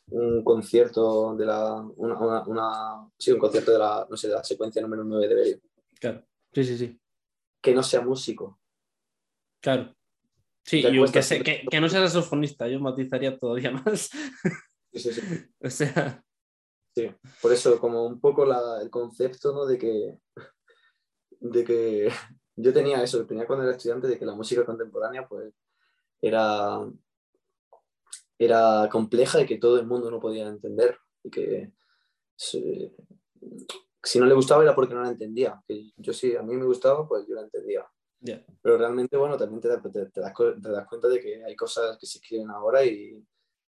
un 0.09 0.45
concierto 0.45 1.37
de 1.37 1.47
la. 1.47 1.75
Una, 1.97 2.43
una, 2.45 3.11
sí, 3.19 3.33
un 3.33 3.39
concierto 3.39 3.73
de 3.73 3.79
la, 3.79 4.07
no 4.09 4.17
sé, 4.17 4.29
de 4.29 4.35
la 4.35 4.45
secuencia 4.45 4.83
número 4.83 5.05
9 5.05 5.29
de 5.29 5.35
Berio. 5.35 5.61
Claro, 6.01 6.25
sí, 6.53 6.65
sí, 6.65 6.79
sí. 6.79 7.01
Que 7.61 7.75
no 7.75 7.83
sea 7.83 8.01
músico. 8.01 8.59
Claro. 9.61 9.95
Sí, 10.65 10.79
y 10.79 10.83
que, 10.83 11.43
que, 11.43 11.67
que, 11.69 11.81
no 11.81 11.89
sea 11.89 12.07
saxofonista, 12.09 12.69
yo 12.69 12.81
matizaría 12.81 13.37
todavía 13.37 13.73
más. 13.73 14.11
Sí, 14.93 14.99
sí, 14.99 15.13
sí. 15.13 15.23
o 15.61 15.71
sea. 15.71 16.25
Sí, 16.95 17.11
por 17.41 17.53
eso, 17.53 17.81
como 17.81 18.05
un 18.07 18.21
poco 18.21 18.45
la, 18.45 18.81
el 18.83 18.91
concepto, 18.91 19.53
¿no? 19.53 19.67
De 19.67 19.79
que. 19.79 20.19
De 21.43 21.65
que 21.65 22.09
yo 22.57 22.73
tenía 22.73 23.03
eso, 23.03 23.27
tenía 23.27 23.47
cuando 23.47 23.65
era 23.65 23.77
estudiante, 23.77 24.09
de 24.09 24.19
que 24.19 24.27
la 24.27 24.35
música 24.35 24.65
contemporánea, 24.65 25.27
pues, 25.29 25.53
era 26.21 26.81
era 28.45 28.89
compleja 28.91 29.41
y 29.41 29.47
que 29.47 29.59
todo 29.59 29.79
el 29.79 29.87
mundo 29.87 30.11
no 30.11 30.21
podía 30.21 30.49
entender 30.49 30.99
y 31.23 31.31
que 31.31 31.73
si, 32.37 32.93
no 34.19 34.27
le 34.27 34.35
gustaba 34.35 34.63
era 34.63 34.75
porque 34.75 34.95
no 34.95 35.03
la 35.03 35.11
entendía. 35.11 35.63
Que 35.67 35.93
yo 35.97 36.13
sí, 36.13 36.35
a 36.37 36.43
mí 36.43 36.57
me 36.57 36.65
gustaba, 36.65 37.07
pues 37.07 37.27
yo 37.29 37.35
la 37.35 37.43
entendía. 37.43 37.87
Pero 38.61 38.79
realmente, 38.79 39.17
bueno, 39.17 39.37
también 39.37 39.61
te, 39.61 39.69
te, 39.91 40.21
das, 40.21 40.33
cuenta 40.35 41.09
de 41.09 41.21
que 41.21 41.45
hay 41.45 41.57
cosas 41.57 41.99
que 41.99 42.07
se 42.07 42.19
escriben 42.19 42.51
ahora 42.51 42.85
y, 42.85 43.25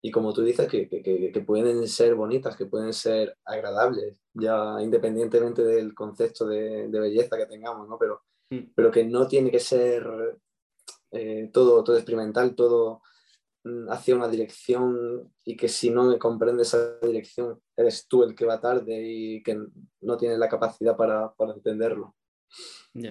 y 0.02 0.10
como 0.10 0.32
tú 0.32 0.42
dices, 0.42 0.68
que, 0.68 0.88
que, 0.88 1.02
que, 1.32 1.40
pueden 1.40 1.86
ser 1.86 2.14
bonitas, 2.14 2.56
que 2.56 2.66
pueden 2.66 2.92
ser 2.92 3.36
agradables, 3.44 4.16
ya 4.32 4.76
independientemente 4.80 5.62
del 5.62 5.94
concepto 5.94 6.46
de, 6.46 6.88
de 6.88 7.00
belleza 7.00 7.36
que 7.36 7.46
tengamos, 7.46 7.88
¿no? 7.88 7.98
Pero, 7.98 8.22
mm. 8.50 8.72
pero 8.74 8.90
que 8.90 9.04
no 9.04 9.26
tiene 9.26 9.50
que 9.50 9.60
ser 9.60 10.06
eh, 11.10 11.50
todo, 11.52 11.84
todo 11.84 11.96
experimental, 11.96 12.54
todo 12.54 13.02
Mm, 13.62 13.90
hacia 13.90 14.16
una 14.16 14.28
dirección 14.28 15.30
y 15.44 15.54
que 15.54 15.68
si 15.68 15.90
no 15.90 16.18
comprendes 16.18 16.68
esa 16.68 16.98
dirección 17.00 17.60
eres 17.76 18.08
tú 18.08 18.22
el 18.22 18.34
que 18.34 18.46
va 18.46 18.58
tarde 18.60 19.02
y 19.04 19.42
que 19.42 19.60
no 20.00 20.16
tienes 20.16 20.38
la 20.38 20.48
capacidad 20.48 20.96
para, 20.96 21.34
para 21.34 21.52
entenderlo. 21.52 22.16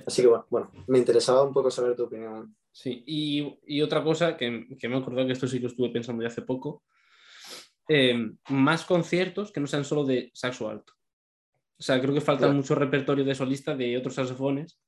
Así 0.08 0.24
que 0.24 0.28
bueno, 0.50 0.72
me 0.88 0.98
interesaba 0.98 1.44
un 1.44 1.54
poco 1.54 1.70
saber 1.70 1.96
tu 1.96 2.06
opinión. 2.06 2.56
Sí, 2.72 3.04
y, 3.06 3.58
y 3.68 3.82
otra 3.82 4.04
cosa 4.04 4.38
que, 4.38 4.68
que, 4.80 4.88
me 4.88 4.96
he 4.96 5.00
acordado 5.00 5.26
que 5.28 5.34
esto 5.34 5.48
sí 5.48 5.60
lo 5.60 5.68
estuve 5.68 5.90
pensando 5.90 6.22
ya 6.22 6.28
hace 6.30 6.44
poco, 6.44 6.84
eh, 7.88 8.32
más 8.50 8.86
conciertos 8.86 9.52
que 9.52 9.60
no 9.60 9.68
sean 9.68 9.84
solo 9.84 10.06
de 10.06 10.30
saxo 10.34 10.70
alto. 10.70 10.94
O 11.78 11.82
sea, 11.82 12.00
creo 12.02 12.14
que 12.14 12.22
falta 12.22 12.42
Claro. 12.46 12.54
mucho 12.54 12.76
repertorio 12.76 13.24
de 13.26 13.34
solista 13.36 13.76
de 13.76 13.98
otros 13.98 14.16
saxofones, 14.16 14.80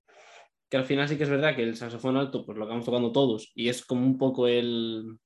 que 0.70 0.78
al 0.78 0.86
final 0.86 1.08
sí 1.10 1.18
que 1.18 1.24
es 1.24 1.30
verdad 1.30 1.56
que 1.56 1.64
el 1.64 1.76
saxofón 1.76 2.16
alto, 2.18 2.46
pues 2.46 2.58
lo 2.58 2.64
acabamos 2.66 2.86
tocando 2.86 3.12
todos, 3.12 3.52
y 3.56 3.70
es 3.70 3.84
como 3.86 4.06
un 4.06 4.18
poco 4.18 4.48
el, 4.48 5.18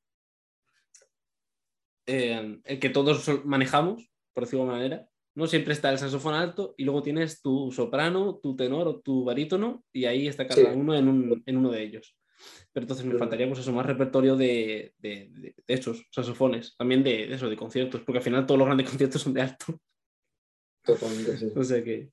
eh, 2.08 2.60
el 2.64 2.80
que 2.80 2.90
todos 2.90 3.30
manejamos, 3.46 4.10
por 4.34 4.44
decirlo 4.46 4.66
de 4.66 4.72
alguna 4.72 4.78
manera. 4.84 5.10
No 5.36 5.48
siempre 5.48 5.74
está 5.74 5.92
el 5.92 5.98
saxofón 5.98 6.34
alto 6.34 6.76
y 6.78 6.86
luego 6.86 7.02
tienes 7.04 7.42
tu 7.42 7.70
soprano, 7.72 8.40
tu 8.42 8.56
tenor 8.56 8.88
o 8.88 9.02
tu 9.02 9.26
barítono 9.26 9.84
y 9.92 10.06
ahí 10.06 10.28
está 10.28 10.48
cada 10.48 10.72
Sí. 10.72 10.78
uno 10.80 10.96
en, 10.96 11.10
un- 11.10 11.44
en 11.46 11.58
uno 11.58 11.72
de 11.72 11.84
ellos. 11.84 12.16
Pero 12.74 12.84
entonces 12.84 13.06
me 13.06 13.18
faltaría 13.18 13.48
pues 13.48 13.60
eso, 13.60 13.72
más 13.72 13.86
repertorio 13.86 14.36
de, 14.36 14.94
de, 15.00 15.30
de- 15.32 15.56
de 15.68 15.74
esos 15.74 16.06
saxofones, 16.12 16.76
también 16.78 17.04
de, 17.04 17.34
eso, 17.34 17.50
de 17.50 17.56
conciertos, 17.56 18.02
porque 18.02 18.18
al 18.20 18.24
final 18.24 18.46
todos 18.46 18.58
los 18.60 18.66
grandes 18.68 18.90
conciertos 18.90 19.22
son 19.22 19.34
de 19.34 19.42
alto. 19.42 19.80
Totalmente, 20.84 21.38
sí. 21.38 21.52
O 21.56 21.64
sea 21.64 21.84
que 21.84 22.10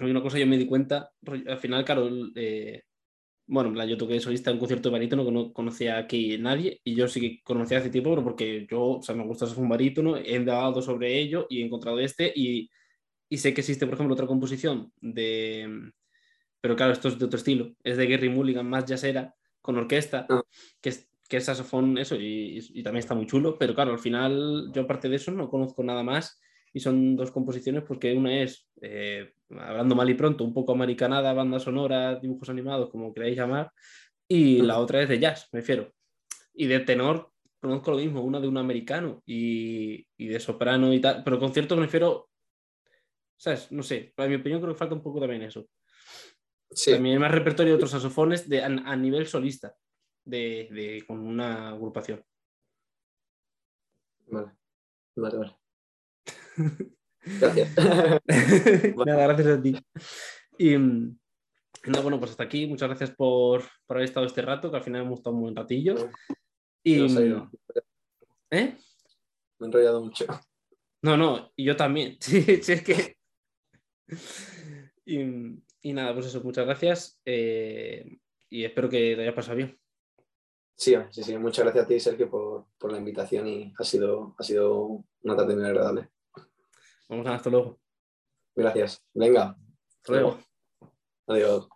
hay 0.00 0.10
una 0.10 0.22
cosa 0.22 0.38
yo 0.38 0.46
me 0.46 0.56
di 0.58 0.66
cuenta, 0.66 1.10
al 1.46 1.58
final, 1.58 1.84
claro, 1.84 2.08
eh, 2.36 2.82
bueno, 3.46 3.68
en 3.68 3.74
plan, 3.74 3.88
yo 3.88 3.96
toqué 3.96 4.20
solista 4.20 4.50
en 4.50 4.56
un 4.56 4.60
concierto 4.60 4.90
de 4.90 4.92
barítono 4.92 5.24
que 5.24 5.32
no 5.32 5.52
conocía 5.52 5.98
aquí 5.98 6.36
nadie 6.38 6.80
y 6.84 6.94
yo 6.94 7.08
sí 7.08 7.20
que 7.20 7.42
conocía 7.42 7.78
hace 7.78 7.90
tiempo, 7.90 8.10
pero 8.10 8.22
porque 8.22 8.66
yo, 8.70 8.82
o 8.98 9.02
sea, 9.02 9.14
me 9.14 9.24
gusta 9.24 9.46
un 9.56 9.68
barítono, 9.68 10.16
he 10.16 10.36
indagado 10.36 10.82
sobre 10.82 11.18
ello 11.18 11.46
y 11.48 11.62
he 11.62 11.64
encontrado 11.64 11.98
este 11.98 12.30
y, 12.34 12.70
y 13.28 13.38
sé 13.38 13.54
que 13.54 13.62
existe, 13.62 13.86
por 13.86 13.94
ejemplo, 13.94 14.14
otra 14.14 14.26
composición 14.26 14.92
de, 15.00 15.90
pero 16.60 16.76
claro, 16.76 16.92
esto 16.92 17.08
es 17.08 17.18
de 17.18 17.24
otro 17.26 17.38
estilo, 17.38 17.74
es 17.82 17.96
de 17.96 18.06
Gary 18.06 18.28
Mulligan, 18.28 18.68
más 18.68 18.84
jazzera, 18.84 19.34
con 19.60 19.76
orquesta, 19.76 20.26
Ah. 20.28 20.42
que 20.80 20.90
es 20.90 21.08
que 21.28 21.36
es 21.36 21.44
saxofón, 21.44 21.98
eso, 21.98 22.16
y, 22.16 22.58
y 22.72 22.82
también 22.82 23.00
está 23.00 23.14
muy 23.14 23.26
chulo, 23.26 23.58
pero 23.58 23.74
claro, 23.74 23.92
al 23.92 23.98
final 23.98 24.70
yo 24.72 24.82
aparte 24.82 25.10
de 25.10 25.16
eso 25.16 25.30
no 25.30 25.50
conozco 25.50 25.84
nada 25.84 26.02
más 26.02 26.40
y 26.72 26.80
son 26.80 27.16
dos 27.16 27.30
composiciones 27.30 27.84
porque 27.84 28.14
una 28.14 28.42
es, 28.42 28.66
eh, 28.80 29.34
hablando 29.50 29.94
mal 29.94 30.08
y 30.08 30.14
pronto, 30.14 30.42
un 30.42 30.54
poco 30.54 30.72
americanada, 30.72 31.34
banda 31.34 31.58
sonora, 31.58 32.14
dibujos 32.16 32.48
animados, 32.48 32.88
como 32.88 33.12
queráis 33.12 33.36
llamar, 33.36 33.70
y 34.26 34.62
la 34.62 34.78
otra 34.78 35.02
es 35.02 35.08
de 35.10 35.18
jazz, 35.18 35.48
me 35.52 35.60
refiero. 35.60 35.92
Y 36.54 36.66
de 36.66 36.80
tenor 36.80 37.30
conozco 37.60 37.90
lo 37.90 37.98
mismo, 37.98 38.22
una 38.22 38.40
de 38.40 38.48
un 38.48 38.56
americano 38.56 39.22
y, 39.26 40.06
y 40.16 40.28
de 40.28 40.40
soprano 40.40 40.94
y 40.94 41.00
tal, 41.00 41.22
pero 41.24 41.38
concierto 41.38 41.76
me 41.76 41.82
refiero, 41.82 42.30
¿sabes? 43.36 43.70
No 43.70 43.82
sé, 43.82 44.14
en 44.16 44.28
mi 44.30 44.36
opinión 44.36 44.62
creo 44.62 44.72
que 44.72 44.78
falta 44.78 44.94
un 44.94 45.02
poco 45.02 45.20
también 45.20 45.42
eso. 45.42 45.68
Sí, 46.70 46.92
También 46.92 47.18
más 47.20 47.32
repertorio 47.32 47.72
de 47.72 47.76
otros 47.76 47.90
saxofones 47.90 48.48
de, 48.48 48.62
a, 48.62 48.66
a 48.66 48.96
nivel 48.96 49.26
solista, 49.26 49.74
de, 50.24 50.68
de- 50.70 51.04
con 51.06 51.18
una 51.20 51.70
agrupación. 51.70 52.22
vale. 54.26 54.52
Vale, 55.16 55.36
vale. 55.38 55.56
Gracias. 57.40 57.74
Nada, 59.06 59.26
gracias 59.26 59.46
a 59.58 59.62
ti. 59.62 59.76
Y 60.56 60.76
mm, 60.76 61.18
nada, 61.86 62.02
bueno, 62.02 62.18
pues 62.18 62.30
hasta 62.30 62.44
aquí. 62.44 62.66
Muchas 62.66 62.88
gracias 62.88 63.10
por, 63.10 63.62
por 63.86 63.96
haber 63.96 64.08
estado 64.08 64.26
este 64.26 64.42
rato, 64.42 64.70
que 64.70 64.76
al 64.76 64.82
final 64.84 65.02
hemos 65.02 65.18
estado 65.18 65.36
un 65.36 65.42
buen 65.42 65.56
ratillo. 65.56 66.10
Y, 66.82 67.00
ha 67.02 67.20
ido. 67.20 67.50
¿eh? 68.50 68.76
Me 69.58 69.66
he 69.66 69.66
enrollado 69.66 70.04
mucho. 70.04 70.26
No, 71.02 71.16
no, 71.16 71.52
y 71.56 71.64
yo 71.64 71.76
también. 71.76 72.16
Sí, 72.20 72.42
sí, 72.62 72.72
es 72.72 72.82
que. 72.82 73.16
Y, 75.04 75.18
y 75.82 75.92
nada, 75.92 76.14
pues 76.14 76.26
eso, 76.26 76.42
muchas 76.42 76.66
gracias. 76.66 77.20
eh, 77.24 78.18
y 78.50 78.64
espero 78.64 78.88
que 78.88 79.14
te 79.14 79.22
haya 79.22 79.34
pasado 79.34 79.56
bien. 79.56 79.78
Sí, 80.74 80.94
sí, 81.10 81.22
sí. 81.22 81.36
Muchas 81.36 81.64
gracias 81.64 81.84
a 81.84 81.88
ti, 81.88 82.00
Sergio, 82.00 82.30
por, 82.30 82.66
por 82.78 82.92
la 82.92 82.98
invitación 82.98 83.46
y 83.46 83.74
ha 83.76 83.84
sido, 83.84 84.34
ha 84.38 84.42
sido 84.42 85.04
una 85.22 85.36
tarde 85.36 85.56
muy 85.56 85.64
agradable. 85.64 86.08
Vamos 87.08 87.26
a 87.26 87.34
hasta 87.34 87.50
luego. 87.50 87.80
Gracias. 88.54 89.04
Venga. 89.12 89.56
Hasta 90.02 90.12
luego. 90.12 90.38
Adiós. 91.26 91.68